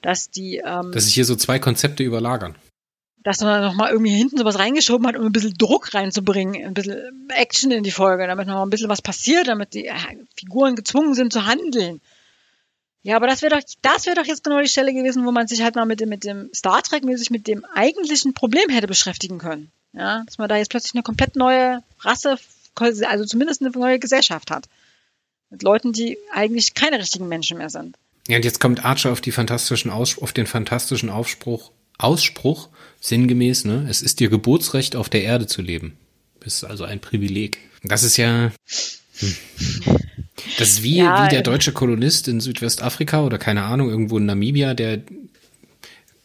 dass 0.01 0.29
die. 0.29 0.61
Ähm, 0.65 0.91
dass 0.91 1.05
sich 1.05 1.13
hier 1.13 1.25
so 1.25 1.35
zwei 1.35 1.59
Konzepte 1.59 2.03
überlagern. 2.03 2.55
Dass 3.23 3.41
man 3.41 3.61
noch 3.61 3.75
mal 3.75 3.91
irgendwie 3.91 4.15
hinten 4.15 4.37
sowas 4.37 4.57
reingeschoben 4.57 5.05
hat, 5.05 5.15
um 5.15 5.25
ein 5.25 5.31
bisschen 5.31 5.53
Druck 5.53 5.93
reinzubringen, 5.93 6.65
ein 6.65 6.73
bisschen 6.73 7.29
Action 7.29 7.71
in 7.71 7.83
die 7.83 7.91
Folge, 7.91 8.25
damit 8.25 8.47
noch 8.47 8.55
mal 8.55 8.63
ein 8.63 8.71
bisschen 8.71 8.89
was 8.89 9.01
passiert, 9.01 9.47
damit 9.47 9.73
die 9.73 9.85
äh, 9.85 9.95
Figuren 10.35 10.75
gezwungen 10.75 11.13
sind 11.13 11.31
zu 11.31 11.45
handeln. 11.45 12.01
Ja, 13.03 13.15
aber 13.15 13.27
das 13.27 13.41
wäre 13.41 13.55
doch, 13.55 13.67
das 13.81 14.05
wäre 14.05 14.15
doch 14.15 14.25
jetzt 14.25 14.43
genau 14.43 14.59
die 14.59 14.67
Stelle 14.67 14.93
gewesen, 14.93 15.25
wo 15.25 15.31
man 15.31 15.47
sich 15.47 15.61
halt 15.61 15.75
mal 15.75 15.85
mit 15.85 15.99
dem, 15.99 16.09
mit 16.09 16.23
dem 16.23 16.49
Star 16.53 16.81
Trek 16.83 17.03
mäßig 17.03 17.31
mit 17.31 17.47
dem 17.47 17.65
eigentlichen 17.73 18.33
Problem 18.33 18.69
hätte 18.69 18.87
beschäftigen 18.87 19.39
können. 19.39 19.71
Ja, 19.93 20.23
dass 20.25 20.37
man 20.37 20.47
da 20.47 20.55
jetzt 20.55 20.69
plötzlich 20.69 20.93
eine 20.93 21.03
komplett 21.03 21.35
neue 21.35 21.83
Rasse, 21.99 22.37
also 22.75 23.25
zumindest 23.25 23.61
eine 23.61 23.71
neue 23.71 23.99
Gesellschaft 23.99 24.51
hat. 24.51 24.65
Mit 25.49 25.63
Leuten, 25.63 25.91
die 25.91 26.17
eigentlich 26.31 26.75
keine 26.75 26.99
richtigen 26.99 27.27
Menschen 27.27 27.57
mehr 27.57 27.69
sind. 27.69 27.97
Ja, 28.27 28.37
und 28.37 28.45
jetzt 28.45 28.61
kommt 28.61 28.85
Archer 28.85 29.11
auf, 29.11 29.19
die 29.19 29.31
fantastischen 29.31 29.91
Aus, 29.91 30.21
auf 30.21 30.31
den 30.31 30.47
fantastischen 30.47 31.09
Aufspruch, 31.09 31.71
Ausspruch, 32.03 32.69
sinngemäß, 32.99 33.65
ne? 33.65 33.85
Es 33.89 34.01
ist 34.01 34.21
ihr 34.21 34.29
Geburtsrecht, 34.29 34.95
auf 34.95 35.09
der 35.09 35.23
Erde 35.23 35.47
zu 35.47 35.61
leben. 35.61 35.97
Ist 36.43 36.63
also 36.63 36.83
ein 36.83 36.99
Privileg. 36.99 37.57
Das 37.83 38.03
ist 38.03 38.17
ja. 38.17 38.51
Hm. 39.19 39.35
Das 40.57 40.69
ist 40.69 40.83
wie, 40.83 40.97
ja, 40.97 41.25
wie 41.25 41.29
der 41.29 41.41
deutsche 41.43 41.71
Kolonist 41.71 42.27
in 42.27 42.41
Südwestafrika 42.41 43.23
oder 43.23 43.37
keine 43.37 43.63
Ahnung, 43.63 43.89
irgendwo 43.89 44.17
in 44.17 44.25
Namibia, 44.25 44.73
der 44.73 45.01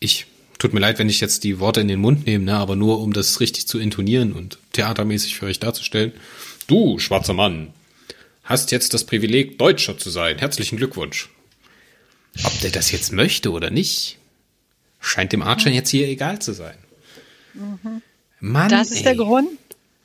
ich, 0.00 0.26
tut 0.58 0.72
mir 0.72 0.80
leid, 0.80 0.98
wenn 0.98 1.08
ich 1.08 1.20
jetzt 1.20 1.44
die 1.44 1.58
Worte 1.60 1.80
in 1.80 1.88
den 1.88 2.00
Mund 2.00 2.26
nehme, 2.26 2.44
ne, 2.44 2.56
aber 2.56 2.76
nur 2.76 3.00
um 3.00 3.12
das 3.12 3.40
richtig 3.40 3.66
zu 3.66 3.78
intonieren 3.78 4.32
und 4.32 4.58
theatermäßig 4.72 5.36
für 5.36 5.46
euch 5.46 5.60
darzustellen. 5.60 6.12
Du, 6.66 6.98
schwarzer 6.98 7.34
Mann, 7.34 7.72
hast 8.42 8.72
jetzt 8.72 8.94
das 8.94 9.04
Privileg, 9.04 9.58
Deutscher 9.58 9.98
zu 9.98 10.10
sein. 10.10 10.38
Herzlichen 10.38 10.76
Glückwunsch. 10.76 11.28
Ob 12.44 12.60
der 12.60 12.70
das 12.70 12.90
jetzt 12.90 13.12
möchte 13.12 13.50
oder 13.50 13.70
nicht, 13.70 14.18
scheint 15.06 15.32
dem 15.32 15.42
Archer 15.42 15.70
jetzt 15.70 15.90
hier 15.90 16.08
egal 16.08 16.38
zu 16.40 16.52
sein. 16.52 16.76
Mhm. 17.54 18.02
Mann, 18.40 18.68
das 18.68 18.90
ist 18.90 18.98
ey. 18.98 19.04
der 19.04 19.16
Grund. 19.16 19.48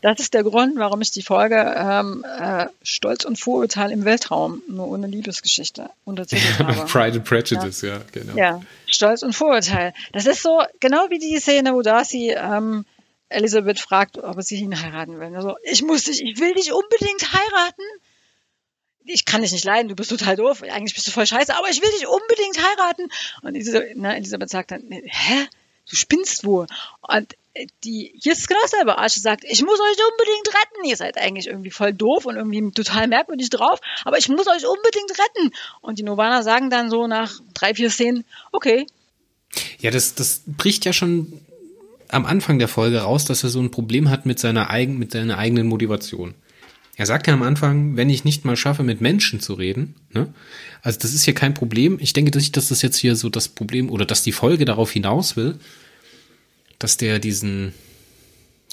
Das 0.02 0.20
ist 0.20 0.34
der 0.34 0.44
Grund, 0.44 0.78
warum 0.78 1.02
ich 1.02 1.12
die 1.12 1.22
Folge 1.22 1.76
ähm, 1.78 2.26
äh, 2.40 2.66
Stolz 2.82 3.24
und 3.24 3.38
Vorurteil 3.38 3.92
im 3.92 4.04
Weltraum 4.04 4.64
nur 4.68 4.88
ohne 4.88 5.06
Liebesgeschichte 5.06 5.92
untertitelt 6.06 6.58
habe. 6.60 6.88
Pride 6.88 7.18
and 7.18 7.24
Prejudice, 7.24 7.84
ja. 7.84 7.98
ja, 7.98 8.02
genau. 8.12 8.36
Ja, 8.36 8.62
Stolz 8.88 9.22
und 9.22 9.34
Vorurteil. 9.34 9.94
Das 10.12 10.26
ist 10.26 10.42
so 10.42 10.64
genau 10.80 11.06
wie 11.10 11.20
die 11.20 11.38
Szene, 11.38 11.76
wo 11.76 11.84
Darcy 11.84 12.32
ähm, 12.32 12.84
Elisabeth 13.30 13.80
fragt, 13.80 14.18
ob 14.18 14.42
sie 14.42 14.56
ihn 14.56 14.82
heiraten 14.82 15.20
will. 15.20 15.36
Also, 15.36 15.56
ich 15.64 15.84
muss 15.84 16.06
dich, 16.06 16.24
ich 16.24 16.40
will 16.40 16.56
dich 16.56 16.74
unbedingt 16.74 17.32
heiraten 17.32 17.84
ich 19.06 19.26
kann 19.26 19.42
dich 19.42 19.52
nicht 19.52 19.66
leiden, 19.66 19.90
du 19.90 19.96
bist 19.96 20.10
total 20.10 20.36
doof, 20.36 20.64
eigentlich 20.64 20.94
bist 20.94 21.08
du 21.08 21.12
voll 21.12 21.26
scheiße, 21.26 21.56
aber 21.56 21.70
ich 21.70 21.82
will 21.82 21.92
dich 21.92 22.08
unbedingt 22.08 22.58
heiraten. 22.58 23.10
Und 23.42 23.56
Elisabeth, 23.56 23.94
na, 23.96 24.48
sagt 24.48 24.72
dann, 24.72 24.84
hä? 24.90 25.48
Du 25.90 25.96
spinnst 25.96 26.46
wohl. 26.46 26.68
Und 27.02 27.36
die, 27.84 28.14
hier 28.18 28.32
ist 28.32 28.40
es 28.40 28.48
genau 28.48 28.62
dasselbe. 28.62 28.98
Arche 28.98 29.20
sagt, 29.20 29.44
ich 29.44 29.62
muss 29.62 29.80
euch 29.80 29.98
unbedingt 30.12 30.48
retten. 30.48 30.86
Ihr 30.88 30.96
seid 30.96 31.18
eigentlich 31.18 31.48
irgendwie 31.48 31.72
voll 31.72 31.92
doof 31.92 32.26
und 32.26 32.38
irgendwie 32.38 32.72
total 32.72 33.08
merkwürdig 33.08 33.50
drauf, 33.50 33.80
aber 34.06 34.18
ich 34.18 34.30
muss 34.30 34.48
euch 34.48 34.66
unbedingt 34.66 35.12
retten. 35.12 35.54
Und 35.82 36.00
die 36.00 36.04
Novaner 36.04 36.44
sagen 36.44 36.70
dann 36.70 36.90
so 36.90 37.08
nach 37.08 37.42
drei, 37.54 37.74
vier 37.74 37.90
Szenen, 37.90 38.24
okay. 38.52 38.86
Ja, 39.80 39.92
das, 39.92 40.16
das 40.16 40.44
bricht 40.46 40.86
ja 40.86 40.94
schon 40.94 41.42
am 42.08 42.26
Anfang 42.26 42.60
der 42.60 42.68
Folge 42.68 43.02
raus, 43.02 43.26
dass 43.26 43.44
er 43.44 43.50
so 43.50 43.60
ein 43.60 43.72
Problem 43.72 44.10
hat 44.10 44.26
mit 44.26 44.40
seiner, 44.40 44.70
eigen, 44.70 44.98
mit 44.98 45.12
seiner 45.12 45.38
eigenen 45.38 45.68
Motivation. 45.68 46.36
Er 47.02 47.08
sagt 47.08 47.26
ja 47.26 47.34
am 47.34 47.42
Anfang, 47.42 47.98
wenn 47.98 48.12
ich 48.12 48.26
nicht 48.26 48.46
mal 48.46 48.56
schaffe, 48.56 48.84
mit 48.84 49.02
Menschen 49.02 49.40
zu 49.40 49.56
reden, 49.56 49.96
ne? 50.14 50.32
Also 50.84 51.00
das 51.00 51.16
ist 51.16 51.24
hier 51.24 51.34
kein 51.34 51.56
Problem. 51.56 51.98
Ich 52.00 52.14
denke 52.14 52.38
nicht, 52.38 52.56
dass 52.56 52.68
das 52.68 52.84
jetzt 52.84 52.98
hier 52.98 53.16
so 53.16 53.28
das 53.28 53.48
Problem 53.48 53.90
oder 53.90 54.06
dass 54.06 54.22
die 54.22 54.32
Folge 54.32 54.66
darauf 54.66 54.92
hinaus 54.92 55.36
will, 55.36 55.58
dass 56.78 56.98
der 56.98 57.18
diesen 57.18 57.74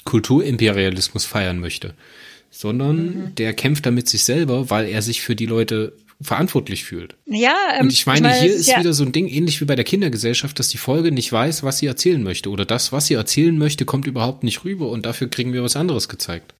Kulturimperialismus 0.05 1.25
feiern 1.25 1.59
möchte, 1.59 1.95
sondern 2.51 2.97
mhm. 2.97 3.35
der 3.37 3.55
kämpft 3.55 3.87
damit 3.87 4.11
sich 4.11 4.25
selber, 4.25 4.69
weil 4.69 4.89
er 4.89 5.01
sich 5.01 5.23
für 5.23 5.35
die 5.35 5.47
Leute 5.47 5.95
verantwortlich 6.21 6.85
fühlt. 6.85 7.17
Ja, 7.25 7.57
ähm, 7.79 7.87
und 7.87 7.95
ich 7.95 8.05
meine, 8.05 8.29
meine 8.29 8.41
hier 8.43 8.55
ist 8.55 8.67
ja 8.67 8.79
wieder 8.79 8.93
so 8.93 9.05
ein 9.05 9.13
Ding, 9.13 9.27
ähnlich 9.27 9.63
wie 9.63 9.65
bei 9.65 9.75
der 9.75 9.87
Kindergesellschaft, 9.87 10.59
dass 10.59 10.69
die 10.69 10.77
Folge 10.77 11.13
nicht 11.13 11.33
weiß, 11.33 11.63
was 11.63 11.79
sie 11.79 11.87
erzählen 11.87 12.23
möchte 12.23 12.51
oder 12.51 12.67
das, 12.67 12.93
was 12.93 13.07
sie 13.07 13.15
erzählen 13.15 13.57
möchte, 13.57 13.87
kommt 13.87 14.07
überhaupt 14.07 14.43
nicht 14.43 14.65
rüber 14.65 14.91
und 14.91 15.07
dafür 15.07 15.31
kriegen 15.31 15.55
wir 15.55 15.63
was 15.63 15.77
anderes 15.77 16.11
gezeigt 16.11 16.53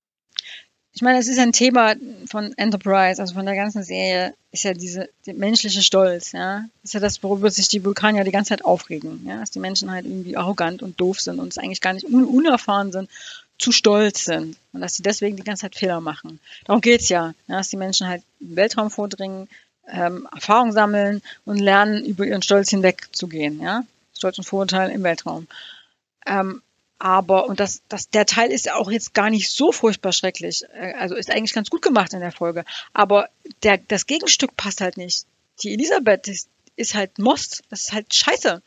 ich 0.99 1.03
meine, 1.03 1.21
es 1.21 1.29
ist 1.29 1.39
ein 1.39 1.53
Thema 1.53 1.95
von 2.27 2.53
Enterprise, 2.59 3.23
also 3.23 3.35
von 3.35 3.47
der 3.47 3.55
ganzen 3.55 3.85
Serie, 3.85 4.35
ist 4.51 4.65
ja 4.65 4.75
diese 4.75 5.09
die 5.27 5.33
menschliche 5.33 5.81
Stolz, 5.81 6.33
ja. 6.33 6.65
Ist 6.83 6.93
ja 6.93 6.99
das, 6.99 7.23
worüber 7.23 7.53
sich 7.53 7.69
die 7.69 7.85
Vulkanier 7.85 8.25
die 8.25 8.33
ganze 8.33 8.49
Zeit 8.49 8.65
aufregen, 8.65 9.25
ja, 9.25 9.39
dass 9.39 9.53
die 9.53 9.61
Menschen 9.61 9.93
halt 9.93 10.07
irgendwie 10.07 10.37
arrogant 10.37 10.83
und 10.83 11.01
doof 11.01 11.21
sind 11.21 11.39
und 11.39 11.53
es 11.53 11.59
eigentlich 11.59 11.81
gar 11.81 11.93
nicht 11.93 12.05
un 12.05 12.25
unerfahren 12.25 12.91
sind, 12.91 13.09
zu 13.59 13.71
stolz 13.71 14.25
sind 14.25 14.57
und 14.73 14.81
dass 14.81 14.97
sie 14.97 15.05
deswegen 15.05 15.37
die 15.37 15.45
ganze 15.45 15.61
Zeit 15.61 15.77
Fehler 15.77 16.01
machen. 16.01 16.41
Darum 16.65 16.81
geht's 16.81 17.09
ja, 17.11 17.33
ja 17.47 17.59
dass 17.59 17.69
die 17.69 17.77
Menschen 17.77 18.09
halt 18.09 18.25
im 18.41 18.57
Weltraum 18.57 18.91
vordringen, 18.91 19.47
ähm, 19.89 20.27
Erfahrung 20.35 20.73
sammeln 20.73 21.23
und 21.45 21.59
lernen, 21.59 22.05
über 22.05 22.27
ihren 22.27 22.43
Stolz 22.43 22.71
hinwegzugehen, 22.71 23.63
ja. 23.63 23.85
Stolz 24.17 24.37
und 24.37 24.45
Vorurteil 24.45 24.91
im 24.91 25.05
Weltraum. 25.05 25.47
Ähm, 26.27 26.61
aber, 26.99 27.47
und 27.47 27.61
das, 27.61 27.83
das, 27.89 28.11
der 28.11 28.27
Teil 28.27 28.51
ist 28.51 28.67
ja 28.67 28.75
auch 28.75 28.91
jetzt 28.91 29.15
gar 29.15 29.31
nicht 29.31 29.51
so 29.51 29.71
furchtbar 29.71 30.13
schrecklich. 30.13 30.65
Äh, 30.75 30.95
also 30.95 31.15
ist 31.15 31.31
eigentlich 31.31 31.55
ganz 31.55 31.71
gut 31.71 31.83
gemacht 31.83 32.13
in 32.13 32.21
der 32.21 32.33
Folge. 32.33 32.65
Aber 32.93 33.29
der, 33.63 33.79
das 33.79 34.07
Gegenstück 34.07 34.57
passt 34.57 34.81
halt 34.81 34.97
nicht. 34.97 35.27
Die 35.63 35.73
Elisabeth 35.73 36.29
ist, 36.29 36.49
ist 36.77 36.95
halt 36.95 37.19
Most. 37.19 37.63
Das 37.71 37.83
ist 37.83 37.93
halt 37.93 38.13
scheiße. 38.15 38.63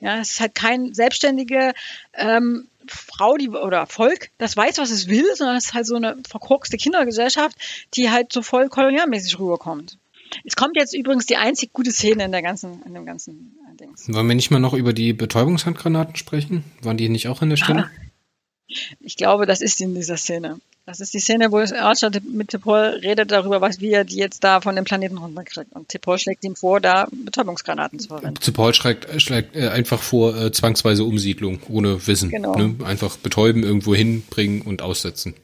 Ja, 0.00 0.20
es 0.20 0.32
ist 0.32 0.40
halt 0.40 0.54
kein 0.54 0.94
selbstständige 0.94 1.74
ähm, 2.14 2.68
Frau 2.88 3.36
die, 3.36 3.48
oder 3.48 3.86
Volk, 3.86 4.30
das 4.38 4.56
weiß, 4.56 4.78
was 4.78 4.90
es 4.90 5.06
will, 5.06 5.26
sondern 5.36 5.56
es 5.56 5.66
ist 5.66 5.74
halt 5.74 5.86
so 5.86 5.94
eine 5.94 6.16
verkorkste 6.28 6.76
Kindergesellschaft, 6.76 7.56
die 7.94 8.10
halt 8.10 8.32
so 8.32 8.42
voll 8.42 8.68
kolonialmäßig 8.68 9.38
rüberkommt. 9.38 9.98
Es 10.44 10.56
kommt 10.56 10.76
jetzt 10.76 10.94
übrigens 10.94 11.26
die 11.26 11.36
einzig 11.36 11.72
gute 11.72 11.92
Szene 11.92 12.24
in 12.24 12.32
der 12.32 12.42
ganzen, 12.42 12.82
in 12.86 12.94
dem 12.94 13.06
ganzen 13.06 13.56
Dings. 13.78 14.12
Wollen 14.12 14.28
wir 14.28 14.34
nicht 14.34 14.50
mal 14.50 14.58
noch 14.58 14.74
über 14.74 14.92
die 14.92 15.12
Betäubungshandgranaten 15.12 16.16
sprechen? 16.16 16.64
Waren 16.82 16.96
die 16.96 17.08
nicht 17.08 17.28
auch 17.28 17.42
an 17.42 17.50
der 17.50 17.56
Stelle? 17.56 17.90
Ich 19.00 19.16
glaube, 19.16 19.46
das 19.46 19.60
ist 19.60 19.80
in 19.80 19.94
dieser 19.94 20.16
Szene. 20.16 20.58
Das 20.84 20.98
ist 20.98 21.14
die 21.14 21.20
Szene, 21.20 21.52
wo 21.52 21.58
Archer 21.58 22.10
mit 22.24 22.48
Tipol 22.48 22.98
redet 23.02 23.30
darüber, 23.30 23.60
was 23.60 23.80
wie 23.80 23.92
er 23.92 24.04
die 24.04 24.16
jetzt 24.16 24.42
da 24.42 24.60
von 24.60 24.74
dem 24.74 24.84
Planeten 24.84 25.16
runterkriegt. 25.16 25.72
Und 25.72 25.88
Tipol 25.88 26.18
schlägt 26.18 26.42
ihm 26.42 26.56
vor, 26.56 26.80
da 26.80 27.06
Betäubungsgranaten 27.12 28.00
zu 28.00 28.08
verwenden. 28.08 28.40
Tipol 28.40 28.74
schlägt, 28.74 29.22
schlägt 29.22 29.54
äh, 29.54 29.68
einfach 29.68 30.00
vor, 30.02 30.36
äh, 30.36 30.50
zwangsweise 30.50 31.04
Umsiedlung, 31.04 31.60
ohne 31.68 32.04
Wissen. 32.06 32.30
Genau. 32.30 32.56
Ne? 32.56 32.74
Einfach 32.84 33.16
betäuben, 33.16 33.62
irgendwo 33.62 33.94
hinbringen 33.94 34.62
und 34.62 34.82
aussetzen. 34.82 35.34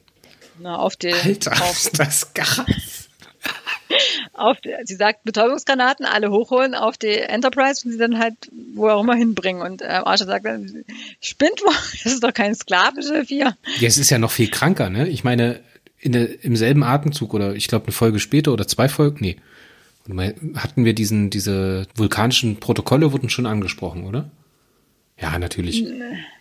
Na, 0.59 0.75
auf 0.77 0.97
den. 0.97 1.15
Alter, 1.15 1.53
auf, 1.53 1.71
ist 1.71 1.97
das 1.97 2.33
krass. 2.33 2.98
Auf, 4.33 4.57
sie 4.83 4.95
sagt 4.95 5.23
Betäubungsgranaten, 5.23 6.05
alle 6.05 6.31
hochholen 6.31 6.75
auf 6.75 6.97
die 6.97 7.17
Enterprise 7.17 7.85
und 7.85 7.91
sie 7.91 7.97
dann 7.97 8.19
halt 8.19 8.35
wo 8.73 8.89
auch 8.89 9.01
immer 9.03 9.15
hinbringen. 9.15 9.61
Und 9.61 9.81
äh, 9.81 9.85
Archer 9.85 10.25
sagt 10.25 10.45
dann, 10.45 10.85
spinnt 11.21 11.61
wohl, 11.61 11.73
das 12.03 12.13
ist 12.13 12.23
doch 12.23 12.33
kein 12.33 12.55
Sklavenschiff 12.55 13.27
hier. 13.27 13.55
Ja, 13.79 13.87
es 13.87 13.97
ist 13.97 14.09
ja 14.09 14.17
noch 14.17 14.31
viel 14.31 14.49
kranker, 14.49 14.89
ne? 14.89 15.07
Ich 15.07 15.23
meine, 15.23 15.59
in 15.99 16.13
der, 16.13 16.43
im 16.43 16.55
selben 16.55 16.83
Atemzug 16.83 17.33
oder 17.33 17.55
ich 17.55 17.67
glaube 17.67 17.85
eine 17.85 17.93
Folge 17.93 18.19
später 18.19 18.53
oder 18.53 18.67
zwei 18.67 18.87
Folgen, 18.87 19.17
nee, 19.19 19.37
hatten 20.55 20.85
wir 20.85 20.93
diesen, 20.93 21.29
diese 21.29 21.85
vulkanischen 21.95 22.59
Protokolle 22.59 23.11
wurden 23.11 23.29
schon 23.29 23.45
angesprochen, 23.45 24.05
oder? 24.05 24.31
Ja, 25.21 25.37
natürlich. 25.37 25.85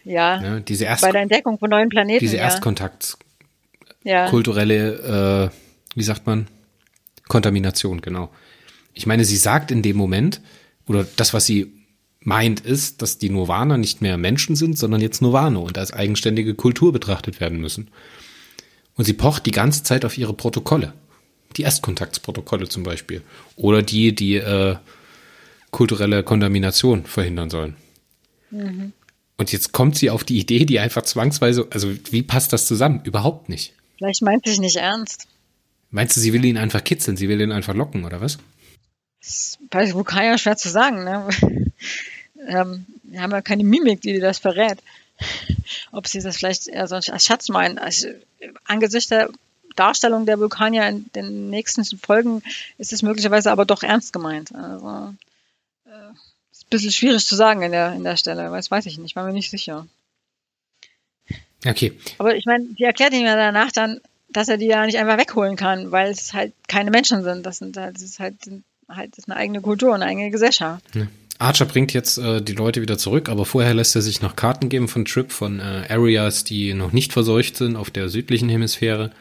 Ja. 0.05 0.41
Ne? 0.41 0.61
Diese 0.61 0.85
Erst 0.85 1.03
bei 1.03 1.11
der 1.11 1.23
Entdeckung 1.23 1.59
von 1.59 1.69
neuen 1.69 1.89
Planeten. 1.89 2.21
Diese 2.21 2.37
Erstkontakt, 2.37 3.19
ja. 4.05 4.29
kulturelle, 4.29 5.51
äh, 5.53 5.97
wie 5.97 6.03
sagt 6.05 6.27
man? 6.27 6.47
Kontamination, 7.29 8.01
genau. 8.01 8.31
Ich 8.95 9.07
meine, 9.07 9.25
sie 9.25 9.37
sagt 9.37 9.71
in 9.71 9.83
dem 9.83 9.97
Moment, 9.97 10.41
oder 10.87 11.07
das, 11.17 11.35
was 11.35 11.47
sie 11.47 11.73
meint, 12.21 12.61
ist, 12.61 13.01
dass 13.03 13.19
die 13.19 13.31
Nirvana 13.31 13.77
nicht 13.77 14.03
mehr 14.03 14.17
Menschen 14.17 14.57
sind, 14.57 14.79
sondern 14.79 15.01
jetzt 15.01 15.23
Nirvana 15.23 15.61
und 15.61 15.79
als 15.79 15.93
eigenständige 15.93 16.55
Kultur 16.55 16.93
betrachtet 16.93 17.41
werden 17.41 17.61
müssen. 17.61 17.91
Und 18.97 19.05
sie 19.05 19.13
pocht 19.13 19.47
die 19.47 19.53
ganze 19.53 19.85
Zeit 19.85 20.05
auf 20.05 20.19
ihre 20.19 20.35
Protokolle. 20.35 20.93
Die 21.57 21.63
Erstkontaktsprotokolle 21.63 22.69
zum 22.69 22.83
Beispiel. 22.83 23.23
Oder 23.57 23.83
die, 23.83 24.15
die 24.15 24.37
äh, 24.37 24.77
kulturelle 25.71 26.23
Kontamination 26.23 27.05
verhindern 27.05 27.51
sollen. 27.51 27.77
Mhm. 28.51 28.93
Und 29.37 29.53
jetzt 29.53 29.73
kommt 29.73 29.97
sie 29.97 30.11
auf 30.11 30.25
die 30.25 30.39
Idee, 30.39 30.65
die 30.65 30.81
einfach 30.81 31.03
zwangsweise, 31.03 31.69
also 31.71 31.93
wie 32.11 32.23
passt 32.23 32.53
das 32.53 32.67
zusammen? 32.67 33.01
Überhaupt 33.05 33.49
nicht. 33.49 33.73
Vielleicht 33.97 34.23
meint 34.23 34.45
sie 34.45 34.53
es 34.53 34.59
nicht 34.59 34.77
ernst. 34.77 35.29
Meinst 35.91 36.17
du, 36.17 36.21
sie 36.21 36.33
will 36.33 36.45
ihn 36.45 36.59
einfach 36.59 36.85
kitzeln, 36.85 37.17
sie 37.17 37.29
will 37.29 37.41
ihn 37.41 37.53
einfach 37.53 37.75
locken, 37.75 38.05
oder 38.05 38.21
was? 38.21 38.39
Das 39.21 39.59
weiß 39.71 39.91
ich 39.91 40.13
ja 40.15 40.39
schwer 40.39 40.57
zu 40.57 40.69
sagen. 40.69 41.05
Ne? 41.05 41.29
ähm, 42.47 42.87
wir 43.05 43.23
haben 43.23 43.33
ja 43.33 43.43
keine 43.43 43.65
Mimik, 43.65 44.01
die 44.03 44.13
dir 44.13 44.21
das 44.21 44.39
verrät. 44.39 44.79
Ob 45.91 46.07
sie 46.07 46.21
das 46.21 46.37
vielleicht 46.37 46.69
eher 46.69 46.87
so 46.87 46.97
als 46.97 47.25
Schatz 47.25 47.49
meinen. 47.49 47.79
Also, 47.79 48.09
angesichts 48.65 49.09
der 49.09 49.31
Darstellung 49.75 50.27
der 50.27 50.39
Vulkanier 50.39 50.89
in 50.89 51.11
den 51.13 51.51
nächsten 51.51 51.85
Folgen 51.99 52.43
ist 52.79 52.93
es 52.93 53.03
möglicherweise 53.03 53.51
aber 53.51 53.65
doch 53.65 53.83
ernst 53.83 54.13
gemeint. 54.13 54.55
Also, 54.55 55.15
äh, 55.87 56.11
ist 56.53 56.65
ein 56.65 56.71
bisschen 56.71 56.93
schwierig 56.93 57.27
zu 57.27 57.35
sagen 57.35 57.63
in 57.63 57.73
der, 57.73 57.93
in 57.95 58.05
der 58.05 58.17
Stelle. 58.17 58.51
Das 58.51 58.71
weiß 58.71 58.87
ich 58.87 58.99
nicht, 58.99 59.17
war 59.17 59.25
mir 59.25 59.33
nicht 59.33 59.51
sicher. 59.51 59.87
Okay. 61.67 61.99
Aber 62.19 62.37
ich 62.37 62.47
meine, 62.47 62.67
die 62.79 62.85
erklärt 62.85 63.13
ihm 63.13 63.27
ja 63.27 63.35
danach 63.35 63.73
dann, 63.73 64.01
dass 64.31 64.49
er 64.49 64.57
die 64.57 64.67
ja 64.67 64.85
nicht 64.85 64.99
einfach 64.99 65.19
wegholen 65.19 65.57
kann, 65.57 65.91
weil 65.91 66.11
es 66.11 66.33
halt 66.35 66.53
keine 66.67 66.91
Menschen 66.91 67.23
sind. 67.23 67.47
Das 67.47 67.59
sind 67.59 67.77
halt, 67.77 67.97
das 67.97 68.03
ist 68.03 68.21
halt, 68.21 68.35
halt 68.89 69.13
das 69.13 69.19
ist 69.19 69.31
eine 69.31 69.37
eigene 69.37 69.61
Kultur, 69.61 69.95
eine 69.95 70.07
eigene 70.07 70.31
Gesellschaft. 70.31 70.85
Ja. 70.95 71.07
Archer 71.39 71.67
bringt 71.67 71.93
jetzt 71.93 72.19
äh, 72.19 72.43
die 72.43 72.55
Leute 72.55 72.83
wieder 72.83 72.99
zurück, 72.99 73.29
aber 73.29 73.45
vorher 73.45 73.73
lässt 73.73 73.95
er 73.95 74.03
sich 74.03 74.23
noch 74.23 74.35
Karten 74.35 74.69
geben 74.69 74.89
von 74.89 75.05
Trip, 75.05 75.31
von 75.31 75.61
äh, 75.61 75.85
Areas, 75.89 76.45
die 76.45 76.75
noch 76.75 76.93
nicht 76.93 77.13
verseucht 77.13 77.57
sind 77.57 77.77
auf 77.77 77.91
der 77.91 78.09
südlichen 78.09 78.49
Hemisphäre. 78.49 79.13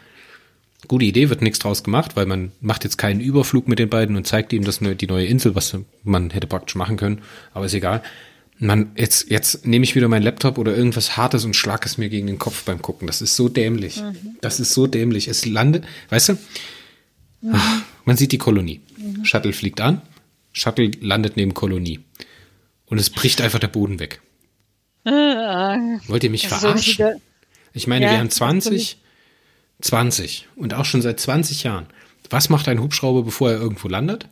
Gute 0.87 1.05
Idee, 1.05 1.29
wird 1.29 1.41
nichts 1.41 1.59
draus 1.59 1.83
gemacht, 1.83 2.15
weil 2.15 2.25
man 2.25 2.51
macht 2.59 2.83
jetzt 2.83 2.97
keinen 2.97 3.19
Überflug 3.19 3.67
mit 3.67 3.79
den 3.79 3.89
beiden 3.89 4.15
und 4.15 4.25
zeigt 4.25 4.53
ihm 4.53 4.63
das 4.63 4.79
die 4.79 5.07
neue 5.07 5.25
Insel, 5.25 5.55
was 5.55 5.77
man 6.03 6.31
hätte 6.31 6.47
praktisch 6.47 6.75
machen 6.75 6.97
können, 6.97 7.21
aber 7.53 7.65
ist 7.65 7.73
egal. 7.73 8.01
Man, 8.59 8.91
jetzt, 8.95 9.29
jetzt 9.29 9.67
nehme 9.67 9.83
ich 9.83 9.95
wieder 9.95 10.07
meinen 10.07 10.23
Laptop 10.23 10.57
oder 10.57 10.75
irgendwas 10.75 11.15
Hartes 11.15 11.45
und 11.45 11.55
schlag 11.55 11.85
es 11.85 11.97
mir 11.97 12.09
gegen 12.09 12.25
den 12.25 12.39
Kopf 12.39 12.63
beim 12.63 12.81
Gucken. 12.81 13.05
Das 13.05 13.21
ist 13.21 13.35
so 13.35 13.49
dämlich. 13.49 14.01
Mhm. 14.01 14.37
Das 14.41 14.59
ist 14.59 14.73
so 14.73 14.87
dämlich. 14.87 15.27
Es 15.27 15.45
landet, 15.45 15.85
weißt 16.09 16.29
du, 16.29 16.33
mhm. 17.41 17.51
ach, 17.53 17.81
man 18.05 18.17
sieht 18.17 18.31
die 18.31 18.39
Kolonie. 18.39 18.81
Mhm. 18.97 19.25
Shuttle 19.25 19.53
fliegt 19.53 19.79
an, 19.79 20.01
Shuttle 20.53 20.91
landet 21.01 21.37
neben 21.37 21.53
Kolonie. 21.53 21.99
Und 22.87 22.99
es 22.99 23.09
bricht 23.09 23.41
einfach 23.41 23.59
der 23.59 23.67
Boden 23.67 23.99
weg. 23.99 24.21
Äh, 25.03 25.11
Wollt 25.11 26.23
ihr 26.23 26.29
mich 26.29 26.47
verarschen? 26.47 27.21
Ich 27.73 27.85
meine, 27.85 28.05
ja, 28.05 28.11
wir 28.11 28.19
haben 28.19 28.31
20, 28.31 28.97
20 29.81 30.47
und 30.55 30.73
auch 30.73 30.85
schon 30.85 31.03
seit 31.03 31.19
20 31.19 31.63
Jahren. 31.63 31.85
Was 32.29 32.49
macht 32.49 32.67
ein 32.67 32.81
Hubschrauber, 32.81 33.23
bevor 33.23 33.51
er 33.51 33.59
irgendwo 33.59 33.87
landet? 33.87 34.27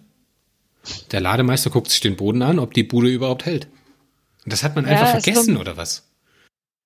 Der 1.12 1.20
Lademeister 1.20 1.70
guckt 1.70 1.90
sich 1.92 2.00
den 2.00 2.16
Boden 2.16 2.42
an, 2.42 2.60
ob 2.60 2.74
die 2.74 2.84
Bude 2.84 3.10
überhaupt 3.10 3.46
hält. 3.46 3.68
Und 4.46 4.54
das 4.54 4.64
hat 4.64 4.76
man 4.76 4.86
einfach 4.86 5.08
ja, 5.08 5.20
vergessen, 5.20 5.56
so, 5.56 5.60
oder 5.60 5.76
was? 5.76 6.04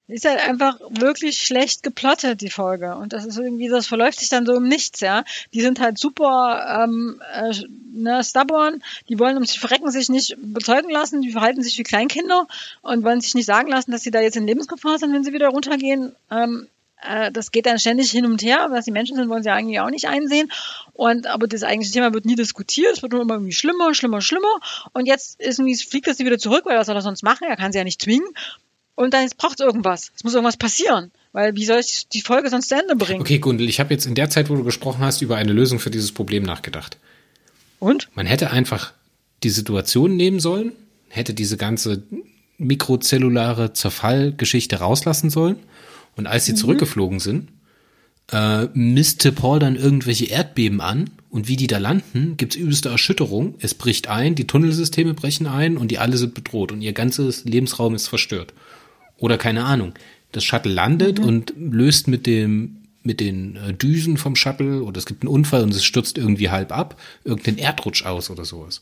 Ist 0.07 0.25
halt 0.25 0.39
einfach 0.39 0.79
wirklich 0.89 1.37
schlecht 1.37 1.83
geplottet, 1.83 2.41
die 2.41 2.49
Folge. 2.49 2.95
Und 2.95 3.13
das 3.13 3.25
ist 3.25 3.37
irgendwie, 3.37 3.67
das 3.67 3.85
verläuft 3.85 4.19
sich 4.19 4.29
dann 4.29 4.45
so 4.45 4.55
im 4.55 4.67
Nichts, 4.67 5.01
ja. 5.01 5.23
Die 5.53 5.61
sind 5.61 5.79
halt 5.79 5.99
super 5.99 6.83
ähm, 6.83 7.21
äh, 7.31 7.53
ne, 7.93 8.23
stubborn, 8.23 8.81
die 9.07 9.19
wollen 9.19 9.37
um 9.37 9.45
sich 9.45 9.59
verrecken 9.59 9.91
sich 9.91 10.09
nicht 10.09 10.35
bezeugen 10.41 10.89
lassen, 10.89 11.21
die 11.21 11.31
verhalten 11.31 11.61
sich 11.61 11.77
wie 11.77 11.83
Kleinkinder 11.83 12.47
und 12.81 13.03
wollen 13.03 13.21
sich 13.21 13.35
nicht 13.35 13.45
sagen 13.45 13.67
lassen, 13.67 13.91
dass 13.91 14.01
sie 14.01 14.09
da 14.09 14.19
jetzt 14.19 14.35
in 14.35 14.47
Lebensgefahr 14.47 14.97
sind, 14.97 15.13
wenn 15.13 15.23
sie 15.23 15.33
wieder 15.33 15.49
runtergehen. 15.49 16.15
Ähm, 16.31 16.67
äh, 17.01 17.31
das 17.31 17.51
geht 17.51 17.65
dann 17.65 17.79
ständig 17.79 18.11
hin 18.11 18.25
und 18.25 18.41
her, 18.41 18.67
was 18.71 18.85
die 18.85 18.91
Menschen 18.91 19.15
sind, 19.15 19.29
wollen 19.29 19.43
sie 19.43 19.51
eigentlich 19.51 19.79
auch 19.79 19.89
nicht 19.89 20.07
einsehen. 20.07 20.51
Und 20.93 21.27
aber 21.27 21.47
das 21.47 21.63
eigentliche 21.63 21.93
Thema 21.93 22.13
wird 22.13 22.25
nie 22.25 22.35
diskutiert, 22.35 22.97
es 22.97 23.01
wird 23.01 23.13
nur 23.13 23.21
immer 23.21 23.35
irgendwie 23.35 23.53
schlimmer, 23.53 23.93
schlimmer, 23.93 24.21
schlimmer. 24.21 24.59
Und 24.93 25.05
jetzt 25.05 25.39
ist 25.39 25.59
irgendwie, 25.59 25.75
fliegt 25.75 26.07
das 26.07 26.17
sie 26.17 26.25
wieder 26.25 26.37
zurück, 26.37 26.65
weil 26.65 26.77
was 26.77 26.87
soll 26.87 26.95
er 26.95 27.01
sonst 27.01 27.23
machen? 27.23 27.47
Er 27.47 27.55
kann 27.55 27.71
sie 27.71 27.77
ja 27.77 27.83
nicht 27.83 28.01
zwingen. 28.01 28.27
Und 28.95 29.13
dann 29.13 29.29
braucht 29.37 29.61
es 29.61 29.65
irgendwas. 29.65 30.11
Es 30.15 30.25
muss 30.25 30.33
irgendwas 30.33 30.57
passieren. 30.57 31.11
Weil 31.31 31.55
wie 31.55 31.65
soll 31.65 31.79
ich 31.79 32.07
die 32.11 32.21
Folge 32.21 32.49
sonst 32.49 32.67
zu 32.67 32.75
Ende 32.75 32.95
bringen? 32.95 33.21
Okay, 33.21 33.39
Gundel, 33.39 33.69
ich 33.69 33.79
habe 33.79 33.93
jetzt 33.93 34.05
in 34.05 34.15
der 34.15 34.29
Zeit, 34.29 34.49
wo 34.49 34.55
du 34.55 34.63
gesprochen 34.65 34.99
hast, 34.99 35.21
über 35.21 35.37
eine 35.37 35.53
Lösung 35.53 35.79
für 35.79 35.91
dieses 35.91 36.11
Problem 36.11 36.43
nachgedacht. 36.43 36.97
Und? 37.79 38.09
Man 38.15 38.25
hätte 38.25 38.51
einfach 38.51 38.91
die 39.43 39.51
Situation 39.51 40.17
nehmen 40.17 40.41
sollen, 40.41 40.73
hätte 41.07 41.33
diese 41.33 41.55
ganze 41.55 42.03
mikrozellulare 42.57 43.71
Zerfallgeschichte 43.71 44.79
rauslassen 44.79 45.29
sollen. 45.29 45.55
Und 46.19 46.27
als 46.27 46.43
sie 46.43 46.51
mhm. 46.51 46.57
zurückgeflogen 46.57 47.21
sind, 47.21 47.47
äh, 48.33 48.65
misste 48.73 49.31
Paul 49.31 49.59
dann 49.59 49.77
irgendwelche 49.77 50.25
Erdbeben 50.25 50.81
an 50.81 51.11
und 51.29 51.47
wie 51.47 51.55
die 51.55 51.67
da 51.67 51.77
landen, 51.77 52.35
gibt's 52.35 52.57
übelste 52.57 52.89
Erschütterung. 52.89 53.55
Es 53.61 53.73
bricht 53.73 54.09
ein, 54.09 54.35
die 54.35 54.45
Tunnelsysteme 54.45 55.13
brechen 55.13 55.47
ein 55.47 55.77
und 55.77 55.91
die 55.91 55.97
alle 55.97 56.17
sind 56.17 56.33
bedroht 56.33 56.73
und 56.73 56.81
ihr 56.81 56.91
ganzes 56.91 57.45
Lebensraum 57.45 57.95
ist 57.95 58.09
verstört. 58.09 58.53
Oder 59.17 59.37
keine 59.37 59.63
Ahnung. 59.63 59.93
Das 60.33 60.43
Shuttle 60.43 60.73
landet 60.73 61.19
mhm. 61.19 61.25
und 61.25 61.53
löst 61.57 62.09
mit 62.09 62.27
dem 62.27 62.75
mit 63.01 63.21
den 63.21 63.55
äh, 63.55 63.73
Düsen 63.73 64.17
vom 64.17 64.35
Shuttle 64.35 64.83
oder 64.83 64.97
es 64.97 65.05
gibt 65.05 65.23
einen 65.23 65.29
Unfall 65.29 65.63
und 65.63 65.73
es 65.73 65.85
stürzt 65.85 66.17
irgendwie 66.17 66.49
halb 66.49 66.73
ab, 66.73 66.99
irgendeinen 67.23 67.59
Erdrutsch 67.59 68.05
aus 68.05 68.29
oder 68.29 68.43
sowas. 68.43 68.81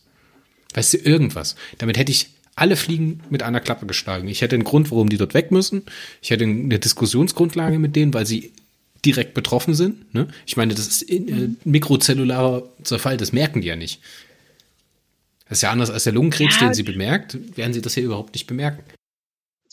Weißt 0.73 0.95
du, 0.95 0.97
irgendwas. 0.97 1.55
Damit 1.77 1.99
hätte 1.99 2.11
ich 2.11 2.31
alle 2.57 2.75
Fliegen 2.75 3.21
mit 3.29 3.43
einer 3.43 3.59
Klappe 3.59 3.85
geschlagen. 3.85 4.27
Ich 4.27 4.41
hätte 4.41 4.55
einen 4.55 4.63
Grund, 4.63 4.91
warum 4.91 5.09
die 5.09 5.17
dort 5.17 5.35
weg 5.35 5.51
müssen. 5.51 5.83
Ich 6.21 6.31
hätte 6.31 6.43
eine 6.43 6.79
Diskussionsgrundlage 6.79 7.77
mit 7.77 7.95
denen, 7.95 8.13
weil 8.13 8.25
sie 8.25 8.51
direkt 9.05 9.35
betroffen 9.35 9.75
sind. 9.75 10.13
Ne? 10.13 10.27
Ich 10.47 10.57
meine, 10.57 10.73
das 10.73 10.87
ist 10.87 11.03
in, 11.03 11.27
äh, 11.27 11.49
mikrozellularer 11.63 12.63
Zerfall, 12.83 13.15
das 13.15 13.31
merken 13.31 13.61
die 13.61 13.67
ja 13.67 13.75
nicht. 13.75 14.01
Das 15.47 15.59
ist 15.59 15.61
ja 15.61 15.71
anders 15.71 15.91
als 15.91 16.03
der 16.03 16.13
Lungenkrebs, 16.13 16.55
ja, 16.59 16.67
den 16.67 16.73
sie 16.73 16.83
bemerkt, 16.83 17.37
werden 17.55 17.73
sie 17.73 17.81
das 17.81 17.93
hier 17.93 18.03
überhaupt 18.03 18.33
nicht 18.33 18.47
bemerken. 18.47 18.83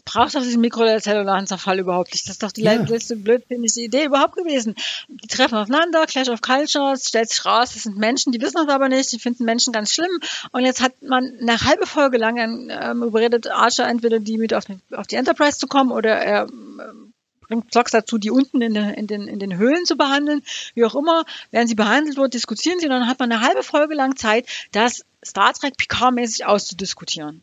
Braucht 0.04 0.34
doch 0.34 0.42
diesen 0.42 0.60
mikrozellularen 0.60 1.46
Zerfall 1.46 1.78
überhaupt 1.78 2.12
nicht. 2.12 2.26
Das 2.26 2.34
ist 2.34 2.42
doch 2.42 2.52
die 2.52 2.62
ja. 2.62 2.74
letzte 2.74 3.16
blödsinnige 3.16 3.80
Idee 3.80 4.04
überhaupt 4.04 4.36
gewesen. 4.36 4.74
Die 5.08 5.28
treffen 5.28 5.56
aufeinander, 5.56 6.04
Clash 6.06 6.28
of 6.28 6.42
Cultures, 6.42 7.08
stellt 7.08 7.30
sich 7.30 7.44
raus, 7.46 7.72
das 7.72 7.84
sind 7.84 7.96
Menschen, 7.96 8.30
die 8.32 8.40
wissen 8.40 8.56
das 8.56 8.68
aber 8.68 8.88
nicht, 8.90 9.10
die 9.12 9.18
finden 9.18 9.44
Menschen 9.44 9.72
ganz 9.72 9.92
schlimm. 9.92 10.20
Und 10.52 10.64
jetzt 10.64 10.82
hat 10.82 11.00
man 11.02 11.38
eine 11.40 11.58
halbe 11.62 11.86
Folge 11.86 12.18
lang 12.18 12.36
ähm, 12.70 13.02
überredet 13.02 13.50
Archer 13.50 13.88
entweder 13.88 14.20
die 14.20 14.36
mit 14.36 14.52
auf, 14.52 14.64
auf 14.92 15.06
die 15.06 15.16
Enterprise 15.16 15.58
zu 15.58 15.66
kommen 15.68 15.90
oder 15.90 16.10
er 16.10 16.48
ähm, 16.48 17.12
bringt 17.40 17.72
Flocks 17.72 17.92
dazu, 17.92 18.18
die 18.18 18.30
unten 18.30 18.60
in, 18.60 18.74
den, 18.74 18.90
in, 18.90 19.06
den, 19.06 19.28
in 19.28 19.38
den 19.38 19.56
Höhlen 19.56 19.84
zu 19.86 19.96
behandeln. 19.96 20.42
Wie 20.74 20.84
auch 20.84 20.94
immer, 20.94 21.24
werden 21.50 21.68
sie 21.68 21.74
behandelt 21.74 22.16
wird, 22.16 22.34
diskutieren 22.34 22.78
sie 22.78 22.86
und 22.86 22.92
dann 22.92 23.08
hat 23.08 23.20
man 23.20 23.32
eine 23.32 23.40
halbe 23.40 23.62
Folge 23.62 23.94
lang 23.94 24.16
Zeit, 24.16 24.46
das 24.72 25.04
Star 25.24 25.52
Trek 25.54 25.76
Picard-mäßig 25.76 26.44
auszudiskutieren. 26.44 27.42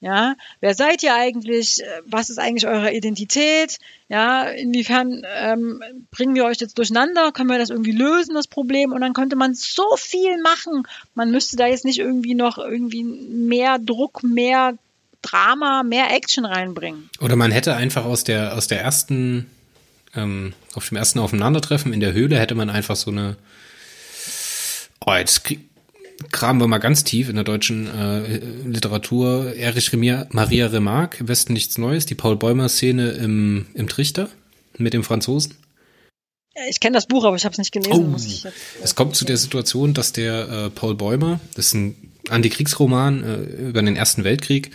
Ja, 0.00 0.36
wer 0.60 0.74
seid 0.74 1.02
ihr 1.02 1.14
eigentlich? 1.14 1.82
Was 2.06 2.30
ist 2.30 2.38
eigentlich 2.38 2.66
eure 2.66 2.92
Identität? 2.92 3.78
Ja, 4.08 4.44
inwiefern 4.44 5.26
ähm, 5.36 5.82
bringen 6.12 6.36
wir 6.36 6.44
euch 6.44 6.58
jetzt 6.58 6.78
durcheinander? 6.78 7.32
Können 7.32 7.50
wir 7.50 7.58
das 7.58 7.70
irgendwie 7.70 7.92
lösen, 7.92 8.34
das 8.34 8.46
Problem? 8.46 8.92
Und 8.92 9.00
dann 9.00 9.12
könnte 9.12 9.34
man 9.34 9.54
so 9.54 9.84
viel 9.96 10.40
machen. 10.40 10.84
Man 11.14 11.32
müsste 11.32 11.56
da 11.56 11.66
jetzt 11.66 11.84
nicht 11.84 11.98
irgendwie 11.98 12.34
noch 12.34 12.58
irgendwie 12.58 13.02
mehr 13.02 13.78
Druck, 13.78 14.22
mehr 14.22 14.74
Drama, 15.20 15.82
mehr 15.82 16.14
Action 16.14 16.44
reinbringen. 16.44 17.10
Oder 17.20 17.34
man 17.34 17.50
hätte 17.50 17.74
einfach 17.74 18.04
aus 18.04 18.22
der, 18.22 18.56
aus 18.56 18.68
der 18.68 18.80
ersten 18.80 19.50
ähm, 20.14 20.52
auf 20.74 20.88
dem 20.88 20.96
ersten 20.96 21.18
Aufeinandertreffen 21.18 21.92
in 21.92 22.00
der 22.00 22.12
Höhle 22.12 22.38
hätte 22.38 22.54
man 22.54 22.70
einfach 22.70 22.96
so 22.96 23.10
eine, 23.10 23.36
oh, 25.04 25.14
jetzt 25.14 25.44
krieg, 25.44 25.67
kramen 26.32 26.60
wir 26.60 26.66
mal 26.66 26.78
ganz 26.78 27.04
tief 27.04 27.28
in 27.28 27.36
der 27.36 27.44
deutschen 27.44 27.86
äh, 27.86 28.38
Literatur. 28.66 29.54
Erich 29.54 29.92
Remier, 29.92 30.26
Maria 30.30 30.66
Remarque, 30.66 31.20
im 31.20 31.28
Westen 31.28 31.52
nichts 31.52 31.78
Neues, 31.78 32.06
die 32.06 32.14
Paul-Bäumer-Szene 32.14 33.10
im, 33.10 33.66
im 33.74 33.88
Trichter 33.88 34.28
mit 34.76 34.94
dem 34.94 35.04
Franzosen. 35.04 35.54
Ich 36.68 36.80
kenne 36.80 36.94
das 36.94 37.06
Buch, 37.06 37.24
aber 37.24 37.36
ich 37.36 37.44
habe 37.44 37.52
es 37.52 37.58
nicht 37.58 37.72
gelesen. 37.72 38.12
Oh, 38.12 38.16
jetzt, 38.16 38.44
äh, 38.44 38.50
es 38.82 38.94
kommt 38.94 39.14
zu 39.14 39.24
der 39.24 39.36
Situation, 39.36 39.94
dass 39.94 40.12
der 40.12 40.48
äh, 40.48 40.70
Paul 40.70 40.96
Bäumer, 40.96 41.38
das 41.54 41.66
ist 41.66 41.74
ein 41.74 42.12
Antikriegsroman 42.28 43.22
äh, 43.22 43.36
über 43.68 43.82
den 43.82 43.96
Ersten 43.96 44.24
Weltkrieg, 44.24 44.72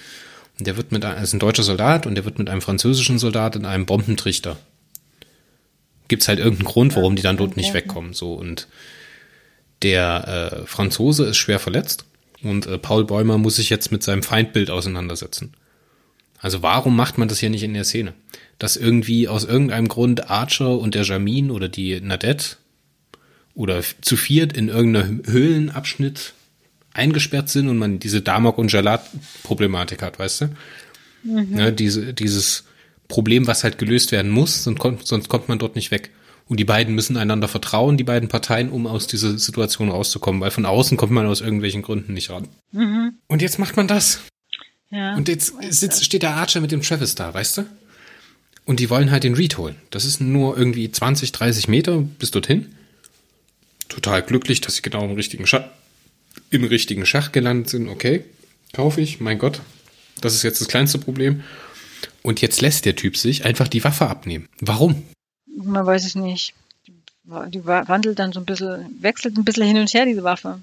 und 0.59 0.67
der 0.67 0.77
wird 0.77 0.91
mit 0.91 1.03
einem, 1.03 1.21
ist 1.21 1.33
ein 1.33 1.39
deutscher 1.39 1.63
Soldat 1.63 2.05
und 2.05 2.15
der 2.15 2.25
wird 2.25 2.39
mit 2.39 2.49
einem 2.49 2.61
französischen 2.61 3.19
Soldat 3.19 3.55
in 3.55 3.65
einem 3.65 3.85
Bombentrichter. 3.85 4.57
Gibt's 6.07 6.27
halt 6.27 6.39
irgendeinen 6.39 6.67
Grund, 6.67 6.95
warum 6.95 7.15
die 7.15 7.21
dann 7.21 7.37
dort 7.37 7.57
nicht 7.57 7.73
wegkommen, 7.73 8.13
so 8.13 8.33
und 8.33 8.67
der 9.83 10.63
äh, 10.63 10.65
Franzose 10.65 11.25
ist 11.25 11.37
schwer 11.37 11.59
verletzt 11.59 12.05
und 12.41 12.65
äh, 12.65 12.77
Paul 12.77 13.05
Bäumer 13.05 13.37
muss 13.37 13.57
sich 13.57 13.69
jetzt 13.69 13.91
mit 13.91 14.03
seinem 14.03 14.23
Feindbild 14.23 14.69
auseinandersetzen. 14.69 15.53
Also 16.39 16.61
warum 16.61 16.95
macht 16.95 17.17
man 17.17 17.27
das 17.27 17.39
hier 17.39 17.49
nicht 17.49 17.63
in 17.63 17.73
der 17.73 17.83
Szene? 17.85 18.13
Dass 18.59 18.75
irgendwie 18.75 19.27
aus 19.27 19.45
irgendeinem 19.45 19.87
Grund 19.87 20.29
Archer 20.29 20.77
und 20.77 20.95
der 20.95 21.03
Jamin 21.03 21.51
oder 21.51 21.69
die 21.69 22.01
Nadette 22.01 22.57
oder 23.55 23.81
zu 24.01 24.17
viert 24.17 24.53
in 24.53 24.67
irgendeiner 24.67 25.21
Höhlenabschnitt 25.25 26.33
eingesperrt 26.93 27.49
sind 27.49 27.69
und 27.69 27.77
man 27.77 27.99
diese 27.99 28.21
Damok 28.21 28.57
und 28.57 28.71
Jalat-Problematik 28.71 30.01
hat, 30.01 30.19
weißt 30.19 30.41
du? 30.41 30.49
Mhm. 31.23 31.57
Ja, 31.57 31.71
diese, 31.71 32.13
dieses 32.13 32.65
Problem, 33.07 33.47
was 33.47 33.63
halt 33.63 33.77
gelöst 33.77 34.11
werden 34.11 34.31
muss, 34.31 34.63
sonst 34.63 34.79
kommt, 34.79 35.07
sonst 35.07 35.29
kommt 35.29 35.49
man 35.49 35.59
dort 35.59 35.75
nicht 35.75 35.91
weg. 35.91 36.11
Und 36.53 36.57
die 36.57 36.65
beiden 36.65 36.93
müssen 36.93 37.17
einander 37.17 37.47
vertrauen, 37.47 37.97
die 37.97 38.03
beiden 38.03 38.29
Parteien, 38.29 38.69
um 38.69 38.85
aus 38.85 39.07
dieser 39.07 39.39
Situation 39.39 39.89
rauszukommen, 39.89 40.39
weil 40.39 40.51
von 40.51 40.67
außen 40.67 40.97
kommt 40.97 41.11
man 41.11 41.25
aus 41.25 41.41
irgendwelchen 41.41 41.81
Gründen 41.81 42.13
nicht 42.13 42.29
ran. 42.29 42.47
Mhm. 42.71 43.15
Und 43.25 43.41
jetzt 43.41 43.57
macht 43.57 43.75
man 43.75 43.87
das. 43.87 44.19
Ja. 44.91 45.15
Und 45.15 45.29
jetzt 45.29 45.55
sitzt, 45.71 46.05
steht 46.05 46.21
der 46.21 46.35
Archer 46.35 46.61
mit 46.61 46.71
dem 46.71 46.83
Travis 46.83 47.15
da, 47.15 47.33
weißt 47.33 47.57
du? 47.57 47.65
Und 48.65 48.79
die 48.79 48.91
wollen 48.91 49.09
halt 49.09 49.23
den 49.23 49.33
Reed 49.33 49.57
holen. 49.57 49.77
Das 49.89 50.05
ist 50.05 50.21
nur 50.21 50.55
irgendwie 50.55 50.91
20, 50.91 51.31
30 51.31 51.69
Meter 51.69 51.97
bis 51.97 52.29
dorthin. 52.29 52.75
Total 53.89 54.21
glücklich, 54.21 54.61
dass 54.61 54.75
sie 54.75 54.83
genau 54.83 55.03
im 55.05 55.15
richtigen 55.15 55.47
Schach, 55.47 55.65
im 56.51 56.65
richtigen 56.65 57.07
Schach 57.07 57.31
gelandet 57.31 57.69
sind. 57.69 57.87
Okay, 57.87 58.25
kaufe 58.73 59.01
ich, 59.01 59.19
mein 59.19 59.39
Gott. 59.39 59.61
Das 60.21 60.35
ist 60.35 60.43
jetzt 60.43 60.61
das 60.61 60.67
kleinste 60.67 60.99
Problem. 60.99 61.41
Und 62.21 62.41
jetzt 62.41 62.61
lässt 62.61 62.85
der 62.85 62.95
Typ 62.95 63.17
sich 63.17 63.43
einfach 63.43 63.67
die 63.67 63.83
Waffe 63.83 64.05
abnehmen. 64.05 64.47
Warum? 64.59 65.01
Man 65.55 65.85
weiß 65.85 66.05
es 66.05 66.15
nicht. 66.15 66.53
Die 67.25 67.65
wandelt 67.65 68.19
dann 68.19 68.33
so 68.33 68.39
ein 68.39 68.45
bisschen, 68.45 68.97
wechselt 69.01 69.37
ein 69.37 69.45
bisschen 69.45 69.65
hin 69.65 69.77
und 69.77 69.93
her, 69.93 70.05
diese 70.05 70.23
Waffe. 70.23 70.59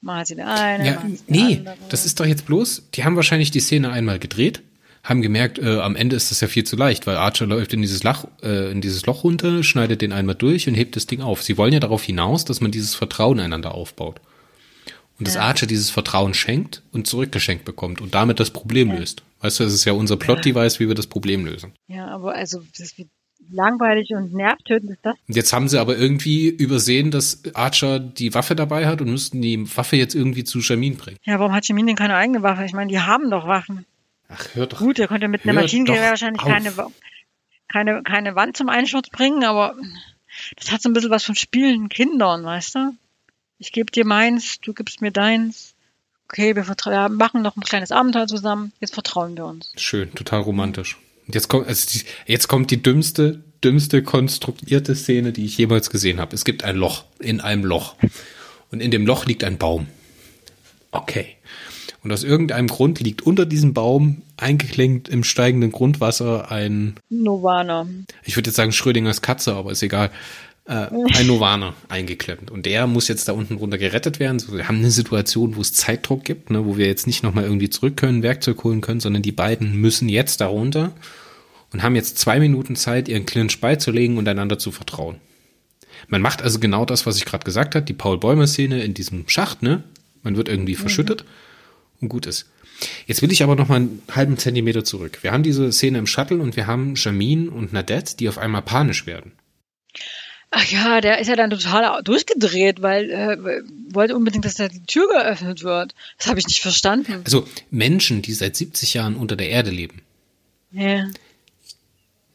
Mal 0.00 0.18
hat 0.18 0.26
sie 0.26 0.34
der 0.34 0.48
eine. 0.48 0.86
Ja, 0.86 1.04
nee, 1.28 1.56
andere. 1.58 1.76
das 1.88 2.04
ist 2.04 2.20
doch 2.20 2.26
jetzt 2.26 2.46
bloß, 2.46 2.90
die 2.94 3.04
haben 3.04 3.16
wahrscheinlich 3.16 3.50
die 3.50 3.60
Szene 3.60 3.90
einmal 3.90 4.18
gedreht, 4.18 4.62
haben 5.02 5.22
gemerkt, 5.22 5.58
äh, 5.58 5.78
am 5.78 5.96
Ende 5.96 6.16
ist 6.16 6.30
das 6.30 6.40
ja 6.40 6.48
viel 6.48 6.64
zu 6.64 6.76
leicht, 6.76 7.06
weil 7.06 7.16
Archer 7.16 7.46
läuft 7.46 7.72
in 7.72 7.80
dieses, 7.80 8.02
Lach, 8.02 8.26
äh, 8.42 8.70
in 8.70 8.80
dieses 8.80 9.06
Loch 9.06 9.24
runter, 9.24 9.62
schneidet 9.62 10.02
den 10.02 10.12
einmal 10.12 10.34
durch 10.34 10.68
und 10.68 10.74
hebt 10.74 10.96
das 10.96 11.06
Ding 11.06 11.22
auf. 11.22 11.42
Sie 11.42 11.56
wollen 11.56 11.72
ja 11.72 11.80
darauf 11.80 12.02
hinaus, 12.02 12.44
dass 12.44 12.60
man 12.60 12.70
dieses 12.70 12.94
Vertrauen 12.94 13.40
einander 13.40 13.74
aufbaut. 13.74 14.20
Und 15.18 15.28
ja. 15.28 15.34
dass 15.34 15.36
Archer 15.36 15.66
dieses 15.66 15.90
Vertrauen 15.90 16.34
schenkt 16.34 16.82
und 16.92 17.06
zurückgeschenkt 17.06 17.64
bekommt 17.64 18.00
und 18.00 18.14
damit 18.14 18.40
das 18.40 18.50
Problem 18.50 18.88
ja. 18.88 18.96
löst. 18.96 19.22
Weißt 19.40 19.60
du, 19.60 19.64
es 19.64 19.72
ist 19.72 19.84
ja 19.84 19.92
unser 19.92 20.16
Plot-Device, 20.16 20.80
wie 20.80 20.88
wir 20.88 20.94
das 20.94 21.06
Problem 21.06 21.46
lösen. 21.46 21.72
Ja, 21.86 22.08
aber 22.08 22.34
also 22.34 22.62
das, 22.76 22.98
wie 22.98 23.06
langweilig 23.50 24.10
und 24.14 24.32
nervtötend 24.32 24.92
ist 24.92 25.00
das. 25.02 25.16
Jetzt 25.26 25.52
haben 25.52 25.68
sie 25.68 25.80
aber 25.80 25.96
irgendwie 25.96 26.48
übersehen, 26.48 27.10
dass 27.10 27.42
Archer 27.54 27.98
die 27.98 28.34
Waffe 28.34 28.54
dabei 28.54 28.86
hat 28.86 29.00
und 29.00 29.10
müssten 29.10 29.42
die 29.42 29.76
Waffe 29.76 29.96
jetzt 29.96 30.14
irgendwie 30.14 30.44
zu 30.44 30.60
Shamin 30.60 30.96
bringen. 30.96 31.18
Ja, 31.24 31.38
warum 31.38 31.52
hat 31.52 31.66
Shamin 31.66 31.86
denn 31.86 31.96
keine 31.96 32.16
eigene 32.16 32.42
Waffe? 32.42 32.64
Ich 32.64 32.72
meine, 32.72 32.90
die 32.90 33.00
haben 33.00 33.30
doch 33.30 33.46
Waffen. 33.46 33.86
Ach, 34.28 34.46
hör 34.54 34.66
doch. 34.66 34.78
Gut, 34.78 34.98
er 34.98 35.08
konnte 35.08 35.28
mit 35.28 35.44
einer 35.44 35.52
Maschinengewehr 35.52 36.10
wahrscheinlich 36.10 36.42
keine, 36.42 36.72
keine, 37.68 38.02
keine 38.02 38.34
Wand 38.34 38.56
zum 38.56 38.68
Einsturz 38.68 39.10
bringen, 39.10 39.44
aber 39.44 39.74
das 40.56 40.72
hat 40.72 40.82
so 40.82 40.88
ein 40.88 40.92
bisschen 40.92 41.10
was 41.10 41.24
von 41.24 41.34
spielenden 41.34 41.88
Kindern, 41.88 42.44
weißt 42.44 42.74
du? 42.74 42.96
Ich 43.58 43.72
gebe 43.72 43.90
dir 43.90 44.04
meins, 44.04 44.60
du 44.60 44.74
gibst 44.74 45.00
mir 45.00 45.12
deins. 45.12 45.74
Okay, 46.28 46.56
wir, 46.56 46.66
wir 46.66 47.08
machen 47.10 47.42
noch 47.42 47.56
ein 47.56 47.60
kleines 47.60 47.92
Abenteuer 47.92 48.26
zusammen. 48.26 48.72
Jetzt 48.80 48.94
vertrauen 48.94 49.36
wir 49.36 49.44
uns. 49.44 49.72
Schön, 49.76 50.12
total 50.14 50.40
romantisch. 50.40 50.98
Jetzt 51.26 51.48
kommt, 51.48 51.66
also 51.66 51.86
die, 51.92 52.04
jetzt 52.26 52.48
kommt 52.48 52.70
die 52.70 52.82
dümmste, 52.82 53.42
dümmste 53.62 54.02
konstruierte 54.02 54.94
Szene, 54.94 55.32
die 55.32 55.44
ich 55.44 55.56
jemals 55.56 55.90
gesehen 55.90 56.20
habe. 56.20 56.34
Es 56.34 56.44
gibt 56.44 56.64
ein 56.64 56.76
Loch 56.76 57.04
in 57.18 57.40
einem 57.40 57.64
Loch. 57.64 57.96
Und 58.70 58.80
in 58.80 58.90
dem 58.90 59.06
Loch 59.06 59.24
liegt 59.26 59.44
ein 59.44 59.58
Baum. 59.58 59.86
Okay. 60.90 61.26
Und 62.02 62.12
aus 62.12 62.22
irgendeinem 62.22 62.68
Grund 62.68 63.00
liegt 63.00 63.22
unter 63.22 63.46
diesem 63.46 63.72
Baum 63.72 64.22
eingeklinkt 64.36 65.08
im 65.08 65.24
steigenden 65.24 65.72
Grundwasser 65.72 66.50
ein 66.50 66.96
Nirvana. 67.08 67.86
Ich 68.24 68.36
würde 68.36 68.50
jetzt 68.50 68.56
sagen 68.56 68.72
Schrödingers 68.72 69.22
Katze, 69.22 69.54
aber 69.54 69.72
ist 69.72 69.82
egal. 69.82 70.10
Äh, 70.66 70.88
ein 70.88 71.26
Nirvana 71.26 71.74
eingeklemmt. 71.88 72.50
Und 72.50 72.64
der 72.64 72.86
muss 72.86 73.08
jetzt 73.08 73.28
da 73.28 73.32
unten 73.32 73.56
runter 73.56 73.76
gerettet 73.76 74.18
werden. 74.18 74.38
So, 74.38 74.54
wir 74.54 74.66
haben 74.66 74.78
eine 74.78 74.90
Situation, 74.90 75.56
wo 75.56 75.60
es 75.60 75.74
Zeitdruck 75.74 76.24
gibt, 76.24 76.50
ne, 76.50 76.64
wo 76.64 76.78
wir 76.78 76.86
jetzt 76.86 77.06
nicht 77.06 77.22
nochmal 77.22 77.44
irgendwie 77.44 77.68
zurück 77.68 77.96
können, 77.98 78.22
Werkzeug 78.22 78.64
holen 78.64 78.80
können, 78.80 79.00
sondern 79.00 79.22
die 79.22 79.32
beiden 79.32 79.76
müssen 79.76 80.08
jetzt 80.08 80.40
da 80.40 80.46
runter 80.46 80.92
und 81.72 81.82
haben 81.82 81.96
jetzt 81.96 82.18
zwei 82.18 82.40
Minuten 82.40 82.76
Zeit, 82.76 83.08
ihren 83.08 83.26
Clinch 83.26 83.60
beizulegen 83.60 84.16
und 84.16 84.26
einander 84.26 84.58
zu 84.58 84.72
vertrauen. 84.72 85.16
Man 86.08 86.22
macht 86.22 86.42
also 86.42 86.58
genau 86.58 86.84
das, 86.84 87.04
was 87.04 87.16
ich 87.16 87.24
gerade 87.24 87.44
gesagt 87.44 87.74
habe, 87.74 87.84
die 87.84 87.92
Paul-Bäumer-Szene 87.92 88.82
in 88.82 88.94
diesem 88.94 89.28
Schacht, 89.28 89.62
ne? 89.62 89.82
Man 90.22 90.36
wird 90.36 90.48
irgendwie 90.48 90.74
mhm. 90.74 90.78
verschüttet 90.78 91.24
und 92.00 92.08
gut 92.08 92.26
ist. 92.26 92.46
Jetzt 93.06 93.22
will 93.22 93.32
ich 93.32 93.42
aber 93.42 93.54
noch 93.54 93.68
mal 93.68 93.76
einen 93.76 94.02
halben 94.10 94.38
Zentimeter 94.38 94.84
zurück. 94.84 95.18
Wir 95.22 95.32
haben 95.32 95.42
diese 95.42 95.70
Szene 95.72 95.98
im 95.98 96.06
Shuttle 96.06 96.38
und 96.38 96.56
wir 96.56 96.66
haben 96.66 96.94
Jamin 96.96 97.48
und 97.48 97.72
Nadette, 97.72 98.16
die 98.16 98.28
auf 98.28 98.38
einmal 98.38 98.62
panisch 98.62 99.06
werden. 99.06 99.32
Ach 100.56 100.64
ja, 100.66 101.00
der 101.00 101.18
ist 101.18 101.26
ja 101.26 101.34
dann 101.34 101.50
total 101.50 102.00
durchgedreht, 102.04 102.80
weil 102.80 103.10
äh, 103.10 103.62
wollte 103.92 104.14
unbedingt, 104.14 104.44
dass 104.44 104.54
da 104.54 104.68
die 104.68 104.84
Tür 104.86 105.08
geöffnet 105.08 105.64
wird. 105.64 105.94
Das 106.16 106.28
habe 106.28 106.38
ich 106.38 106.46
nicht 106.46 106.60
verstanden. 106.60 107.22
Also 107.24 107.48
Menschen, 107.70 108.22
die 108.22 108.32
seit 108.32 108.54
70 108.54 108.94
Jahren 108.94 109.16
unter 109.16 109.34
der 109.34 109.48
Erde 109.48 109.70
leben, 109.70 110.02
ja. 110.70 111.06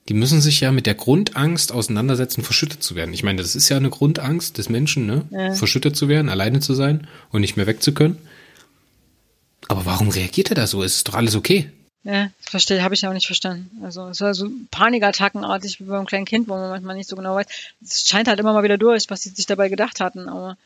die 0.10 0.14
müssen 0.14 0.42
sich 0.42 0.60
ja 0.60 0.74
mit 0.74 0.86
der 0.86 0.96
Grundangst 0.96 1.72
auseinandersetzen, 1.72 2.44
verschüttet 2.44 2.84
zu 2.84 2.96
werden. 2.96 3.14
Ich 3.14 3.24
meine, 3.24 3.42
das 3.42 3.56
ist 3.56 3.70
ja 3.70 3.78
eine 3.78 3.90
Grundangst 3.90 4.58
des 4.58 4.68
Menschen, 4.68 5.06
ne? 5.06 5.24
Ja. 5.32 5.54
Verschüttet 5.54 5.96
zu 5.96 6.10
werden, 6.10 6.28
alleine 6.28 6.60
zu 6.60 6.74
sein 6.74 7.08
und 7.32 7.40
nicht 7.40 7.56
mehr 7.56 7.68
wegzukönnen. 7.68 8.18
Aber 9.70 9.86
warum 9.86 10.10
reagiert 10.10 10.50
er 10.50 10.56
da 10.56 10.68
so? 10.68 10.84
Es 10.84 10.98
ist 10.98 11.08
doch 11.08 11.14
alles 11.14 11.36
okay. 11.36 11.72
Ja, 12.04 12.30
verstehe, 12.40 12.82
habe 12.82 12.94
ich 12.94 13.06
auch 13.06 13.14
nicht 13.14 13.28
verstanden. 13.28 13.70
Also 13.84 14.08
es 14.08 14.22
war 14.22 14.34
so 14.34 14.50
Panikattackenartig 14.72 15.80
wie 15.80 15.84
beim 15.86 16.06
kleinen 16.06 16.26
Kind, 16.26 16.48
wo 16.48 16.54
man 16.54 16.70
manchmal 16.70 16.96
nicht 16.96 17.10
so 17.10 17.16
genau 17.16 17.36
weiß. 17.36 17.46
Es 17.84 18.08
scheint 18.08 18.28
halt 18.28 18.40
immer 18.40 18.54
mal 18.54 18.64
wieder 18.64 18.78
durch, 18.78 19.10
was 19.10 19.22
sie 19.22 19.30
sich 19.30 19.46
dabei 19.46 19.68
gedacht 19.68 20.00
hatten, 20.00 20.30
aber 20.30 20.58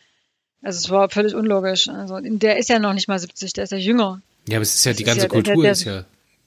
also 0.62 0.78
es 0.78 0.90
war 0.90 1.10
völlig 1.10 1.34
unlogisch. 1.34 1.90
Also 1.90 2.20
der 2.22 2.58
ist 2.58 2.70
ja 2.70 2.80
noch 2.80 2.94
nicht 2.94 3.08
mal 3.08 3.20
70, 3.20 3.54
der 3.54 3.64
ist 3.64 3.72
ja 3.72 3.78
jünger. 3.78 4.22
Ja, 4.48 4.58
aber 4.58 4.62
es 4.62 4.76
ist 4.76 4.86
ja 4.86 4.92
das 4.92 4.98
die 4.98 5.04
ganze 5.04 5.24
ja, 5.24 5.28
Kultur 5.28 5.56
der, 5.56 5.64
der, 5.64 5.72
ist 5.72 5.84
ja 5.84 6.06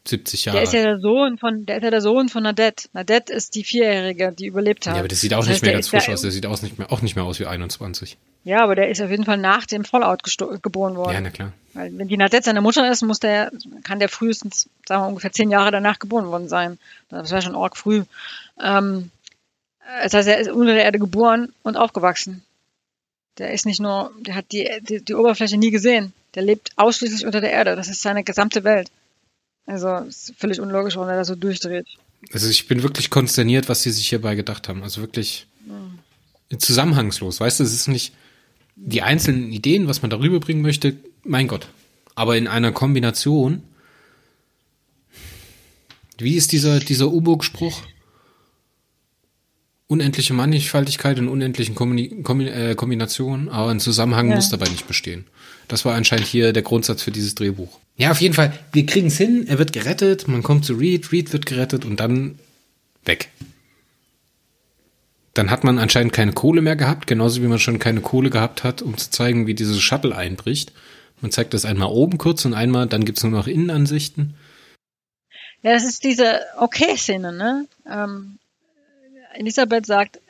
70 0.08 0.44
Jahre. 0.44 0.56
Der 0.56 0.64
ist 0.64 0.72
ja 0.72 0.82
der 0.82 1.00
Sohn 1.00 1.38
von, 1.38 1.66
der 1.66 1.76
ist 1.76 1.82
ja 1.82 1.90
der 1.90 2.00
Sohn 2.00 2.28
von 2.28 2.42
Nadette. 2.42 2.88
Nadette 2.92 3.32
ist 3.32 3.54
die 3.54 3.64
Vierjährige, 3.64 4.32
die 4.32 4.46
überlebt 4.46 4.86
hat. 4.86 4.94
Ja, 4.94 5.00
aber 5.00 5.08
das 5.08 5.20
sieht 5.20 5.34
auch 5.34 5.38
das 5.38 5.48
nicht 5.48 5.54
heißt, 5.54 5.62
mehr 5.62 5.72
ganz 5.72 5.88
frisch 5.88 6.08
aus. 6.08 6.22
Der 6.22 6.30
sieht 6.30 6.46
aus 6.46 6.62
nicht 6.62 6.78
mehr, 6.78 6.92
auch 6.92 7.02
nicht 7.02 7.16
mehr 7.16 7.24
aus 7.24 7.40
wie 7.40 7.46
21. 7.46 8.16
Ja, 8.44 8.62
aber 8.62 8.76
der 8.76 8.88
ist 8.90 9.02
auf 9.02 9.10
jeden 9.10 9.24
Fall 9.24 9.38
nach 9.38 9.66
dem 9.66 9.84
Fallout 9.84 10.22
geboren 10.62 10.96
worden. 10.96 11.14
Ja, 11.14 11.20
na 11.20 11.30
klar. 11.30 11.52
Weil 11.74 11.98
wenn 11.98 12.08
die 12.08 12.16
Nadette 12.16 12.44
seine 12.44 12.60
Mutter 12.60 12.90
ist, 12.90 13.02
muss 13.02 13.20
der, 13.20 13.50
kann 13.82 13.98
der 13.98 14.08
frühestens, 14.08 14.68
sagen 14.86 15.02
wir 15.02 15.08
ungefähr 15.08 15.32
zehn 15.32 15.50
Jahre 15.50 15.70
danach 15.70 15.98
geboren 15.98 16.26
worden 16.26 16.48
sein. 16.48 16.78
Das 17.08 17.30
wäre 17.30 17.42
schon 17.42 17.56
arg 17.56 17.76
früh. 17.76 18.04
Ähm, 18.62 19.10
das 20.02 20.14
heißt, 20.14 20.28
er 20.28 20.38
ist 20.38 20.50
unter 20.50 20.74
der 20.74 20.84
Erde 20.84 20.98
geboren 20.98 21.52
und 21.62 21.76
aufgewachsen. 21.76 22.42
Der 23.38 23.52
ist 23.52 23.66
nicht 23.66 23.80
nur, 23.80 24.10
der 24.20 24.34
hat 24.34 24.52
die, 24.52 24.68
die, 24.80 25.04
die 25.04 25.14
Oberfläche 25.14 25.58
nie 25.58 25.70
gesehen. 25.70 26.12
Der 26.34 26.42
lebt 26.42 26.72
ausschließlich 26.76 27.26
unter 27.26 27.40
der 27.40 27.50
Erde. 27.50 27.76
Das 27.76 27.88
ist 27.88 28.02
seine 28.02 28.24
gesamte 28.24 28.64
Welt. 28.64 28.90
Also 29.66 29.96
ist 30.08 30.32
völlig 30.38 30.60
unlogisch, 30.60 30.96
warum 30.96 31.08
er 31.08 31.16
da 31.16 31.24
so 31.24 31.34
durchdreht. 31.34 31.86
Also 32.32 32.48
ich 32.48 32.68
bin 32.68 32.82
wirklich 32.82 33.10
konsterniert, 33.10 33.68
was 33.68 33.82
sie 33.82 33.90
sich 33.90 34.08
hierbei 34.08 34.34
gedacht 34.34 34.68
haben. 34.68 34.82
Also 34.82 35.00
wirklich 35.00 35.46
mhm. 35.66 36.58
zusammenhangslos. 36.58 37.40
Weißt 37.40 37.60
du, 37.60 37.64
es 37.64 37.72
ist 37.72 37.88
nicht 37.88 38.14
die 38.76 39.02
einzelnen 39.02 39.52
Ideen, 39.52 39.88
was 39.88 40.02
man 40.02 40.10
darüber 40.10 40.38
bringen 40.38 40.62
möchte, 40.62 40.96
mein 41.24 41.48
Gott. 41.48 41.68
Aber 42.14 42.36
in 42.36 42.46
einer 42.46 42.72
Kombination, 42.72 43.62
wie 46.18 46.36
ist 46.36 46.52
dieser, 46.52 46.78
dieser 46.78 47.08
U-Boot-Spruch? 47.08 47.82
Unendliche 49.88 50.34
Mannigfaltigkeit 50.34 51.18
in 51.18 51.28
unendlichen 51.28 51.76
Kombin 51.76 52.24
Kombin 52.24 52.48
äh, 52.48 52.74
Kombinationen, 52.74 53.48
aber 53.48 53.70
ein 53.70 53.78
Zusammenhang 53.78 54.30
ja. 54.30 54.34
muss 54.34 54.48
dabei 54.48 54.68
nicht 54.68 54.88
bestehen. 54.88 55.26
Das 55.68 55.84
war 55.84 55.94
anscheinend 55.94 56.26
hier 56.26 56.52
der 56.52 56.62
Grundsatz 56.62 57.02
für 57.02 57.12
dieses 57.12 57.36
Drehbuch. 57.36 57.78
Ja, 57.96 58.10
auf 58.10 58.20
jeden 58.20 58.34
Fall, 58.34 58.52
wir 58.72 58.84
kriegen 58.84 59.06
es 59.06 59.16
hin, 59.16 59.46
er 59.48 59.58
wird 59.58 59.72
gerettet, 59.72 60.28
man 60.28 60.42
kommt 60.42 60.66
zu 60.66 60.74
Reed, 60.74 61.12
Reed 61.12 61.32
wird 61.32 61.46
gerettet 61.46 61.84
und 61.86 61.98
dann 61.98 62.38
weg. 63.04 63.30
Dann 65.32 65.50
hat 65.50 65.64
man 65.64 65.78
anscheinend 65.78 66.12
keine 66.12 66.32
Kohle 66.32 66.60
mehr 66.60 66.76
gehabt, 66.76 67.06
genauso 67.06 67.42
wie 67.42 67.46
man 67.46 67.58
schon 67.58 67.78
keine 67.78 68.00
Kohle 68.00 68.30
gehabt 68.30 68.64
hat, 68.64 68.82
um 68.82 68.96
zu 68.96 69.10
zeigen, 69.10 69.46
wie 69.46 69.54
dieses 69.54 69.80
Shuttle 69.80 70.14
einbricht. 70.14 70.72
Man 71.20 71.30
zeigt 71.30 71.54
das 71.54 71.64
einmal 71.64 71.88
oben 71.88 72.18
kurz 72.18 72.44
und 72.44 72.54
einmal, 72.54 72.86
dann 72.86 73.04
gibt's 73.04 73.22
nur 73.22 73.32
noch 73.32 73.46
Innenansichten. 73.46 74.34
Ja, 75.62 75.72
das 75.72 75.84
ist 75.84 76.04
diese 76.04 76.40
Okay-Szene, 76.58 77.32
ne? 77.32 77.66
Ähm, 77.90 78.38
Elisabeth 79.34 79.86
sagt, 79.86 80.20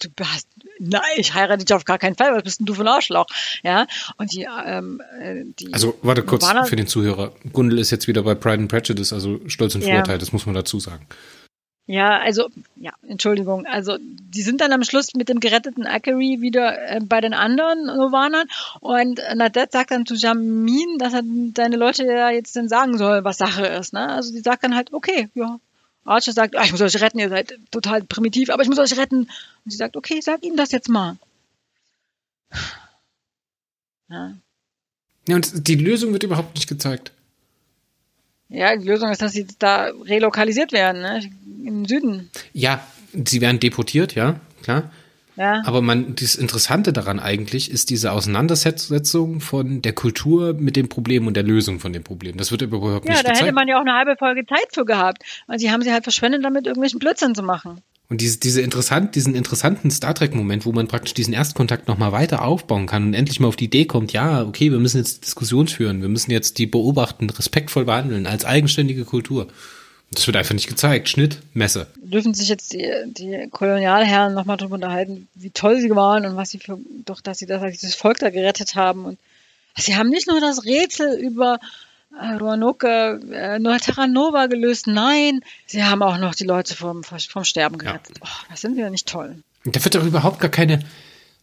du 0.00 0.24
hast, 0.24 0.48
nein, 0.78 1.02
ich 1.16 1.34
heirate 1.34 1.64
dich 1.64 1.74
auf 1.74 1.84
gar 1.84 1.98
keinen 1.98 2.16
Fall, 2.16 2.34
was 2.34 2.42
bist 2.42 2.60
denn 2.60 2.66
du 2.66 2.74
für 2.74 2.82
ein 2.82 2.88
Arschloch? 2.88 3.26
Ja, 3.62 3.86
und 4.16 4.32
die, 4.32 4.46
ähm, 4.66 5.02
äh, 5.20 5.44
die 5.58 5.72
Also, 5.72 5.98
warte 6.02 6.22
kurz 6.22 6.42
Nirvana, 6.42 6.64
für 6.64 6.76
den 6.76 6.86
Zuhörer. 6.86 7.32
Gundel 7.52 7.78
ist 7.78 7.90
jetzt 7.90 8.08
wieder 8.08 8.22
bei 8.22 8.34
Pride 8.34 8.62
and 8.62 8.70
Prejudice, 8.70 9.12
also 9.12 9.40
Stolz 9.46 9.74
und 9.74 9.84
Vorurteil, 9.84 10.14
ja. 10.14 10.18
das 10.18 10.32
muss 10.32 10.46
man 10.46 10.54
dazu 10.54 10.80
sagen. 10.80 11.06
Ja, 11.88 12.18
also, 12.18 12.48
ja, 12.74 12.92
Entschuldigung. 13.06 13.64
Also, 13.64 13.96
die 14.00 14.42
sind 14.42 14.60
dann 14.60 14.72
am 14.72 14.82
Schluss 14.82 15.14
mit 15.14 15.28
dem 15.28 15.38
geretteten 15.38 15.86
Akari 15.86 16.38
wieder 16.40 16.76
äh, 16.90 17.00
bei 17.00 17.20
den 17.20 17.32
anderen 17.32 17.86
Novanern 17.86 18.48
und 18.80 19.20
Nadette 19.36 19.70
sagt 19.70 19.92
dann 19.92 20.04
zu 20.04 20.14
Jamin, 20.14 20.98
dass 20.98 21.14
er 21.14 21.22
deine 21.24 21.76
Leute 21.76 22.04
ja 22.04 22.30
jetzt 22.30 22.56
dann 22.56 22.68
sagen 22.68 22.98
soll, 22.98 23.22
was 23.22 23.38
Sache 23.38 23.66
ist. 23.66 23.92
Ne? 23.92 24.08
Also, 24.08 24.32
die 24.32 24.40
sagt 24.40 24.64
dann 24.64 24.74
halt, 24.74 24.92
okay, 24.92 25.28
ja. 25.34 25.60
Archer 26.06 26.32
sagt, 26.32 26.56
ah, 26.56 26.64
ich 26.64 26.72
muss 26.72 26.80
euch 26.80 27.00
retten, 27.00 27.18
ihr 27.18 27.28
seid 27.28 27.58
total 27.70 28.02
primitiv, 28.02 28.50
aber 28.50 28.62
ich 28.62 28.68
muss 28.68 28.78
euch 28.78 28.96
retten. 28.96 29.28
Und 29.64 29.70
sie 29.70 29.76
sagt, 29.76 29.96
okay, 29.96 30.20
sag 30.20 30.42
ihm 30.42 30.56
das 30.56 30.72
jetzt 30.72 30.88
mal. 30.88 31.16
Ja. 34.08 34.36
Ja, 35.26 35.34
und 35.34 35.66
die 35.66 35.74
Lösung 35.74 36.12
wird 36.12 36.22
überhaupt 36.22 36.54
nicht 36.54 36.68
gezeigt. 36.68 37.10
Ja, 38.48 38.76
die 38.76 38.86
Lösung 38.86 39.10
ist, 39.10 39.20
dass 39.20 39.32
sie 39.32 39.48
da 39.58 39.86
relokalisiert 40.04 40.70
werden, 40.70 41.02
ne? 41.02 41.28
Im 41.64 41.84
Süden. 41.86 42.30
Ja, 42.52 42.86
sie 43.12 43.40
werden 43.40 43.58
deportiert, 43.58 44.14
ja, 44.14 44.38
klar. 44.62 44.92
Ja. 45.36 45.62
Aber 45.64 45.82
man, 45.82 46.14
das 46.16 46.34
Interessante 46.34 46.92
daran 46.92 47.20
eigentlich 47.20 47.70
ist 47.70 47.90
diese 47.90 48.12
Auseinandersetzung 48.12 49.40
von 49.40 49.82
der 49.82 49.92
Kultur 49.92 50.54
mit 50.54 50.76
dem 50.76 50.88
Problem 50.88 51.26
und 51.26 51.34
der 51.34 51.42
Lösung 51.42 51.78
von 51.78 51.92
dem 51.92 52.02
Problem. 52.02 52.36
Das 52.36 52.50
wird 52.50 52.62
überhaupt 52.62 52.84
ja, 52.84 52.92
nicht 52.92 53.04
gezeigt. 53.04 53.26
Ja, 53.26 53.32
da 53.32 53.38
hätte 53.40 53.54
man 53.54 53.68
ja 53.68 53.76
auch 53.76 53.82
eine 53.82 53.92
halbe 53.92 54.16
Folge 54.16 54.46
Zeit 54.46 54.68
für 54.72 54.84
gehabt. 54.84 55.22
Und 55.46 55.58
sie 55.58 55.70
haben 55.70 55.82
sie 55.82 55.92
halt 55.92 56.04
verschwendet, 56.04 56.44
damit 56.44 56.66
irgendwelchen 56.66 56.98
Blödsinn 56.98 57.34
zu 57.34 57.42
machen. 57.42 57.82
Und 58.08 58.20
diese, 58.20 58.38
diese 58.38 58.62
interessant, 58.62 59.16
diesen 59.16 59.34
interessanten 59.34 59.90
Star 59.90 60.14
Trek-Moment, 60.14 60.64
wo 60.64 60.72
man 60.72 60.86
praktisch 60.86 61.14
diesen 61.14 61.34
Erstkontakt 61.34 61.88
nochmal 61.88 62.12
weiter 62.12 62.42
aufbauen 62.42 62.86
kann 62.86 63.04
und 63.04 63.14
endlich 63.14 63.40
mal 63.40 63.48
auf 63.48 63.56
die 63.56 63.64
Idee 63.64 63.84
kommt, 63.84 64.12
ja, 64.12 64.44
okay, 64.44 64.70
wir 64.70 64.78
müssen 64.78 64.98
jetzt 64.98 65.24
Diskussion 65.24 65.66
führen, 65.66 66.02
wir 66.02 66.08
müssen 66.08 66.30
jetzt 66.30 66.58
die 66.58 66.66
beobachten, 66.66 67.28
respektvoll 67.28 67.84
behandeln, 67.84 68.26
als 68.26 68.44
eigenständige 68.44 69.04
Kultur. 69.04 69.48
Das 70.10 70.26
wird 70.26 70.36
einfach 70.36 70.54
nicht 70.54 70.68
gezeigt. 70.68 71.08
Schnitt, 71.08 71.38
Messe. 71.52 71.88
Dürfen 71.96 72.32
sich 72.32 72.48
jetzt 72.48 72.72
die, 72.72 72.88
die 73.06 73.48
Kolonialherren 73.50 74.34
nochmal 74.34 74.56
darüber 74.56 74.76
unterhalten, 74.76 75.28
wie 75.34 75.50
toll 75.50 75.80
sie 75.80 75.90
waren 75.90 76.24
und 76.24 76.36
was 76.36 76.50
sie 76.50 76.58
für, 76.58 76.78
doch, 77.04 77.20
dass 77.20 77.38
sie 77.38 77.46
das, 77.46 77.60
dieses 77.72 77.94
Volk 77.94 78.18
da 78.18 78.30
gerettet 78.30 78.76
haben. 78.76 79.04
Und 79.04 79.18
sie 79.76 79.96
haben 79.96 80.08
nicht 80.08 80.28
nur 80.28 80.40
das 80.40 80.64
Rätsel 80.64 81.18
über 81.18 81.58
äh, 82.20 82.34
Roanoke, 82.34 83.20
äh, 83.32 83.78
Terra 83.78 84.06
Nova 84.06 84.46
gelöst. 84.46 84.86
Nein, 84.86 85.40
sie 85.66 85.82
haben 85.82 86.02
auch 86.02 86.18
noch 86.18 86.34
die 86.34 86.44
Leute 86.44 86.76
vom, 86.76 87.02
vom 87.02 87.44
Sterben 87.44 87.78
gerettet. 87.78 88.18
Ja. 88.18 88.26
Oh, 88.26 88.46
das 88.50 88.60
sind 88.60 88.76
wir 88.76 88.88
nicht 88.90 89.08
toll. 89.08 89.42
Da 89.64 89.84
wird 89.84 89.96
doch 89.96 90.04
überhaupt 90.04 90.38
gar 90.38 90.50
keine, 90.50 90.84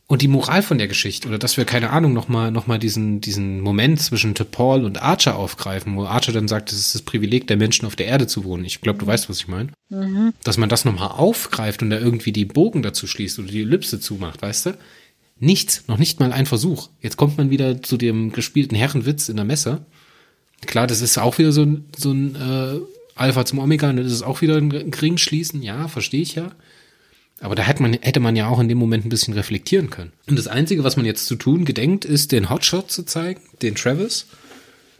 und 0.07 0.21
die 0.21 0.27
Moral 0.27 0.61
von 0.61 0.77
der 0.77 0.87
Geschichte, 0.87 1.27
oder 1.27 1.39
dass 1.39 1.55
wir, 1.55 1.65
keine 1.65 1.89
Ahnung, 1.89 2.13
nochmal 2.13 2.51
noch 2.51 2.67
mal 2.67 2.77
diesen, 2.77 3.21
diesen 3.21 3.61
Moment 3.61 4.01
zwischen 4.01 4.33
Paul 4.33 4.83
und 4.83 5.01
Archer 5.01 5.37
aufgreifen, 5.37 5.95
wo 5.95 6.03
Archer 6.03 6.33
dann 6.33 6.47
sagt, 6.47 6.71
es 6.71 6.79
ist 6.79 6.95
das 6.95 7.01
Privileg 7.03 7.47
der 7.47 7.57
Menschen 7.57 7.85
auf 7.85 7.95
der 7.95 8.07
Erde 8.07 8.27
zu 8.27 8.43
wohnen. 8.43 8.65
Ich 8.65 8.81
glaube, 8.81 8.99
du 8.99 9.07
weißt, 9.07 9.29
was 9.29 9.37
ich 9.37 9.47
meine. 9.47 9.69
Mhm. 9.89 10.33
Dass 10.43 10.57
man 10.57 10.69
das 10.69 10.83
nochmal 10.83 11.09
aufgreift 11.09 11.81
und 11.81 11.89
da 11.89 11.99
irgendwie 11.99 12.33
die 12.33 12.45
Bogen 12.45 12.81
dazu 12.81 13.07
schließt 13.07 13.39
oder 13.39 13.47
die 13.47 13.61
Ellipse 13.61 13.99
zumacht, 13.99 14.41
weißt 14.41 14.67
du? 14.67 14.77
Nichts, 15.39 15.85
noch 15.87 15.97
nicht 15.97 16.19
mal 16.19 16.31
ein 16.31 16.45
Versuch. 16.45 16.89
Jetzt 17.01 17.17
kommt 17.17 17.37
man 17.37 17.49
wieder 17.49 17.81
zu 17.81 17.97
dem 17.97 18.31
gespielten 18.33 18.75
Herrenwitz 18.75 19.29
in 19.29 19.37
der 19.37 19.45
Messe. 19.45 19.85
Klar, 20.65 20.87
das 20.87 21.01
ist 21.01 21.17
auch 21.17 21.37
wieder 21.37 21.51
so 21.51 21.63
ein, 21.63 21.85
so 21.97 22.11
ein 22.11 22.35
äh, 22.35 22.79
Alpha 23.15 23.45
zum 23.45 23.59
Omega, 23.59 23.89
und 23.89 23.97
das 23.97 24.11
ist 24.11 24.23
auch 24.23 24.41
wieder 24.41 24.57
ein 24.57 24.71
Ring 24.71 25.17
schließen, 25.17 25.61
ja, 25.61 25.87
verstehe 25.87 26.21
ich 26.21 26.35
ja. 26.35 26.51
Aber 27.43 27.55
da 27.55 27.63
hätte 27.63 27.81
man, 27.81 27.93
hätte 27.93 28.21
man 28.21 28.37
ja 28.37 28.47
auch 28.47 28.59
in 28.61 28.69
dem 28.69 28.77
Moment 28.77 29.05
ein 29.05 29.09
bisschen 29.09 29.33
reflektieren 29.33 29.89
können. 29.89 30.13
Und 30.29 30.39
das 30.39 30.47
Einzige, 30.47 30.85
was 30.85 30.95
man 30.95 31.05
jetzt 31.05 31.25
zu 31.25 31.35
tun 31.35 31.65
gedenkt, 31.65 32.05
ist, 32.05 32.31
den 32.31 32.49
Hotshot 32.49 32.89
zu 32.89 33.03
zeigen, 33.03 33.41
den 33.61 33.75
Travis, 33.75 34.27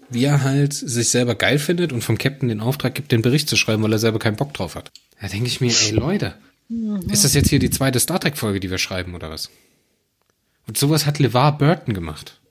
wie 0.09 0.25
er 0.25 0.43
halt 0.43 0.73
sich 0.73 1.07
selber 1.07 1.35
geil 1.35 1.57
findet 1.57 1.93
und 1.93 2.03
vom 2.03 2.17
Captain 2.17 2.49
den 2.49 2.59
Auftrag 2.59 2.95
gibt, 2.95 3.13
den 3.13 3.21
Bericht 3.21 3.47
zu 3.47 3.55
schreiben, 3.55 3.81
weil 3.81 3.93
er 3.93 3.99
selber 3.99 4.19
keinen 4.19 4.35
Bock 4.35 4.53
drauf 4.53 4.75
hat. 4.75 4.91
Da 5.21 5.29
denke 5.29 5.47
ich 5.47 5.61
mir, 5.61 5.71
ey 5.71 5.91
Leute, 5.91 6.35
mhm. 6.67 6.99
ist 7.09 7.23
das 7.23 7.33
jetzt 7.33 7.49
hier 7.49 7.59
die 7.59 7.69
zweite 7.69 8.01
Star 8.01 8.19
Trek-Folge, 8.19 8.59
die 8.59 8.69
wir 8.69 8.77
schreiben, 8.77 9.15
oder 9.15 9.29
was? 9.29 9.49
Und 10.67 10.77
sowas 10.77 11.05
hat 11.05 11.19
LeVar 11.19 11.57
Burton 11.57 11.93
gemacht 11.93 12.41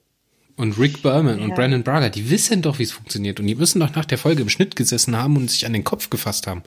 und 0.55 0.79
Rick 0.79 1.03
Berman 1.03 1.37
ja. 1.37 1.45
und 1.45 1.55
Brandon 1.55 1.83
Braga, 1.83 2.09
die 2.09 2.31
wissen 2.31 2.61
doch, 2.63 2.79
wie 2.79 2.83
es 2.83 2.91
funktioniert. 2.91 3.39
Und 3.39 3.47
die 3.47 3.55
müssen 3.55 3.79
doch 3.79 3.93
nach 3.93 4.05
der 4.05 4.17
Folge 4.17 4.41
im 4.41 4.49
Schnitt 4.49 4.75
gesessen 4.75 5.15
haben 5.15 5.37
und 5.37 5.49
sich 5.49 5.65
an 5.65 5.73
den 5.73 5.83
Kopf 5.83 6.09
gefasst 6.09 6.47
haben. 6.47 6.63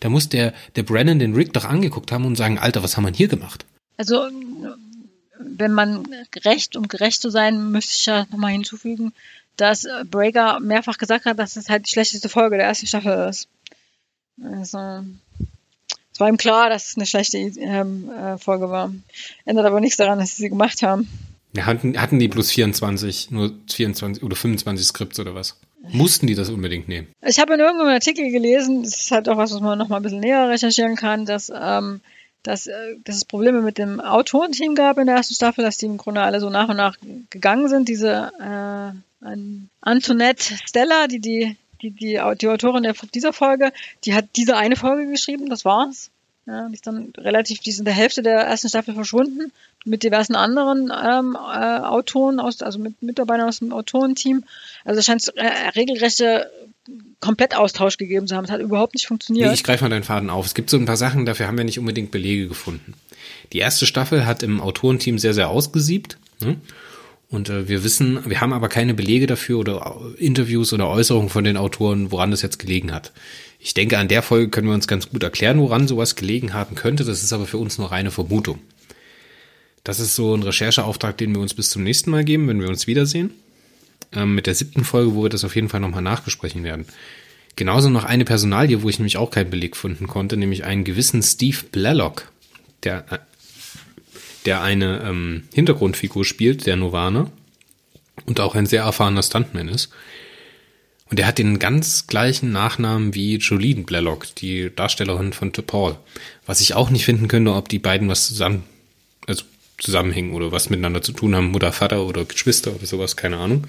Da 0.00 0.08
muss 0.08 0.28
der, 0.28 0.54
der 0.76 0.82
Brennan 0.82 1.18
den 1.18 1.34
Rick 1.34 1.52
doch 1.52 1.64
angeguckt 1.64 2.12
haben 2.12 2.24
und 2.24 2.36
sagen, 2.36 2.58
Alter, 2.58 2.82
was 2.82 2.96
haben 2.96 3.04
wir 3.04 3.12
hier 3.12 3.28
gemacht? 3.28 3.64
Also, 3.96 4.28
wenn 5.38 5.72
man 5.72 6.06
gerecht 6.30 6.76
um 6.76 6.88
gerecht 6.88 7.20
zu 7.20 7.30
sein, 7.30 7.70
müsste 7.70 7.94
ich 7.96 8.06
ja 8.06 8.26
nochmal 8.30 8.52
hinzufügen, 8.52 9.12
dass 9.56 9.86
Breaker 10.08 10.60
mehrfach 10.60 10.98
gesagt 10.98 11.24
hat, 11.24 11.38
dass 11.38 11.56
es 11.56 11.68
halt 11.68 11.86
die 11.86 11.90
schlechteste 11.90 12.28
Folge 12.28 12.56
der 12.56 12.66
ersten 12.66 12.86
Staffel 12.86 13.28
ist. 13.28 13.48
Also, 14.42 15.04
es 16.18 16.20
war 16.20 16.28
ihm 16.28 16.36
klar, 16.36 16.68
dass 16.68 16.90
es 16.90 16.96
eine 16.96 17.06
schlechte 17.06 17.38
ähm, 17.38 18.10
äh, 18.10 18.38
Folge 18.38 18.70
war. 18.70 18.92
Ändert 19.44 19.66
aber 19.66 19.80
nichts 19.80 19.96
daran, 19.96 20.18
dass 20.18 20.36
sie 20.36 20.42
sie 20.42 20.48
gemacht 20.48 20.82
haben. 20.82 21.08
Ja, 21.56 21.66
hatten, 21.66 22.00
hatten 22.00 22.18
die 22.18 22.28
plus 22.28 22.50
24, 22.50 23.30
nur 23.30 23.52
24 23.70 24.22
oder 24.22 24.36
25 24.36 24.86
Skripts 24.86 25.18
oder 25.20 25.34
was? 25.34 25.58
Mussten 25.90 26.26
die 26.26 26.34
das 26.34 26.50
unbedingt 26.50 26.88
nehmen? 26.88 27.08
Ich 27.22 27.38
habe 27.38 27.54
in 27.54 27.60
irgendeinem 27.60 27.92
Artikel 27.92 28.30
gelesen, 28.30 28.82
das 28.82 29.00
ist 29.00 29.10
halt 29.10 29.28
auch 29.28 29.36
was, 29.36 29.52
was 29.52 29.60
man 29.60 29.78
noch 29.78 29.88
mal 29.88 29.96
ein 29.96 30.02
bisschen 30.02 30.20
näher 30.20 30.48
recherchieren 30.48 30.96
kann, 30.96 31.24
dass, 31.24 31.52
ähm, 31.54 32.00
dass, 32.42 32.66
äh, 32.66 32.96
dass 33.04 33.16
es 33.16 33.24
Probleme 33.24 33.62
mit 33.62 33.78
dem 33.78 34.00
Autorenteam 34.00 34.74
gab 34.74 34.98
in 34.98 35.06
der 35.06 35.16
ersten 35.16 35.34
Staffel, 35.34 35.64
dass 35.64 35.78
die 35.78 35.86
im 35.86 35.96
Grunde 35.96 36.22
alle 36.22 36.40
so 36.40 36.50
nach 36.50 36.68
und 36.68 36.76
nach 36.76 36.96
gegangen 37.30 37.68
sind. 37.68 37.88
Diese 37.88 38.32
äh, 38.40 39.26
Antoinette 39.80 40.54
Stella, 40.66 41.06
die 41.06 41.20
die, 41.20 41.56
die, 41.82 41.90
die, 41.90 42.18
die 42.36 42.48
Autorin 42.48 42.82
der, 42.82 42.94
dieser 43.14 43.32
Folge, 43.32 43.72
die 44.04 44.14
hat 44.14 44.26
diese 44.36 44.56
eine 44.56 44.76
Folge 44.76 45.10
geschrieben, 45.10 45.48
das 45.48 45.64
war's. 45.64 46.10
Ja, 46.48 46.66
die 46.66 46.76
ist 46.76 46.86
dann 46.86 47.12
relativ, 47.18 47.58
die 47.58 47.68
ist 47.68 47.78
in 47.78 47.84
der 47.84 47.92
Hälfte 47.92 48.22
der 48.22 48.38
ersten 48.38 48.70
Staffel 48.70 48.94
verschwunden 48.94 49.52
mit 49.84 50.02
diversen 50.02 50.34
anderen 50.34 50.90
ähm, 50.90 51.36
äh, 51.36 51.80
Autoren, 51.80 52.40
aus, 52.40 52.62
also 52.62 52.78
mit 52.78 53.02
Mitarbeitern 53.02 53.46
aus 53.46 53.58
dem 53.58 53.70
Autorenteam. 53.70 54.44
Also 54.86 54.98
es 54.98 55.04
scheint 55.04 55.28
äh, 55.36 55.46
regelrechte 55.76 56.50
Komplettaustausch 57.20 57.98
gegeben 57.98 58.26
zu 58.26 58.34
haben. 58.34 58.46
Es 58.46 58.50
hat 58.50 58.62
überhaupt 58.62 58.94
nicht 58.94 59.06
funktioniert. 59.06 59.48
Nee, 59.48 59.54
ich 59.54 59.62
greife 59.62 59.84
mal 59.84 59.90
deinen 59.90 60.04
Faden 60.04 60.30
auf. 60.30 60.46
Es 60.46 60.54
gibt 60.54 60.70
so 60.70 60.78
ein 60.78 60.86
paar 60.86 60.96
Sachen, 60.96 61.26
dafür 61.26 61.48
haben 61.48 61.58
wir 61.58 61.66
nicht 61.66 61.78
unbedingt 61.78 62.12
Belege 62.12 62.48
gefunden. 62.48 62.94
Die 63.52 63.58
erste 63.58 63.84
Staffel 63.84 64.24
hat 64.24 64.42
im 64.42 64.62
Autorenteam 64.62 65.18
sehr, 65.18 65.34
sehr 65.34 65.50
ausgesiebt. 65.50 66.16
Ne? 66.40 66.56
Und 67.28 67.50
äh, 67.50 67.68
wir 67.68 67.84
wissen, 67.84 68.20
wir 68.24 68.40
haben 68.40 68.54
aber 68.54 68.70
keine 68.70 68.94
Belege 68.94 69.26
dafür 69.26 69.58
oder 69.58 70.00
Interviews 70.16 70.72
oder 70.72 70.88
Äußerungen 70.88 71.28
von 71.28 71.44
den 71.44 71.58
Autoren, 71.58 72.10
woran 72.10 72.30
das 72.30 72.40
jetzt 72.40 72.58
gelegen 72.58 72.94
hat. 72.94 73.12
Ich 73.58 73.74
denke, 73.74 73.98
an 73.98 74.08
der 74.08 74.22
Folge 74.22 74.50
können 74.50 74.68
wir 74.68 74.74
uns 74.74 74.86
ganz 74.86 75.10
gut 75.10 75.22
erklären, 75.22 75.58
woran 75.58 75.88
sowas 75.88 76.14
gelegen 76.14 76.54
haben 76.54 76.76
könnte. 76.76 77.04
Das 77.04 77.22
ist 77.22 77.32
aber 77.32 77.46
für 77.46 77.58
uns 77.58 77.78
nur 77.78 77.90
reine 77.90 78.10
Vermutung. 78.10 78.60
Das 79.84 80.00
ist 80.00 80.14
so 80.14 80.34
ein 80.34 80.42
Rechercheauftrag, 80.42 81.16
den 81.16 81.34
wir 81.34 81.40
uns 81.40 81.54
bis 81.54 81.70
zum 81.70 81.82
nächsten 81.82 82.10
Mal 82.10 82.24
geben, 82.24 82.46
wenn 82.46 82.60
wir 82.60 82.68
uns 82.68 82.86
wiedersehen. 82.86 83.30
Ähm, 84.12 84.34
mit 84.34 84.46
der 84.46 84.54
siebten 84.54 84.84
Folge, 84.84 85.14
wo 85.14 85.24
wir 85.24 85.30
das 85.30 85.44
auf 85.44 85.56
jeden 85.56 85.68
Fall 85.68 85.80
nochmal 85.80 86.02
nachbesprechen 86.02 86.62
werden. 86.62 86.86
Genauso 87.56 87.90
noch 87.90 88.04
eine 88.04 88.24
Personalie, 88.24 88.82
wo 88.82 88.88
ich 88.88 88.98
nämlich 88.98 89.16
auch 89.16 89.30
keinen 89.30 89.50
Beleg 89.50 89.76
finden 89.76 90.06
konnte, 90.06 90.36
nämlich 90.36 90.64
einen 90.64 90.84
gewissen 90.84 91.22
Steve 91.22 91.58
Blalock, 91.72 92.30
der, 92.84 93.04
äh, 93.10 93.18
der 94.44 94.62
eine 94.62 95.02
ähm, 95.02 95.44
Hintergrundfigur 95.52 96.24
spielt, 96.24 96.66
der 96.66 96.76
Nirvana, 96.76 97.30
und 98.26 98.40
auch 98.40 98.54
ein 98.54 98.66
sehr 98.66 98.82
erfahrener 98.82 99.22
Stuntman 99.22 99.68
ist. 99.68 99.90
Und 101.10 101.18
er 101.18 101.26
hat 101.26 101.38
den 101.38 101.58
ganz 101.58 102.06
gleichen 102.06 102.52
Nachnamen 102.52 103.14
wie 103.14 103.36
Jolene 103.36 103.82
Blalock, 103.82 104.34
die 104.36 104.70
Darstellerin 104.74 105.32
von 105.32 105.52
To 105.52 105.62
Paul. 105.62 105.96
Was 106.46 106.60
ich 106.60 106.74
auch 106.74 106.90
nicht 106.90 107.04
finden 107.04 107.28
könnte, 107.28 107.54
ob 107.54 107.68
die 107.68 107.78
beiden 107.78 108.08
was 108.08 108.26
zusammen, 108.26 108.64
also 109.26 109.44
zusammenhängen 109.78 110.32
oder 110.32 110.52
was 110.52 110.70
miteinander 110.70 111.02
zu 111.02 111.12
tun 111.12 111.34
haben, 111.34 111.50
Mutter, 111.50 111.72
Vater 111.72 112.04
oder 112.04 112.24
Geschwister 112.24 112.74
oder 112.74 112.86
sowas, 112.86 113.16
keine 113.16 113.38
Ahnung. 113.38 113.66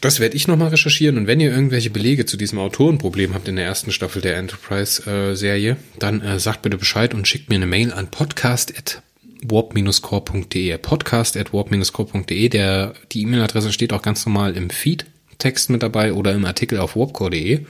Das 0.00 0.20
werde 0.20 0.36
ich 0.36 0.46
nochmal 0.46 0.68
recherchieren 0.68 1.16
und 1.16 1.26
wenn 1.26 1.40
ihr 1.40 1.50
irgendwelche 1.50 1.88
Belege 1.88 2.26
zu 2.26 2.36
diesem 2.36 2.58
Autorenproblem 2.58 3.32
habt 3.32 3.48
in 3.48 3.56
der 3.56 3.64
ersten 3.64 3.90
Staffel 3.90 4.20
der 4.20 4.36
Enterprise-Serie, 4.36 5.78
dann 5.98 6.20
äh, 6.20 6.38
sagt 6.38 6.60
bitte 6.60 6.76
Bescheid 6.76 7.14
und 7.14 7.26
schickt 7.26 7.48
mir 7.48 7.56
eine 7.56 7.66
Mail 7.66 7.90
an 7.90 8.10
podcast@ 8.10 9.03
warp-core.de. 9.44 10.78
Podcast 10.78 11.36
at 11.36 11.52
warp-core.de. 11.52 12.48
Der, 12.48 12.94
die 13.12 13.22
E-Mail-Adresse 13.22 13.72
steht 13.72 13.92
auch 13.92 14.02
ganz 14.02 14.24
normal 14.26 14.56
im 14.56 14.70
Feed-Text 14.70 15.70
mit 15.70 15.82
dabei 15.82 16.12
oder 16.12 16.32
im 16.32 16.44
Artikel 16.44 16.78
auf 16.78 16.96
warpcore.de. 16.96 17.66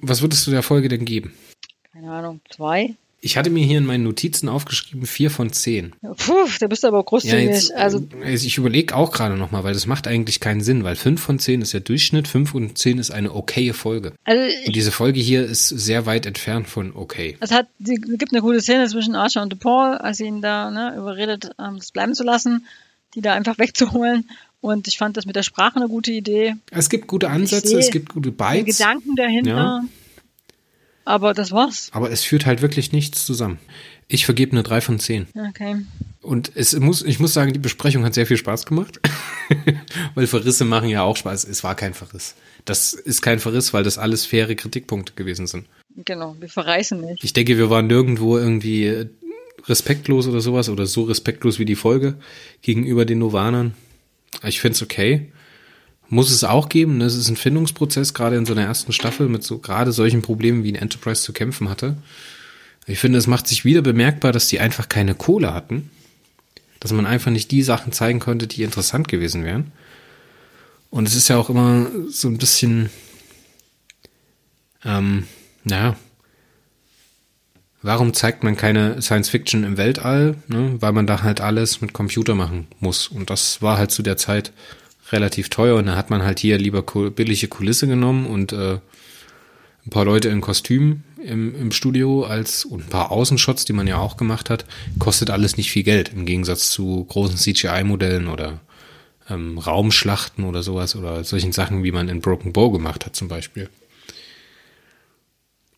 Was 0.00 0.22
würdest 0.22 0.46
du 0.46 0.50
der 0.50 0.62
Folge 0.62 0.88
denn 0.88 1.04
geben? 1.04 1.32
Keine 1.92 2.10
Ahnung, 2.10 2.40
zwei? 2.50 2.96
Ich 3.24 3.38
hatte 3.38 3.48
mir 3.48 3.64
hier 3.64 3.78
in 3.78 3.86
meinen 3.86 4.04
Notizen 4.04 4.50
aufgeschrieben, 4.50 5.06
vier 5.06 5.30
von 5.30 5.50
zehn. 5.50 5.94
Puh, 6.02 6.46
da 6.60 6.66
bist 6.66 6.84
du 6.84 6.88
aber 6.88 7.02
großzügig. 7.02 7.46
jetzt, 7.46 7.72
also, 7.72 8.06
äh, 8.22 8.34
ich 8.34 8.58
überlege 8.58 8.94
auch 8.94 9.12
gerade 9.12 9.38
nochmal, 9.38 9.64
weil 9.64 9.72
das 9.72 9.86
macht 9.86 10.06
eigentlich 10.06 10.40
keinen 10.40 10.60
Sinn, 10.60 10.84
weil 10.84 10.94
fünf 10.94 11.22
von 11.22 11.38
zehn 11.38 11.62
ist 11.62 11.72
der 11.72 11.80
Durchschnitt, 11.80 12.28
fünf 12.28 12.50
von 12.50 12.76
zehn 12.76 12.98
ist 12.98 13.10
eine 13.10 13.34
okaye 13.34 13.72
Folge. 13.72 14.12
also 14.24 14.42
Und 14.66 14.76
diese 14.76 14.92
Folge 14.92 15.20
hier 15.20 15.42
ist 15.42 15.68
sehr 15.68 16.04
weit 16.04 16.26
entfernt 16.26 16.68
von 16.68 16.94
okay. 16.94 17.38
es 17.40 17.50
hat, 17.50 17.66
die, 17.78 17.94
es 17.94 18.18
gibt 18.18 18.34
eine 18.34 18.42
gute 18.42 18.60
Szene 18.60 18.86
zwischen 18.88 19.14
Archer 19.14 19.40
und 19.40 19.50
DePaul, 19.50 19.96
als 19.96 20.18
sie 20.18 20.26
ihn 20.26 20.42
da 20.42 20.70
ne, 20.70 20.94
überredet, 20.94 21.52
ähm, 21.58 21.78
das 21.78 21.92
bleiben 21.92 22.12
zu 22.12 22.24
lassen, 22.24 22.66
die 23.14 23.22
da 23.22 23.32
einfach 23.32 23.56
wegzuholen. 23.58 24.28
Und 24.60 24.86
ich 24.86 24.98
fand 24.98 25.16
das 25.16 25.24
mit 25.24 25.34
der 25.34 25.44
Sprache 25.44 25.76
eine 25.76 25.88
gute 25.88 26.12
Idee. 26.12 26.56
Es 26.70 26.90
gibt 26.90 27.06
gute 27.06 27.30
Ansätze, 27.30 27.78
es 27.78 27.90
gibt 27.90 28.12
gute 28.12 28.32
Den 28.32 28.36
Bites, 28.36 28.76
Gedanken 28.76 29.16
dahinter. 29.16 29.50
Ja. 29.50 29.84
Aber 31.04 31.34
das 31.34 31.52
war's. 31.52 31.88
aber 31.92 32.10
es 32.10 32.22
führt 32.22 32.46
halt 32.46 32.62
wirklich 32.62 32.92
nichts 32.92 33.26
zusammen. 33.26 33.58
Ich 34.08 34.24
vergebe 34.24 34.52
eine 34.52 34.62
drei 34.62 34.80
von 34.80 34.98
zehn. 34.98 35.26
Okay. 35.50 35.76
Und 36.20 36.52
es 36.54 36.78
muss, 36.78 37.02
ich 37.02 37.20
muss 37.20 37.34
sagen, 37.34 37.52
die 37.52 37.58
Besprechung 37.58 38.04
hat 38.04 38.14
sehr 38.14 38.26
viel 38.26 38.36
Spaß 38.36 38.66
gemacht. 38.66 39.00
weil 40.14 40.26
Verrisse 40.26 40.64
machen 40.64 40.88
ja 40.88 41.02
auch 41.02 41.16
Spaß. 41.16 41.44
Es 41.44 41.64
war 41.64 41.74
kein 41.74 41.94
Verriss. 41.94 42.34
Das 42.64 42.92
ist 42.94 43.22
kein 43.22 43.38
Verriss, 43.38 43.72
weil 43.72 43.84
das 43.84 43.98
alles 43.98 44.24
faire 44.24 44.54
Kritikpunkte 44.54 45.12
gewesen 45.14 45.46
sind. 45.46 45.66
Genau, 45.96 46.36
wir 46.40 46.48
verreißen 46.48 47.00
nicht. 47.00 47.22
Ich 47.22 47.32
denke, 47.32 47.56
wir 47.58 47.70
waren 47.70 47.86
nirgendwo 47.86 48.38
irgendwie 48.38 49.06
respektlos 49.66 50.26
oder 50.26 50.40
sowas 50.40 50.68
oder 50.68 50.86
so 50.86 51.04
respektlos 51.04 51.58
wie 51.58 51.64
die 51.64 51.76
Folge 51.76 52.14
gegenüber 52.62 53.04
den 53.04 53.18
Novanern. 53.18 53.74
Ich 54.42 54.60
finde 54.60 54.76
es 54.76 54.82
okay. 54.82 55.30
Muss 56.08 56.30
es 56.30 56.44
auch 56.44 56.68
geben. 56.68 56.98
Ne? 56.98 57.04
Es 57.04 57.16
ist 57.16 57.28
ein 57.28 57.36
Findungsprozess, 57.36 58.14
gerade 58.14 58.36
in 58.36 58.46
so 58.46 58.52
einer 58.52 58.64
ersten 58.64 58.92
Staffel 58.92 59.28
mit 59.28 59.42
so 59.42 59.58
gerade 59.58 59.92
solchen 59.92 60.22
Problemen 60.22 60.64
wie 60.64 60.72
ein 60.72 60.76
Enterprise 60.76 61.22
zu 61.22 61.32
kämpfen 61.32 61.68
hatte. 61.68 61.96
Ich 62.86 62.98
finde, 62.98 63.18
es 63.18 63.26
macht 63.26 63.46
sich 63.46 63.64
wieder 63.64 63.82
bemerkbar, 63.82 64.32
dass 64.32 64.48
die 64.48 64.60
einfach 64.60 64.88
keine 64.88 65.14
Kohle 65.14 65.54
hatten. 65.54 65.90
Dass 66.80 66.92
man 66.92 67.06
einfach 67.06 67.30
nicht 67.30 67.50
die 67.50 67.62
Sachen 67.62 67.92
zeigen 67.92 68.20
konnte, 68.20 68.46
die 68.46 68.62
interessant 68.62 69.08
gewesen 69.08 69.44
wären. 69.44 69.72
Und 70.90 71.08
es 71.08 71.16
ist 71.16 71.28
ja 71.28 71.38
auch 71.38 71.50
immer 71.50 71.90
so 72.08 72.28
ein 72.28 72.38
bisschen, 72.38 72.90
ähm, 74.84 75.26
naja, 75.64 75.96
warum 77.82 78.14
zeigt 78.14 78.44
man 78.44 78.56
keine 78.56 79.00
Science 79.02 79.28
Fiction 79.28 79.64
im 79.64 79.76
Weltall? 79.76 80.36
Ne? 80.46 80.76
Weil 80.80 80.92
man 80.92 81.06
da 81.06 81.22
halt 81.22 81.40
alles 81.40 81.80
mit 81.80 81.94
Computer 81.94 82.34
machen 82.34 82.66
muss. 82.80 83.08
Und 83.08 83.30
das 83.30 83.60
war 83.62 83.78
halt 83.78 83.90
zu 83.90 84.02
der 84.02 84.16
Zeit 84.16 84.52
relativ 85.14 85.48
teuer. 85.48 85.76
Und 85.76 85.86
da 85.86 85.96
hat 85.96 86.10
man 86.10 86.22
halt 86.22 86.38
hier 86.38 86.58
lieber 86.58 86.82
billige 87.10 87.48
Kulisse 87.48 87.86
genommen 87.86 88.26
und 88.26 88.52
äh, 88.52 88.74
ein 89.86 89.90
paar 89.90 90.04
Leute 90.04 90.28
in 90.28 90.40
Kostümen 90.42 91.04
im, 91.24 91.54
im 91.58 91.72
Studio 91.72 92.24
als 92.24 92.64
und 92.66 92.84
ein 92.84 92.90
paar 92.90 93.10
Außenshots, 93.10 93.64
die 93.64 93.72
man 93.72 93.86
ja 93.86 93.96
auch 93.98 94.16
gemacht 94.18 94.50
hat, 94.50 94.66
kostet 94.98 95.30
alles 95.30 95.56
nicht 95.56 95.70
viel 95.70 95.82
Geld 95.82 96.10
im 96.14 96.26
Gegensatz 96.26 96.70
zu 96.70 97.04
großen 97.08 97.36
CGI-Modellen 97.38 98.28
oder 98.28 98.60
ähm, 99.30 99.56
Raumschlachten 99.58 100.44
oder 100.44 100.62
sowas 100.62 100.96
oder 100.96 101.24
solchen 101.24 101.52
Sachen, 101.52 101.82
wie 101.82 101.92
man 101.92 102.08
in 102.10 102.20
Broken 102.20 102.52
Bow 102.52 102.70
gemacht 102.70 103.06
hat 103.06 103.16
zum 103.16 103.28
Beispiel. 103.28 103.70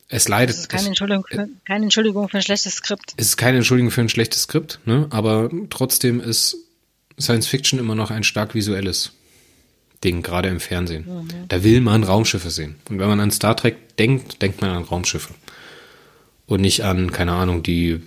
Es 0.08 0.28
leidet. 0.28 0.54
Das 0.54 0.60
ist 0.62 0.68
keine 0.68 0.82
es- 0.82 0.88
Entschuldigung, 0.88 1.24
für, 1.28 1.48
keine 1.64 1.84
Entschuldigung 1.84 2.28
für 2.28 2.38
ein 2.38 2.42
schlechtes 2.42 2.74
Skript. 2.76 3.14
es 3.16 3.26
ist 3.28 3.36
keine 3.36 3.56
Entschuldigung 3.58 3.90
für 3.90 4.00
ein 4.00 4.08
schlechtes 4.08 4.42
Skript, 4.42 4.78
ne? 4.84 5.06
aber 5.10 5.50
trotzdem 5.70 6.20
ist 6.20 6.56
Science 7.18 7.46
Fiction 7.48 7.78
immer 7.78 7.94
noch 7.94 8.10
ein 8.10 8.22
stark 8.24 8.54
visuelles 8.54 9.12
Ding, 10.04 10.22
gerade 10.22 10.48
im 10.48 10.60
Fernsehen. 10.60 11.06
Da 11.48 11.64
will 11.64 11.80
man 11.80 12.04
Raumschiffe 12.04 12.50
sehen. 12.50 12.76
Und 12.88 12.98
wenn 12.98 13.08
man 13.08 13.20
an 13.20 13.30
Star 13.30 13.56
Trek 13.56 13.96
denkt, 13.96 14.42
denkt 14.42 14.60
man 14.60 14.70
an 14.70 14.84
Raumschiffe. 14.84 15.34
Und 16.46 16.60
nicht 16.60 16.84
an, 16.84 17.10
keine 17.12 17.32
Ahnung, 17.32 17.62
die 17.62 18.00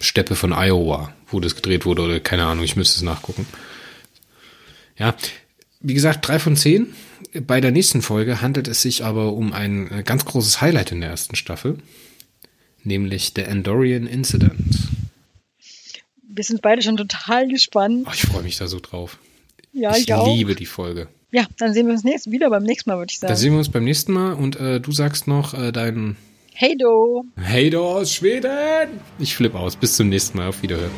Steppe 0.00 0.34
von 0.34 0.52
Iowa, 0.52 1.12
wo 1.28 1.40
das 1.40 1.54
gedreht 1.54 1.84
wurde, 1.84 2.02
oder 2.02 2.20
keine 2.20 2.44
Ahnung, 2.44 2.64
ich 2.64 2.76
müsste 2.76 2.96
es 2.96 3.02
nachgucken. 3.02 3.46
Ja, 4.96 5.14
wie 5.80 5.94
gesagt, 5.94 6.26
drei 6.26 6.38
von 6.38 6.56
zehn. 6.56 6.94
Bei 7.46 7.60
der 7.60 7.70
nächsten 7.70 8.02
Folge 8.02 8.40
handelt 8.40 8.68
es 8.68 8.82
sich 8.82 9.04
aber 9.04 9.32
um 9.32 9.52
ein 9.52 9.90
äh, 9.90 10.02
ganz 10.02 10.24
großes 10.24 10.60
Highlight 10.60 10.92
in 10.92 11.00
der 11.00 11.10
ersten 11.10 11.36
Staffel, 11.36 11.78
nämlich 12.82 13.32
The 13.36 13.42
Endorian 13.42 14.06
Incident. 14.06 14.58
Wir 16.22 16.44
sind 16.44 16.62
beide 16.62 16.82
schon 16.82 16.96
total 16.96 17.48
gespannt. 17.48 18.06
Oh, 18.08 18.12
ich 18.14 18.22
freue 18.22 18.42
mich 18.42 18.56
da 18.56 18.66
so 18.66 18.80
drauf. 18.80 19.18
Ja, 19.72 19.94
ich 19.96 20.08
ich, 20.08 20.16
liebe 20.26 20.54
die 20.54 20.66
Folge. 20.66 21.08
Ja, 21.30 21.44
dann 21.58 21.74
sehen 21.74 21.86
wir 21.86 21.92
uns 21.92 22.04
nächst, 22.04 22.30
wieder 22.30 22.48
beim 22.48 22.62
nächsten 22.62 22.88
Mal, 22.88 22.98
würde 22.98 23.10
ich 23.10 23.18
sagen. 23.18 23.36
sehen 23.36 23.52
wir 23.52 23.58
uns 23.58 23.68
beim 23.68 23.84
nächsten 23.84 24.12
Mal 24.12 24.32
und 24.32 24.58
äh, 24.58 24.80
du 24.80 24.92
sagst 24.92 25.28
noch 25.28 25.52
äh, 25.52 25.72
deinen 25.72 26.16
Hey 26.54 26.76
do! 26.76 27.24
Hey 27.36 27.68
du 27.70 27.80
aus 27.80 28.12
Schweden! 28.14 28.98
Ich 29.18 29.36
flippe 29.36 29.58
aus. 29.58 29.76
Bis 29.76 29.96
zum 29.96 30.08
nächsten 30.08 30.38
Mal. 30.38 30.48
Auf 30.48 30.62
Wiederhören. 30.62 30.90